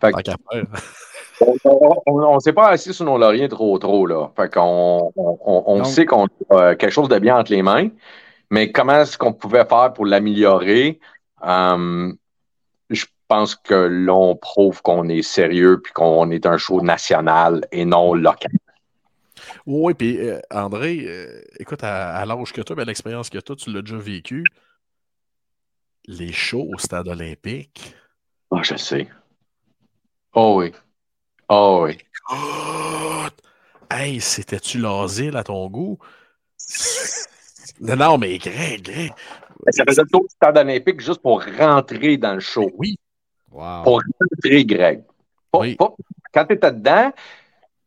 Fait 0.00 0.12
on 2.06 2.34
ne 2.34 2.40
s'est 2.40 2.52
pas 2.52 2.68
assis 2.68 2.94
sur 2.94 3.04
nos 3.04 3.18
lauriers 3.18 3.48
trop, 3.48 3.78
trop, 3.78 4.06
là. 4.06 4.30
Fait 4.36 4.52
qu'on 4.52 5.12
on, 5.16 5.84
sait 5.84 6.06
qu'on 6.06 6.28
a 6.50 6.74
quelque 6.74 6.92
chose 6.92 7.08
de 7.08 7.18
bien 7.18 7.36
entre 7.36 7.50
les 7.52 7.62
mains, 7.62 7.88
mais 8.50 8.70
comment 8.72 9.00
est-ce 9.00 9.18
qu'on 9.18 9.32
pouvait 9.32 9.64
faire 9.64 9.92
pour 9.92 10.06
l'améliorer? 10.06 11.00
Pense 13.28 13.54
que 13.54 13.74
l'on 13.74 14.36
prouve 14.36 14.82
qu'on 14.82 15.08
est 15.08 15.22
sérieux 15.22 15.80
puis 15.82 15.92
qu'on 15.92 16.30
est 16.30 16.46
un 16.46 16.56
show 16.56 16.80
national 16.80 17.66
et 17.72 17.84
non 17.84 18.14
local. 18.14 18.52
Oui, 19.66 19.94
puis 19.94 20.18
euh, 20.18 20.40
André, 20.50 21.04
euh, 21.06 21.42
écoute, 21.58 21.82
à, 21.82 22.24
l'âge 22.26 22.52
que 22.52 22.60
tu 22.60 22.72
as, 22.72 22.84
l'expérience 22.84 23.30
que 23.30 23.38
tu 23.38 23.52
as, 23.52 23.56
tu 23.56 23.72
l'as 23.72 23.82
déjà 23.82 23.96
vécu. 23.96 24.44
Les 26.06 26.32
shows 26.32 26.68
au 26.74 26.78
stade 26.78 27.08
olympique, 27.08 27.94
Ah, 28.50 28.62
je 28.62 28.76
sais. 28.76 29.08
Oh 30.34 30.56
oui. 30.58 30.72
Oh 31.48 31.84
oui. 31.86 31.98
Oh! 32.30 33.26
Hey, 33.90 34.20
c'était-tu 34.20 34.78
l'asile 34.78 35.36
à 35.36 35.44
ton 35.44 35.68
goût? 35.68 35.98
Non, 37.80 37.96
non, 37.96 38.18
mais 38.18 38.38
Greg, 38.38 38.82
Greg. 38.82 39.12
Ça 39.70 39.84
faisait 39.86 40.02
le 40.02 40.08
tour 40.08 40.22
du 40.22 40.28
stade 40.28 40.58
olympique 40.58 41.00
juste 41.00 41.22
pour 41.22 41.42
rentrer 41.42 42.16
dans 42.16 42.34
le 42.34 42.40
show. 42.40 42.70
Oui. 42.76 42.96
Wow. 43.54 43.82
Pour 43.84 44.00
rentrer, 44.20 44.64
Greg. 44.64 45.02
Pas- 45.50 45.58
Oui. 45.60 45.76
pas- 45.76 45.94
quand 46.32 46.44
tu 46.46 46.54
étais 46.54 46.72
dedans, 46.72 47.12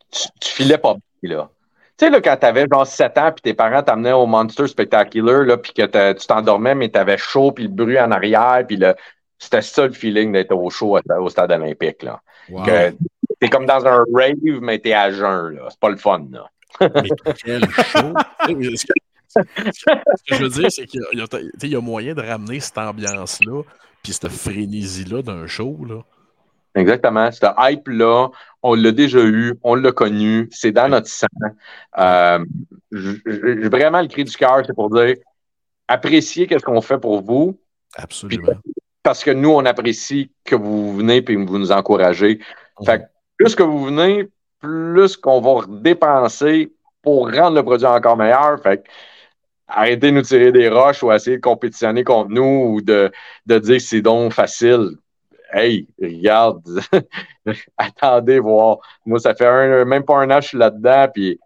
tu, 0.09 0.27
tu 0.39 0.49
filais 0.51 0.77
pas 0.77 0.95
bien, 1.21 1.35
là. 1.37 1.49
Tu 1.97 2.05
sais, 2.05 2.11
là, 2.11 2.21
quand 2.21 2.37
t'avais 2.37 2.65
genre 2.71 2.85
7 2.87 3.17
ans, 3.17 3.31
puis 3.31 3.41
tes 3.41 3.53
parents 3.53 3.83
t'amenaient 3.83 4.13
au 4.13 4.25
Monster 4.27 4.67
Spectacular, 4.67 5.43
là, 5.43 5.57
puis 5.57 5.73
que 5.73 6.13
tu 6.13 6.27
t'endormais, 6.27 6.75
mais 6.75 6.89
t'avais 6.89 7.17
chaud, 7.17 7.51
puis 7.51 7.65
le 7.65 7.69
bruit 7.69 7.99
en 7.99 8.11
arrière, 8.11 8.63
puis 8.67 8.77
le... 8.77 8.95
C'était 9.39 9.61
ça 9.61 9.85
le 9.85 9.93
feeling 9.93 10.31
d'être 10.31 10.51
au 10.51 10.69
show 10.69 10.97
au 10.97 11.29
stade 11.29 11.51
olympique, 11.51 12.01
là. 12.01 12.21
Wow. 12.49 12.63
Que 12.63 12.95
T'es 13.39 13.49
comme 13.49 13.67
dans 13.67 13.85
un 13.85 14.03
rave, 14.15 14.61
mais 14.61 14.79
t'es 14.79 14.93
à 14.93 15.11
jeun, 15.11 15.55
là. 15.55 15.67
C'est 15.69 15.79
pas 15.79 15.89
le 15.89 15.97
fun, 15.97 16.25
là. 16.31 16.45
Mais 16.81 17.09
quel 17.43 17.61
show! 17.69 18.13
Ce 19.27 19.39
que, 19.39 20.35
je 20.35 20.43
veux 20.43 20.49
dire, 20.49 20.71
c'est 20.71 20.85
qu'il 20.85 21.69
y 21.69 21.75
a 21.75 21.81
moyen 21.81 22.13
de 22.13 22.21
ramener 22.21 22.59
cette 22.59 22.77
ambiance-là, 22.77 23.61
puis 24.07 24.13
cette 24.13 24.31
frénésie-là 24.31 25.21
d'un 25.21 25.47
show. 25.47 25.77
Là. 25.85 26.01
Exactement. 26.75 27.29
Ce 27.29 27.45
hype-là, 27.57 28.29
on 28.63 28.73
l'a 28.73 28.91
déjà 28.93 29.19
eu, 29.19 29.55
on 29.63 29.75
l'a 29.75 29.91
connu, 29.91 30.47
c'est 30.51 30.71
dans 30.71 30.87
notre 30.87 31.07
sang. 31.07 31.27
Euh, 31.97 32.39
vraiment, 32.91 34.01
le 34.01 34.07
cri 34.07 34.23
du 34.23 34.35
cœur, 34.37 34.61
c'est 34.65 34.73
pour 34.73 34.89
dire 34.91 35.15
appréciez 35.89 36.47
ce 36.49 36.63
qu'on 36.63 36.79
fait 36.79 36.99
pour 36.99 37.21
vous, 37.21 37.59
Absolument. 37.95 38.53
parce 39.03 39.23
que 39.25 39.31
nous, 39.31 39.49
on 39.49 39.65
apprécie 39.65 40.31
que 40.45 40.55
vous 40.55 40.95
venez 40.95 41.17
et 41.17 41.35
vous 41.35 41.57
nous 41.57 41.71
encouragez. 41.73 42.39
Fait 42.85 42.99
que 42.99 43.03
plus 43.37 43.55
que 43.55 43.63
vous 43.63 43.85
venez, 43.85 44.29
plus 44.59 45.17
qu'on 45.17 45.41
va 45.41 45.65
dépenser 45.67 46.71
pour 47.01 47.29
rendre 47.29 47.57
le 47.57 47.63
produit 47.63 47.87
encore 47.87 48.15
meilleur. 48.15 48.61
Fait 48.61 48.77
que 48.77 48.89
arrêtez 49.67 50.07
de 50.11 50.15
nous 50.15 50.21
tirer 50.21 50.51
des 50.51 50.69
roches 50.69 51.03
ou 51.03 51.11
essayer 51.11 51.37
de 51.37 51.41
compétitionner 51.41 52.03
contre 52.03 52.29
nous 52.31 52.73
ou 52.75 52.81
de, 52.81 53.11
de 53.45 53.59
dire 53.59 53.77
que 53.77 53.83
c'est 53.83 54.01
donc 54.01 54.33
facile. 54.33 54.91
Hey, 55.53 55.87
regarde, 56.01 56.61
attendez 57.77 58.39
voir. 58.39 58.77
Moi, 59.05 59.19
ça 59.19 59.33
fait 59.35 59.45
un, 59.47 59.85
même 59.85 60.03
pas 60.03 60.17
un 60.17 60.29
an 60.31 60.41
je 60.41 60.49
suis 60.49 60.57
là-dedans, 60.57 61.07
puis 61.13 61.39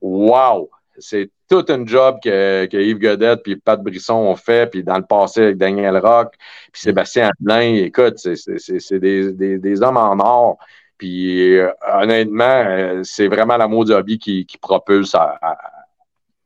wow! 0.00 0.70
C'est 0.98 1.30
tout 1.48 1.64
un 1.68 1.86
job 1.86 2.18
que, 2.22 2.66
que 2.66 2.76
Yves 2.76 2.98
Godette 2.98 3.42
puis 3.42 3.56
Pat 3.56 3.80
Brisson 3.82 4.14
ont 4.14 4.36
fait, 4.36 4.68
puis 4.70 4.82
dans 4.82 4.96
le 4.98 5.04
passé 5.04 5.42
avec 5.42 5.56
Daniel 5.56 5.96
Rock, 5.98 6.34
puis 6.72 6.82
Sébastien 6.82 7.30
Adelin, 7.40 7.84
écoute, 7.84 8.18
c'est- 8.18 8.98
des, 8.98 9.32
des, 9.32 9.58
des 9.58 9.82
hommes 9.82 9.96
en 9.96 10.18
or. 10.18 10.58
Puis 10.98 11.56
euh, 11.58 11.70
honnêtement, 11.92 12.44
euh, 12.66 13.00
c'est 13.04 13.28
vraiment 13.28 13.56
l'amour 13.56 13.84
du 13.84 13.92
hobby 13.92 14.18
qui, 14.18 14.44
qui 14.46 14.58
propulse 14.58 15.14
à- 15.14 15.38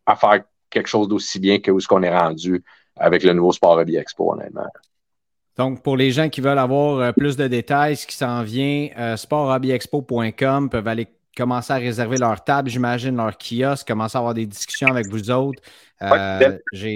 à 0.07 0.17
faire 0.17 0.43
quelque 0.73 0.89
chose 0.89 1.07
d'aussi 1.09 1.39
bien 1.39 1.61
que 1.61 1.71
où 1.71 1.79
ce 1.79 1.87
qu'on 1.87 2.03
est 2.03 2.17
rendu 2.17 2.65
avec 2.97 3.23
le 3.23 3.33
nouveau 3.33 3.53
Sport 3.53 3.79
Hobby 3.79 3.97
Expo, 3.97 4.33
honnêtement. 4.33 4.67
Donc, 5.57 5.83
pour 5.83 5.97
les 5.97 6.11
gens 6.11 6.29
qui 6.29 6.41
veulent 6.41 6.59
avoir 6.59 6.99
euh, 6.99 7.13
plus 7.13 7.37
de 7.37 7.47
détails, 7.47 7.97
ce 7.97 8.07
qui 8.07 8.17
s'en 8.17 8.43
vient, 8.43 8.89
euh, 8.99 9.17
sporthobbyexpo.com 9.17 10.71
peuvent 10.71 10.89
aller 10.89 11.07
commencer 11.37 11.73
à 11.73 11.77
réserver 11.77 12.17
leur 12.17 12.43
table, 12.43 12.71
j'imagine, 12.71 13.17
leur 13.17 13.37
kiosque, 13.37 13.87
commencer 13.87 14.17
à 14.17 14.21
avoir 14.21 14.35
des 14.35 14.47
discussions 14.47 14.89
avec 14.89 15.09
vous 15.09 15.31
autres. 15.31 15.63
Euh, 16.03 16.59
Ouais, 16.73 16.95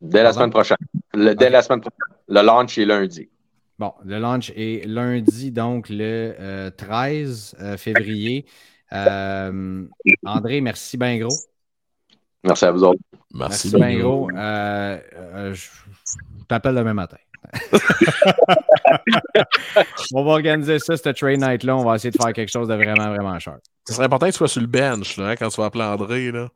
Dès 0.00 0.22
la 0.22 0.32
semaine 0.32 0.50
prochaine. 0.50 0.78
Le- 1.14 1.34
dès 1.34 1.48
la 1.50 1.62
semaine 1.62 1.80
prochaine. 1.80 2.16
Le 2.28 2.42
launch 2.42 2.76
est 2.78 2.84
lundi. 2.84 3.28
Bon, 3.78 3.92
le 4.04 4.18
launch 4.18 4.52
est 4.56 4.84
lundi, 4.86 5.52
donc 5.52 5.88
le 5.88 6.34
euh, 6.38 6.70
13 6.70 7.56
euh, 7.60 7.76
février. 7.76 8.46
André, 10.24 10.60
merci 10.60 10.96
bien 10.96 11.18
gros. 11.18 11.36
Merci 12.44 12.64
à 12.64 12.70
vous 12.72 12.82
autres. 12.84 13.00
Merci, 13.34 13.68
Merci 13.68 13.70
bien 13.76 13.86
Manu. 13.86 14.02
gros. 14.02 14.28
Euh, 14.36 14.98
euh, 15.14 15.54
je 15.54 15.68
t'appelle 16.48 16.74
demain 16.74 16.94
matin. 16.94 17.16
on 20.14 20.24
va 20.24 20.30
organiser 20.32 20.78
ça, 20.78 20.96
cette 20.96 21.16
trade 21.16 21.40
night-là. 21.40 21.76
On 21.76 21.84
va 21.84 21.96
essayer 21.96 22.10
de 22.10 22.16
faire 22.22 22.32
quelque 22.32 22.50
chose 22.50 22.68
de 22.68 22.74
vraiment, 22.74 23.08
vraiment 23.08 23.38
cher. 23.38 23.58
Ce 23.88 23.94
serait 23.94 24.06
important 24.06 24.26
que 24.26 24.32
tu 24.32 24.38
sois 24.38 24.48
sur 24.48 24.60
le 24.60 24.66
bench 24.66 25.16
là, 25.16 25.28
hein, 25.30 25.36
quand 25.36 25.48
tu 25.48 25.60
vas 25.60 25.66
appeler 25.66 25.84
André. 25.84 26.30
Là. 26.30 26.48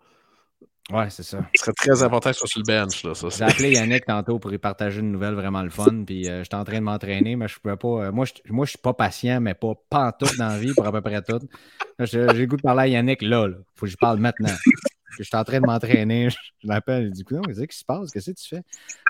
Ouais, 0.92 1.10
c'est 1.10 1.24
ça. 1.24 1.38
Ce 1.54 1.64
serait 1.64 1.72
très 1.72 2.02
important 2.04 2.30
que 2.30 2.34
tu 2.34 2.38
sois 2.40 2.48
sur 2.48 2.60
le 2.60 2.64
bench. 2.66 3.02
Là, 3.02 3.14
ça, 3.14 3.28
J'ai 3.30 3.42
appelé 3.44 3.72
Yannick 3.72 4.04
tantôt 4.06 4.38
pour 4.38 4.52
y 4.52 4.58
partager 4.58 5.00
une 5.00 5.10
nouvelle 5.10 5.34
vraiment 5.34 5.62
le 5.62 5.70
fun. 5.70 6.04
Puis 6.06 6.28
euh, 6.28 6.44
j'étais 6.44 6.54
en 6.54 6.64
train 6.64 6.76
de 6.78 6.84
m'entraîner, 6.84 7.34
mais 7.34 7.48
je 7.48 7.58
pouvais 7.58 7.76
pas. 7.76 7.88
euh, 8.06 8.12
moi, 8.12 8.24
je, 8.24 8.32
moi, 8.52 8.64
je 8.66 8.70
suis 8.70 8.78
pas 8.78 8.94
patient, 8.94 9.40
mais 9.40 9.54
pas 9.54 9.72
pantoute 9.90 10.36
dans 10.38 10.48
la 10.48 10.58
vie 10.58 10.72
pour 10.74 10.86
à 10.86 10.92
peu 10.92 11.00
près 11.00 11.20
tout. 11.22 11.40
J'ai 11.98 12.20
le 12.26 12.46
goût 12.46 12.56
de 12.56 12.62
parler 12.62 12.82
à 12.82 12.86
Yannick 12.88 13.22
là. 13.22 13.48
là. 13.48 13.56
Faut 13.74 13.86
que 13.86 13.92
je 13.92 13.96
parle 13.96 14.18
maintenant. 14.18 14.54
Je 15.18 15.22
suis 15.24 15.36
en 15.36 15.44
train 15.44 15.60
de 15.60 15.66
m'entraîner. 15.66 16.30
Je, 16.30 16.36
je 16.62 16.68
l'appelle. 16.68 17.04
Il 17.04 17.10
dit 17.12 17.24
Non, 17.30 17.42
qu'est-ce 17.42 17.62
qui 17.62 17.76
se 17.78 17.84
passe? 17.84 18.10
Qu'est-ce 18.10 18.30
que 18.30 18.36
tu 18.36 18.48
fais? 18.48 18.62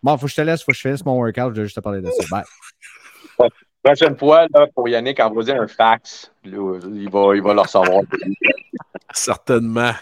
Bon, 0.02 0.16
faut 0.16 0.26
que 0.26 0.30
je 0.32 0.36
te 0.36 0.40
laisse, 0.42 0.62
faut 0.62 0.72
que 0.72 0.76
je 0.76 0.80
finisse 0.82 1.04
mon 1.04 1.14
workout. 1.16 1.54
Je 1.54 1.60
vais 1.60 1.66
juste 1.66 1.76
te 1.76 1.80
parler 1.80 2.00
de 2.02 2.10
ça. 2.10 2.24
Bye. 2.30 3.48
Prochaine 3.82 4.16
fois, 4.18 4.46
là, 4.52 4.66
pour 4.74 4.88
Yannick, 4.88 5.20
envoyer 5.20 5.52
un 5.54 5.68
fax. 5.68 6.32
Là, 6.44 6.78
il, 6.92 7.08
va, 7.08 7.36
il 7.36 7.42
va 7.42 7.54
le 7.54 7.60
recevoir. 7.60 8.02
Certainement. 9.12 9.92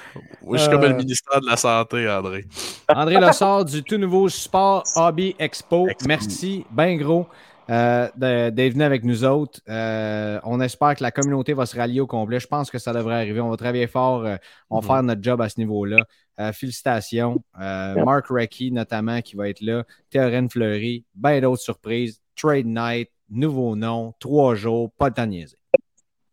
Moi, 0.43 0.57
je 0.57 0.63
suis 0.63 0.71
comme 0.71 0.83
Euh. 0.85 0.89
le 0.89 0.97
ministère 0.97 1.41
de 1.41 1.47
la 1.47 1.57
Santé, 1.57 2.09
André. 2.09 2.47
André 2.89 3.21
Lessard 3.21 3.65
du 3.67 3.83
tout 3.83 3.99
nouveau 3.99 4.29
Sport 4.29 4.85
Hobby 4.97 5.37
Expo. 5.39 5.87
Expo. 5.89 6.09
Merci, 6.09 6.65
ben 6.71 6.97
gros, 6.97 7.27
euh, 7.71 8.09
d'être 8.17 8.73
venu 8.75 8.83
avec 8.85 9.05
nous 9.05 9.25
autres. 9.25 9.61
Euh, 9.69 10.39
on 10.45 10.61
espère 10.61 10.95
que 10.95 11.03
la 11.03 11.11
communauté 11.11 11.53
va 11.55 11.67
se 11.67 11.77
rallier 11.77 12.01
au 12.01 12.07
complet. 12.07 12.39
Je 12.41 12.47
pense 12.47 12.71
que 12.71 12.79
ça 12.79 12.93
devrait 12.93 13.15
arriver. 13.15 13.41
On 13.41 13.51
va 13.51 13.57
travailler 13.57 13.87
fort. 13.87 14.25
euh, 14.27 14.37
on 14.71 14.81
va 14.81 14.83
Mhm. 14.83 14.87
faire 14.95 15.03
notre 15.03 15.23
job 15.23 15.41
à 15.41 15.49
ce 15.49 15.59
niveau-là. 15.61 15.99
Euh, 16.41 16.53
félicitations. 16.53 17.43
Euh, 17.61 18.05
Mark 18.05 18.27
Reckie, 18.29 18.73
notamment, 18.73 19.21
qui 19.21 19.37
va 19.37 19.49
être 19.49 19.61
là. 19.61 19.85
Théorène 20.11 20.51
Fleury. 20.51 21.05
Ben 21.15 21.41
d'autres 21.41 21.63
surprises. 21.63 22.21
Trade 22.37 22.67
Night. 22.67 23.11
Nouveau 23.31 23.77
nom. 23.77 24.13
Trois 24.21 24.55
jours. 24.55 24.91
Pas 24.99 25.11
temps 25.11 25.25
de 25.27 25.31
niaiser. 25.31 25.57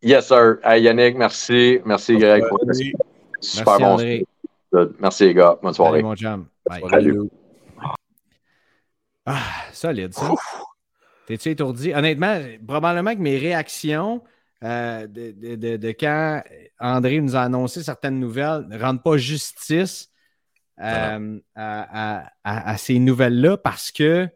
Yes, 0.02 0.28
sir. 0.28 0.58
Hey, 0.64 0.82
Yannick, 0.84 1.16
merci. 1.16 1.80
Merci, 1.86 2.18
Greg. 2.18 2.44
Salut. 2.44 2.94
super 3.40 3.66
Merci, 3.80 3.84
bon 3.84 3.90
André. 3.92 4.26
Merci, 5.00 5.26
les 5.26 5.34
gars. 5.36 5.58
Bonne 5.62 5.74
soirée. 5.74 6.00
Salut, 6.00 6.04
mon 6.04 6.16
chum. 6.16 6.46
Bye. 6.68 6.82
Salut. 6.90 7.20
Ah, 9.26 9.40
solide, 9.72 10.14
ça. 10.14 10.34
T'es-tu 11.28 11.50
étourdi? 11.50 11.94
Honnêtement, 11.94 12.40
probablement 12.68 13.16
que 13.16 13.22
mes 13.22 13.38
réactions 13.38 14.24
euh, 14.64 15.08
de, 15.08 15.32
de- 15.32 15.56
de- 15.56 15.78
de 15.78 15.90
quand 15.92 16.44
André 16.80 17.20
nous 17.22 17.36
a 17.36 17.42
annoncé 17.42 17.84
certaines 17.84 18.20
nouvelles 18.20 18.68
ne 18.70 18.78
rendent 18.78 19.04
pas 19.04 19.18
justice 19.18 20.10
euh, 20.80 21.40
à, 21.56 22.22
à- 22.24 22.32
à- 22.44 22.70
à 22.72 22.78
ces 22.78 23.00
nouvelles-là 23.00 23.58
parce 23.58 23.92
que, 23.92 24.28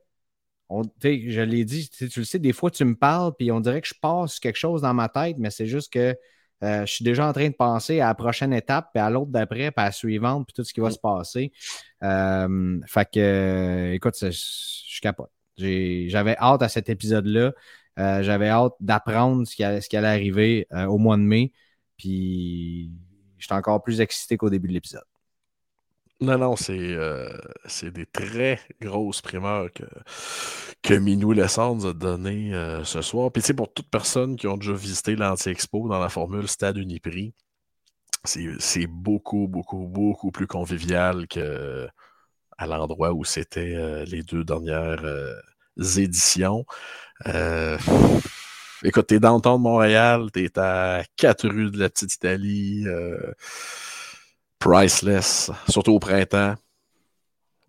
on, 0.70 0.84
je 1.04 1.42
l'ai 1.42 1.64
dit, 1.66 1.90
tu 1.90 2.10
le 2.20 2.26
sais, 2.26 2.40
des 2.40 2.54
fois 2.54 2.72
tu 2.72 2.86
me 2.86 2.96
parles 2.96 3.34
puis 3.38 3.52
on 3.52 3.60
dirait 3.60 3.82
que 3.82 3.88
je 3.88 3.94
passe 4.02 4.40
quelque 4.40 4.58
chose 4.58 4.82
dans 4.82 4.94
ma 4.94 5.10
tête, 5.10 5.38
mais 5.38 5.52
c'est 5.52 5.68
juste 5.68 5.94
que 5.94 6.16
euh, 6.64 6.86
je 6.86 6.92
suis 6.92 7.06
déjà 7.06 7.28
en 7.28 7.34
train 7.34 7.50
de 7.50 7.54
penser 7.56 8.00
à 8.00 8.08
la 8.08 8.16
prochaine 8.16 8.54
étape, 8.54 8.90
puis 8.94 9.02
à 9.02 9.10
l'autre 9.10 9.32
d'après, 9.32 9.70
puis 9.72 9.82
à 9.84 9.86
la 9.86 9.92
suivante, 9.92 10.48
puis 10.48 10.54
tout 10.54 10.64
ce 10.64 10.74
qui 10.74 10.80
va 10.80 10.90
se 10.90 10.98
passer. 10.98 11.52
Fait 12.02 13.10
que, 13.14 13.92
écoute, 13.94 14.16
c'est- 14.16 14.32
je 14.32 15.02
capote. 15.02 15.30
J'avais 15.58 16.36
hâte 16.38 16.62
à 16.62 16.70
cet 16.70 16.90
épisode-là. 16.90 17.54
Euh, 17.98 18.24
J'avais 18.24 18.50
hâte 18.50 18.74
d'apprendre 18.80 19.48
ce 19.48 19.56
qui, 19.56 19.64
allait, 19.64 19.82
ce 19.82 19.96
arriver 19.96 20.68
euh, 20.74 20.86
au 20.86 20.98
mois 20.98 21.18
de 21.18 21.22
mai. 21.22 21.52
Puis, 21.98 22.92
j'étais 23.38 23.54
encore 23.54 23.82
plus 23.84 24.02
excité 24.02 24.38
qu'au 24.38 24.50
début 24.50 24.68
de 24.68 24.74
l'épisode. 24.74 25.06
Non, 26.22 26.38
non, 26.38 26.56
c'est 26.56 26.78
euh, 26.78 27.30
des 27.84 28.06
très 28.06 28.60
grosses 28.82 29.22
primeurs 29.22 29.72
que, 29.72 29.84
que 30.82 30.94
Minou 30.94 31.34
Lessard 31.34 31.76
nous 31.76 31.88
a 31.88 31.94
donné 31.94 32.52
ce 32.84 33.02
soir. 33.02 33.32
Puis, 33.32 33.42
tu 33.42 33.48
sais, 33.48 33.54
pour 33.54 33.74
toute 33.74 33.90
personne 33.90 34.36
qui 34.36 34.48
ont 34.48 34.58
déjà 34.58 34.74
visité 34.74 35.16
l'Anti-Expo 35.16 35.88
dans 35.88 36.00
la 36.00 36.10
formule 36.10 36.48
Stade 36.48 36.78
Uniprix, 36.78 37.34
c'est 38.24 38.88
beaucoup, 38.88 39.48
beaucoup, 39.48 39.88
beaucoup 39.88 40.32
plus 40.32 40.48
convivial 40.48 41.28
que 41.28 41.88
à 42.58 42.68
l'endroit 42.68 43.14
où 43.14 43.24
c'était 43.24 43.76
euh, 43.76 44.06
les 44.06 44.24
deux 44.24 44.44
dernières 44.44 45.04
euh, 45.04 45.36
éditions. 45.98 46.66
Euh, 47.28 47.78
écoute, 48.84 49.08
t'es 49.08 49.20
dans 49.20 49.36
le 49.36 49.42
temps 49.42 49.58
de 49.58 49.64
Montréal, 49.64 50.32
t'es 50.32 50.58
à 50.58 51.04
quatre 51.18 51.48
rues 51.48 51.72
de 51.72 51.80
la 51.80 51.90
Petite 51.90 52.14
Italie. 52.16 52.84
euh, 52.88 53.34
priceless, 54.60 55.52
surtout 55.70 55.92
au 55.94 56.00
printemps. 56.00 56.56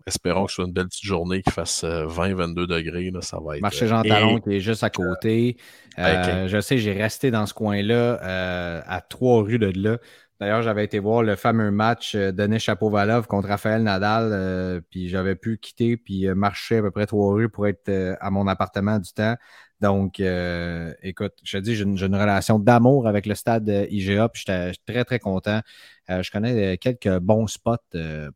Espérons 0.06 0.44
que 0.44 0.52
ce 0.52 0.56
soit 0.56 0.66
une 0.66 0.72
belle 0.72 0.86
petite 0.86 1.04
journée 1.04 1.42
qui 1.42 1.50
fasse 1.50 1.82
20-22 1.82 2.68
degrés. 2.68 3.10
Là, 3.10 3.20
ça 3.22 3.38
va 3.44 3.56
être. 3.56 3.62
Marché 3.62 3.88
Jean 3.88 4.04
euh, 4.04 4.08
Talon 4.08 4.38
qui 4.40 4.54
est 4.54 4.60
juste 4.60 4.84
à 4.84 4.90
côté. 4.90 5.56
Euh, 5.98 6.44
Ok. 6.44 6.48
Je 6.48 6.60
sais, 6.60 6.78
j'ai 6.78 6.92
resté 6.92 7.32
dans 7.32 7.44
ce 7.44 7.52
coin-là, 7.54 8.22
euh, 8.22 8.82
à 8.86 9.00
trois 9.00 9.42
rues 9.42 9.58
de 9.58 9.72
là. 9.74 9.98
D'ailleurs, 10.38 10.60
j'avais 10.60 10.84
été 10.84 10.98
voir 10.98 11.22
le 11.22 11.34
fameux 11.34 11.70
match 11.70 12.14
euh, 12.14 12.30
Denis 12.30 12.60
Chapovalov 12.60 13.26
contre 13.26 13.48
Raphaël 13.48 13.82
Nadal, 13.82 14.30
euh, 14.32 14.80
puis 14.90 15.08
j'avais 15.08 15.34
pu 15.34 15.56
quitter 15.56 15.96
puis 15.96 16.26
euh, 16.26 16.34
marcher 16.34 16.76
à 16.78 16.82
peu 16.82 16.90
près 16.90 17.06
trois 17.06 17.32
rues 17.32 17.48
pour 17.48 17.66
être 17.66 17.88
euh, 17.88 18.16
à 18.20 18.30
mon 18.30 18.46
appartement 18.46 18.98
du 18.98 19.10
temps. 19.14 19.36
Donc, 19.80 20.20
euh, 20.20 20.92
écoute, 21.02 21.32
je 21.42 21.56
te 21.56 21.62
dis, 21.62 21.74
j'ai 21.74 21.84
une, 21.84 22.14
relation 22.14 22.58
d'amour 22.58 23.06
avec 23.08 23.24
le 23.24 23.34
stade 23.34 23.68
IGA, 23.90 24.28
puis 24.28 24.42
j'étais 24.46 24.72
très, 24.86 25.04
très 25.04 25.18
content. 25.18 25.60
Je 26.08 26.30
connais 26.30 26.78
quelques 26.78 27.18
bons 27.18 27.46
spots 27.46 27.76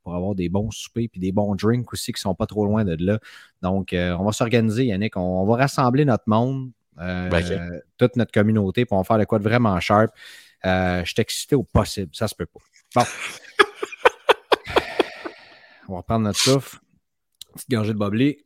pour 0.03 0.15
avoir 0.15 0.35
des 0.35 0.51
bons 0.51 0.71
soupers 0.71 1.09
puis 1.09 1.19
des 1.19 1.33
bons 1.33 1.55
drinks 1.55 1.91
aussi 1.95 2.13
qui 2.13 2.21
sont 2.21 2.35
pas 2.35 2.45
trop 2.45 2.67
loin 2.67 2.85
de 2.85 2.95
là. 3.03 3.19
Donc, 3.63 3.95
on 3.95 4.23
va 4.23 4.33
s'organiser, 4.33 4.85
Yannick. 4.85 5.17
On, 5.17 5.23
on 5.23 5.47
va 5.47 5.57
rassembler 5.57 6.05
notre 6.05 6.25
monde, 6.27 6.73
Ben, 6.99 7.81
toute 7.97 8.17
notre 8.17 8.33
communauté, 8.33 8.85
on 8.91 8.99
va 8.99 9.05
faire 9.05 9.19
de 9.19 9.25
quoi 9.25 9.39
de 9.39 9.45
vraiment 9.45 9.81
sharp. 9.81 10.13
Euh, 10.67 11.05
je 11.05 11.13
suis 11.13 11.21
excité 11.21 11.57
au 11.57 11.63
possible. 11.63 12.11
Ça 12.15 12.29
se 12.29 12.35
peut 12.35 12.47
pas. 12.47 12.61
Bon. 12.95 13.05
on 15.89 15.97
va 15.97 16.03
prendre 16.03 16.25
notre 16.25 16.39
souffle. 16.39 16.79
Petite 17.55 17.71
gorgée 17.71 17.93
de 17.93 17.99
bubbly. 17.99 18.45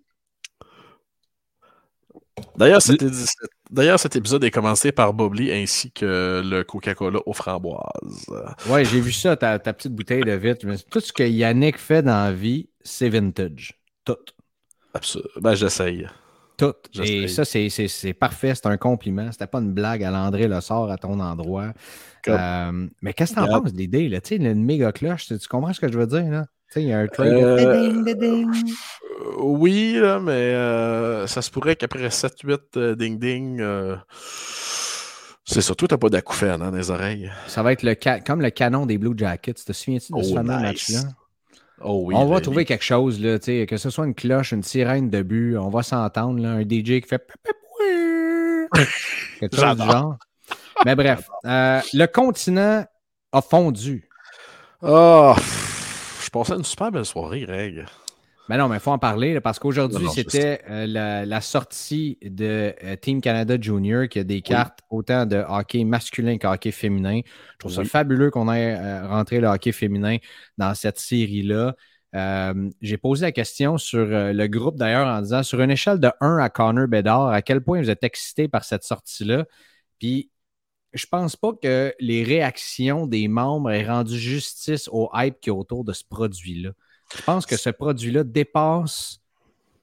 D'ailleurs, 2.57 2.83
cet, 2.83 4.17
épisode 4.17 4.45
est 4.45 4.51
commencé 4.51 4.93
par 4.93 5.15
Bobly 5.15 5.53
ainsi 5.53 5.93
que 5.93 6.43
le 6.45 6.65
Coca-Cola 6.65 7.21
aux 7.27 7.33
framboises. 7.33 8.27
Ouais, 8.69 8.85
j'ai 8.85 9.01
vu 9.01 9.13
ça, 9.13 9.37
ta, 9.37 9.59
ta 9.59 9.73
petite 9.73 9.93
bouteille 9.93 10.23
de 10.23 10.33
vitre. 10.33 10.67
Tout 10.91 11.01
ce 11.01 11.13
que 11.13 11.23
Yannick 11.23 11.79
fait 11.79 12.03
dans 12.03 12.25
la 12.25 12.33
vie, 12.33 12.69
c'est 12.83 13.09
vintage. 13.09 13.81
Tout. 14.05 14.17
Absol- 14.95 15.27
Ben, 15.41 15.55
j'essaye. 15.55 16.09
Tout. 16.57 16.75
Et 17.03 17.27
ça, 17.29 17.45
c'est- 17.45 17.69
c'est 17.69 17.89
c'est 17.89 18.13
parfait. 18.15 18.55
C'est 18.55 18.67
un 18.67 18.77
compliment. 18.77 19.31
C'était 19.33 19.47
pas 19.49 19.59
une 19.59 19.73
blague 19.73 20.05
à 20.05 20.11
l'André 20.11 20.47
Le 20.49 20.61
sort 20.61 20.91
à 20.91 20.97
ton 20.99 21.19
endroit. 21.21 21.73
Euh, 22.29 22.87
mais 23.03 23.13
qu'est-ce 23.13 23.33
que 23.33 23.37
t'en 23.37 23.43
Regarde. 23.47 23.65
penses 23.65 23.73
de 23.73 23.79
l'idée? 23.79 24.09
là? 24.09 24.21
Tu 24.21 24.29
sais, 24.29 24.37
une 24.37 24.65
méga 24.65 24.93
cloche, 24.93 25.27
tu 25.27 25.39
tu 25.39 25.49
comprends 25.49 25.73
ce 25.73 25.81
que 25.81 25.91
je 25.91 25.99
veux 25.99 26.07
dire? 26.07 26.25
là? 26.31 26.47
Tu 26.69 26.75
sais, 26.75 26.83
il 26.83 26.89
y 26.89 26.93
a 26.93 26.99
un 27.01 27.07
trade. 27.07 27.33
Euh. 27.33 28.07
Euh, 28.23 28.47
Oui, 29.39 29.95
là, 30.01 30.21
mais 30.21 30.33
euh, 30.33 31.27
ça 31.27 31.43
se 31.43 31.51
pourrait 31.51 31.77
qu'après 31.77 32.09
7-8 32.11 32.77
euh, 32.77 32.95
ding-ding, 32.95 33.61
euh, 33.61 33.97
c'est 35.45 35.61
surtout, 35.61 35.87
t'as 35.87 35.99
pas 35.99 36.09
d'acouphène 36.09 36.63
hein, 36.63 36.71
dans 36.71 36.77
les 36.77 36.91
oreilles. 36.91 37.31
Ça 37.47 37.63
va 37.63 37.73
être 37.73 37.83
le 37.83 37.95
ca- 38.01 38.21
comme 38.21 38.41
le 38.41 38.51
canon 38.51 38.87
des 38.87 38.97
Blue 38.99 39.13
Jackets. 39.17 39.55
Te 39.55 39.73
souviens-tu 39.73 40.13
de 40.13 40.23
ce 40.23 40.33
Oh, 40.35 40.39
nice. 40.41 40.47
match-là? 40.47 41.01
Oh 41.81 42.03
oui. 42.07 42.15
on 42.17 42.27
va 42.27 42.37
le- 42.37 42.41
trouver 42.43 42.65
quelque 42.65 42.85
chose, 42.85 43.21
là, 43.21 43.39
que 43.39 43.77
ce 43.77 43.91
soit 43.91 44.07
une 44.07 44.15
cloche, 44.15 44.53
une 44.53 44.63
sirène 44.63 45.11
de 45.11 45.23
but, 45.23 45.57
on 45.59 45.69
va 45.71 45.83
s'entendre, 45.83 46.41
là, 46.41 46.51
un 46.51 46.63
DJ 46.63 47.01
qui 47.01 47.09
fait 47.09 47.27
quelque 49.41 49.57
chose 49.57 49.77
du 49.77 49.83
genre. 49.85 50.17
Mais 50.85 50.95
bref, 50.95 51.29
euh, 51.47 51.81
le 51.93 52.07
continent 52.07 52.85
a 53.33 53.43
fondu. 53.43 54.09
Ah, 54.83 55.35
pff, 55.37 56.23
je 56.27 56.31
passais 56.31 56.55
une 56.55 56.65
super 56.65 56.91
belle 56.93 57.05
soirée, 57.05 57.41
Greg. 57.43 57.87
Mais 58.49 58.59
non, 58.59 58.69
mais 58.69 58.77
il 58.77 58.81
faut 58.81 58.91
en 58.91 58.99
parler 58.99 59.33
là, 59.33 59.41
parce 59.41 59.59
qu'aujourd'hui, 59.59 60.07
c'était 60.15 60.61
euh, 60.69 60.87
la, 60.87 61.25
la 61.25 61.41
sortie 61.41 62.19
de 62.23 62.75
euh, 62.85 62.97
Team 62.97 63.23
Canada 63.23 63.57
Junior 63.59 64.07
qui 64.07 64.19
a 64.19 64.25
des 64.25 64.43
cartes 64.43 64.81
autant 64.91 65.25
de 65.25 65.43
hockey 65.49 65.85
masculin 65.85 66.37
que 66.37 66.47
hockey 66.47 66.71
féminin. 66.71 67.21
Je 67.25 67.59
trouve 67.59 67.73
ça 67.73 67.85
fabuleux 67.85 68.31
qu'on 68.31 68.53
ait 68.53 68.77
euh, 68.79 69.09
rentré 69.09 69.41
le 69.41 69.49
hockey 69.49 69.73
féminin 69.73 70.19
dans 70.59 70.75
cette 70.75 70.99
série-là. 70.99 71.75
J'ai 72.83 72.99
posé 72.99 73.27
la 73.27 73.33
question 73.33 73.79
sur 73.79 74.07
le 74.07 74.47
groupe 74.47 74.77
d'ailleurs 74.77 75.09
en 75.09 75.21
disant 75.23 75.43
sur 75.43 75.61
une 75.61 75.71
échelle 75.71 75.99
de 75.99 76.11
1 76.21 76.37
à 76.37 76.49
Connor 76.49 76.87
Bedard, 76.87 77.29
à 77.29 77.43
quel 77.43 77.61
point 77.61 77.81
vous 77.81 77.91
êtes 77.91 78.05
excité 78.05 78.47
par 78.47 78.65
cette 78.65 78.85
sortie-là? 78.85 79.47
Puis 79.99 80.31
je 80.93 81.07
pense 81.07 81.35
pas 81.35 81.53
que 81.61 81.93
les 81.99 82.23
réactions 82.23 83.07
des 83.07 83.27
membres 83.27 83.71
aient 83.73 83.87
rendu 83.87 84.17
justice 84.17 84.89
au 84.93 85.11
hype 85.13 85.41
qui 85.41 85.49
est 85.51 85.53
autour 85.53 85.85
de 85.85 85.93
ce 85.93 86.05
produit-là. 86.05 86.71
Je 87.17 87.23
pense 87.23 87.47
que 87.47 87.57
ce 87.57 87.71
produit-là 87.71 88.25
dépasse 88.25 89.21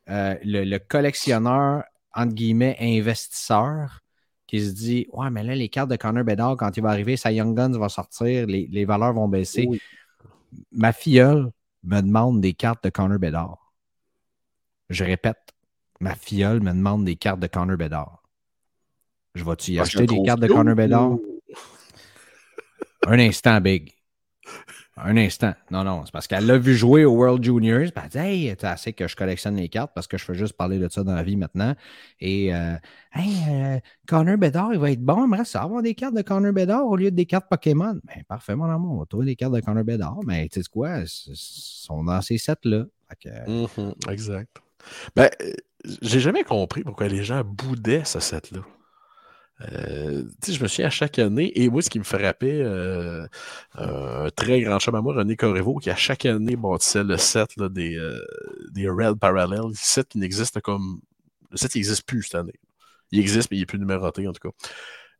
euh, 0.09 0.35
le, 0.43 0.63
le 0.63 0.79
collectionneur, 0.79 1.83
entre 2.13 2.33
guillemets, 2.33 2.75
investisseur, 2.79 4.01
qui 4.47 4.61
se 4.61 4.73
dit 4.73 5.07
Ouais, 5.13 5.29
mais 5.29 5.43
là, 5.43 5.55
les 5.55 5.69
cartes 5.69 5.89
de 5.89 5.95
Connor 5.95 6.23
Bedard, 6.25 6.57
quand 6.57 6.75
il 6.75 6.83
va 6.83 6.89
arriver, 6.89 7.15
sa 7.15 7.31
Young 7.31 7.55
Guns 7.55 7.77
va 7.77 7.87
sortir, 7.87 8.47
les, 8.47 8.67
les 8.69 8.85
valeurs 8.85 9.13
vont 9.13 9.29
baisser. 9.29 9.65
Oui. 9.67 9.81
Ma 10.71 10.91
filleule 10.91 11.51
me 11.83 12.01
demande 12.01 12.41
des 12.41 12.53
cartes 12.53 12.83
de 12.83 12.89
Connor 12.89 13.17
Bedard. 13.17 13.73
Je 14.89 15.05
répète, 15.05 15.39
ma 16.01 16.15
filleule 16.15 16.59
me 16.59 16.71
demande 16.71 17.05
des 17.05 17.15
cartes 17.15 17.39
de 17.39 17.47
Connor 17.47 17.77
Bedard. 17.77 18.21
Je 19.35 19.45
vais-tu 19.45 19.71
y 19.71 19.79
acheter 19.79 20.05
des 20.05 20.21
cartes 20.23 20.41
de. 20.41 20.47
Connor 20.47 20.75
Bedard? 20.75 21.17
Un 23.07 23.19
instant, 23.19 23.61
Big. 23.61 23.95
Un 24.97 25.15
instant. 25.17 25.53
Non, 25.71 25.83
non, 25.85 26.03
c'est 26.05 26.11
parce 26.11 26.27
qu'elle 26.27 26.45
l'a 26.45 26.57
vu 26.57 26.75
jouer 26.75 27.05
au 27.05 27.13
World 27.13 27.43
Juniors. 27.43 27.91
puis 27.93 28.03
Elle 28.03 28.09
dit 28.09 28.17
Hey, 28.17 28.55
tu 28.57 28.65
assez 28.65 28.91
que 28.93 29.07
je 29.07 29.15
collectionne 29.15 29.55
les 29.55 29.69
cartes 29.69 29.91
parce 29.95 30.05
que 30.05 30.17
je 30.17 30.25
fais 30.25 30.33
juste 30.33 30.53
parler 30.53 30.79
de 30.79 30.89
ça 30.89 31.03
dans 31.03 31.15
la 31.15 31.23
vie 31.23 31.37
maintenant. 31.37 31.73
Et 32.19 32.53
euh, 32.53 32.75
Hey, 33.13 33.33
euh, 33.49 33.79
Connor 34.07 34.37
Bedard, 34.37 34.73
il 34.73 34.79
va 34.79 34.91
être 34.91 35.01
bon. 35.01 35.29
Reste 35.31 35.55
à 35.55 35.61
avoir 35.63 35.81
des 35.81 35.95
cartes 35.95 36.13
de 36.15 36.21
Connor 36.21 36.51
Bedard 36.53 36.85
au 36.85 36.95
lieu 36.97 37.09
des 37.09 37.25
cartes 37.25 37.47
Pokémon. 37.49 37.99
Ben, 38.03 38.23
parfait, 38.27 38.55
mon 38.55 38.65
amour. 38.65 38.95
On 38.95 38.99
va 38.99 39.05
trouver 39.05 39.25
des 39.27 39.35
cartes 39.35 39.53
de 39.53 39.61
Connor 39.61 39.83
Bedard. 39.85 40.19
Mais 40.25 40.47
tu 40.49 40.61
sais 40.61 40.69
quoi? 40.69 40.89
Elles 40.99 41.07
sont 41.07 42.03
dans 42.03 42.21
ces 42.21 42.37
sets-là. 42.37 42.83
Que, 43.21 43.49
Mhm, 43.49 43.93
exact. 44.09 44.57
Ben, 45.15 45.29
euh, 45.41 45.53
j'ai 46.01 46.19
jamais 46.19 46.43
compris 46.43 46.83
pourquoi 46.83 47.07
les 47.07 47.23
gens 47.23 47.43
boudaient 47.45 48.03
ce 48.05 48.19
set-là. 48.19 48.59
Euh, 49.71 50.23
je 50.47 50.61
me 50.61 50.67
suis 50.67 50.83
à 50.83 50.89
chaque 50.89 51.19
année, 51.19 51.51
et 51.61 51.69
moi, 51.69 51.81
ce 51.81 51.89
qui 51.89 51.99
me 51.99 52.03
frappait, 52.03 52.61
euh, 52.61 53.25
un 53.75 54.29
très 54.35 54.61
grand 54.61 54.79
chum 54.79 54.95
à 54.95 55.01
moi, 55.01 55.13
René 55.13 55.35
Corriveau, 55.35 55.77
qui 55.77 55.89
à 55.89 55.95
chaque 55.95 56.25
année 56.25 56.55
bâtissait 56.55 57.03
le 57.03 57.17
set 57.17 57.49
des, 57.59 57.95
euh, 57.95 58.19
des 58.71 58.89
Red 58.89 59.19
Parallel, 59.19 59.69
le 59.69 59.73
set 59.75 60.07
qui 60.09 60.17
n'existe 60.17 60.59
comme. 60.61 61.01
Le 61.51 61.57
set, 61.57 61.75
n'existe 61.75 62.05
plus 62.05 62.23
cette 62.23 62.35
année. 62.35 62.59
Il 63.11 63.19
existe, 63.19 63.51
mais 63.51 63.57
il 63.57 63.61
n'est 63.61 63.65
plus 63.65 63.79
numéroté, 63.79 64.27
en 64.27 64.33
tout 64.33 64.49
cas. 64.49 64.55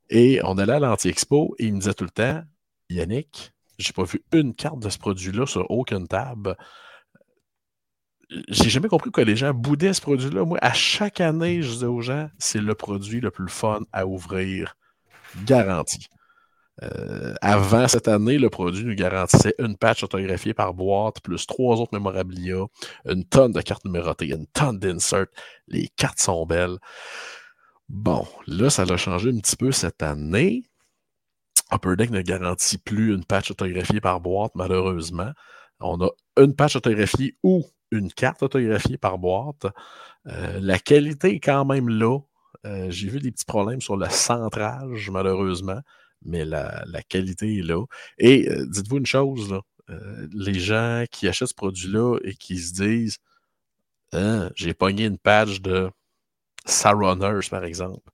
Et 0.09 0.39
on 0.43 0.57
allait 0.57 0.73
à 0.73 0.79
l'Anti-Expo, 0.79 1.55
et 1.59 1.65
il 1.65 1.73
me 1.73 1.79
disait 1.79 1.93
tout 1.93 2.05
le 2.05 2.09
temps 2.09 2.41
Yannick, 2.89 3.53
j'ai 3.77 3.93
pas 3.93 4.03
vu 4.03 4.21
une 4.33 4.53
carte 4.53 4.79
de 4.79 4.89
ce 4.89 4.97
produit-là 4.97 5.45
sur 5.45 5.69
aucune 5.71 6.07
table 6.07 6.55
j'ai 8.47 8.69
jamais 8.69 8.87
compris 8.87 9.09
pourquoi 9.09 9.25
les 9.25 9.35
gens 9.35 9.53
boudaient 9.53 9.93
ce 9.93 10.01
produit-là. 10.01 10.45
Moi, 10.45 10.57
à 10.61 10.73
chaque 10.73 11.19
année, 11.19 11.61
je 11.61 11.71
disais 11.71 11.85
aux 11.85 12.01
gens, 12.01 12.29
c'est 12.37 12.61
le 12.61 12.75
produit 12.75 13.19
le 13.19 13.31
plus 13.31 13.49
fun 13.49 13.81
à 13.91 14.05
ouvrir, 14.07 14.75
garanti. 15.45 16.07
Euh, 16.83 17.35
avant 17.41 17.87
cette 17.87 18.07
année, 18.07 18.37
le 18.37 18.49
produit 18.49 18.85
nous 18.85 18.95
garantissait 18.95 19.53
une 19.59 19.77
patch 19.77 20.03
autographiée 20.03 20.53
par 20.53 20.73
boîte, 20.73 21.21
plus 21.21 21.45
trois 21.45 21.79
autres 21.79 21.93
mémorabilia, 21.93 22.65
une 23.05 23.25
tonne 23.25 23.51
de 23.51 23.61
cartes 23.61 23.85
numérotées, 23.85 24.29
une 24.29 24.47
tonne 24.47 24.79
d'inserts. 24.79 25.27
Les 25.67 25.89
cartes 25.89 26.19
sont 26.19 26.45
belles. 26.45 26.77
Bon, 27.89 28.25
là, 28.47 28.69
ça 28.69 28.85
l'a 28.85 28.97
changé 28.97 29.29
un 29.29 29.39
petit 29.39 29.57
peu 29.57 29.71
cette 29.71 30.01
année. 30.01 30.63
Upper 31.73 31.95
Deck 31.97 32.09
ne 32.09 32.21
garantit 32.21 32.77
plus 32.77 33.13
une 33.13 33.25
patch 33.25 33.51
autographiée 33.51 34.01
par 34.01 34.21
boîte, 34.21 34.53
malheureusement. 34.55 35.31
On 35.79 36.01
a 36.01 36.09
une 36.37 36.55
patch 36.55 36.75
autographiée 36.77 37.37
ou 37.43 37.65
une 37.91 38.11
carte 38.11 38.43
autographiée 38.43 38.97
par 38.97 39.17
boîte. 39.17 39.65
Euh, 40.27 40.59
la 40.61 40.79
qualité 40.79 41.35
est 41.35 41.39
quand 41.39 41.65
même 41.65 41.89
là. 41.89 42.19
Euh, 42.65 42.89
J'ai 42.91 43.09
vu 43.09 43.19
des 43.19 43.31
petits 43.31 43.45
problèmes 43.45 43.81
sur 43.81 43.97
le 43.97 44.09
centrage, 44.09 45.09
malheureusement, 45.09 45.81
mais 46.23 46.45
la, 46.45 46.83
la 46.87 47.01
qualité 47.03 47.59
est 47.59 47.63
là. 47.63 47.83
Et 48.17 48.49
euh, 48.49 48.65
dites-vous 48.67 48.97
une 48.97 49.05
chose, 49.05 49.51
là, 49.51 49.61
les 50.33 50.53
gens 50.53 51.03
qui 51.11 51.27
achètent 51.27 51.49
ce 51.49 51.53
produit-là 51.53 52.17
et 52.23 52.33
qui 52.35 52.57
se 52.59 52.73
disent 52.73 53.17
Hein, 54.13 54.51
j'ai 54.55 54.73
pogné 54.73 55.05
une 55.05 55.17
patch 55.17 55.61
de 55.61 55.89
Sarunners, 56.65 57.47
par 57.49 57.63
exemple. 57.63 58.09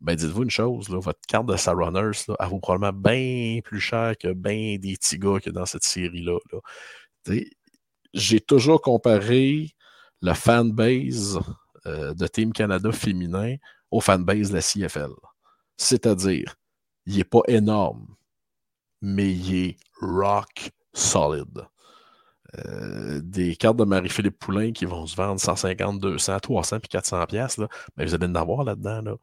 Ben, 0.00 0.16
dites-vous 0.16 0.44
une 0.44 0.50
chose, 0.50 0.88
là, 0.90 1.00
votre 1.00 1.20
carte 1.28 1.46
de 1.46 1.56
Sarunners, 1.56 2.24
là, 2.28 2.36
elle 2.40 2.48
vaut 2.48 2.60
probablement 2.60 2.92
bien 2.92 3.60
plus 3.64 3.80
cher 3.80 4.14
que 4.18 4.32
bien 4.32 4.78
des 4.78 4.94
petits 4.96 5.18
gars 5.18 5.40
que 5.40 5.50
dans 5.50 5.66
cette 5.66 5.84
série-là. 5.84 6.38
là. 6.52 6.60
Sais, 7.26 7.50
J'ai 8.14 8.40
toujours 8.40 8.80
comparé 8.80 9.74
le 10.20 10.34
fanbase 10.34 11.40
euh, 11.86 12.14
de 12.14 12.26
Team 12.26 12.52
Canada 12.52 12.92
féminin 12.92 13.56
au 13.90 14.00
fanbase 14.00 14.50
de 14.50 14.54
la 14.54 14.62
CFL. 14.62 15.10
C'est-à-dire, 15.76 16.54
il 17.06 17.16
n'est 17.16 17.24
pas 17.24 17.42
énorme, 17.48 18.06
mais 19.00 19.32
il 19.32 19.54
est 19.54 19.76
rock 20.00 20.70
solid. 20.92 21.66
Euh, 22.58 23.20
des 23.22 23.56
cartes 23.56 23.78
de 23.78 23.84
Marie-Philippe 23.84 24.38
Poulain 24.38 24.72
qui 24.72 24.84
vont 24.84 25.06
se 25.06 25.16
vendre 25.16 25.40
150, 25.40 25.98
200, 25.98 26.38
300 26.38 26.80
puis 26.80 26.88
400 26.90 27.24
pièces 27.24 27.58
vous 27.96 28.14
allez 28.14 28.26
en 28.26 28.34
avoir 28.34 28.62
là-dedans. 28.64 29.00
Là. 29.00 29.16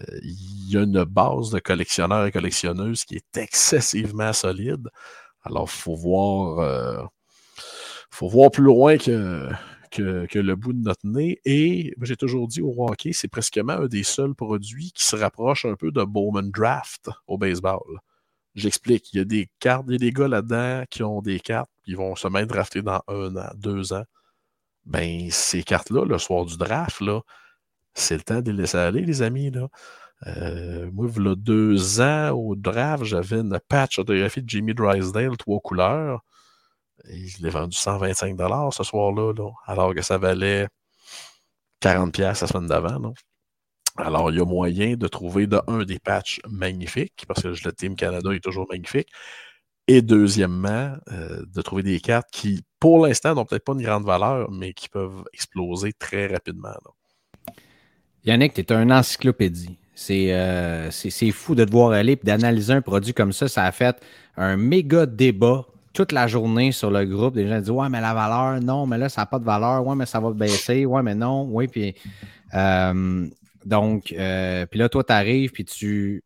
Euh, 0.00 0.18
Il 0.22 0.70
y 0.70 0.76
a 0.78 0.82
une 0.82 1.04
base 1.04 1.50
de 1.50 1.58
collectionneurs 1.58 2.26
et 2.26 2.32
collectionneuses 2.32 3.04
qui 3.04 3.16
est 3.16 3.36
excessivement 3.36 4.32
solide. 4.32 4.88
Alors, 5.42 5.64
il 5.64 5.78
faut 5.78 5.96
voir, 5.96 7.10
faut 8.12 8.28
voir 8.28 8.50
plus 8.50 8.62
loin 8.64 8.98
que, 8.98 9.48
que, 9.90 10.38
le 10.38 10.54
bout 10.54 10.72
de 10.72 10.82
notre 10.82 11.06
nez. 11.06 11.40
Et 11.44 11.94
j'ai 12.02 12.16
toujours 12.16 12.46
dit 12.46 12.60
au 12.60 12.74
hockey, 12.78 13.12
c'est 13.12 13.28
presque 13.28 13.58
un 13.58 13.86
des 13.86 14.02
seuls 14.02 14.34
produits 14.34 14.92
qui 14.92 15.04
se 15.04 15.16
rapproche 15.16 15.64
un 15.64 15.74
peu 15.74 15.90
de 15.90 16.04
Bowman 16.04 16.50
Draft 16.50 17.10
au 17.26 17.38
baseball. 17.38 18.00
J'explique. 18.54 19.12
Il 19.14 19.18
y 19.18 19.20
a 19.20 19.24
des 19.24 19.48
cartes, 19.60 19.84
il 19.88 19.92
y 19.92 19.94
a 19.94 19.98
des 19.98 20.12
gars 20.12 20.28
là-dedans 20.28 20.84
qui 20.90 21.02
ont 21.02 21.22
des 21.22 21.40
cartes, 21.40 21.70
qui 21.84 21.94
vont 21.94 22.14
se 22.14 22.28
mettre 22.28 22.48
drafter 22.48 22.82
dans 22.82 23.02
un 23.08 23.34
an, 23.36 23.50
deux 23.56 23.92
ans. 23.94 24.04
Ben, 24.84 25.30
ces 25.30 25.62
cartes-là, 25.62 26.04
le 26.04 26.18
soir 26.18 26.44
du 26.44 26.56
draft, 26.58 27.00
là, 27.00 27.20
c'est 27.94 28.16
le 28.16 28.22
temps 28.22 28.42
de 28.42 28.50
les 28.50 28.58
laisser 28.58 28.76
aller, 28.76 29.02
les 29.02 29.22
amis. 29.22 29.50
Là. 29.50 29.68
Euh, 30.26 30.90
moi, 30.92 31.08
il 31.16 31.22
y 31.22 31.28
a 31.28 31.34
deux 31.34 32.00
ans 32.00 32.30
au 32.30 32.54
draft, 32.56 33.04
j'avais 33.04 33.40
une 33.40 33.58
patch 33.68 33.98
autographiée 33.98 34.42
de 34.42 34.48
Jimmy 34.48 34.74
Drysdale, 34.74 35.36
trois 35.36 35.60
couleurs. 35.60 36.22
Et 37.08 37.28
je 37.28 37.46
vendu 37.48 37.76
125 37.76 38.36
ce 38.72 38.84
soir-là, 38.84 39.32
là, 39.32 39.50
alors 39.66 39.94
que 39.94 40.02
ça 40.02 40.18
valait 40.18 40.68
40$ 41.82 42.20
la 42.20 42.34
semaine 42.34 42.66
d'avant. 42.66 43.12
Alors, 43.96 44.30
il 44.30 44.38
y 44.38 44.40
a 44.40 44.44
moyen 44.44 44.94
de 44.94 45.06
trouver 45.08 45.46
de 45.46 45.60
un 45.66 45.84
des 45.84 45.98
patchs 45.98 46.40
magnifiques, 46.48 47.24
parce 47.26 47.42
que 47.42 47.48
le 47.48 47.72
Team 47.72 47.96
Canada 47.96 48.32
est 48.32 48.40
toujours 48.40 48.66
magnifique. 48.70 49.08
Et 49.88 50.00
deuxièmement, 50.00 50.94
euh, 51.10 51.44
de 51.44 51.62
trouver 51.62 51.82
des 51.82 52.00
cartes 52.00 52.28
qui, 52.30 52.62
pour 52.78 53.04
l'instant, 53.04 53.34
n'ont 53.34 53.44
peut-être 53.44 53.64
pas 53.64 53.72
une 53.72 53.82
grande 53.82 54.04
valeur, 54.04 54.50
mais 54.50 54.72
qui 54.72 54.88
peuvent 54.88 55.24
exploser 55.34 55.92
très 55.92 56.28
rapidement. 56.28 56.70
Yannick, 58.24 58.54
tu 58.54 58.60
es 58.60 58.72
un 58.72 58.90
encyclopédie. 58.90 59.78
Euh, 60.10 60.90
c'est 60.90 61.30
fou 61.30 61.54
de 61.54 61.64
te 61.64 61.70
voir 61.70 61.92
aller 61.92 62.12
et 62.12 62.16
d'analyser 62.16 62.72
un 62.72 62.80
produit 62.80 63.12
comme 63.12 63.32
ça. 63.32 63.48
Ça 63.48 63.64
a 63.64 63.72
fait 63.72 64.00
un 64.36 64.56
méga 64.56 65.06
débat 65.06 65.66
toute 65.92 66.12
la 66.12 66.26
journée 66.26 66.72
sur 66.72 66.90
le 66.90 67.04
groupe. 67.04 67.34
Des 67.34 67.48
gens 67.48 67.58
disent 67.58 67.70
Ouais, 67.70 67.88
mais 67.88 68.00
la 68.00 68.14
valeur, 68.14 68.60
non, 68.60 68.86
mais 68.86 68.98
là, 68.98 69.08
ça 69.08 69.22
n'a 69.22 69.26
pas 69.26 69.38
de 69.38 69.44
valeur. 69.44 69.86
Ouais, 69.86 69.96
mais 69.96 70.06
ça 70.06 70.20
va 70.20 70.32
baisser. 70.32 70.86
Ouais, 70.86 71.02
mais 71.02 71.14
non. 71.14 71.48
Oui, 71.50 71.68
puis. 71.68 71.94
Euh, 72.54 73.26
donc, 73.64 74.12
euh, 74.12 74.66
puis 74.66 74.80
là, 74.80 74.88
toi, 74.88 75.04
tu 75.04 75.12
arrives 75.12 75.52
puis 75.52 75.64
tu 75.64 76.24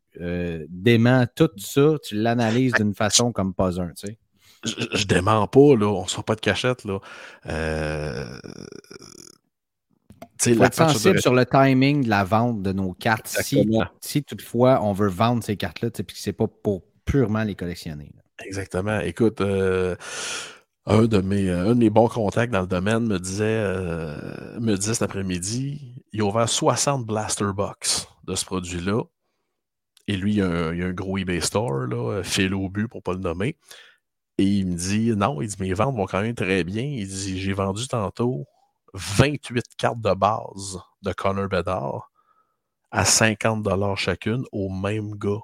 déments 0.69 1.25
tout 1.35 1.51
ça, 1.57 1.95
tu 2.03 2.15
l'analyses 2.15 2.73
d'une 2.73 2.95
façon 2.95 3.31
comme 3.31 3.53
pas 3.53 3.79
un, 3.79 3.89
tu 3.89 4.07
sais. 4.07 4.17
Je, 4.63 4.97
je 4.97 5.05
dément 5.05 5.45
pas, 5.47 5.75
là. 5.75 5.85
On 5.85 6.03
ne 6.03 6.07
se 6.07 6.19
pas 6.21 6.33
de 6.33 6.41
cachette, 6.41 6.83
là. 6.83 6.97
Faut 10.39 10.63
être 10.63 10.73
sensible 10.73 11.21
sur 11.21 11.33
le 11.33 11.45
timing 11.45 12.03
de 12.03 12.09
la 12.09 12.23
vente 12.23 12.61
de 12.61 12.71
nos 12.71 12.93
cartes. 12.93 13.27
Si, 13.27 14.23
toutefois 14.23 14.79
on 14.83 14.93
veut 14.93 15.09
vendre 15.09 15.43
ces 15.43 15.57
cartes-là, 15.57 15.89
puis 15.91 16.03
que 16.03 16.17
ce 16.17 16.29
n'est 16.29 16.33
pas 16.33 16.47
pour 16.47 16.83
purement 17.05 17.43
les 17.43 17.55
collectionner. 17.55 18.11
Exactement. 18.43 18.99
Écoute, 18.99 19.41
euh, 19.41 19.95
un, 20.85 21.05
de 21.05 21.19
mes, 21.21 21.49
un 21.49 21.73
de 21.73 21.79
mes 21.79 21.89
bons 21.89 22.07
contacts 22.07 22.53
dans 22.53 22.61
le 22.61 22.67
domaine 22.67 23.07
me 23.07 23.19
disait, 23.19 23.45
euh, 23.45 24.59
me 24.59 24.75
disait 24.75 24.93
cet 24.93 25.03
après-midi, 25.03 25.95
il 26.13 26.21
a 26.21 26.25
ouvert 26.25 26.47
60 26.47 27.05
blaster 27.05 27.51
box 27.55 28.07
de 28.25 28.35
ce 28.35 28.45
produit-là. 28.45 29.03
Et 30.07 30.15
lui, 30.15 30.33
il 30.33 30.37
y, 30.37 30.41
a 30.41 30.47
un, 30.47 30.93
gros 30.93 31.17
eBay 31.17 31.41
store, 31.41 31.87
là, 31.87 32.23
fil 32.23 32.51
pour 32.51 32.71
ne 32.71 33.01
pas 33.01 33.13
le 33.13 33.19
nommer. 33.19 33.57
Et 34.37 34.45
il 34.45 34.67
me 34.67 34.77
dit, 34.77 35.15
non, 35.15 35.41
il 35.41 35.49
dit, 35.49 35.55
mes 35.59 35.73
ventes 35.73 35.95
vont 35.95 36.05
quand 36.05 36.21
même 36.21 36.35
très 36.35 36.63
bien. 36.63 36.83
Il 36.83 37.07
dit, 37.07 37.39
j'ai 37.39 37.53
vendu 37.53 37.87
tantôt 37.87 38.45
28 38.93 39.75
cartes 39.77 40.01
de 40.01 40.13
base 40.13 40.79
de 41.01 41.11
Connor 41.13 41.49
Bedard 41.49 42.11
à 42.91 43.03
50 43.03 43.67
chacune 43.97 44.43
au 44.51 44.69
même 44.69 45.15
gars. 45.15 45.41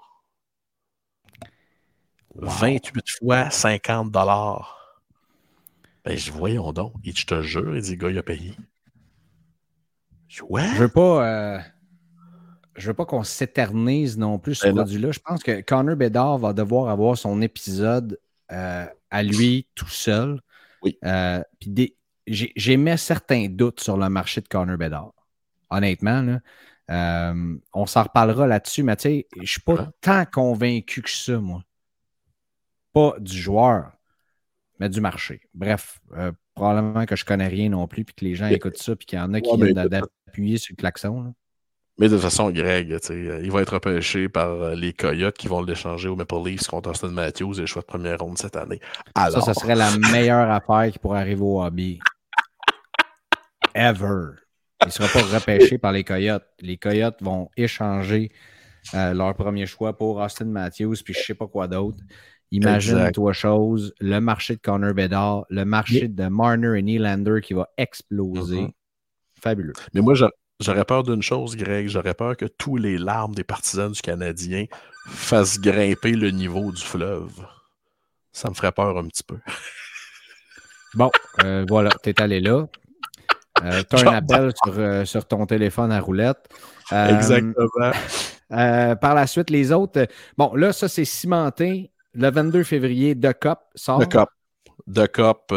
28 2.36 3.06
fois 3.20 3.50
50 3.50 4.12
Ben, 4.12 4.60
je 6.08 6.32
voyons 6.32 6.74
donc. 6.74 6.94
Et 7.04 7.12
je 7.12 7.26
te 7.26 7.42
jure, 7.42 7.76
il 7.76 7.82
dit, 7.82 7.98
gars, 7.98 8.10
il 8.10 8.18
a 8.18 8.24
payé. 8.24 8.56
Je 10.28 10.44
veux 10.78 10.88
pas. 10.88 11.28
Euh, 11.28 11.60
je 12.76 12.88
veux 12.88 12.94
pas 12.94 13.06
qu'on 13.06 13.24
s'éternise 13.24 14.18
non 14.18 14.40
plus 14.40 14.56
sur 14.56 14.68
ce 14.68 14.74
ben 14.74 14.78
produit-là. 14.78 15.12
Je 15.12 15.20
pense 15.20 15.44
que 15.44 15.62
Connor 15.62 15.96
Bedard 15.96 16.40
va 16.40 16.54
devoir 16.54 16.90
avoir 16.90 17.18
son 17.18 17.42
épisode 17.42 18.20
euh, 18.52 18.86
à 19.12 19.24
lui 19.24 19.68
tout 19.76 19.88
seul. 19.88 20.42
Oui. 20.82 20.98
Euh, 21.06 21.42
j'émets 22.28 22.98
certains 22.98 23.48
doutes 23.48 23.80
sur 23.80 23.98
le 23.98 24.10
marché 24.10 24.42
de 24.42 24.48
Connor 24.48 24.78
Bedard. 24.78 25.14
Honnêtement, 25.70 26.40
euh, 26.90 27.56
on 27.74 27.86
s'en 27.86 28.04
reparlera 28.04 28.48
là-dessus, 28.48 28.84
mais 28.84 28.96
tu 28.96 29.04
sais, 29.04 29.28
je 29.36 29.42
ne 29.42 29.46
suis 29.46 29.62
pas 29.62 29.90
tant 30.02 30.26
convaincu 30.26 31.02
que 31.02 31.10
ça, 31.10 31.40
moi. 31.40 31.64
Pas 32.94 33.16
du 33.20 33.38
joueur, 33.38 33.92
mais 34.80 34.90
du 34.90 35.02
marché. 35.02 35.42
Bref, 35.54 36.00
euh, 36.16 36.32
probablement 36.56 37.06
que 37.06 37.16
je 37.16 37.24
ne 37.24 37.28
connais 37.28 37.48
rien 37.48 37.70
non 37.70 37.88
plus, 37.88 38.06
puis 38.06 38.16
que 38.16 38.26
les 38.26 38.36
gens 38.36 38.48
écoutent 38.48 38.78
ça, 38.78 38.96
puis 38.96 39.06
qu'il 39.06 39.20
y 39.20 39.22
en 39.22 39.34
a 39.34 39.42
qui 39.42 39.56
viennent 39.58 39.88
d'appuyer 39.88 40.58
sur 40.58 40.74
le 40.74 40.82
klaxon. 40.82 41.34
Mais 42.00 42.08
de 42.08 42.14
toute 42.14 42.24
façon, 42.24 42.50
Greg, 42.50 42.98
il 43.10 43.52
va 43.52 43.62
être 43.62 43.74
repêché 43.74 44.28
par 44.28 44.76
les 44.76 44.94
Coyotes 44.94 45.38
qui 45.38 45.48
vont 45.48 45.62
l'échanger 45.62 46.10
au 46.10 46.16
Maple 46.16 46.36
Leafs 46.44 46.68
contre 46.68 46.90
Austin 46.90 47.10
Matthews 47.10 47.58
et 47.58 47.62
le 47.62 47.66
choix 47.68 47.84
de 47.84 47.88
première 47.88 48.20
ronde 48.20 48.38
cette 48.38 48.56
année. 48.56 48.80
Alors... 49.14 49.44
Ça, 49.44 49.54
ce 49.54 49.60
serait 49.60 49.76
la 49.76 49.96
meilleure 50.12 50.50
affaire 50.50 50.92
qui 50.92 50.98
pourrait 50.98 51.20
arriver 51.20 51.42
au 51.42 51.62
hobby 51.62 52.00
ever. 53.76 54.32
Il 54.82 54.88
ne 54.88 54.92
sera 54.92 55.08
pas 55.08 55.22
repêché 55.22 55.78
par 55.78 55.92
les 55.92 56.04
Coyotes. 56.04 56.48
Les 56.60 56.78
Coyotes 56.78 57.22
vont 57.22 57.50
échanger 57.56 58.32
euh, 58.94 59.14
leur 59.14 59.34
premier 59.36 59.66
choix 59.66 59.98
pour 59.98 60.18
Austin 60.18 60.46
Matthews, 60.46 60.96
puis 61.04 61.14
je 61.14 61.20
ne 61.20 61.24
sais 61.24 61.36
pas 61.36 61.48
quoi 61.48 61.68
d'autre. 61.68 62.00
Imagine-toi 62.54 63.34
chose, 63.34 63.94
le 64.00 64.20
marché 64.20 64.56
de 64.56 64.62
Connor 64.62 64.94
Bedard, 64.94 65.46
le 65.50 65.66
marché 65.66 66.08
de 66.08 66.28
Marner 66.28 66.78
et 66.78 66.82
Nylander 66.82 67.42
qui 67.42 67.54
va 67.54 67.70
exploser. 67.78 68.62
Mm-hmm. 68.62 68.74
Fabuleux. 69.42 69.74
Mais 69.94 70.02
moi, 70.02 70.14
j'aurais 70.60 70.86
peur 70.86 71.04
d'une 71.04 71.22
chose, 71.22 71.56
Greg. 71.58 71.88
J'aurais 71.88 72.14
peur 72.14 72.38
que 72.38 72.46
tous 72.46 72.78
les 72.78 72.98
larmes 72.98 73.36
des 73.36 73.44
partisans 73.44 73.92
du 73.92 74.02
Canadien 74.02 74.66
fassent 75.08 75.60
grimper 75.60 76.12
le 76.12 76.30
niveau 76.32 76.72
du 76.72 76.82
fleuve. 76.82 77.46
Ça 78.32 78.50
me 78.50 78.54
ferait 78.54 78.72
peur 78.72 78.98
un 78.98 79.08
petit 79.08 79.24
peu. 79.24 79.38
Bon, 80.96 81.10
euh, 81.44 81.66
voilà, 81.68 81.90
tu 82.04 82.12
es 82.12 82.22
allé 82.22 82.40
là. 82.40 82.68
Euh, 83.64 83.84
tu 83.90 83.96
as 83.96 84.10
un 84.10 84.14
appel 84.16 84.52
euh, 84.68 85.06
sur, 85.06 85.26
ton 85.26 85.46
téléphone 85.46 85.92
à 85.92 86.00
roulette. 86.00 86.50
Euh, 86.92 87.16
Exactement. 87.16 87.92
par 88.50 89.16
la 89.16 89.28
suite, 89.28 89.50
les 89.50 89.72
autres. 89.72 90.08
Bon, 90.38 90.56
là, 90.56 90.74
ça, 90.74 90.88
c'est 90.88 91.06
cimenté. 91.06 91.92
Le 92.14 92.30
22 92.30 92.64
février, 92.64 93.20
The 93.20 93.34
Cop 93.34 93.60
sort. 93.76 94.00
The 94.00 94.12
Cop. 94.12 94.30
The 94.94 95.08
Cop. 95.08 95.52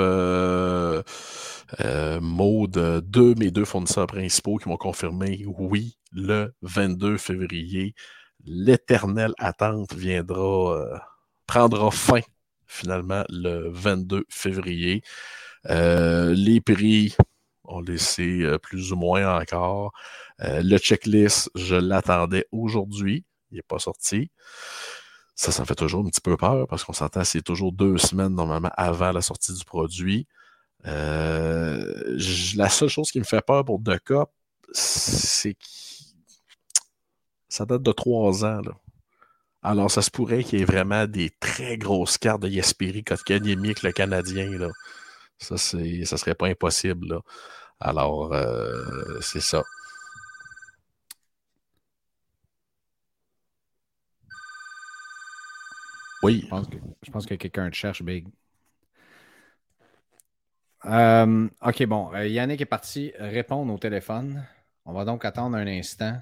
Mode, 2.20 3.00
deux, 3.04 3.34
mes 3.34 3.50
deux 3.50 3.64
fournisseurs 3.64 4.06
principaux 4.06 4.56
qui 4.56 4.68
m'ont 4.68 4.76
confirmé 4.76 5.44
oui, 5.46 5.98
le 6.12 6.54
22 6.62 7.18
février, 7.18 7.94
l'éternelle 8.44 9.34
attente 9.38 9.92
viendra, 9.94 11.00
prendra 11.46 11.90
fin 11.90 12.20
finalement 12.66 13.24
le 13.28 13.68
22 13.70 14.24
février. 14.28 15.02
les 15.68 16.60
prix, 16.60 17.16
on 17.68 17.80
le 17.80 17.96
sait 17.98 18.42
euh, 18.42 18.58
plus 18.58 18.92
ou 18.92 18.96
moins 18.96 19.40
encore. 19.40 19.92
Euh, 20.42 20.62
le 20.62 20.78
checklist, 20.78 21.50
je 21.54 21.76
l'attendais 21.76 22.46
aujourd'hui. 22.52 23.24
Il 23.50 23.56
n'est 23.56 23.62
pas 23.62 23.78
sorti. 23.78 24.30
Ça, 25.36 25.52
ça 25.52 25.62
me 25.62 25.66
fait 25.66 25.74
toujours 25.74 26.04
un 26.04 26.08
petit 26.08 26.20
peu 26.20 26.36
peur 26.36 26.66
parce 26.66 26.82
qu'on 26.82 26.94
s'entend, 26.94 27.22
c'est 27.22 27.42
toujours 27.42 27.70
deux 27.72 27.98
semaines 27.98 28.34
normalement 28.34 28.70
avant 28.76 29.12
la 29.12 29.20
sortie 29.20 29.52
du 29.52 29.64
produit. 29.64 30.26
Euh, 30.86 32.16
la 32.56 32.68
seule 32.68 32.88
chose 32.88 33.10
qui 33.10 33.18
me 33.18 33.24
fait 33.24 33.44
peur 33.44 33.64
pour 33.64 33.80
The 33.82 34.00
c'est 34.72 35.54
que 35.54 35.66
ça 37.48 37.66
date 37.66 37.82
de 37.82 37.92
trois 37.92 38.44
ans. 38.44 38.60
Alors, 39.62 39.90
ça 39.90 40.02
se 40.02 40.10
pourrait 40.10 40.44
qu'il 40.44 40.58
y 40.58 40.62
ait 40.62 40.64
vraiment 40.64 41.06
des 41.06 41.30
très 41.40 41.76
grosses 41.76 42.18
cartes 42.18 42.42
de 42.42 42.48
Yespiri 42.48 43.04
Kotkaniemi 43.04 43.68
avec 43.68 43.82
le 43.82 43.92
Canadien. 43.92 44.50
Là. 44.58 44.68
Ça, 45.38 45.56
ça 45.56 46.16
serait 46.16 46.34
pas 46.34 46.46
impossible. 46.48 47.08
Là. 47.08 47.20
Alors, 47.80 48.32
euh, 48.32 49.20
c'est 49.20 49.40
ça. 49.40 49.62
Oui. 56.26 56.48
Je 57.02 57.10
pense 57.10 57.26
que, 57.26 57.34
quelqu'un 57.34 57.70
te 57.70 57.76
cherche, 57.76 58.02
Big. 58.02 58.26
Euh, 60.84 61.48
OK, 61.64 61.86
bon. 61.86 62.12
Euh, 62.14 62.26
Yannick 62.26 62.60
est 62.60 62.66
parti 62.66 63.12
répondre 63.18 63.72
au 63.72 63.78
téléphone. 63.78 64.44
On 64.84 64.92
va 64.92 65.04
donc 65.04 65.24
attendre 65.24 65.56
un 65.56 65.66
instant. 65.66 66.20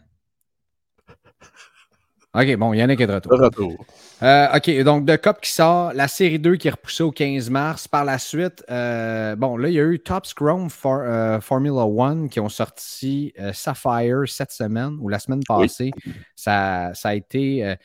OK, 2.37 2.57
bon, 2.57 2.73
Yannick 2.75 3.01
est 3.01 3.07
de 3.07 3.13
retour. 3.13 3.39
De 3.39 3.45
retour. 3.45 3.87
Euh, 4.23 4.57
OK, 4.57 4.83
donc 4.83 5.07
The 5.07 5.17
Cup 5.19 5.37
qui 5.41 5.53
sort, 5.53 5.93
la 5.93 6.09
série 6.09 6.41
2 6.41 6.57
qui 6.57 6.67
est 6.67 6.73
repoussée 6.73 7.05
au 7.05 7.13
15 7.13 7.49
mars. 7.49 7.87
Par 7.87 8.05
la 8.05 8.19
suite, 8.19 8.65
euh, 8.71 9.37
bon, 9.37 9.57
là, 9.57 9.69
il 9.69 9.75
y 9.75 9.79
a 9.79 9.85
eu 9.85 10.01
Top 10.01 10.27
Scrum 10.27 10.69
for, 10.69 10.99
euh, 11.01 11.41
Formula 11.41 11.87
One 11.87 12.29
qui 12.29 12.41
ont 12.41 12.49
sorti 12.49 13.33
Sapphire 13.53 14.23
cette 14.27 14.51
semaine 14.51 14.97
ou 15.01 15.09
la 15.09 15.21
semaine 15.21 15.45
passée. 15.47 15.93
Ça, 16.35 16.91
ça, 16.95 17.11
a 17.11 17.15
été, 17.15 17.77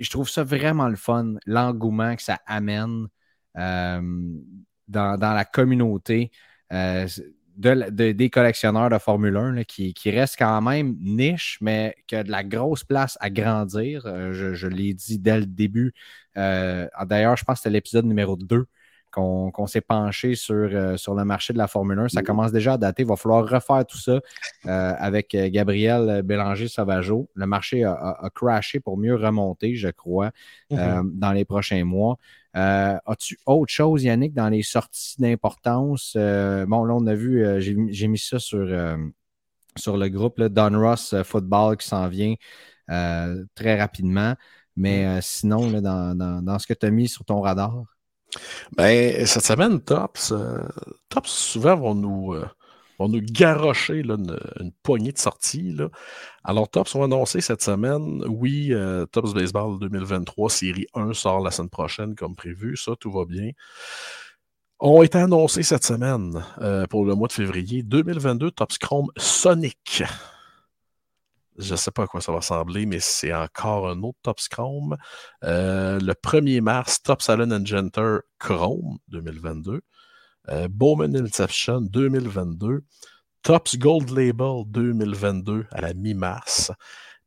je 0.00 0.10
trouve 0.10 0.28
ça 0.28 0.44
vraiment 0.44 0.88
le 0.88 0.96
fun, 0.96 1.34
l'engouement 1.46 2.16
que 2.16 2.22
ça 2.22 2.40
amène 2.46 3.06
dans, 3.54 4.02
dans, 4.88 5.32
la 5.32 5.44
communauté 5.44 6.30
des 7.56 8.30
collectionneurs 8.30 8.90
de 8.90 8.98
Formule 8.98 9.36
1 9.36 9.64
qui, 9.64 9.94
qui 9.94 10.10
restent 10.10 10.38
quand 10.38 10.60
même 10.60 10.96
niche, 11.00 11.58
mais 11.60 11.94
qui 12.06 12.16
a 12.16 12.24
de 12.24 12.30
la 12.30 12.42
grosse 12.42 12.84
place 12.84 13.16
à 13.20 13.30
grandir. 13.30 14.06
Euh, 14.06 14.32
je, 14.32 14.66
l'ai 14.66 14.94
dit 14.94 15.18
dès 15.18 15.38
le 15.38 15.46
début 15.46 15.94
Euh, 16.36 16.88
D'ailleurs, 17.06 17.36
je 17.36 17.44
pense 17.44 17.58
que 17.58 17.62
c'était 17.62 17.70
l'épisode 17.70 18.06
numéro 18.06 18.36
2 18.36 18.66
qu'on 19.14 19.66
s'est 19.66 19.80
penché 19.80 20.34
sur, 20.34 20.54
euh, 20.54 20.96
sur 20.96 21.14
le 21.14 21.24
marché 21.24 21.52
de 21.52 21.58
la 21.58 21.68
Formule 21.68 21.98
1. 22.00 22.08
Ça 22.08 22.20
commence 22.26 22.52
déjà 22.52 22.74
à 22.74 22.78
dater. 22.78 23.02
Il 23.04 23.08
va 23.08 23.16
falloir 23.16 23.48
refaire 23.48 23.86
tout 23.86 23.98
ça 23.98 24.12
euh, 24.12 24.20
avec 24.98 25.34
euh, 25.34 25.48
Gabriel 25.50 26.22
Bélanger-Sauvageau. 26.22 27.28
Le 27.34 27.46
marché 27.46 27.84
a, 27.84 27.92
a- 27.92 28.26
a 28.26 28.30
crashé 28.30 28.80
pour 28.80 28.96
mieux 28.98 29.14
remonter, 29.14 29.76
je 29.76 29.88
crois, 29.88 30.30
euh, 30.80 31.02
dans 31.14 31.32
les 31.32 31.44
prochains 31.44 31.84
mois. 31.84 32.18
As-tu 32.52 33.38
autre 33.46 33.72
chose, 33.72 34.04
Yannick, 34.04 34.34
dans 34.34 34.48
les 34.48 34.62
sorties 34.62 35.16
d'importance? 35.20 36.16
Bon, 36.16 36.84
là, 36.84 36.94
on 36.94 37.06
a 37.06 37.14
vu, 37.14 37.44
j'ai 37.60 38.08
mis 38.08 38.18
ça 38.18 38.38
sur, 38.38 38.66
sur 39.76 39.96
le 39.96 40.08
groupe, 40.08 40.38
là, 40.38 40.48
Don 40.48 40.78
Ross 40.78 41.14
Football 41.24 41.76
qui 41.76 41.88
s'en 41.88 42.08
vient 42.08 42.34
très 43.54 43.78
rapidement. 43.80 44.34
Mais 44.76 45.06
euh, 45.06 45.20
sinon, 45.22 45.70
là, 45.70 45.80
dans, 45.80 46.16
dans- 46.16 46.42
dans 46.42 46.58
ce 46.58 46.66
que 46.66 46.74
tu 46.74 46.86
as 46.86 46.90
mis 46.90 47.08
sur 47.08 47.24
ton 47.24 47.40
radar, 47.40 47.84
Ben, 48.76 49.26
cette 49.26 49.44
semaine, 49.44 49.80
Tops, 49.80 50.32
euh, 50.32 50.58
Tops 51.08 51.30
souvent 51.30 51.76
vont 51.76 51.94
nous, 51.94 52.34
euh, 52.34 52.46
vont 52.98 53.08
nous 53.08 53.20
garrocher 53.20 54.00
une, 54.00 54.38
poignée 54.82 55.12
de 55.12 55.18
sorties. 55.18 55.76
Alors, 56.42 56.68
Tops 56.68 56.94
ont 56.94 57.04
annoncé 57.04 57.40
cette 57.40 57.62
semaine, 57.62 58.24
oui, 58.28 58.68
euh, 58.72 59.06
Tops 59.06 59.34
Baseball 59.34 59.78
2023, 59.78 60.50
série 60.50 60.86
1 60.94 61.12
sort 61.12 61.40
la 61.40 61.50
semaine 61.50 61.70
prochaine 61.70 62.14
comme 62.14 62.34
prévu. 62.36 62.76
Ça, 62.76 62.92
tout 62.98 63.10
va 63.10 63.24
bien. 63.24 63.50
Ont 64.80 65.02
été 65.02 65.18
annoncés 65.18 65.62
cette 65.62 65.84
semaine 65.84 66.44
euh, 66.60 66.86
pour 66.86 67.04
le 67.04 67.14
mois 67.14 67.28
de 67.28 67.32
février 67.32 67.82
2022, 67.82 68.50
Tops 68.50 68.78
Chrome 68.78 69.10
Sonic. 69.16 70.02
Je 71.56 71.72
ne 71.72 71.76
sais 71.76 71.90
pas 71.90 72.04
à 72.04 72.06
quoi 72.06 72.20
ça 72.20 72.32
va 72.32 72.38
ressembler, 72.38 72.84
mais 72.84 73.00
c'est 73.00 73.32
encore 73.32 73.88
un 73.88 74.02
autre 74.02 74.18
Tops 74.22 74.48
Chrome. 74.48 74.96
Euh, 75.44 76.00
le 76.00 76.12
1er 76.12 76.60
mars, 76.60 77.02
Tops 77.02 77.28
Allen 77.28 77.52
and 77.52 78.20
Chrome 78.38 78.98
2022. 79.08 79.80
Euh, 80.50 80.68
Bowman 80.68 81.16
Inception 81.16 81.80
2022. 81.82 82.82
Tops 83.42 83.76
Gold 83.78 84.10
Label 84.10 84.64
2022 84.66 85.66
à 85.70 85.80
la 85.80 85.94
mi-mars. 85.94 86.72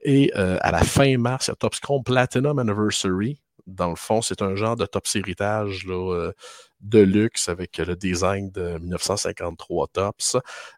Et 0.01 0.31
euh, 0.35 0.57
à 0.61 0.71
la 0.71 0.83
fin 0.83 1.17
mars, 1.17 1.47
il 1.47 1.51
y 1.51 1.53
a 1.53 1.55
Tops 1.55 1.79
Chrome 1.79 2.03
Platinum 2.03 2.59
Anniversary. 2.59 3.41
Dans 3.65 3.89
le 3.89 3.95
fond, 3.95 4.21
c'est 4.21 4.41
un 4.41 4.55
genre 4.55 4.75
de 4.75 4.85
Tops 4.85 5.15
héritage 5.15 5.85
de 6.81 6.99
luxe 6.99 7.49
avec 7.49 7.77
le 7.77 7.95
design 7.95 8.51
de 8.51 8.77
1953 8.79 9.87
Tops. 9.93 10.37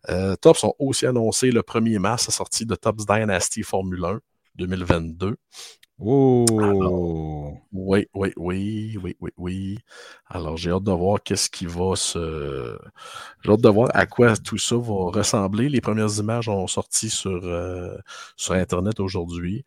Euh, 0.09 0.35
Tops 0.37 0.63
ont 0.63 0.73
aussi 0.79 1.05
annoncé 1.05 1.51
le 1.51 1.61
1er 1.61 1.99
mars 1.99 2.27
la 2.27 2.33
sortie 2.33 2.65
de 2.65 2.75
Tops 2.75 3.05
Dynasty 3.05 3.63
Formule 3.63 4.05
1 4.05 4.19
2022. 4.55 5.35
Oh! 6.01 6.45
Oui, 7.73 8.07
oui, 8.13 8.31
oui, 8.37 8.97
oui, 9.03 9.15
oui, 9.19 9.31
oui. 9.37 9.77
Alors, 10.27 10.55
j'ai 10.57 10.71
hâte 10.71 10.83
de 10.83 10.91
voir 10.91 11.21
qu'est-ce 11.21 11.49
qui 11.49 11.65
va 11.65 11.95
se. 11.97 12.77
J'ai 13.43 13.51
hâte 13.51 13.61
de 13.61 13.69
voir 13.69 13.89
à 13.93 14.05
quoi 14.05 14.37
tout 14.37 14.57
ça 14.57 14.77
va 14.77 15.11
ressembler. 15.11 15.67
Les 15.69 15.81
premières 15.81 16.17
images 16.17 16.47
ont 16.49 16.67
sorti 16.67 17.09
sur, 17.09 17.41
euh, 17.43 17.97
sur 18.37 18.53
Internet 18.53 18.99
aujourd'hui. 19.01 19.65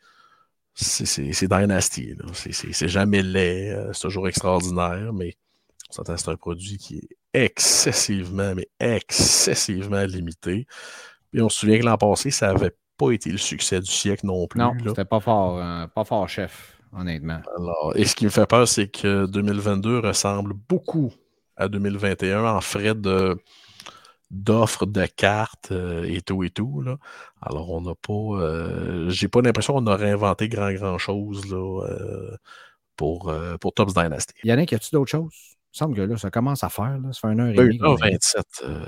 C'est 0.75 1.49
Dynasty. 1.49 2.15
C'est- 2.35 2.89
jamais 2.89 3.23
laid. 3.23 3.71
euh, 3.73 3.93
C'est 3.93 4.03
toujours 4.03 4.29
extraordinaire, 4.29 5.13
mais 5.13 5.37
s'entend, 5.95 6.17
c'est 6.17 6.31
un 6.31 6.37
produit 6.37 6.79
qui 6.79 6.99
est 6.99 7.09
excessivement, 7.45 8.55
mais 8.55 8.69
excessivement 8.81 10.05
limité. 10.05 10.67
Et 11.33 11.41
on 11.41 11.49
se 11.49 11.61
souvient 11.61 11.79
que 11.81 11.85
l'an 11.85 11.97
passé, 11.97 12.31
ça 12.31 12.49
n'avait 12.53 12.73
pas 12.99 13.11
été 13.13 13.31
le 13.31 13.39
succès 13.39 13.81
du 13.81 13.91
siècle 13.91 14.27
non 14.27 14.47
plus. 14.47 14.61
Non, 14.61 14.75
c'était 14.87 15.05
pas 15.05 15.21
fort, 15.21 15.59
euh, 15.59 15.87
pas 15.87 16.05
fort 16.05 16.29
chef, 16.29 16.79
honnêtement. 16.93 17.41
Alors, 17.57 17.93
et 17.97 18.05
ce 18.05 18.15
qui 18.15 18.25
me 18.25 18.31
fait 18.31 18.47
peur, 18.47 18.69
c'est 18.69 18.89
que 18.89 19.27
2022 19.27 19.99
ressemble 20.01 20.55
beaucoup 20.55 21.13
à 21.57 21.69
2021 21.69 22.45
en 22.45 22.61
frais 22.61 22.95
de 22.95 23.37
d'offres 24.31 24.87
de 24.87 25.05
cartes 25.07 25.73
euh, 25.73 26.05
et 26.05 26.23
tout 26.23 26.43
et 26.45 26.51
tout. 26.51 26.81
Là. 26.81 26.97
Alors, 27.41 27.71
on 27.71 27.83
n'a 27.83 27.95
pas. 27.95 28.13
euh, 28.13 29.11
J'ai 29.11 29.29
pas 29.29 29.43
l'impression 29.43 29.75
qu'on 29.75 29.87
a 29.87 29.97
réinventé 29.97 30.49
grand 30.49 30.73
grand 30.73 30.99
chose 30.99 31.47
là, 31.51 31.85
euh, 31.87 32.37
pour, 32.97 33.31
euh, 33.31 33.57
pour 33.59 33.75
Tops 33.75 33.95
Dynasty. 33.95 34.35
Yannick, 34.45 34.73
as-tu 34.73 34.91
d'autres 34.93 35.11
choses? 35.11 35.52
Il 35.75 35.75
me 35.75 35.79
semble 35.87 35.97
que 35.97 36.03
là, 36.03 36.19
ça 36.19 36.31
commence 36.31 36.63
à 36.65 36.69
faire. 36.69 36.99
Là. 37.03 37.13
Ça 37.13 37.21
fait 37.27 37.33
une 37.33 37.41
heure 37.41 37.49
et 37.49 37.55
demie. 37.55 37.79
qu'on 37.79 37.97
est- 37.97 38.11
1h27, 38.13 38.43
euh, 38.65 38.85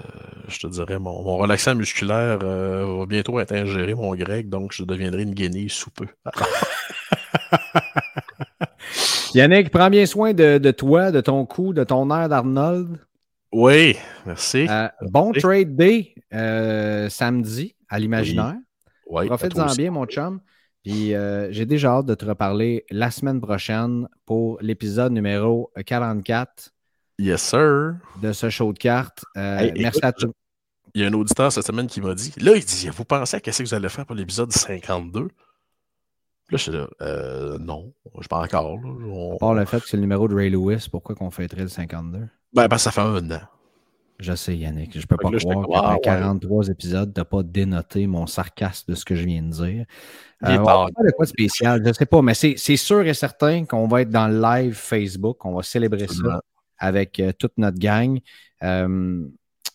je 0.48 0.58
te 0.58 0.66
dirais, 0.66 0.98
mon, 0.98 1.22
mon 1.22 1.38
relaxant 1.38 1.74
musculaire 1.74 2.40
euh, 2.42 2.98
va 2.98 3.06
bientôt 3.06 3.40
être 3.40 3.52
ingéré, 3.52 3.94
mon 3.94 4.14
grec, 4.14 4.50
donc 4.50 4.72
je 4.72 4.84
deviendrai 4.84 5.22
une 5.22 5.32
guenille 5.32 5.70
sous 5.70 5.88
peu. 5.90 6.06
Yannick, 9.34 9.70
prends 9.70 9.90
bien 9.90 10.06
soin 10.06 10.32
de, 10.32 10.58
de 10.58 10.70
toi, 10.70 11.10
de 11.10 11.20
ton 11.20 11.44
cou, 11.46 11.72
de 11.72 11.84
ton 11.84 12.10
air 12.14 12.28
d'Arnold. 12.28 12.98
Oui, 13.52 13.96
merci. 14.26 14.66
Euh, 14.68 14.88
bon 15.02 15.32
Merci. 15.32 15.40
trade 15.40 15.76
day 15.76 16.14
samedi 17.08 17.74
à 17.88 17.98
l'imaginaire. 17.98 18.56
Oui, 19.08 19.26
toi 19.26 19.36
Profite-en 19.38 19.74
bien, 19.74 19.90
mon 19.90 20.06
chum. 20.06 20.40
Puis 20.82 21.14
euh, 21.14 21.50
j'ai 21.50 21.64
déjà 21.64 21.92
hâte 21.92 22.06
de 22.06 22.14
te 22.14 22.26
reparler 22.26 22.84
la 22.90 23.10
semaine 23.10 23.40
prochaine 23.40 24.06
pour 24.26 24.58
l'épisode 24.60 25.12
numéro 25.12 25.70
44 25.86 26.70
Yes, 27.18 27.42
sir. 27.42 27.94
de 28.20 28.32
ce 28.32 28.50
show 28.50 28.72
de 28.72 28.78
cartes. 28.78 29.24
Euh, 29.36 29.58
Hey, 29.58 29.72
merci 29.76 29.98
écoute, 29.98 30.04
à 30.04 30.12
tous. 30.12 30.32
Il 30.94 31.02
y 31.02 31.04
a 31.04 31.08
un 31.08 31.12
auditeur 31.12 31.50
cette 31.52 31.66
semaine 31.66 31.86
qui 31.86 32.00
m'a 32.00 32.14
dit 32.14 32.32
Là, 32.40 32.52
il 32.56 32.64
dit 32.64 32.88
Vous 32.88 33.04
pensez 33.04 33.36
à 33.36 33.40
qu'est-ce 33.40 33.62
que 33.62 33.68
vous 33.68 33.74
allez 33.74 33.88
faire 33.88 34.06
pour 34.06 34.14
l'épisode 34.16 34.52
52 34.52 35.22
Là, 35.22 35.28
je 36.50 36.56
suis 36.56 36.72
là 36.72 36.86
euh, 37.02 37.58
Non, 37.58 37.92
je 38.16 38.20
suis 38.20 38.28
pas 38.28 38.40
encore. 38.42 38.76
Là. 38.78 38.88
On- 39.08 39.34
À 39.34 39.38
part 39.38 39.54
le 39.54 39.64
fait 39.64 39.80
que 39.80 39.88
c'est 39.88 39.96
le 39.96 40.02
numéro 40.02 40.28
de 40.28 40.34
Ray 40.34 40.50
Lewis, 40.50 40.86
pourquoi 40.90 41.14
qu'on 41.14 41.30
fêterait 41.30 41.62
le 41.62 41.68
52? 41.68 42.28
Ben, 42.52 42.68
ben, 42.68 42.78
ça 42.78 42.90
fait 42.90 43.00
un 43.00 43.30
an. 43.30 43.40
Je 44.20 44.32
sais, 44.34 44.56
Yannick. 44.56 44.96
Je 44.98 45.04
peux 45.06 45.16
pas 45.16 45.28
que 45.30 45.34
là, 45.34 45.40
croire 45.40 45.62
comme, 45.64 45.74
ah, 45.74 45.96
qu'après 46.00 46.16
ouais. 46.18 46.20
43 46.22 46.68
épisodes, 46.68 47.12
tu 47.12 47.20
n'as 47.20 47.24
pas 47.24 47.42
dénoté 47.42 48.06
mon 48.06 48.26
sarcasme 48.28 48.92
de 48.92 48.94
ce 48.94 49.04
que 49.04 49.16
je 49.16 49.24
viens 49.24 49.42
de 49.42 49.50
dire. 49.50 49.86
Euh, 50.44 50.58
on 50.58 50.62
va 50.62 50.86
faire 50.94 51.04
de 51.06 51.10
quoi 51.10 51.24
de 51.24 51.30
spécial? 51.30 51.82
Je 51.84 51.92
sais 51.92 52.06
pas, 52.06 52.22
mais 52.22 52.34
c'est 52.34 52.56
sûr 52.76 53.00
et 53.00 53.14
certain 53.14 53.64
qu'on 53.64 53.88
va 53.88 54.02
être 54.02 54.10
dans 54.10 54.28
le 54.28 54.40
live 54.40 54.74
Facebook. 54.74 55.44
On 55.44 55.54
va 55.56 55.62
célébrer 55.64 56.06
ça. 56.06 56.40
Avec 56.78 57.20
euh, 57.20 57.32
toute 57.38 57.52
notre 57.58 57.78
gang. 57.78 58.18
Euh, 58.62 59.26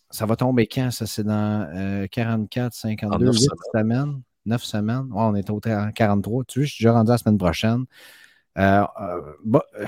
ça 0.10 0.26
va 0.26 0.36
tomber 0.36 0.68
quand? 0.68 0.92
Ça, 0.92 1.06
c'est 1.06 1.24
dans 1.24 1.68
euh, 1.76 2.08
44, 2.08 2.74
52, 2.74 3.16
En 3.16 3.20
neuf 3.20 3.36
8 3.36 3.50
semaines. 3.74 4.22
9 4.46 4.64
semaines? 4.64 5.08
Ouais, 5.12 5.22
on 5.24 5.36
est 5.36 5.50
au 5.50 5.60
30 5.60 5.94
43. 5.94 6.44
Tu 6.46 6.60
vois, 6.60 6.66
je 6.66 6.74
suis 6.74 6.84
déjà 6.84 6.94
rendu 6.94 7.12
la 7.12 7.18
semaine 7.18 7.38
prochaine. 7.38 7.86
Euh, 8.58 8.82
euh, 9.00 9.22
bah, 9.46 9.64
euh, 9.80 9.86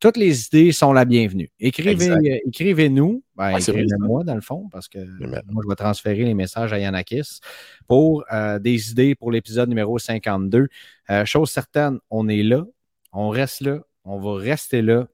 toutes 0.00 0.16
les 0.16 0.46
idées 0.46 0.72
sont 0.72 0.92
la 0.92 1.04
bienvenue. 1.04 1.50
Écrivez, 1.58 1.90
Exact. 1.90 2.24
euh, 2.24 2.38
écrivez-nous. 2.46 3.22
Ben, 3.36 3.46
Ouais, 3.46 3.50
vrai, 3.60 3.60
écrivez-moi, 3.82 4.22
dans 4.24 4.36
le 4.36 4.40
fond, 4.40 4.68
parce 4.70 4.88
que 4.88 4.98
moi, 5.50 5.62
je 5.64 5.68
vais 5.68 5.74
transférer 5.74 6.24
les 6.24 6.34
messages 6.34 6.72
à 6.72 6.78
Yanakis 6.78 7.40
pour 7.88 8.24
des 8.60 8.90
idées 8.92 9.14
pour 9.16 9.30
l'épisode 9.32 9.68
numéro 9.68 9.98
52. 9.98 10.68
Euh, 11.10 11.24
chose 11.24 11.50
certaine, 11.50 11.98
on 12.08 12.28
est 12.28 12.42
là. 12.44 12.64
On 13.12 13.28
reste 13.28 13.60
là. 13.62 13.80
On 14.04 14.18
va 14.20 14.40
rester 14.40 14.80
là. 14.80 15.06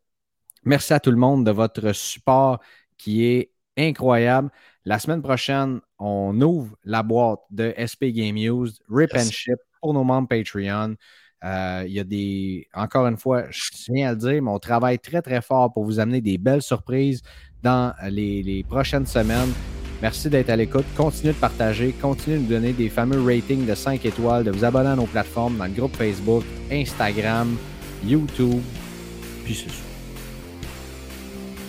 Merci 0.64 0.92
à 0.92 1.00
tout 1.00 1.10
le 1.10 1.16
monde 1.16 1.44
de 1.46 1.50
votre 1.50 1.92
support 1.92 2.60
qui 2.98 3.24
est 3.26 3.50
incroyable. 3.78 4.50
La 4.84 4.98
semaine 4.98 5.22
prochaine, 5.22 5.80
on 5.98 6.38
ouvre 6.40 6.76
la 6.84 7.02
boîte 7.02 7.40
de 7.50 7.74
SP 7.76 8.12
Game 8.12 8.36
Used, 8.36 8.78
Rip 8.90 9.12
Yes. 9.14 9.26
and 9.28 9.30
Ship 9.30 9.58
pour 9.80 9.94
nos 9.94 10.04
membres 10.04 10.28
Patreon. 10.28 10.94
Euh, 11.44 11.84
Il 11.86 11.92
y 11.92 12.00
a 12.00 12.04
des. 12.04 12.66
Encore 12.74 13.06
une 13.06 13.16
fois, 13.16 13.44
je 13.50 13.70
tiens 13.72 14.08
à 14.08 14.12
le 14.12 14.18
dire, 14.18 14.42
mais 14.42 14.50
on 14.50 14.58
travaille 14.58 14.98
très, 14.98 15.22
très 15.22 15.40
fort 15.40 15.72
pour 15.72 15.84
vous 15.84 15.98
amener 15.98 16.20
des 16.20 16.36
belles 16.38 16.62
surprises 16.62 17.22
dans 17.62 17.94
les, 18.10 18.42
les 18.42 18.62
prochaines 18.62 19.06
semaines. 19.06 19.50
Merci 20.02 20.30
d'être 20.30 20.48
à 20.50 20.56
l'écoute. 20.56 20.86
Continuez 20.96 21.32
de 21.34 21.38
partager. 21.38 21.92
Continuez 21.92 22.36
de 22.38 22.42
nous 22.42 22.48
donner 22.48 22.72
des 22.72 22.88
fameux 22.88 23.22
ratings 23.22 23.66
de 23.66 23.74
5 23.74 24.04
étoiles, 24.06 24.44
de 24.44 24.50
vous 24.50 24.64
abonner 24.64 24.88
à 24.90 24.96
nos 24.96 25.04
plateformes 25.06 25.56
dans 25.58 25.66
le 25.66 25.72
groupe 25.72 25.94
Facebook, 25.94 26.42
Instagram, 26.70 27.56
YouTube. 28.04 28.60
Puis 29.44 29.54
c'est. 29.54 29.89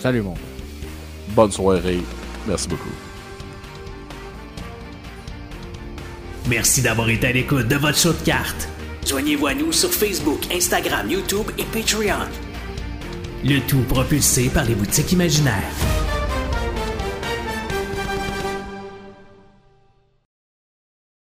Salut, 0.02 0.22
mon 0.22 0.32
gars. 0.32 0.40
Bonne 1.28 1.52
soirée. 1.52 2.00
Merci 2.48 2.66
beaucoup. 2.66 2.90
Merci 6.48 6.82
d'avoir 6.82 7.08
été 7.08 7.28
à 7.28 7.32
l'écoute 7.32 7.68
de 7.68 7.76
votre 7.76 7.96
show 7.96 8.12
de 8.12 8.24
cartes. 8.24 8.68
Joignez-vous 9.06 9.46
à 9.46 9.54
nous 9.54 9.70
sur 9.70 9.92
Facebook, 9.92 10.40
Instagram, 10.52 11.08
YouTube 11.08 11.46
et 11.56 11.62
Patreon. 11.62 12.26
Le 13.44 13.60
tout 13.60 13.82
propulsé 13.88 14.48
par 14.48 14.64
les 14.64 14.74
boutiques 14.74 15.12
imaginaires. 15.12 15.72